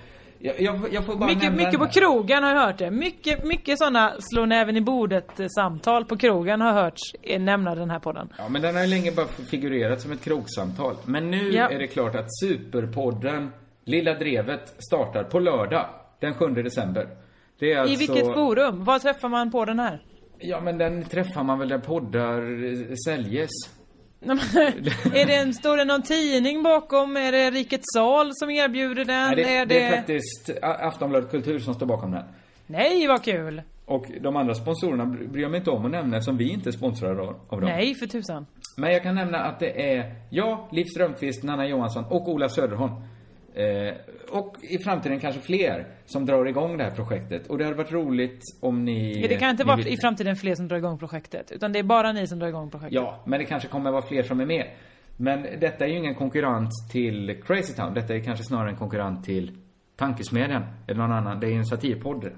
Jag, 0.42 0.60
jag, 0.60 0.80
jag 0.92 1.06
får 1.06 1.16
bara 1.16 1.26
Mycket, 1.34 1.52
mycket 1.54 1.78
på 1.80 1.86
krogen 1.86 2.42
har 2.42 2.50
jag 2.54 2.60
hört 2.60 2.78
det. 2.78 2.90
Mycket, 2.90 3.44
mycket 3.44 3.78
sådana 3.78 4.12
slå 4.20 4.46
näven 4.46 4.76
i 4.76 4.80
bordet 4.80 5.40
eh, 5.40 5.46
samtal 5.48 6.04
på 6.04 6.16
krogen 6.16 6.60
har 6.60 6.72
hörts 6.72 7.00
eh, 7.22 7.40
nämna 7.40 7.74
den 7.74 7.90
här 7.90 7.98
podden. 7.98 8.32
Ja, 8.38 8.48
men 8.48 8.62
den 8.62 8.74
har 8.74 8.82
ju 8.82 8.88
länge 8.88 9.12
bara 9.12 9.26
figurerat 9.26 10.00
som 10.00 10.12
ett 10.12 10.24
krogsamtal. 10.24 10.96
Men 11.04 11.30
nu 11.30 11.50
Ja. 11.52 11.68
är 11.68 11.78
det 11.78 11.86
klart 11.86 12.14
att 12.14 12.26
Superpodden 12.40 13.50
Lilla 13.84 14.14
Drevet 14.14 14.74
startar 14.78 15.24
på 15.24 15.38
lördag. 15.38 15.86
Den 16.20 16.34
7 16.34 16.46
december. 16.46 17.08
Det 17.58 17.72
är 17.72 17.78
alltså... 17.78 17.94
I 17.94 17.96
vilket 18.06 18.34
forum? 18.34 18.84
Var 18.84 18.98
träffar 18.98 19.28
man 19.28 19.50
på 19.50 19.64
den 19.64 19.78
här? 19.78 20.02
Ja, 20.38 20.60
men 20.60 20.78
den 20.78 21.04
träffar 21.04 21.42
man 21.42 21.58
väl 21.58 21.68
där 21.68 21.78
poddar 21.78 22.64
eh, 22.64 22.94
säljes. 23.06 23.50
är 25.14 25.26
det 25.26 25.34
en, 25.34 25.54
står 25.54 25.76
det 25.76 25.84
någon 25.84 26.02
tidning 26.02 26.62
bakom? 26.62 27.16
Är 27.16 27.32
det 27.32 27.50
Rikets 27.50 27.84
Sal 27.94 28.30
som 28.34 28.50
erbjuder 28.50 29.04
den? 29.04 29.26
Nej, 29.26 29.36
det, 29.36 29.56
är 29.56 29.66
det 29.66 29.82
är 29.82 29.96
faktiskt 29.96 30.50
Aftonbladet 30.62 31.30
Kultur 31.30 31.58
som 31.58 31.74
står 31.74 31.86
bakom 31.86 32.10
den. 32.10 32.24
Nej, 32.66 33.06
vad 33.06 33.24
kul! 33.24 33.62
Och 33.84 34.06
de 34.20 34.36
andra 34.36 34.54
sponsorerna 34.54 35.06
bry- 35.06 35.26
bryr 35.26 35.42
jag 35.42 35.50
mig 35.50 35.58
inte 35.58 35.70
om 35.70 35.84
att 35.84 35.90
nämna 35.90 36.16
eftersom 36.16 36.36
vi 36.36 36.52
inte 36.52 36.70
är 36.70 36.72
sponsrade 36.72 37.22
av 37.48 37.60
dem. 37.60 37.70
Nej, 37.70 37.94
för 37.94 38.06
tusan. 38.06 38.46
Men 38.76 38.92
jag 38.92 39.02
kan 39.02 39.14
nämna 39.14 39.38
att 39.38 39.60
det 39.60 39.94
är 39.94 40.14
jag, 40.30 40.68
Liv 40.72 40.84
Strömquist, 40.84 41.42
Nanna 41.42 41.66
Johansson 41.66 42.04
och 42.04 42.28
Ola 42.28 42.48
Söderholm. 42.48 42.92
Eh, 43.54 43.94
och 44.28 44.56
i 44.60 44.78
framtiden 44.78 45.20
kanske 45.20 45.40
fler 45.40 45.86
som 46.06 46.26
drar 46.26 46.44
igång 46.46 46.78
det 46.78 46.84
här 46.84 46.90
projektet. 46.90 47.46
Och 47.46 47.58
det 47.58 47.64
hade 47.64 47.76
varit 47.76 47.92
roligt 47.92 48.42
om 48.60 48.84
ni... 48.84 49.26
Det 49.28 49.36
kan 49.36 49.50
inte 49.50 49.64
vara 49.64 49.80
i 49.80 49.96
framtiden 49.96 50.36
fler 50.36 50.54
som 50.54 50.68
drar 50.68 50.76
igång 50.76 50.98
projektet. 50.98 51.52
Utan 51.52 51.72
det 51.72 51.78
är 51.78 51.82
bara 51.82 52.12
ni 52.12 52.26
som 52.26 52.38
drar 52.38 52.48
igång 52.48 52.70
projektet. 52.70 52.94
Ja, 52.94 53.22
men 53.24 53.38
det 53.38 53.44
kanske 53.44 53.68
kommer 53.68 53.90
vara 53.90 54.02
fler 54.02 54.22
som 54.22 54.40
är 54.40 54.46
med. 54.46 54.66
Men 55.16 55.42
detta 55.60 55.84
är 55.84 55.88
ju 55.88 55.98
ingen 55.98 56.14
konkurrent 56.14 56.70
till 56.92 57.42
Crazy 57.46 57.74
Town. 57.74 57.94
Detta 57.94 58.14
är 58.14 58.20
kanske 58.20 58.44
snarare 58.44 58.70
en 58.70 58.76
konkurrent 58.76 59.24
till 59.24 59.58
Tankesmedjan. 59.96 60.62
Eller 60.86 61.00
någon 61.00 61.12
annan. 61.12 61.40
Det 61.40 61.46
är 61.46 61.50
ju 61.50 61.56
en 61.56 61.66
satirpodd. 61.66 62.30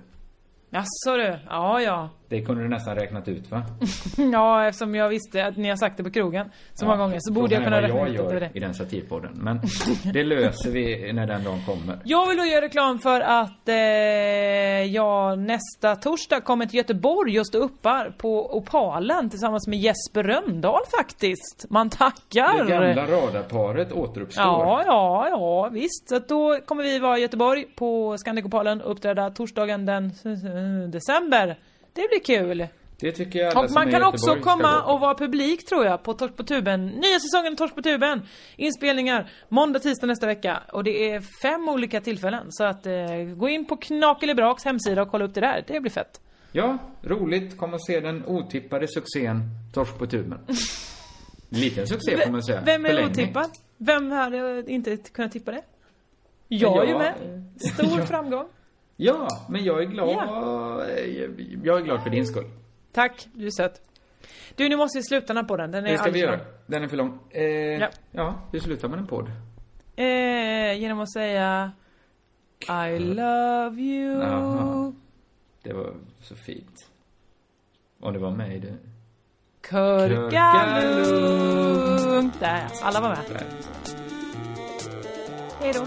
Jaså 0.71 1.17
du? 1.17 1.39
Ja, 1.49 1.81
ja. 1.81 2.11
Det 2.33 2.41
kunde 2.41 2.63
du 2.63 2.69
nästan 2.69 2.95
räknat 2.97 3.29
ut 3.29 3.51
va? 3.51 3.63
ja, 4.33 4.67
eftersom 4.67 4.95
jag 4.95 5.09
visste 5.09 5.47
att 5.47 5.57
ni 5.57 5.69
har 5.69 5.77
sagt 5.77 5.97
det 5.97 6.05
på 6.05 6.11
krogen 6.11 6.51
så 6.75 6.85
många 6.85 6.97
gånger 6.97 7.19
så 7.21 7.33
borde 7.33 7.55
jag 7.55 7.63
Frågan 7.63 7.83
kunna 7.83 8.01
räkna 8.01 8.15
jag 8.15 8.27
ut 8.27 8.31
det 8.31 8.41
det. 8.41 8.51
i 8.55 8.61
den 8.61 8.75
satirpodden. 8.75 9.33
Men 9.35 9.61
det 10.13 10.25
löser 10.25 10.71
vi 10.71 11.13
när 11.13 11.27
den 11.27 11.45
dagen 11.45 11.59
kommer. 11.67 11.99
Jag 12.05 12.29
vill 12.29 12.37
då 12.39 12.45
göra 12.45 12.65
reklam 12.65 12.99
för 12.99 13.21
att 13.21 13.69
eh, 13.69 13.75
jag 14.95 15.39
nästa 15.39 15.97
torsdag 15.97 16.41
kommer 16.41 16.67
till 16.67 16.77
Göteborg 16.77 17.41
och 17.41 17.47
står 17.47 17.59
uppar 17.59 18.11
på 18.11 18.57
Opalen 18.57 19.31
tillsammans 19.31 19.67
med 19.67 19.79
Jesper 19.79 20.23
Röndahl 20.23 20.83
faktiskt. 20.99 21.67
Man 21.71 21.91
tackar! 21.91 22.65
Det 22.65 22.71
gamla 22.71 23.07
radarparet 23.07 23.93
återuppstår. 23.93 24.45
Ja, 24.45 24.83
ja, 24.87 25.29
ja, 25.29 25.69
visst. 25.69 26.09
Så 26.09 26.19
då 26.19 26.59
kommer 26.67 26.83
vi 26.83 26.99
vara 26.99 27.19
i 27.19 27.21
Göteborg 27.21 27.65
på 27.77 28.17
Scandic 28.19 28.45
Opalen 28.45 28.81
och 28.81 28.91
uppträda 28.91 29.31
torsdagen 29.31 29.87
den 29.87 30.13
december. 30.91 31.59
Det 31.93 32.09
blir 32.09 32.21
kul. 32.25 32.67
Det 33.01 33.13
tycker 33.13 33.39
jag 33.39 33.57
alla 33.57 33.67
Och 33.67 33.71
man 33.73 33.91
kan 33.91 34.03
också 34.03 34.35
komma 34.35 34.83
och 34.83 35.01
vara 35.01 35.15
publik 35.15 35.67
tror 35.67 35.85
jag 35.85 36.03
på 36.03 36.15
Torsk 36.15 36.37
på 36.37 36.43
tuben. 36.45 36.87
Nya 36.87 37.21
säsongen 37.21 37.57
Torsk 37.57 37.75
på 37.75 37.83
tuben. 37.83 38.23
Inspelningar 38.57 39.31
måndag, 39.49 39.79
tisdag 39.81 40.07
nästa 40.07 40.27
vecka. 40.27 40.63
Och 40.73 40.85
det 40.85 41.11
är 41.11 41.23
fem 41.43 41.69
olika 41.69 42.01
tillfällen. 42.01 42.47
Så 42.49 42.65
att 42.65 42.87
eh, 42.87 42.93
gå 43.37 43.49
in 43.49 43.65
på 43.67 43.77
Knakelibraks 43.77 44.65
hemsida 44.65 45.03
och 45.03 45.11
kolla 45.11 45.25
upp 45.25 45.35
det 45.35 45.41
där. 45.41 45.65
Det 45.67 45.81
blir 45.81 45.91
fett. 45.91 46.21
Ja, 46.53 46.79
roligt. 47.03 47.57
Kom 47.59 47.75
och 47.75 47.87
se 47.87 48.01
den 48.01 48.27
otippade 48.27 48.87
succén 48.89 49.43
Torsk 49.75 49.99
på 49.99 50.07
tuben. 50.07 50.39
Liten 51.49 51.87
succé 51.87 52.17
får 52.17 52.33
man 52.33 52.43
säga. 52.43 52.63
Vem 52.65 52.85
är 52.85 52.89
Förlängning. 52.89 53.11
otippad? 53.13 53.51
Vem 53.77 54.11
hade 54.11 54.65
inte 54.67 54.97
kunnat 54.97 55.33
tippa 55.33 55.51
det? 55.51 55.63
Jag 56.49 56.85
är 56.85 56.89
ju 56.89 56.99
med. 56.99 57.15
Stor 57.75 57.87
ja. 58.01 58.07
framgång. 58.07 58.47
Ja, 59.05 59.29
men 59.49 59.65
jag 59.65 59.83
är 59.83 59.87
glad. 59.87 60.09
Ja. 60.09 60.87
Jag 61.65 61.79
är 61.81 61.83
glad 61.85 62.03
för 62.03 62.11
din 62.11 62.27
skull. 62.27 62.45
Tack, 62.93 63.29
du 63.35 63.47
är 63.47 63.51
söt. 63.51 63.81
Du, 64.57 64.69
nu 64.69 64.77
måste 64.77 64.99
vi 64.99 65.03
sluta 65.03 65.27
den 65.27 65.37
här 65.37 65.45
podden. 65.45 65.71
Den 65.71 65.87
är 65.87 65.93
Det 65.93 65.99
ska 65.99 66.11
vi 66.11 66.19
göra. 66.21 66.31
lång. 66.37 66.41
Den 66.67 66.83
är 66.83 66.89
för 66.89 66.97
lång. 66.97 67.19
Eh, 67.31 67.43
Ja. 67.43 67.89
ja. 68.11 68.35
hur 68.53 68.61
slutar 68.61 68.89
man 68.89 68.99
en 68.99 69.07
podd? 69.07 69.31
Eh, 69.97 70.79
genom 70.81 71.01
att 71.01 71.13
säga 71.13 71.73
I 72.69 72.99
love 72.99 73.81
you. 73.83 74.23
Jaha. 74.23 74.93
Det 75.63 75.73
var 75.73 75.95
så 76.21 76.35
fint. 76.37 76.89
Och 78.01 78.13
det 78.13 78.19
var 78.19 78.31
mig 78.31 78.59
det. 78.59 78.75
Körka 79.71 80.31
Körka 80.31 80.81
lugnt. 82.11 82.41
Där, 82.41 82.63
alla 82.83 83.01
var 83.01 83.09
med. 83.09 83.19
Där. 83.29 83.47
Hej 85.61 85.73
då. 85.75 85.87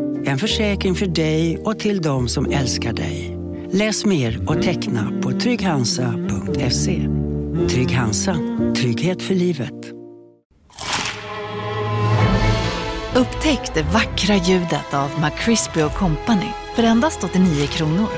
En 0.25 0.37
försäkring 0.37 0.95
för 0.95 1.05
dig 1.05 1.57
och 1.57 1.79
till 1.79 2.01
de 2.01 2.27
som 2.27 2.51
älskar 2.51 2.93
dig. 2.93 3.37
Läs 3.71 4.05
mer 4.05 4.49
och 4.49 4.61
teckna 4.61 5.21
på 5.21 5.31
trygghansa.se. 5.31 7.07
Trygg 7.69 7.91
Hansa. 7.91 8.37
Trygghet 8.75 9.21
för 9.21 9.35
livet. 9.35 9.73
Upptäck 13.15 13.73
det 13.73 13.83
vackra 13.83 14.35
ljudet 14.35 14.93
av 14.93 15.09
McCrispy 15.21 15.81
Company 15.81 16.49
för 16.75 16.83
endast 16.83 17.23
89 17.23 17.67
kronor. 17.67 18.09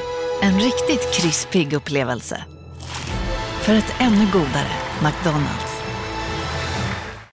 En 0.42 0.60
riktigt 0.60 1.14
krispig 1.14 1.74
upplevelse. 1.74 2.44
För 3.62 3.74
ett 3.74 3.94
ännu 4.00 4.26
godare 4.34 4.74
McDonalds. 5.04 5.73